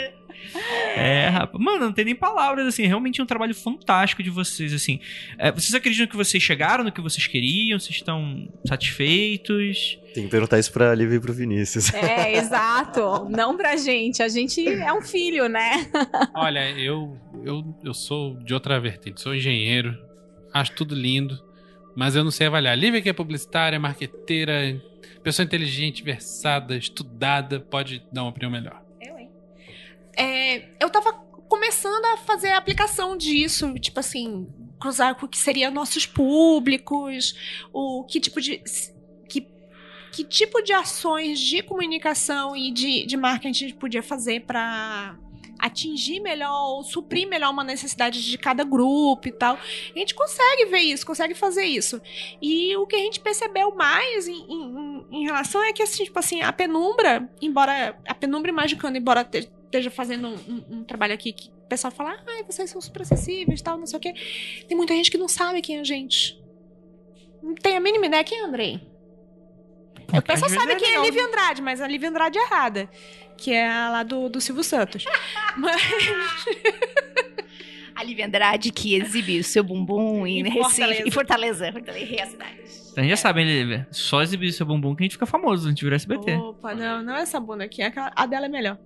É, 0.97 1.29
rapaz. 1.29 1.63
Mano, 1.63 1.87
não 1.87 1.93
tem 1.93 2.05
nem 2.05 2.15
palavras, 2.15 2.67
assim. 2.67 2.85
É 2.85 2.87
realmente 2.87 3.21
um 3.23 3.27
trabalho 3.27 3.55
fantástico 3.55 4.23
de 4.23 4.31
vocês, 4.31 4.73
assim. 4.73 5.01
É, 5.39 5.53
vocês 5.53 5.75
acreditam 5.75 6.07
que 6.07 6.17
vocês 6.17 6.43
chegaram 6.43 6.85
no 6.85 6.93
que 6.93 7.01
vocês 7.01 7.27
queriam? 7.27 7.79
Vocês 7.79 7.97
estão 7.97 8.49
satisfeitos? 8.65 9.99
Tem 10.15 10.25
que 10.25 10.31
perguntar 10.31 10.59
isso 10.59 10.73
pra 10.73 10.95
Lívia 10.95 11.17
e 11.17 11.21
pro 11.21 11.33
Vinícius. 11.33 11.93
É, 11.95 12.37
exato. 12.37 13.29
Não 13.29 13.57
pra 13.57 13.77
gente. 13.77 14.23
A 14.23 14.29
gente 14.29 14.67
é 14.67 14.93
um 14.93 15.03
filho, 15.03 15.49
né? 15.49 15.89
Olha, 16.35 16.71
eu, 16.79 17.17
eu, 17.45 17.75
eu 17.85 17.95
sou 17.95 18.37
de 18.43 18.55
outra 18.55 18.81
vertente, 18.81 19.21
sou 19.21 19.35
engenheiro, 19.35 19.97
acho 20.53 20.73
tudo 20.73 20.95
lindo, 20.95 21.39
mas 21.95 22.17
eu 22.17 22.25
não 22.25 22.31
sei 22.31 22.47
avaliar. 22.47 22.77
Lívia 22.77 23.03
que 23.03 23.09
é 23.09 23.13
publicitária, 23.13 23.79
marqueteira, 23.79 24.81
pessoa 25.23 25.45
inteligente, 25.45 26.03
versada, 26.03 26.77
estudada, 26.77 27.61
pode 27.61 28.03
dar 28.13 28.23
uma 28.23 28.31
opinião 28.31 28.51
melhor. 28.51 28.83
É, 30.19 30.71
eu 30.81 30.91
tava 30.91 31.13
começando 31.49 32.05
a 32.07 32.17
fazer 32.19 32.49
a 32.49 32.59
aplicação 32.59 33.17
disso, 33.17 33.73
tipo 33.79 34.01
assim, 34.01 34.49
cruzar 34.81 35.15
com 35.15 35.27
o 35.27 35.29
que 35.29 35.39
seriam 35.39 35.71
nossos 35.73 36.05
públicos, 36.07 37.35
o 37.73 38.05
que 38.05 38.21
tipo 38.21 38.41
de. 38.41 38.63
Que, 39.29 39.47
que 40.13 40.25
tipo 40.25 40.61
de 40.63 40.73
ações 40.73 41.39
de 41.39 41.63
comunicação 41.63 42.57
e 42.57 42.71
de, 42.73 43.07
de 43.07 43.17
marketing 43.17 43.49
a 43.49 43.69
gente 43.69 43.75
podia 43.79 44.03
fazer 44.03 44.41
para 44.41 45.17
atingir 45.61 46.21
melhor 46.21 46.77
ou 46.77 46.85
suprir 46.85 47.27
melhor 47.29 47.51
uma 47.51 47.65
necessidade 47.65 48.25
de 48.25 48.39
cada 48.39 48.63
grupo 48.63 49.27
e 49.27 49.33
tal. 49.33 49.57
A 49.57 49.99
gente 49.99 50.15
consegue 50.15 50.67
ver 50.67 50.79
isso, 50.79 51.05
consegue 51.05 51.35
fazer 51.35 51.65
isso. 51.65 52.01
E 52.41 52.77
o 52.77 52.87
que 52.87 52.95
a 52.95 53.01
gente 53.01 53.19
percebeu 53.19 53.75
mais 53.75 54.29
em, 54.29 54.35
em- 54.49 55.07
em 55.11 55.25
relação 55.25 55.63
é 55.65 55.73
que, 55.73 55.83
assim, 55.83 56.05
tipo 56.05 56.19
assim, 56.19 56.43
a 56.43 56.53
penumbra, 56.53 57.29
embora 57.43 57.99
a 58.07 58.15
penumbra 58.15 58.53
magicando, 58.53 58.97
embora 58.99 59.29
esteja 59.69 59.91
fazendo 59.91 60.29
um, 60.29 60.65
um- 60.79 60.85
trabalho 60.85 61.15
aqui 61.15 61.33
que 61.33 61.49
o 61.49 61.69
pessoal 61.69 61.91
fala, 61.93 62.17
ai, 62.27 62.43
vocês 62.45 62.69
são 62.71 62.81
super 62.81 63.03
acessíveis 63.03 63.61
tal, 63.63 63.77
não 63.79 63.87
sei 63.87 63.99
o 63.99 64.01
quê. 64.01 64.15
Tem 64.67 64.77
muita 64.77 64.95
gente 64.95 65.11
que 65.11 65.19
não 65.19 65.29
sabe 65.29 65.61
quem 65.63 65.77
é 65.77 65.81
a 65.81 65.85
gente. 65.85 66.39
Não 67.43 67.55
tem 67.55 67.77
a 67.77 67.81
mínima 67.81 68.07
ideia 68.07 68.25
quem 68.25 68.39
é 68.41 68.45
Andrei. 68.45 68.81
O 70.13 70.23
pessoal 70.23 70.49
vezes 70.49 70.55
sabe 70.59 70.73
é 70.73 70.77
quem 70.77 70.87
é 70.89 70.91
legal. 70.93 71.05
Lívia 71.05 71.27
Andrade, 71.27 71.61
mas 71.63 71.81
a 71.83 71.87
Lívia 71.87 72.09
Andrade 72.09 72.39
é 72.39 72.43
errada. 72.43 72.89
Que 73.37 73.53
é 73.53 73.69
a 73.69 73.91
lá 73.91 74.03
do, 74.03 74.29
do 74.29 74.41
Silvio 74.41 74.65
Santos. 74.65 75.05
Mas, 75.57 75.81
A 77.95 78.03
Lívia 78.05 78.27
Andrade 78.27 78.71
que 78.73 78.95
exibe 78.95 79.39
o 79.41 79.45
seu 79.45 79.63
bumbum 79.65 80.27
em, 80.27 80.41
Em 80.41 80.43
Recife. 80.45 80.63
Fortaleza. 80.63 81.03
Em 81.07 81.11
Fortaleza. 81.11 81.73
Fortaleza, 81.73 82.15
é 82.17 82.23
a 82.23 82.27
cidade. 82.27 82.59
Então 82.93 83.05
já 83.09 83.17
sabem, 83.17 83.45
Lívia. 83.45 83.87
Só 83.91 84.23
exibir 84.23 84.53
seu 84.53 84.65
bumbum 84.67 84.95
que 84.95 85.03
a 85.03 85.05
gente 85.05 85.13
fica 85.13 85.27
famoso, 85.27 85.67
a 85.67 85.71
gente 85.71 85.85
vira 85.85 85.97
SBT. 85.97 86.33
Opa, 86.37 86.75
não, 86.75 87.03
não 87.03 87.17
é 87.17 87.23
essa 87.23 87.39
bunda 87.41 87.65
aqui. 87.65 87.83
é 87.83 87.87
aquela- 87.87 88.13
A 88.17 88.27
dela 88.27 88.47
é 88.47 88.49
melhor. 88.49 88.79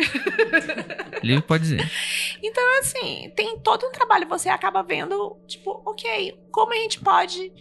Livre 1.22 1.42
pode 1.42 1.64
dizer. 1.64 1.90
Então, 2.42 2.80
assim, 2.80 3.30
tem 3.36 3.58
todo 3.58 3.86
um 3.86 3.92
trabalho. 3.92 4.28
Você 4.28 4.48
acaba 4.48 4.82
vendo, 4.82 5.36
tipo, 5.46 5.82
ok, 5.84 6.38
como 6.50 6.72
a 6.72 6.76
gente 6.76 7.00
pode 7.00 7.52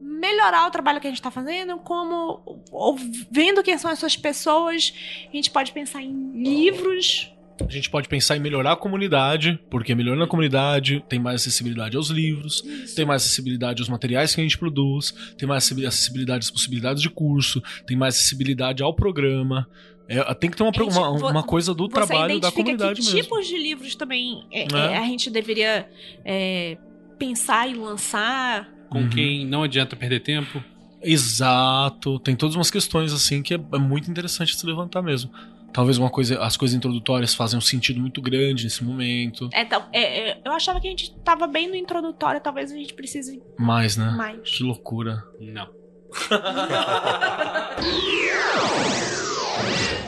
melhorar 0.00 0.66
o 0.66 0.70
trabalho 0.70 1.00
que 1.00 1.06
a 1.06 1.10
gente 1.10 1.22
tá 1.22 1.30
fazendo, 1.30 1.78
como 1.78 2.62
ou 2.70 2.96
vendo 3.30 3.62
quem 3.62 3.78
são 3.78 3.90
essas 3.90 4.16
pessoas, 4.16 4.92
a 5.32 5.36
gente 5.36 5.50
pode 5.50 5.72
pensar 5.72 6.02
em 6.02 6.42
livros. 6.42 7.30
A 7.60 7.70
gente 7.70 7.88
pode 7.88 8.08
pensar 8.08 8.36
em 8.36 8.40
melhorar 8.40 8.72
a 8.72 8.76
comunidade, 8.76 9.58
porque 9.70 9.94
melhorando 9.94 10.24
a 10.24 10.28
comunidade 10.28 11.02
tem 11.08 11.20
mais 11.20 11.40
acessibilidade 11.40 11.96
aos 11.96 12.10
livros, 12.10 12.62
tem 12.96 13.06
mais 13.06 13.22
acessibilidade 13.22 13.80
aos 13.80 13.88
materiais 13.88 14.34
que 14.34 14.40
a 14.40 14.44
gente 14.44 14.58
produz, 14.58 15.14
tem 15.38 15.48
mais 15.48 15.64
acessibilidade 15.64 16.44
às 16.44 16.50
possibilidades 16.50 17.00
de 17.00 17.08
curso, 17.08 17.62
tem 17.86 17.96
mais 17.96 18.16
acessibilidade 18.16 18.82
ao 18.82 18.92
programa. 18.92 19.68
É, 20.08 20.34
tem 20.34 20.50
que 20.50 20.56
ter 20.56 20.62
uma, 20.62 20.72
gente- 20.72 20.82
uma, 20.82 21.18
vo- 21.18 21.28
uma 21.30 21.42
coisa 21.42 21.74
do 21.74 21.88
trabalho 21.88 22.38
da 22.38 22.52
comunidade 22.52 23.00
que 23.00 23.06
mesmo. 23.06 23.20
tipos 23.22 23.46
de 23.46 23.56
livros 23.56 23.94
também 23.94 24.44
é, 24.52 24.62
É. 24.62 24.66
é, 24.94 24.98
a 24.98 25.02
gente 25.04 25.30
deveria 25.30 25.88
é, 26.24 26.76
pensar 27.18 27.68
e 27.68 27.74
lançar. 27.74 28.68
Com 28.90 28.98
Uhum. 29.00 29.08
quem 29.10 29.46
não 29.46 29.62
adianta 29.62 29.96
perder 29.96 30.20
tempo. 30.20 30.62
Exato. 31.02 32.18
Tem 32.20 32.36
todas 32.36 32.54
umas 32.54 32.70
questões 32.70 33.12
assim 33.12 33.42
que 33.42 33.54
é, 33.54 33.60
é 33.72 33.78
muito 33.78 34.10
interessante 34.10 34.54
se 34.56 34.64
levantar 34.66 35.02
mesmo. 35.02 35.30
Talvez 35.72 35.98
uma 35.98 36.08
coisa, 36.10 36.38
as 36.40 36.56
coisas 36.56 36.76
introdutórias 36.76 37.34
fazem 37.34 37.58
um 37.58 37.62
sentido 37.62 37.98
muito 38.00 38.22
grande 38.22 38.62
nesse 38.64 38.84
momento. 38.84 39.48
É, 39.52 39.62
então, 39.62 39.84
é, 39.92 40.30
é, 40.30 40.40
eu 40.44 40.52
achava 40.52 40.80
que 40.80 40.86
a 40.86 40.90
gente 40.90 41.12
tava 41.24 41.46
bem 41.48 41.68
no 41.68 41.74
introdutório, 41.74 42.40
talvez 42.40 42.70
a 42.70 42.76
gente 42.76 42.94
precise 42.94 43.42
Mais, 43.58 43.96
né? 43.96 44.10
mais. 44.16 44.38
Que 44.48 44.62
loucura. 44.62 45.24
Não. 45.40 45.68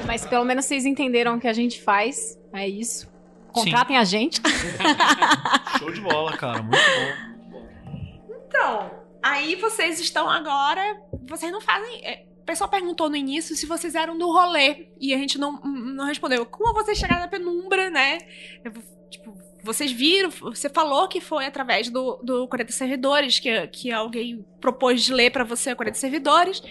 Mas 0.06 0.24
pelo 0.24 0.44
menos 0.44 0.64
vocês 0.64 0.86
entenderam 0.86 1.36
o 1.36 1.40
que 1.40 1.48
a 1.48 1.52
gente 1.52 1.82
faz. 1.82 2.38
É 2.52 2.68
isso. 2.68 3.08
Contratem 3.52 3.96
a 3.96 4.04
gente. 4.04 4.40
Show 5.78 5.90
de 5.90 6.00
bola, 6.00 6.36
cara. 6.36 6.62
Muito 6.62 6.82
bom. 7.50 8.36
Então, 8.48 8.90
aí 9.22 9.56
vocês 9.56 9.98
estão 9.98 10.30
agora. 10.30 11.00
Vocês 11.26 11.50
não 11.50 11.60
fazem. 11.60 12.04
é, 12.04 12.24
o 12.40 12.44
pessoal 12.46 12.70
perguntou 12.70 13.10
no 13.10 13.16
início 13.16 13.56
se 13.56 13.66
vocês 13.66 13.94
eram 13.94 14.16
do 14.16 14.30
rolê. 14.30 14.88
E 15.00 15.12
a 15.12 15.18
gente 15.18 15.38
não, 15.38 15.60
não 15.62 16.06
respondeu. 16.06 16.46
Como 16.46 16.72
vocês 16.74 16.98
chegaram 16.98 17.22
na 17.22 17.28
penumbra, 17.28 17.90
né? 17.90 18.18
Eu, 18.64 18.72
tipo, 19.10 19.36
vocês 19.66 19.90
viram, 19.90 20.30
você 20.30 20.68
falou 20.68 21.08
que 21.08 21.20
foi 21.20 21.44
através 21.44 21.90
do, 21.90 22.20
do 22.22 22.46
40 22.46 22.72
Servidores, 22.72 23.40
que, 23.40 23.66
que 23.68 23.90
alguém 23.90 24.44
propôs 24.60 25.02
de 25.02 25.12
ler 25.12 25.32
pra 25.32 25.42
você 25.42 25.74
40 25.74 25.98
Servidores. 25.98 26.62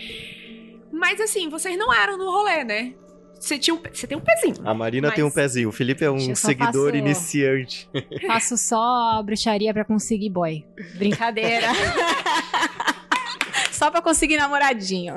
Mas 0.91 1.19
assim, 1.19 1.49
vocês 1.49 1.77
não 1.77 1.93
eram 1.93 2.17
do 2.17 2.25
rolê, 2.25 2.63
né? 2.63 2.93
Você, 3.39 3.59
tinha 3.59 3.75
um, 3.75 3.79
você 3.93 4.07
tem 4.07 4.17
um 4.17 4.21
pezinho. 4.21 4.55
A 4.63 4.73
Marina 4.73 5.07
Mas- 5.09 5.15
tem 5.15 5.23
um 5.23 5.29
pezinho. 5.29 5.69
O 5.69 5.71
Felipe 5.71 6.03
é 6.05 6.09
um 6.09 6.33
seguidor 6.35 6.85
faço- 6.91 6.95
iniciante. 6.95 7.89
Faço 8.25 8.57
só 8.57 9.21
bruxaria 9.23 9.73
pra 9.73 9.83
conseguir 9.85 10.29
boy. 10.29 10.65
Brincadeira. 10.95 11.67
só 13.71 13.91
pra 13.91 14.01
conseguir 14.01 14.37
namoradinho. 14.37 15.15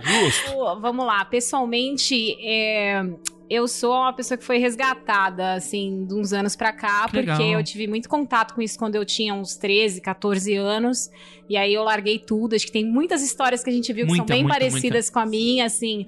Justo. 0.00 0.80
Vamos 0.80 1.04
lá, 1.06 1.24
pessoalmente, 1.24 2.36
é, 2.46 3.02
eu 3.50 3.66
sou 3.66 3.92
uma 3.92 4.12
pessoa 4.12 4.38
que 4.38 4.44
foi 4.44 4.58
resgatada, 4.58 5.54
assim, 5.54 6.04
de 6.06 6.14
uns 6.14 6.32
anos 6.32 6.54
pra 6.54 6.72
cá, 6.72 7.08
Que 7.08 7.16
legal. 7.16 7.36
porque 7.36 7.50
eu 7.52 7.64
tive 7.64 7.88
muito 7.88 8.08
contato 8.08 8.54
com 8.54 8.62
isso 8.62 8.78
quando 8.78 8.94
eu 8.94 9.04
tinha 9.04 9.34
uns 9.34 9.56
13, 9.56 10.00
14 10.00 10.54
anos, 10.54 11.10
e 11.48 11.56
aí 11.56 11.74
eu 11.74 11.82
larguei 11.82 12.20
tudo. 12.20 12.54
Acho 12.54 12.66
que 12.66 12.72
tem 12.72 12.84
muitas 12.84 13.22
histórias 13.22 13.64
que 13.64 13.68
a 13.68 13.72
gente 13.72 13.92
viu 13.92 14.04
que 14.06 14.10
Muita, 14.12 14.22
são 14.22 14.26
bem 14.26 14.44
muita, 14.44 14.56
parecidas 14.56 15.10
com 15.10 15.18
a 15.18 15.26
minha, 15.26 15.66
assim. 15.66 16.06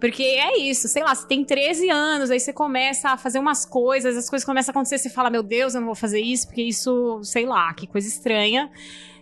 Porque 0.00 0.22
é 0.22 0.56
isso, 0.58 0.86
sei 0.86 1.02
lá, 1.02 1.14
você 1.14 1.26
tem 1.26 1.44
13 1.44 1.90
anos, 1.90 2.30
aí 2.30 2.38
você 2.38 2.52
começa 2.52 3.10
a 3.10 3.16
fazer 3.16 3.40
umas 3.40 3.64
coisas, 3.64 4.16
as 4.16 4.30
coisas 4.30 4.46
começam 4.46 4.70
a 4.70 4.72
acontecer, 4.72 4.98
você 4.98 5.10
fala, 5.10 5.30
meu 5.30 5.42
Deus, 5.42 5.74
eu 5.74 5.80
não 5.80 5.86
vou 5.86 5.96
fazer 5.96 6.20
isso, 6.20 6.46
porque 6.46 6.62
isso, 6.62 7.20
sei 7.24 7.44
lá, 7.44 7.74
que 7.74 7.86
coisa 7.88 8.06
estranha. 8.06 8.70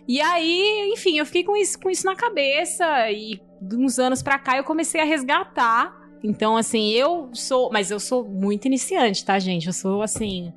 E 0.07 0.21
aí, 0.21 0.91
enfim, 0.93 1.17
eu 1.17 1.25
fiquei 1.25 1.43
com 1.43 1.55
isso, 1.55 1.79
com 1.79 1.89
isso 1.89 2.05
na 2.05 2.15
cabeça 2.15 3.09
e 3.09 3.39
de 3.61 3.75
uns 3.77 3.97
anos 3.97 4.21
pra 4.21 4.37
cá 4.37 4.57
eu 4.57 4.63
comecei 4.63 4.99
a 5.01 5.05
resgatar. 5.05 6.02
Então, 6.23 6.55
assim, 6.55 6.91
eu 6.91 7.29
sou, 7.33 7.69
mas 7.71 7.91
eu 7.91 7.99
sou 7.99 8.23
muito 8.23 8.65
iniciante, 8.65 9.25
tá, 9.25 9.37
gente? 9.39 9.67
Eu 9.67 9.73
sou 9.73 10.01
assim, 10.01 10.53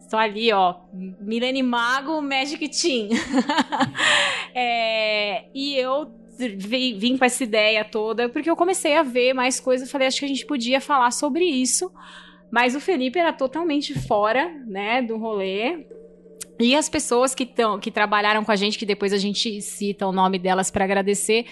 estou 0.00 0.18
ali, 0.18 0.52
ó, 0.52 0.74
Milene 0.92 1.62
Mago, 1.62 2.20
Magic 2.20 2.68
Team. 2.68 3.08
É, 4.54 5.44
e 5.54 5.76
eu 5.76 6.10
vi- 6.56 6.94
vim 6.94 7.16
com 7.16 7.24
essa 7.24 7.44
ideia 7.44 7.84
toda 7.84 8.28
porque 8.28 8.50
eu 8.50 8.56
comecei 8.56 8.96
a 8.96 9.02
ver 9.02 9.32
mais 9.32 9.60
coisas, 9.60 9.90
falei, 9.90 10.08
acho 10.08 10.18
que 10.18 10.24
a 10.24 10.28
gente 10.28 10.46
podia 10.46 10.80
falar 10.80 11.10
sobre 11.12 11.44
isso. 11.44 11.92
Mas 12.50 12.74
o 12.74 12.80
Felipe 12.80 13.18
era 13.18 13.32
totalmente 13.32 13.94
fora, 14.06 14.48
né, 14.66 15.02
do 15.02 15.16
rolê. 15.18 15.86
E 16.58 16.74
as 16.74 16.88
pessoas 16.88 17.34
que, 17.34 17.44
tão, 17.46 17.78
que 17.78 17.90
trabalharam 17.90 18.42
com 18.44 18.50
a 18.50 18.56
gente, 18.56 18.78
que 18.78 18.86
depois 18.86 19.12
a 19.12 19.18
gente 19.18 19.60
cita 19.62 20.06
o 20.06 20.12
nome 20.12 20.38
delas 20.38 20.70
pra 20.70 20.84
agradecer, 20.84 21.44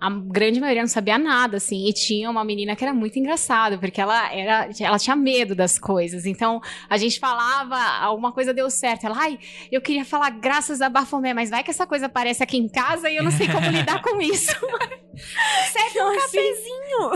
a 0.00 0.10
grande 0.10 0.60
maioria 0.60 0.82
não 0.82 0.88
sabia 0.88 1.18
nada, 1.18 1.56
assim. 1.56 1.88
E 1.88 1.92
tinha 1.92 2.30
uma 2.30 2.44
menina 2.44 2.76
que 2.76 2.84
era 2.84 2.94
muito 2.94 3.18
engraçada, 3.18 3.78
porque 3.78 4.00
ela, 4.00 4.32
era, 4.32 4.68
ela 4.80 4.98
tinha 4.98 5.16
medo 5.16 5.54
das 5.54 5.78
coisas. 5.78 6.24
Então, 6.24 6.60
a 6.88 6.96
gente 6.96 7.18
falava, 7.18 7.76
alguma 8.00 8.32
coisa 8.32 8.54
deu 8.54 8.70
certo. 8.70 9.06
Ela, 9.06 9.18
ai, 9.18 9.38
eu 9.70 9.80
queria 9.80 10.04
falar 10.04 10.30
graças 10.30 10.80
a 10.80 10.88
Bafomé, 10.88 11.34
mas 11.34 11.50
vai 11.50 11.62
que 11.64 11.70
essa 11.70 11.86
coisa 11.86 12.06
aparece 12.06 12.42
aqui 12.42 12.56
em 12.56 12.68
casa 12.68 13.10
e 13.10 13.16
eu 13.16 13.24
não 13.24 13.30
sei 13.30 13.48
como 13.48 13.66
lidar 13.70 14.00
com 14.02 14.20
isso. 14.20 14.54
Serve 15.72 16.00
um 16.00 16.14
cafezinho. 16.14 17.10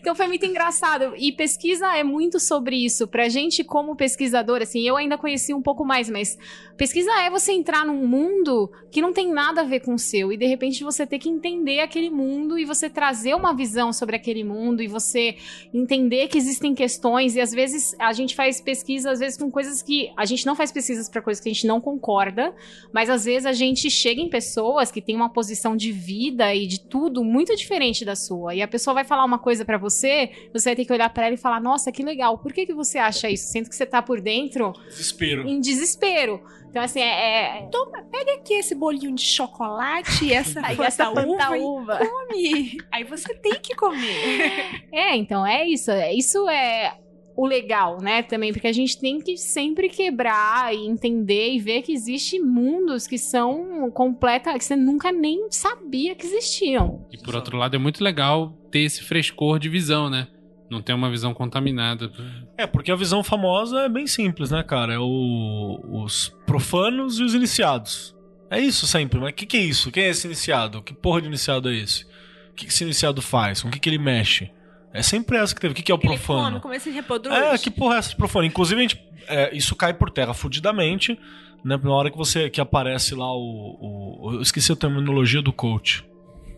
Então 0.00 0.14
foi 0.14 0.26
muito 0.26 0.46
engraçado. 0.46 1.14
E 1.16 1.32
pesquisa 1.32 1.96
é 1.96 2.04
muito 2.04 2.38
sobre 2.38 2.76
isso. 2.76 3.08
Pra 3.08 3.28
gente, 3.28 3.64
como 3.64 3.96
pesquisador, 3.96 4.62
assim, 4.62 4.86
eu 4.86 4.96
ainda 4.96 5.18
conheci 5.18 5.52
um 5.52 5.62
pouco 5.62 5.84
mais, 5.84 6.08
mas 6.08 6.38
pesquisa 6.76 7.10
é 7.20 7.30
você 7.30 7.52
entrar 7.52 7.84
num 7.84 8.06
mundo 8.06 8.70
que 8.90 9.00
não 9.00 9.12
tem 9.12 9.32
nada 9.32 9.62
a 9.62 9.64
ver 9.64 9.80
com 9.80 9.94
o 9.94 9.98
seu. 9.98 10.32
E 10.32 10.36
de 10.36 10.46
repente 10.46 10.84
você 10.84 11.06
ter 11.06 11.18
que 11.18 11.28
entender 11.28 11.80
aquele 11.80 12.10
mundo 12.10 12.58
e 12.58 12.64
você 12.64 12.88
trazer 12.88 13.34
uma 13.34 13.54
visão 13.54 13.92
sobre 13.92 14.16
aquele 14.16 14.44
mundo 14.44 14.82
e 14.82 14.86
você 14.86 15.36
entender 15.72 16.28
que 16.28 16.38
existem 16.38 16.74
questões. 16.74 17.34
E 17.34 17.40
às 17.40 17.50
vezes 17.50 17.94
a 17.98 18.12
gente 18.12 18.34
faz 18.34 18.60
pesquisa, 18.60 19.10
às 19.10 19.18
vezes, 19.18 19.38
com 19.38 19.50
coisas 19.50 19.82
que. 19.82 20.12
A 20.16 20.24
gente 20.24 20.46
não 20.46 20.54
faz 20.54 20.70
pesquisas 20.70 21.08
pra 21.08 21.22
coisas 21.22 21.42
que 21.42 21.48
a 21.48 21.52
gente 21.52 21.66
não 21.66 21.80
concorda, 21.80 22.54
mas 22.92 23.10
às 23.10 23.24
vezes 23.24 23.46
a 23.46 23.52
gente 23.52 23.90
chega 23.90 24.20
em 24.20 24.28
pessoas 24.28 24.90
que 24.90 25.00
têm 25.00 25.16
uma 25.16 25.28
posição 25.28 25.76
de 25.76 25.90
vida 25.92 26.54
e 26.54 26.66
de 26.66 26.80
tudo 26.80 27.24
muito 27.24 27.54
diferente 27.56 28.04
da 28.04 28.14
sua. 28.14 28.54
E 28.54 28.62
a 28.62 28.68
pessoa 28.68 28.94
vai 28.94 29.04
falar 29.04 29.24
uma 29.24 29.38
coisa 29.46 29.64
pra 29.64 29.78
você, 29.78 30.30
você 30.52 30.70
vai 30.70 30.76
ter 30.76 30.84
que 30.84 30.92
olhar 30.92 31.08
pra 31.10 31.26
ela 31.26 31.34
e 31.34 31.38
falar: 31.38 31.60
"Nossa, 31.60 31.92
que 31.92 32.02
legal. 32.02 32.36
Por 32.38 32.52
que 32.52 32.66
que 32.66 32.74
você 32.74 32.98
acha 32.98 33.30
isso?" 33.30 33.46
Sendo 33.52 33.68
que 33.68 33.76
você 33.76 33.86
tá 33.86 34.02
por 34.02 34.20
dentro 34.20 34.72
Desespero. 34.88 35.46
em 35.48 35.60
desespero. 35.60 36.42
Então 36.68 36.82
assim, 36.82 37.00
é, 37.00 37.60
é 37.60 37.68
Pega 38.10 38.34
aqui 38.34 38.54
esse 38.54 38.74
bolinho 38.74 39.14
de 39.14 39.22
chocolate 39.22 40.24
e 40.24 40.32
essa 40.32 40.60
essa 40.84 41.10
uva 41.10 41.56
e 41.56 41.60
uva. 41.62 41.98
come. 41.98 42.76
Aí 42.92 43.04
você 43.04 43.32
tem 43.34 43.54
que 43.60 43.74
comer. 43.74 44.84
É, 44.92 45.14
então 45.16 45.46
é 45.46 45.66
isso. 45.66 45.90
É- 45.90 46.12
Isso 46.12 46.48
é 46.48 46.98
o 47.36 47.46
legal, 47.46 47.98
né? 48.00 48.22
Também 48.22 48.52
porque 48.52 48.66
a 48.66 48.72
gente 48.72 48.98
tem 48.98 49.20
que 49.20 49.36
sempre 49.36 49.88
quebrar 49.88 50.74
e 50.74 50.86
entender 50.86 51.52
e 51.52 51.58
ver 51.58 51.82
que 51.82 51.92
existe 51.92 52.38
mundos 52.40 53.06
que 53.06 53.18
são 53.18 53.90
completa, 53.90 54.56
que 54.56 54.64
você 54.64 54.74
nunca 54.74 55.12
nem 55.12 55.46
sabia 55.50 56.14
que 56.14 56.24
existiam. 56.26 57.06
E 57.12 57.18
por 57.18 57.34
outro 57.36 57.56
lado, 57.58 57.76
é 57.76 57.78
muito 57.78 58.02
legal 58.02 58.50
ter 58.70 58.80
esse 58.80 59.02
frescor 59.02 59.58
de 59.58 59.68
visão, 59.68 60.08
né? 60.08 60.28
Não 60.70 60.80
ter 60.82 60.94
uma 60.94 61.10
visão 61.10 61.32
contaminada. 61.32 62.10
É, 62.58 62.66
porque 62.66 62.90
a 62.90 62.96
visão 62.96 63.22
famosa 63.22 63.80
é 63.82 63.88
bem 63.88 64.06
simples, 64.06 64.50
né, 64.50 64.62
cara? 64.64 64.94
É 64.94 64.98
o- 64.98 65.80
os 66.02 66.34
profanos 66.46 67.20
e 67.20 67.22
os 67.22 67.34
iniciados. 67.34 68.16
É 68.50 68.58
isso 68.60 68.86
sempre, 68.86 69.20
mas 69.20 69.30
o 69.30 69.34
que, 69.34 69.44
que 69.46 69.56
é 69.56 69.60
isso? 69.60 69.90
Quem 69.92 70.04
é 70.04 70.08
esse 70.08 70.26
iniciado? 70.26 70.82
Que 70.82 70.94
porra 70.94 71.20
de 71.20 71.26
iniciado 71.28 71.68
é 71.68 71.74
esse? 71.76 72.04
O 72.50 72.54
que, 72.56 72.64
que 72.66 72.72
esse 72.72 72.82
iniciado 72.84 73.20
faz? 73.20 73.62
Com 73.62 73.68
o 73.68 73.70
que, 73.70 73.78
que 73.78 73.88
ele 73.88 73.98
mexe? 73.98 74.50
É 74.96 75.02
sempre 75.02 75.36
essa 75.36 75.54
que 75.54 75.60
teve. 75.60 75.72
O 75.72 75.74
que, 75.74 75.82
que 75.82 75.92
é 75.92 75.94
o 75.94 75.98
Ele 75.98 76.06
profano? 76.08 76.60
come, 76.60 76.78
como 76.78 76.92
reproduz. 76.92 77.34
É, 77.34 77.58
que 77.58 77.70
porra 77.70 77.96
é 77.96 77.98
essa 77.98 78.10
de 78.10 78.16
profano? 78.16 78.44
Inclusive, 78.46 78.78
a 78.80 78.82
gente, 78.82 79.00
é, 79.28 79.54
isso 79.56 79.74
cai 79.76 79.92
por 79.94 80.10
terra 80.10 80.32
fudidamente, 80.34 81.18
né? 81.64 81.78
Na 81.82 81.92
hora 81.92 82.10
que 82.10 82.16
você 82.16 82.48
que 82.50 82.60
aparece 82.60 83.14
lá 83.14 83.32
o, 83.34 84.20
o- 84.20 84.32
Eu 84.34 84.40
esqueci 84.42 84.72
a 84.72 84.76
terminologia 84.76 85.42
do 85.42 85.52
coach. 85.52 86.04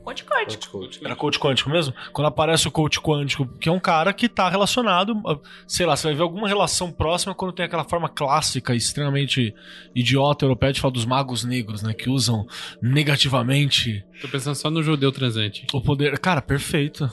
Conte, 0.05 0.24
conte. 0.70 1.05
Era 1.05 1.15
coach 1.15 1.39
quântico 1.39 1.69
mesmo? 1.69 1.93
Quando 2.15 2.28
aparece 2.28 2.66
o 2.66 2.70
coach 2.70 2.98
quântico, 2.98 3.47
que 3.60 3.69
é 3.69 3.73
um 3.73 3.78
cara 3.78 4.10
que 4.15 4.27
tá 4.27 4.48
relacionado, 4.48 5.12
a- 5.27 5.39
sei 5.66 5.85
lá, 5.85 5.94
você 5.97 6.06
vai 6.06 6.15
ver 6.16 6.23
alguma 6.23 6.48
relação 6.48 6.90
próxima 6.90 7.35
quando 7.35 7.52
tem 7.52 7.66
aquela 7.66 7.85
forma 7.85 8.09
clássica, 8.09 8.74
extremamente 8.74 9.55
idiota 9.94 10.47
europeia 10.47 10.73
de 10.73 10.81
falar 10.81 10.93
dos 10.94 11.05
magos 11.05 11.44
negros, 11.44 11.82
né? 11.82 11.93
Que 11.93 12.09
usam 12.09 12.47
negativamente 12.81 14.05
Tô 14.23 14.28
pensando 14.28 14.55
só 14.55 14.70
no 14.70 14.82
judeu 14.82 15.12
transante. 15.12 15.66
o 15.74 15.81
poder. 15.82 16.19
Cara, 16.19 16.40
perfeito. 16.40 17.10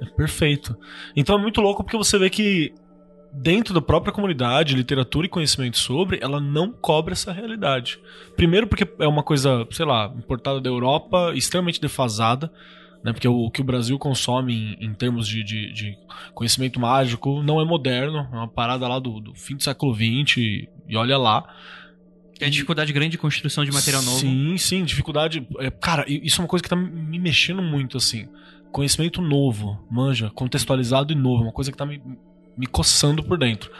É 0.00 0.06
perfeito. 0.06 0.76
Então 1.14 1.38
é 1.38 1.40
muito 1.40 1.60
louco 1.60 1.82
porque 1.82 1.96
você 1.96 2.18
vê 2.18 2.30
que 2.30 2.72
dentro 3.32 3.74
da 3.74 3.80
própria 3.80 4.12
comunidade, 4.12 4.74
literatura 4.74 5.26
e 5.26 5.30
conhecimento 5.30 5.78
sobre, 5.78 6.18
ela 6.20 6.40
não 6.40 6.72
cobre 6.72 7.12
essa 7.12 7.32
realidade. 7.32 7.98
Primeiro 8.36 8.66
porque 8.66 8.88
é 8.98 9.06
uma 9.06 9.22
coisa, 9.22 9.66
sei 9.70 9.84
lá, 9.84 10.12
importada 10.16 10.60
da 10.60 10.68
Europa, 10.68 11.32
extremamente 11.34 11.80
defasada. 11.80 12.50
Né? 13.02 13.12
Porque 13.12 13.28
o, 13.28 13.44
o 13.44 13.50
que 13.50 13.60
o 13.60 13.64
Brasil 13.64 13.98
consome 13.98 14.76
em, 14.80 14.86
em 14.86 14.94
termos 14.94 15.28
de, 15.28 15.44
de, 15.44 15.72
de 15.72 15.98
conhecimento 16.34 16.80
mágico 16.80 17.42
não 17.42 17.60
é 17.60 17.64
moderno, 17.64 18.28
é 18.32 18.36
uma 18.36 18.48
parada 18.48 18.88
lá 18.88 18.98
do, 18.98 19.20
do 19.20 19.34
fim 19.34 19.56
do 19.56 19.62
século 19.62 19.94
XX 19.94 20.38
e, 20.38 20.68
e 20.88 20.96
olha 20.96 21.16
lá. 21.16 21.54
Tem 22.38 22.50
dificuldade 22.50 22.92
grande 22.92 23.12
de 23.12 23.18
construção 23.18 23.64
de 23.64 23.72
material 23.72 24.00
novo. 24.02 24.18
Sim, 24.18 24.56
sim, 24.56 24.84
dificuldade. 24.84 25.44
é, 25.58 25.70
cara, 25.70 26.04
isso 26.06 26.40
é 26.40 26.44
uma 26.44 26.48
coisa 26.48 26.62
que 26.62 26.68
tá 26.68 26.76
me 26.76 27.18
mexendo 27.18 27.60
muito, 27.60 27.96
assim. 27.96 28.28
Conhecimento 28.72 29.20
novo, 29.20 29.78
manja, 29.90 30.30
contextualizado 30.30 31.12
e 31.12 31.16
novo, 31.16 31.42
uma 31.42 31.52
coisa 31.52 31.70
que 31.70 31.76
tá 31.76 31.86
me, 31.86 32.02
me 32.56 32.66
coçando 32.66 33.22
por 33.22 33.38
dentro. 33.38 33.70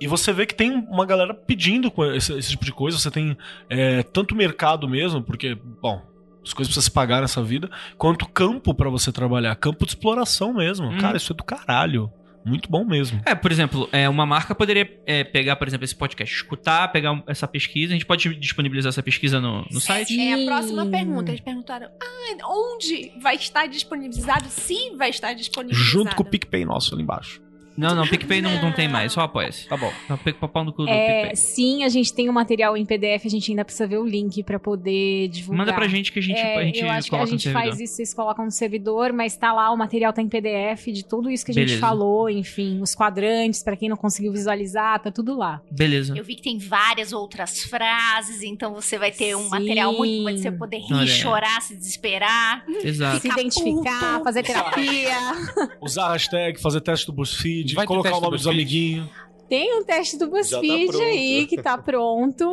E 0.00 0.06
você 0.06 0.32
vê 0.32 0.46
que 0.46 0.54
tem 0.54 0.72
uma 0.72 1.04
galera 1.04 1.34
pedindo 1.34 1.90
com 1.90 2.04
esse, 2.04 2.32
esse 2.32 2.50
tipo 2.50 2.64
de 2.64 2.72
coisa. 2.72 2.98
Você 2.98 3.10
tem 3.10 3.36
é, 3.68 4.02
tanto 4.02 4.34
mercado 4.34 4.88
mesmo, 4.88 5.22
porque, 5.22 5.56
bom, 5.82 6.00
as 6.42 6.52
coisas 6.52 6.72
precisam 6.72 6.82
se 6.82 6.90
pagar 6.90 7.20
nessa 7.20 7.42
vida, 7.42 7.68
quanto 7.96 8.28
campo 8.28 8.72
pra 8.74 8.88
você 8.88 9.10
trabalhar. 9.10 9.54
Campo 9.56 9.84
de 9.84 9.92
exploração 9.92 10.54
mesmo. 10.54 10.86
Hum. 10.86 10.98
Cara, 10.98 11.16
isso 11.16 11.32
é 11.32 11.36
do 11.36 11.42
caralho. 11.42 12.12
Muito 12.48 12.70
bom 12.70 12.84
mesmo. 12.84 13.20
É, 13.24 13.34
por 13.34 13.52
exemplo, 13.52 13.88
é, 13.92 14.08
uma 14.08 14.24
marca 14.24 14.54
poderia 14.54 14.90
é, 15.06 15.24
pegar, 15.24 15.56
por 15.56 15.68
exemplo, 15.68 15.84
esse 15.84 15.94
podcast, 15.94 16.34
escutar, 16.34 16.88
pegar 16.88 17.22
essa 17.26 17.46
pesquisa. 17.46 17.92
A 17.92 17.96
gente 17.96 18.06
pode 18.06 18.34
disponibilizar 18.36 18.90
essa 18.90 19.02
pesquisa 19.02 19.40
no, 19.40 19.66
no 19.70 19.80
site? 19.80 20.18
É 20.18 20.42
a 20.42 20.46
próxima 20.46 20.84
Sim. 20.84 20.90
pergunta. 20.90 21.30
Eles 21.30 21.40
perguntaram: 21.40 21.88
ah, 22.00 22.46
onde 22.48 23.12
vai 23.20 23.36
estar 23.36 23.66
disponibilizado? 23.66 24.48
Se 24.48 24.96
vai 24.96 25.10
estar 25.10 25.32
disponibilizado. 25.34 25.90
Junto 25.90 26.16
com 26.16 26.22
o 26.22 26.26
PicPay 26.26 26.64
nosso 26.64 26.94
ali 26.94 27.02
embaixo. 27.02 27.47
Não, 27.78 27.94
não, 27.94 28.06
PicPay 28.06 28.42
não, 28.42 28.60
não 28.60 28.72
tem 28.72 28.88
mais, 28.88 29.12
só 29.12 29.20
apoia-se. 29.20 29.68
Tá 29.68 29.76
bom. 29.76 29.92
Pra 30.38 30.48
pau 30.48 30.64
no 30.64 30.72
cu 30.72 30.82
do 30.84 30.88
É, 30.90 31.20
PicPay. 31.20 31.36
sim, 31.36 31.84
a 31.84 31.88
gente 31.88 32.12
tem 32.12 32.28
o 32.28 32.32
material 32.32 32.76
em 32.76 32.84
PDF, 32.84 33.24
a 33.24 33.28
gente 33.30 33.50
ainda 33.52 33.64
precisa 33.64 33.86
ver 33.86 33.98
o 33.98 34.04
link 34.06 34.42
pra 34.42 34.58
poder 34.58 35.28
divulgar. 35.28 35.58
Manda 35.66 35.72
pra 35.74 35.86
gente 35.88 36.10
que 36.12 36.18
a 36.18 36.22
gente, 36.22 36.38
É, 36.38 36.56
a 36.58 36.64
gente 36.64 36.80
eu 36.80 36.90
acho 36.90 37.08
que 37.10 37.16
a 37.16 37.24
gente 37.26 37.42
servidor. 37.44 37.68
faz 37.68 37.80
isso, 37.80 37.94
vocês 37.94 38.12
colocam 38.12 38.44
no 38.44 38.50
servidor, 38.50 39.12
mas 39.12 39.36
tá 39.36 39.52
lá, 39.52 39.70
o 39.70 39.76
material 39.76 40.12
tá 40.12 40.20
em 40.20 40.28
PDF 40.28 40.86
de 40.92 41.04
tudo 41.04 41.30
isso 41.30 41.44
que 41.44 41.52
a 41.52 41.54
gente 41.54 41.66
Beleza. 41.66 41.80
falou, 41.80 42.28
enfim, 42.28 42.80
os 42.80 42.94
quadrantes, 42.94 43.62
pra 43.62 43.76
quem 43.76 43.88
não 43.88 43.96
conseguiu 43.96 44.32
visualizar, 44.32 44.98
tá 45.00 45.10
tudo 45.10 45.36
lá. 45.36 45.60
Beleza. 45.70 46.14
Eu 46.16 46.24
vi 46.24 46.34
que 46.34 46.42
tem 46.42 46.58
várias 46.58 47.12
outras 47.12 47.62
frases, 47.62 48.42
então 48.42 48.74
você 48.74 48.98
vai 48.98 49.12
ter 49.12 49.36
um 49.36 49.44
Sim. 49.44 49.50
material 49.50 49.92
muito 49.92 50.24
bom 50.24 50.30
de 50.34 50.40
você 50.42 50.50
poder 50.50 50.78
rir, 50.78 50.94
Olha. 50.94 51.06
chorar, 51.06 51.62
se 51.62 51.76
desesperar. 51.76 52.64
Exato. 52.82 53.20
Se 53.20 53.28
identificar, 53.28 54.12
puto. 54.14 54.24
fazer 54.24 54.42
terapia. 54.42 55.16
Usar 55.80 56.06
a 56.08 56.12
hashtag, 56.12 56.60
fazer 56.60 56.80
teste 56.80 57.06
do 57.06 57.12
BuzzFeed, 57.12 57.67
Vai 57.74 57.84
ter 57.84 57.88
colocar 57.88 58.10
o 58.10 58.20
nome 58.20 58.30
do 58.32 58.36
dos 58.36 58.46
amiguinhos. 58.46 59.08
Tem 59.48 59.78
um 59.78 59.82
teste 59.84 60.18
do 60.18 60.26
tá 60.26 60.36
BuzzFeed 60.36 60.86
pronto. 60.88 61.04
aí 61.04 61.46
que 61.46 61.62
tá 61.62 61.78
pronto. 61.78 62.52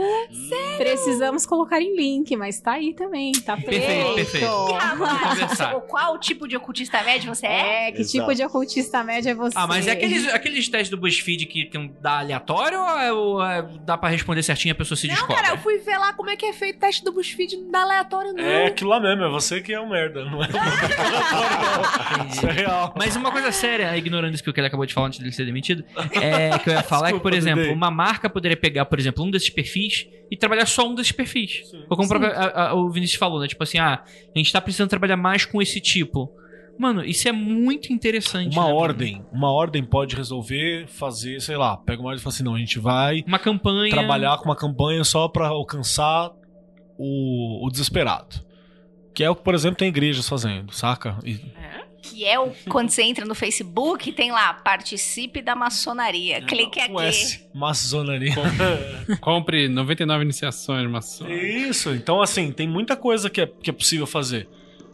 Precisamos 0.78 1.46
colocar 1.46 1.82
em 1.82 1.96
link, 1.96 2.36
mas 2.38 2.60
tá 2.60 2.74
aí 2.74 2.94
também, 2.94 3.32
tá 3.34 3.56
feito. 3.58 3.70
Perfeito, 3.70 4.16
perfeito. 4.16 4.48
Conversar. 5.30 5.76
Ou 5.76 5.82
qual 5.82 6.18
tipo 6.20 6.48
de 6.48 6.56
ocultista 6.56 7.02
médio 7.04 7.34
você 7.34 7.46
é? 7.48 7.88
É, 7.88 7.92
que 7.92 8.02
Exato. 8.02 8.18
tipo 8.20 8.36
de 8.36 8.44
ocultista 8.44 9.04
média 9.04 9.32
é 9.32 9.34
você? 9.34 9.58
Ah, 9.58 9.68
mas 9.68 9.88
é 9.88 9.92
aqueles, 9.92 10.28
aqueles 10.34 10.68
testes 10.70 10.90
do 10.90 10.98
BuzzFeed 10.98 11.46
que 11.48 11.66
tem 11.66 11.82
um 11.82 11.94
dá 12.02 12.20
aleatório 12.20 12.80
ou, 12.80 13.00
é, 13.00 13.12
ou 13.14 13.44
é- 13.44 13.62
dá 13.86 13.98
pra 13.98 14.10
responder 14.10 14.42
certinho 14.44 14.72
e 14.72 14.74
a 14.74 14.76
pessoa 14.76 14.96
se 14.98 15.08
Não, 15.08 15.14
descobre? 15.16 15.36
cara, 15.36 15.50
eu 15.54 15.58
fui 15.58 15.78
ver 15.80 15.98
lá 15.98 16.14
como 16.14 16.30
é 16.30 16.36
que 16.36 16.46
é 16.46 16.54
feito 16.54 16.78
o 16.78 16.80
teste 16.80 17.04
do 17.04 17.12
BuzzFeed, 17.12 17.58
não 17.58 17.72
dá 17.72 17.82
aleatório, 17.82 18.34
não. 18.34 18.44
É 18.44 18.68
aquilo 18.68 18.90
lá 18.90 19.00
mesmo, 19.00 19.24
é 19.24 19.30
você 19.30 19.60
que 19.62 19.74
é 19.74 19.80
um 19.82 19.90
merda, 19.90 20.24
não 20.26 20.42
é? 20.44 20.48
Isso 22.32 22.48
é 22.48 22.52
real. 22.52 22.94
Mas 22.98 23.16
uma 23.16 23.32
coisa 23.32 23.52
séria, 23.52 23.96
ignorando 23.98 24.34
isso 24.34 24.44
que 24.44 24.50
o 24.50 24.54
que 24.54 24.60
ele 24.60 24.68
acabou 24.68 24.86
de 24.86 24.94
falar 24.94 25.08
antes 25.08 25.20
dele 25.20 25.32
ser 25.32 25.46
demitido, 25.46 25.84
é 26.12 26.58
que 26.60 26.70
eu 26.70 26.74
ia 26.74 26.84
falar 26.86 27.10
é 27.10 27.14
que, 27.14 27.20
por 27.20 27.34
exemplo, 27.34 27.72
uma 27.74 27.92
marca 27.92 28.30
poderia 28.30 28.56
pegar, 28.58 28.86
por 28.86 29.00
exemplo, 29.00 29.24
um 29.24 29.30
desses 29.32 29.50
perfis 29.50 30.08
e 30.32 30.38
trabalhar 30.38 30.66
só 30.66 30.88
um 30.88 30.96
desses 30.96 31.12
perfis. 31.12 31.62
Ou 31.90 31.96
como 31.98 32.06
o 32.06 32.08
próprio- 32.10 32.32
a- 32.32 32.70
a- 32.70 32.74
o 32.74 32.90
Vinícius 32.90 33.20
falou, 33.20 33.40
né? 33.40 33.48
Tipo 33.48 33.64
assim, 33.64 33.78
ah, 33.78 34.04
a 34.04 34.38
gente 34.38 34.52
tá 34.52 34.62
precisando 34.62 34.90
trabalhar 34.90 35.18
mais 35.18 35.46
com 35.46 35.62
esse 35.62 35.80
tipo. 35.82 36.32
Mano, 36.78 37.06
isso 37.06 37.28
é 37.28 37.32
muito 37.32 37.94
interessante. 37.94 38.52
Uma 38.54 38.64
né, 38.64 38.68
mano? 38.70 38.76
ordem, 38.82 39.26
uma 39.32 39.50
ordem 39.52 39.84
pode 39.84 40.14
resolver 40.16 40.88
fazer, 40.88 41.40
sei 41.42 41.56
lá, 41.56 41.78
pega 41.78 42.02
uma 42.02 42.10
ordem 42.10 42.20
e 42.20 42.24
fala 42.24 42.34
assim, 42.34 42.44
não, 42.44 42.56
a 42.56 42.60
gente 42.60 42.80
vai 42.80 43.24
Uma 43.26 43.40
campanha. 43.40 43.90
trabalhar 43.92 44.38
com 44.40 44.46
uma 44.46 44.56
campanha 44.58 45.04
só 45.06 45.28
pra 45.30 45.48
alcançar 45.48 46.32
o, 46.98 47.66
o 47.66 47.70
desesperado. 47.70 48.44
Que 49.14 49.24
é 49.24 49.30
o 49.30 49.36
que, 49.36 49.44
por 49.44 49.54
exemplo, 49.56 49.78
tem 49.78 49.88
igrejas 49.88 50.28
fazendo, 50.28 50.74
saca? 50.74 51.18
E- 51.24 51.40
Que 52.10 52.26
é 52.26 52.40
o 52.40 52.52
quando 52.70 52.90
você 52.90 53.04
entra 53.04 53.26
no 53.26 53.34
Facebook, 53.36 54.12
tem 54.12 54.32
lá, 54.32 54.54
participe 54.54 55.42
da 55.42 55.56
maçonaria. 55.56 56.42
Clique 56.42 56.88
com 56.88 56.98
aqui. 57.00 57.08
S, 57.08 57.48
maçonaria. 57.54 58.34
Compre 59.22 59.68
99 59.68 60.24
iniciações, 60.24 60.90
maçom. 60.90 61.28
Isso, 61.28 61.92
então 61.92 62.22
assim, 62.22 62.52
tem 62.52 62.68
muita 62.68 62.96
coisa 62.96 63.30
que 63.30 63.42
é, 63.42 63.48
que 63.48 63.70
é 63.70 63.74
possível 63.74 64.06
fazer. 64.08 64.48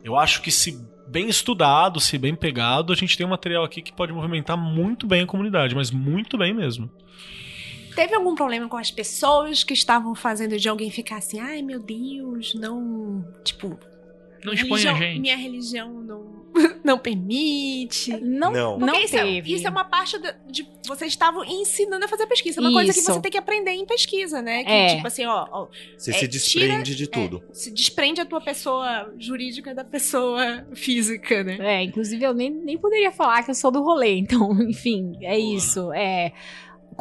Eu 0.04 0.18
acho 0.18 0.42
que 0.42 0.52
se 0.52 0.78
bem 1.08 1.28
estudado, 1.28 2.00
se 2.00 2.18
bem 2.18 2.34
pegado, 2.34 2.94
a 2.94 2.96
gente 2.96 3.18
tem 3.18 3.26
um 3.26 3.30
material 3.30 3.64
aqui 3.64 3.82
que 3.82 3.92
pode 3.92 4.14
movimentar 4.14 4.58
muito 4.58 5.06
bem 5.06 5.24
a 5.24 5.28
comunidade, 5.28 5.76
mas 5.76 5.92
muito 5.92 6.38
bem 6.38 6.54
mesmo. 6.54 6.90
Teve 7.96 8.16
algum 8.16 8.34
problema 8.36 8.70
com 8.70 8.78
as 8.78 8.90
pessoas 8.90 9.64
que 9.66 9.74
estavam 9.74 10.16
fazendo 10.16 10.58
de 10.58 10.70
alguém 10.70 10.90
ficar 10.90 11.18
assim, 11.18 11.40
ai 11.40 11.62
meu 11.62 11.80
Deus, 11.82 12.54
não. 12.56 13.26
Tipo. 13.44 13.78
Não 14.44 14.54
expõe 14.54 14.86
a 14.88 14.94
religião- 14.94 14.98
gente. 14.98 15.20
Minha 15.20 15.38
religião 15.38 15.94
não, 16.02 16.24
não 16.84 16.98
permite. 16.98 18.12
Não, 18.22 18.52
Não. 18.52 18.78
não, 18.80 18.96
isso, 19.00 19.16
é- 19.16 19.24
teve. 19.24 19.54
isso 19.54 19.68
é 19.68 19.70
uma 19.70 19.86
parte 19.86 20.18
da- 20.20 20.36
de. 20.50 20.68
Vocês 20.88 21.12
estavam 21.12 21.44
ensinando 21.46 22.04
a 22.06 22.08
fazer 22.08 22.26
pesquisa. 22.28 22.60
É 22.60 22.62
uma 22.62 22.72
coisa 22.74 22.92
que 22.92 23.00
Isso. 23.00 23.14
você 23.14 23.22
tem 23.22 23.32
que 23.32 23.38
aprender 23.38 23.72
em 23.72 23.86
pesquisa, 23.86 24.42
né? 24.42 24.64
Que, 24.64 24.70
É. 24.72 24.96
tipo 24.96 25.08
assim, 25.08 25.26
ó. 25.26 25.48
ó, 25.52 25.68
Você 25.98 26.10
É, 26.12 26.14
se 26.14 26.20
tira- 26.20 26.28
desprende 26.32 26.96
de 26.96 27.08
tudo. 27.08 27.44
se 27.54 27.72
desprende 27.72 28.20
a 28.22 28.26
tua 28.26 28.42
pessoa 28.42 29.14
jurídica 29.18 29.74
da 29.76 29.84
pessoa 29.84 30.66
física, 30.74 31.44
né? 31.44 31.58
É, 31.60 31.84
inclusive 31.84 32.24
eu 32.24 32.34
nem, 32.34 32.50
nem 32.50 32.78
poderia 32.78 33.12
falar 33.12 33.44
que 33.44 33.52
eu 33.52 33.56
sou 33.56 33.72
do 33.72 33.82
rolê, 33.84 34.16
então, 34.18 34.52
enfim, 34.68 35.18
é 35.22 35.38
isso. 35.38 35.92
É. 35.94 36.34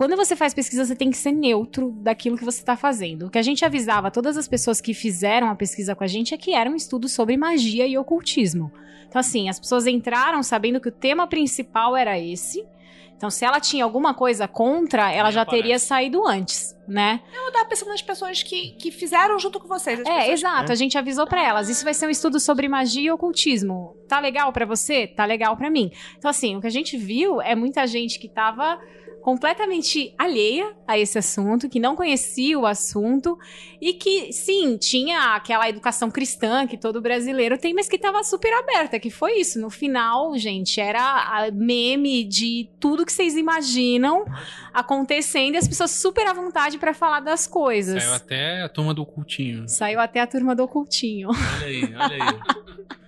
Quando 0.00 0.16
você 0.16 0.34
faz 0.34 0.54
pesquisa, 0.54 0.86
você 0.86 0.96
tem 0.96 1.10
que 1.10 1.16
ser 1.18 1.30
neutro 1.30 1.90
daquilo 2.00 2.38
que 2.38 2.42
você 2.42 2.60
está 2.60 2.74
fazendo. 2.74 3.26
O 3.26 3.30
que 3.30 3.36
a 3.36 3.42
gente 3.42 3.66
avisava 3.66 4.08
a 4.08 4.10
todas 4.10 4.38
as 4.38 4.48
pessoas 4.48 4.80
que 4.80 4.94
fizeram 4.94 5.50
a 5.50 5.54
pesquisa 5.54 5.94
com 5.94 6.02
a 6.02 6.06
gente 6.06 6.32
é 6.32 6.38
que 6.38 6.54
era 6.54 6.70
um 6.70 6.74
estudo 6.74 7.06
sobre 7.06 7.36
magia 7.36 7.86
e 7.86 7.98
ocultismo. 7.98 8.72
Então, 9.06 9.20
assim, 9.20 9.50
as 9.50 9.60
pessoas 9.60 9.86
entraram 9.86 10.42
sabendo 10.42 10.80
que 10.80 10.88
o 10.88 10.90
tema 10.90 11.26
principal 11.26 11.94
era 11.94 12.18
esse. 12.18 12.66
Então, 13.14 13.28
se 13.28 13.44
ela 13.44 13.60
tinha 13.60 13.84
alguma 13.84 14.14
coisa 14.14 14.48
contra, 14.48 15.12
ela 15.12 15.30
já 15.30 15.44
teria 15.44 15.78
saído 15.78 16.26
antes, 16.26 16.74
né? 16.88 17.20
Eu 17.34 17.52
tava 17.52 17.66
pensando 17.66 17.90
nas 17.90 18.00
pessoas 18.00 18.42
que, 18.42 18.70
que 18.78 18.90
fizeram 18.90 19.38
junto 19.38 19.60
com 19.60 19.68
vocês. 19.68 20.00
as 20.00 20.06
É, 20.06 20.32
exato. 20.32 20.72
A 20.72 20.74
gente 20.74 20.96
avisou 20.96 21.26
pra 21.26 21.46
elas. 21.46 21.68
Isso 21.68 21.84
vai 21.84 21.92
ser 21.92 22.06
um 22.06 22.10
estudo 22.10 22.40
sobre 22.40 22.66
magia 22.66 23.02
e 23.02 23.10
ocultismo. 23.10 23.94
Tá 24.08 24.18
legal 24.18 24.50
pra 24.50 24.64
você? 24.64 25.06
Tá 25.06 25.26
legal 25.26 25.58
pra 25.58 25.68
mim. 25.68 25.92
Então, 26.16 26.30
assim, 26.30 26.56
o 26.56 26.60
que 26.62 26.66
a 26.66 26.70
gente 26.70 26.96
viu 26.96 27.42
é 27.42 27.54
muita 27.54 27.86
gente 27.86 28.18
que 28.18 28.30
tava 28.30 28.80
completamente 29.20 30.14
alheia 30.18 30.74
a 30.86 30.98
esse 30.98 31.18
assunto, 31.18 31.68
que 31.68 31.78
não 31.78 31.94
conhecia 31.94 32.58
o 32.58 32.66
assunto 32.66 33.38
e 33.80 33.92
que, 33.92 34.32
sim, 34.32 34.76
tinha 34.76 35.34
aquela 35.34 35.68
educação 35.68 36.10
cristã 36.10 36.66
que 36.66 36.76
todo 36.76 37.00
brasileiro 37.00 37.56
tem, 37.58 37.72
mas 37.74 37.88
que 37.88 37.98
tava 37.98 38.22
super 38.24 38.52
aberta, 38.52 38.98
que 38.98 39.10
foi 39.10 39.40
isso. 39.40 39.60
No 39.60 39.70
final, 39.70 40.36
gente, 40.36 40.80
era 40.80 41.00
a 41.00 41.50
meme 41.50 42.24
de 42.24 42.68
tudo 42.78 43.06
que 43.06 43.12
vocês 43.12 43.36
imaginam 43.36 44.24
acontecendo 44.72 45.54
e 45.54 45.58
as 45.58 45.68
pessoas 45.68 45.90
super 45.90 46.26
à 46.26 46.32
vontade 46.32 46.78
pra 46.78 46.94
falar 46.94 47.20
das 47.20 47.46
coisas. 47.46 48.02
Saiu 48.02 48.14
até 48.14 48.62
a 48.62 48.68
turma 48.68 48.94
do 48.94 49.06
cultinho. 49.06 49.68
Saiu 49.68 50.00
até 50.00 50.20
a 50.20 50.26
turma 50.26 50.54
do 50.54 50.64
ocultinho. 50.64 51.28
Olha 51.30 51.66
aí, 51.66 51.84
olha 51.84 52.24
aí. 52.24 52.90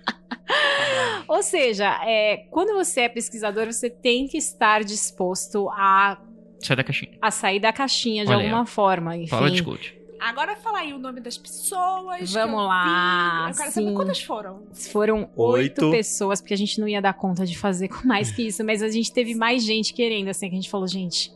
Ou 1.27 1.41
seja, 1.41 1.99
é, 2.05 2.45
quando 2.49 2.73
você 2.73 3.01
é 3.01 3.09
pesquisador, 3.09 3.65
você 3.65 3.89
tem 3.89 4.27
que 4.27 4.37
estar 4.37 4.83
disposto 4.83 5.69
a, 5.69 6.19
Sai 6.61 6.75
da 6.75 6.83
caixinha. 6.83 7.11
a 7.21 7.31
sair 7.31 7.59
da 7.59 7.73
caixinha 7.73 8.25
de 8.25 8.31
Olha 8.31 8.39
aí, 8.39 8.45
alguma 8.45 8.65
forma. 8.65 9.15
Enfim. 9.17 9.27
Fala, 9.27 9.49
discute. 9.49 9.97
Agora 10.19 10.55
fala 10.55 10.79
aí 10.79 10.93
o 10.93 10.97
nome 10.97 11.19
das 11.19 11.37
pessoas. 11.37 12.17
que 12.19 12.33
Vamos 12.33 12.61
eu 12.61 12.67
lá, 12.67 13.43
vi. 13.45 13.51
Eu 13.51 13.57
quero 13.57 13.71
sim. 13.71 13.83
saber 13.83 13.93
quantas 13.93 14.21
foram. 14.21 14.63
Foram 14.73 15.29
oito 15.35 15.91
pessoas, 15.91 16.39
porque 16.39 16.53
a 16.53 16.57
gente 16.57 16.79
não 16.79 16.87
ia 16.87 17.01
dar 17.01 17.13
conta 17.13 17.45
de 17.45 17.57
fazer 17.57 17.89
com 17.89 18.07
mais 18.07 18.31
que 18.31 18.47
isso, 18.47 18.63
mas 18.63 18.81
a 18.81 18.89
gente 18.89 19.11
teve 19.11 19.35
mais 19.35 19.63
gente 19.63 19.93
querendo, 19.93 20.29
assim, 20.29 20.47
que 20.47 20.55
a 20.55 20.59
gente 20.61 20.69
falou, 20.69 20.87
gente, 20.87 21.29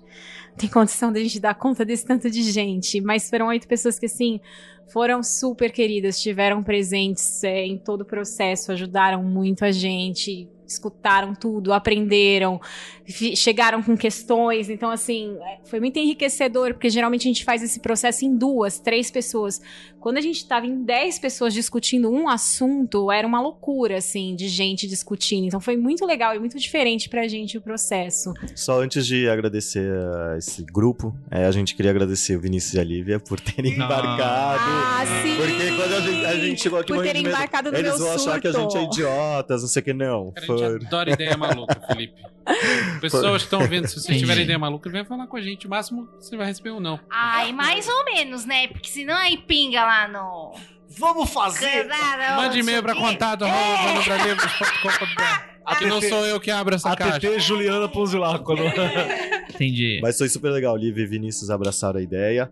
tem 0.58 0.70
condição 0.70 1.12
da 1.12 1.20
gente 1.20 1.38
dar 1.38 1.54
conta 1.54 1.84
desse 1.84 2.06
tanto 2.06 2.32
de 2.32 2.42
gente. 2.44 3.02
Mas 3.02 3.30
foram 3.30 3.48
oito 3.48 3.68
pessoas 3.68 4.00
que, 4.00 4.06
assim, 4.06 4.40
foram 4.88 5.22
super 5.22 5.72
queridas, 5.72 6.16
estiveram 6.16 6.64
presentes 6.64 7.44
é, 7.44 7.66
em 7.66 7.78
todo 7.78 8.02
o 8.02 8.06
processo, 8.06 8.72
ajudaram 8.72 9.24
muito 9.24 9.66
a 9.66 9.72
gente. 9.72 10.48
Escutaram 10.68 11.34
tudo, 11.34 11.74
aprenderam, 11.74 12.60
chegaram 13.36 13.82
com 13.82 13.96
questões. 13.96 14.70
Então, 14.70 14.90
assim, 14.90 15.38
é, 15.42 15.60
foi 15.66 15.80
muito 15.80 15.98
enriquecedor, 15.98 16.74
porque 16.74 16.90
geralmente 16.90 17.22
a 17.28 17.32
gente 17.32 17.44
faz 17.44 17.64
esse 17.64 17.80
processo 17.80 18.26
em 18.26 18.36
duas, 18.36 18.80
três 18.80 19.10
pessoas. 19.10 19.62
Quando 20.00 20.18
a 20.18 20.22
gente 20.22 20.38
estava 20.38 20.66
em 20.66 20.84
dez 20.84 21.18
pessoas 21.20 21.54
discutindo 21.54 22.10
um 22.10 22.30
assunto, 22.30 23.12
era 23.12 23.28
uma 23.28 23.42
loucura, 23.42 23.98
assim, 23.98 24.36
de 24.36 24.48
gente 24.48 24.88
discutindo. 24.88 25.46
Então, 25.48 25.60
foi 25.60 25.76
muito 25.76 26.06
legal 26.06 26.36
e 26.36 26.40
muito 26.40 26.58
diferente 26.58 27.10
pra 27.10 27.28
gente 27.28 27.58
o 27.58 27.62
processo. 27.62 28.34
Só 28.56 28.82
antes 28.82 29.06
de 29.06 29.28
agradecer 29.28 29.90
a 30.32 30.38
esse 30.38 30.64
grupo, 30.64 31.14
é, 31.32 31.46
a 31.46 31.52
gente 31.52 31.76
queria 31.76 31.92
agradecer 31.92 32.36
o 32.36 32.40
Vinícius 32.40 32.74
e 32.76 32.80
a 32.80 32.84
Lívia 32.84 33.20
por 33.20 33.40
terem 33.40 33.76
Não. 33.78 33.86
embarcado. 33.86 34.18
Ah, 34.64 35.04
sim! 35.24 35.36
Porque 35.36 35.76
quando 35.76 35.94
a 35.94 36.00
gente, 36.02 36.26
a 36.26 36.36
gente 36.36 36.62
chegou 36.62 36.80
aqui 36.80 36.94
Por 36.94 37.04
terem 37.04 37.24
medo, 37.24 37.36
embarcado 37.36 37.72
no 37.72 37.78
eles 37.78 37.98
vão 37.98 38.12
achar 38.12 38.40
que 38.40 38.48
a 38.48 38.52
gente 38.52 38.78
é 38.78 38.84
idiotas, 38.84 39.62
não 39.62 39.70
sei 39.70 39.82
o 39.82 39.86
que, 39.86 39.94
não. 39.94 40.34
Foi- 40.46 40.57
gente 40.58 40.86
adora 40.86 41.12
ideia 41.12 41.38
maluca, 41.38 41.80
Felipe. 41.88 42.22
Pessoas 43.02 43.42
que 43.42 43.48
estão 43.48 43.62
ouvindo, 43.62 43.88
se 43.88 43.96
vocês 43.96 44.06
Entendi. 44.06 44.20
tiverem 44.22 44.44
ideia 44.44 44.60
maluca, 44.60 44.90
vem 44.90 45.06
falar 45.06 45.28
com 45.28 45.38
a 45.38 45.42
gente. 45.42 45.68
O 45.68 45.70
máximo 45.70 46.08
você 46.20 46.36
vai 46.38 46.48
receber 46.48 46.72
um 46.72 46.80
não. 46.80 47.00
Ai, 47.10 47.52
mais 47.52 47.88
ou 47.88 48.06
menos, 48.06 48.46
né? 48.46 48.68
Porque 48.68 48.90
senão 48.90 49.16
aí 49.16 49.38
pinga 49.38 49.86
lá 49.86 50.08
no. 50.08 50.54
Vamos 50.98 51.30
fazer! 51.30 51.88
Mande 52.36 52.60
e-mail 52.60 52.82
pra 52.82 52.96
contato, 52.96 53.46
manubralivros.com.br. 53.46 55.78
Que 55.78 55.86
não 55.86 56.02
sou 56.02 56.26
eu 56.26 56.40
que 56.40 56.50
abro 56.50 56.76
essa 56.76 56.96
caixa. 56.96 57.18
ATT 57.18 57.40
Juliana 57.40 57.90
Ponzilaco. 57.90 58.54
Entendi. 59.50 60.00
Mas 60.02 60.18
foi 60.18 60.30
super 60.30 60.50
legal. 60.50 60.78
Lívia 60.78 61.04
e 61.04 61.06
Vinícius 61.06 61.50
abraçaram 61.50 62.00
a 62.00 62.02
ideia. 62.02 62.50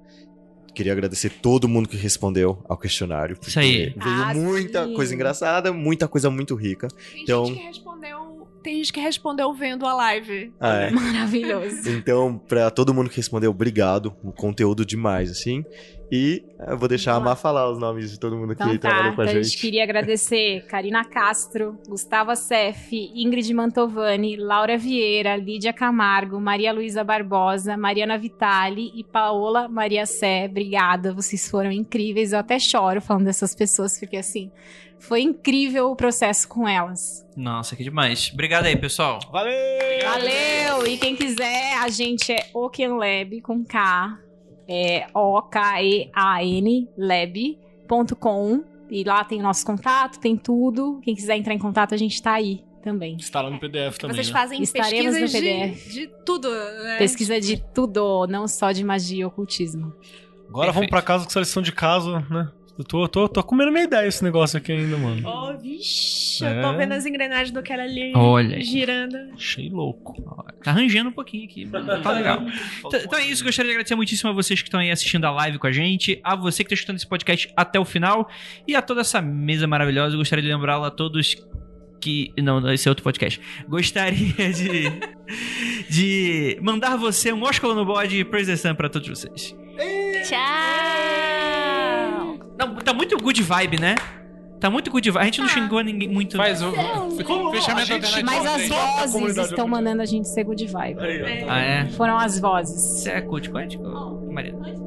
Queria 0.75 0.91
agradecer 0.91 1.29
todo 1.29 1.67
mundo 1.67 1.87
que 1.89 1.95
respondeu 1.97 2.63
ao 2.69 2.77
questionário. 2.77 3.35
porque 3.35 3.49
Isso 3.49 3.59
aí. 3.59 3.93
Veio 3.95 3.95
Ah, 4.23 4.33
muita 4.35 4.85
sim. 4.85 4.93
coisa 4.93 5.15
engraçada, 5.15 5.71
muita 5.73 6.07
coisa 6.07 6.29
muito 6.29 6.53
rica. 6.53 6.87
Tem 6.89 7.23
Então- 7.23 7.45
gente 7.45 7.57
que 7.59 7.65
respondeu. 7.65 8.35
Tem 8.61 8.77
gente 8.77 8.91
que 8.93 8.99
respondeu 8.99 9.53
vendo 9.53 9.85
a 9.85 9.93
live. 9.93 10.51
Ah, 10.59 10.73
é. 10.75 10.89
Maravilhoso. 10.89 11.87
Então, 11.89 12.35
pra 12.37 12.69
todo 12.71 12.93
mundo 12.95 13.09
que 13.11 13.17
respondeu, 13.17 13.51
obrigado. 13.51 14.13
Um 14.23 14.31
conteúdo 14.31 14.83
demais, 14.83 15.29
assim. 15.29 15.63
E 16.11 16.43
eh, 16.59 16.71
eu 16.71 16.77
vou 16.77 16.87
deixar 16.87 17.15
a 17.15 17.19
Má 17.19 17.35
falar 17.35 17.69
os 17.69 17.79
nomes 17.79 18.11
de 18.11 18.19
todo 18.19 18.37
mundo 18.37 18.55
que 18.55 18.61
Então 18.63 18.77
tá, 18.77 18.89
trabalhou 18.89 19.15
com 19.15 19.21
a 19.21 19.25
então 19.25 19.39
a 19.39 19.43
gente. 19.43 19.51
gente 19.51 19.61
queria 19.61 19.83
agradecer 19.83 20.65
Karina 20.67 21.03
Castro, 21.03 21.77
Gustavo 21.87 22.35
Sef, 22.35 22.91
Ingrid 22.93 23.51
Mantovani, 23.53 24.35
Laura 24.37 24.77
Vieira, 24.77 25.35
Lídia 25.35 25.73
Camargo, 25.73 26.39
Maria 26.39 26.71
Luísa 26.71 27.03
Barbosa, 27.03 27.75
Mariana 27.75 28.17
Vitali 28.17 28.91
e 28.95 29.03
Paola 29.03 29.67
Maria 29.67 30.05
Sé. 30.05 30.45
Obrigada, 30.49 31.13
vocês 31.13 31.49
foram 31.49 31.71
incríveis. 31.71 32.33
Eu 32.33 32.39
até 32.39 32.59
choro 32.59 33.01
falando 33.01 33.25
dessas 33.25 33.55
pessoas, 33.55 33.99
porque 33.99 34.17
assim, 34.17 34.51
foi 34.99 35.21
incrível 35.21 35.89
o 35.91 35.95
processo 35.95 36.47
com 36.47 36.67
elas. 36.67 37.25
Nossa, 37.35 37.75
que 37.75 37.83
demais. 37.83 38.29
Obrigado 38.33 38.65
aí, 38.65 38.75
pessoal. 38.77 39.19
Valeu! 39.31 39.53
Valeu! 40.03 40.87
E 40.87 40.97
quem 40.97 41.15
quiser, 41.15 41.77
a 41.79 41.89
gente 41.89 42.31
é 42.31 42.47
Ocean 42.53 42.95
Lab 42.95 43.41
com 43.41 43.63
K, 43.63 44.19
é 44.67 45.07
O-K-E-A-N, 45.13 46.89
lab.com. 46.97 48.63
E 48.89 49.03
lá 49.03 49.23
tem 49.23 49.39
o 49.39 49.43
nosso 49.43 49.65
contato, 49.65 50.19
tem 50.19 50.37
tudo. 50.37 50.99
Quem 51.03 51.15
quiser 51.15 51.35
entrar 51.37 51.53
em 51.53 51.59
contato, 51.59 51.93
a 51.93 51.97
gente 51.97 52.21
tá 52.21 52.33
aí 52.33 52.63
também. 52.83 53.15
Está 53.17 53.41
lá 53.41 53.49
no 53.49 53.59
PDF 53.59 53.97
também. 53.97 54.15
Vocês 54.15 54.27
né? 54.27 54.33
fazem 54.33 54.61
Estaremos 54.61 55.17
pesquisas 55.17 55.33
no 55.33 55.39
de, 55.39 55.47
PDF. 55.47 55.91
de 55.91 56.07
tudo. 56.23 56.49
né? 56.49 56.97
Pesquisa 56.99 57.41
de 57.41 57.57
tudo, 57.73 58.27
não 58.27 58.47
só 58.47 58.71
de 58.71 58.83
magia 58.83 59.21
e 59.21 59.25
ocultismo. 59.25 59.91
Agora 60.47 60.71
vamos 60.71 60.89
pra 60.89 61.01
casa 61.01 61.23
com 61.23 61.29
essa 61.31 61.39
lição 61.39 61.63
de 61.63 61.71
casa, 61.71 62.19
né? 62.29 62.51
Eu 62.77 62.83
tô, 62.83 63.07
tô, 63.07 63.29
tô 63.29 63.41
comendo 63.41 63.71
minha 63.71 63.85
ideia 63.85 64.05
esse 64.05 64.21
negócio 64.21 64.57
aqui 64.57 64.71
ainda, 64.73 64.97
mano. 64.97 65.25
Oh, 65.25 65.57
vixe, 65.57 66.43
É. 66.43 66.57
eu 66.57 66.61
tô 66.61 66.73
vendo 66.75 66.91
as 66.91 67.05
engrenagens 67.05 67.51
do 67.51 67.63
cara 67.63 67.83
ali 67.83 68.11
Olha 68.13 68.59
girando. 68.61 69.15
Achei 69.33 69.69
louco. 69.69 70.21
Tá 70.61 70.71
arranjando 70.71 71.09
um 71.09 71.13
pouquinho 71.13 71.45
aqui. 71.45 71.65
Tá 71.67 72.11
legal. 72.11 72.41
Então- 72.85 72.99
Então 72.99 73.19
é 73.19 73.25
isso. 73.27 73.43
Gostaria 73.45 73.69
de 73.69 73.75
agradecer 73.75 73.95
muitíssimo 73.95 74.29
a 74.29 74.33
vocês 74.33 74.61
que 74.61 74.67
estão 74.67 74.79
aí 74.81 74.91
assistindo 74.91 75.23
a 75.25 75.31
live 75.31 75.57
com 75.57 75.67
a 75.67 75.71
gente, 75.71 76.19
a 76.21 76.35
você 76.35 76.63
que 76.63 76.67
está 76.67 76.73
escutando 76.73 76.97
esse 76.97 77.07
podcast 77.07 77.49
até 77.55 77.79
o 77.79 77.85
final 77.85 78.29
e 78.67 78.75
a 78.75 78.81
toda 78.81 78.99
essa 79.01 79.21
mesa 79.21 79.65
maravilhosa. 79.67 80.15
Eu 80.15 80.19
gostaria 80.19 80.43
de 80.43 80.49
lembrá-la 80.53 80.87
a 80.87 80.91
todos 80.91 81.35
que. 82.01 82.33
Não, 82.37 82.69
esse 82.73 82.89
é 82.89 82.91
outro 82.91 83.03
podcast. 83.05 83.39
Gostaria 83.69 84.51
de. 84.51 84.91
de 85.89 86.59
mandar 86.61 86.97
você 86.97 87.31
um 87.31 87.41
Oscar 87.43 87.73
no 87.73 87.85
bode 87.85 88.19
e 88.19 88.25
Praise 88.25 88.51
the 88.51 88.57
Sun 88.57 88.75
pra 88.75 88.89
todos 88.89 89.07
vocês. 89.07 89.55
Tchau! 90.27 90.94
Não, 92.57 92.75
tá 92.75 92.93
muito 92.93 93.17
good 93.17 93.41
vibe, 93.41 93.79
né? 93.79 93.95
Tá 94.59 94.69
muito 94.69 94.89
good 94.89 95.11
vibe. 95.11 95.21
A 95.21 95.25
gente 95.25 95.41
não 95.41 95.47
xingou 95.49 95.81
ninguém 95.81 96.07
muito. 96.07 96.37
Faz 96.37 96.61
o 96.61 96.71
Como? 97.25 97.51
fechamento 97.51 97.93
A 97.93 97.97
gente- 97.97 98.05
alternativo. 98.05 98.25
Mas 98.25 98.45
as 98.45 98.69
vozes 98.69 99.11
comunidade 99.13 99.49
estão 99.49 99.67
mandando 99.67 100.01
a 100.01 100.05
gente 100.05 100.27
ser 100.29 100.43
good 100.45 100.65
vibe. 100.65 100.99
Aí, 100.99 101.43
ó. 101.43 101.51
Ah, 101.51 101.59
é? 101.59 101.85
Foram 101.89 102.17
as 102.17 102.39
vozes. 102.39 102.81
Você 103.01 103.09
é 103.11 103.21
cult 103.21 103.49
quântico, 103.49 103.83
Maria? 104.31 104.53
Praise, 104.55 104.81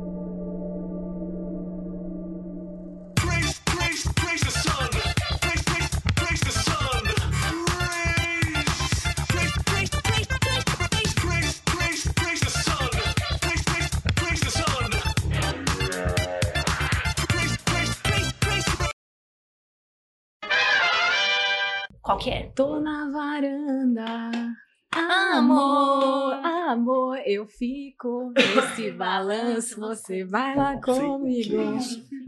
Qual 22.19 22.25
que 22.25 22.31
é? 22.31 22.51
Tô 22.53 22.81
na 22.81 23.09
varanda. 23.13 24.53
Amor, 24.91 26.33
amor, 26.45 27.17
eu 27.25 27.47
fico 27.47 28.33
nesse 28.37 28.91
balanço. 28.99 29.79
Você 29.79 30.25
vai 30.25 30.57
lá 30.57 30.81
comigo. 30.81 31.79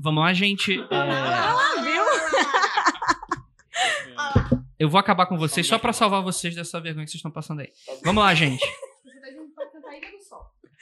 Vamos 0.01 0.23
lá, 0.23 0.33
gente. 0.33 0.79
É, 0.79 0.85
Ah, 0.93 1.75
viu? 1.83 2.05
Eu 4.79 4.89
vou 4.89 5.01
acabar 5.01 5.27
com 5.27 5.37
vocês 5.37 5.67
só 5.67 5.77
pra 5.77 5.93
salvar 5.93 6.23
vocês 6.23 6.55
dessa 6.55 6.81
vergonha 6.81 7.05
que 7.05 7.11
vocês 7.11 7.19
estão 7.19 7.33
passando 7.33 7.61
aí. 7.63 7.73
Vamos 8.05 8.23
lá, 8.23 8.33
gente. 8.33 8.65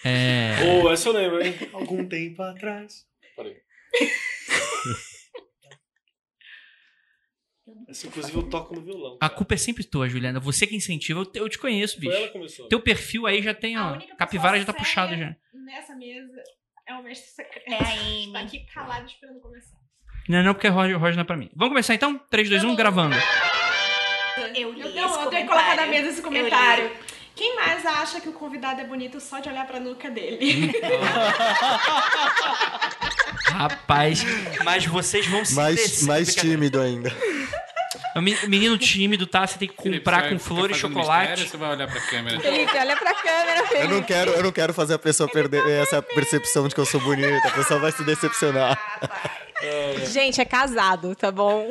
É. 0.05 0.81
Ô, 0.85 0.93
essa 0.93 1.09
eu 1.09 1.13
lembro, 1.13 1.45
hein? 1.45 1.57
Algum 1.73 2.07
tempo 2.09 2.41
atrás. 2.41 3.05
Essa, 7.89 8.07
inclusive, 8.07 8.37
eu 8.37 8.43
toco 8.43 8.75
no 8.75 8.83
violão. 8.83 9.17
A 9.21 9.29
culpa 9.31 9.55
é 9.55 9.57
sempre 9.57 9.83
tua, 9.83 10.09
Juliana. 10.09 10.39
Você 10.41 10.67
que 10.67 10.77
incentiva. 10.77 11.21
Eu 11.21 11.27
te, 11.27 11.39
eu 11.39 11.49
te 11.49 11.59
conheço, 11.59 11.97
Foi 11.99 12.09
ela 12.09 12.21
bicho. 12.21 12.33
começou. 12.33 12.69
Teu 12.69 12.81
perfil 12.81 13.27
aí 13.27 13.43
já 13.43 13.55
tem, 13.55 13.77
A 13.77 13.87
ó. 13.89 13.93
única 13.95 14.15
Capivara 14.17 14.59
já 14.59 14.65
tá 14.67 14.73
puxado 14.75 15.11
séria 15.11 15.37
já. 15.53 15.59
Nessa 15.65 15.95
mesa 15.97 16.43
é 16.87 16.95
o 16.95 17.03
mestre 17.03 17.31
secreto. 17.31 17.65
É 17.71 17.75
a 17.77 17.93
Amy. 18.01 18.33
Tá 18.33 18.41
aqui 18.41 18.67
calado 18.75 19.07
esperando 19.07 19.41
começar. 19.41 19.77
Não, 20.29 20.43
não, 20.43 20.53
porque 20.53 20.69
Roger, 20.69 20.99
Roger 20.99 21.15
não 21.17 21.23
é 21.23 21.27
pra 21.27 21.37
mim. 21.37 21.49
Vamos 21.57 21.71
começar 21.73 21.95
então? 21.95 22.19
3, 22.31 22.51
2, 22.51 22.65
1, 22.65 22.77
gravando. 22.77 23.17
Eu 24.55 24.73
li 24.73 24.81
Eu, 24.83 24.87
esse 24.89 24.95
não, 24.97 25.23
eu 25.23 25.31
tenho 25.31 25.43
que 25.43 25.49
comentário. 25.49 25.49
colocar 25.49 25.77
na 25.77 25.87
mesa 25.87 26.09
esse 26.11 26.21
comentário. 26.23 26.91
Quem 27.35 27.55
mais 27.57 27.87
acha 27.87 28.21
que 28.21 28.29
o 28.29 28.33
convidado 28.33 28.81
é 28.81 28.85
bonito 28.85 29.19
só 29.21 29.39
de 29.39 29.49
olhar 29.49 29.67
pra 29.67 29.81
nuca 29.81 30.11
dele? 30.11 30.73
Rapaz, 33.47 34.25
mas 34.65 34.85
vocês 34.85 35.27
vão 35.27 35.45
se 35.45 35.55
Mais, 35.55 35.77
descer. 35.77 36.07
mais 36.07 36.35
tímido 36.35 36.81
ainda. 36.81 37.11
O 38.19 38.23
men- 38.23 38.37
menino 38.49 38.77
tímido, 38.79 39.27
tá? 39.27 39.47
Você 39.47 39.59
tem 39.59 39.69
que 39.69 39.75
Felipe, 39.83 39.99
comprar 40.05 40.23
você 40.23 40.29
com 40.31 40.37
vai 40.37 40.39
flor 40.39 40.71
e 40.71 40.75
chocolate. 40.75 41.31
mistério, 41.31 41.51
Você 41.51 41.57
vai 41.57 41.71
olhar 41.71 41.89
pra 41.89 42.01
câmera. 42.01 42.41
Felipe, 42.41 42.77
olha 42.79 42.97
pra 42.97 43.15
câmera, 43.15 43.61
Eu 43.61 43.67
Felipe. 43.67 43.89
não 43.95 44.03
quero, 44.03 44.31
eu 44.33 44.43
não 44.43 44.53
quero 44.53 44.75
fazer 44.75 44.95
a 44.95 44.99
pessoa 44.99 45.29
perder 45.29 45.67
essa 45.83 46.03
percepção 46.03 46.69
de 46.69 46.75
que 46.75 46.81
eu 46.81 46.87
sou 46.87 47.01
bonita. 47.01 47.49
A 47.49 47.51
pessoa 47.53 47.79
vai 47.81 47.93
se 47.93 48.03
decepcionar. 48.05 48.79
Gente, 50.07 50.41
é 50.41 50.45
casado, 50.45 51.15
tá 51.17 51.31
bom? 51.33 51.69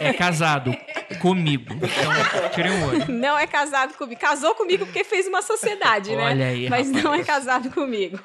É 0.00 0.12
casado 0.12 0.76
comigo. 1.20 1.72
Então, 1.74 2.48
tirei 2.54 2.72
um 2.72 2.88
olho. 2.88 3.12
Não 3.12 3.38
é 3.38 3.46
casado 3.46 3.94
comigo. 3.94 4.20
Casou 4.20 4.54
comigo 4.54 4.84
porque 4.84 5.04
fez 5.04 5.26
uma 5.28 5.40
sociedade, 5.42 6.14
né? 6.16 6.24
Olha 6.24 6.46
aí, 6.46 6.68
Mas 6.68 6.88
rapaz. 6.88 7.04
não 7.04 7.14
é 7.14 7.22
casado 7.22 7.70
comigo. 7.70 8.18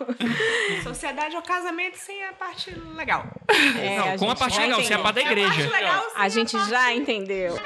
Sociedade 0.84 1.36
é 1.36 1.40
o 1.40 1.44
casamento 1.44 1.95
sem 1.95 2.24
a 2.26 2.34
parte 2.34 2.72
legal. 2.95 3.26
É, 3.80 3.98
Não, 3.98 4.18
com 4.18 4.30
a 4.32 4.36
parte 4.36 4.60
legal, 4.60 4.82
você 4.82 4.94
é 4.94 4.95
a 4.95 4.99
parte 4.99 5.15
da 5.15 5.22
igreja. 5.22 5.69
Legal, 5.69 6.02
sim, 6.03 6.11
A 6.15 6.30
gente 6.30 6.69
já 6.69 6.94
entendeu. 6.94 7.57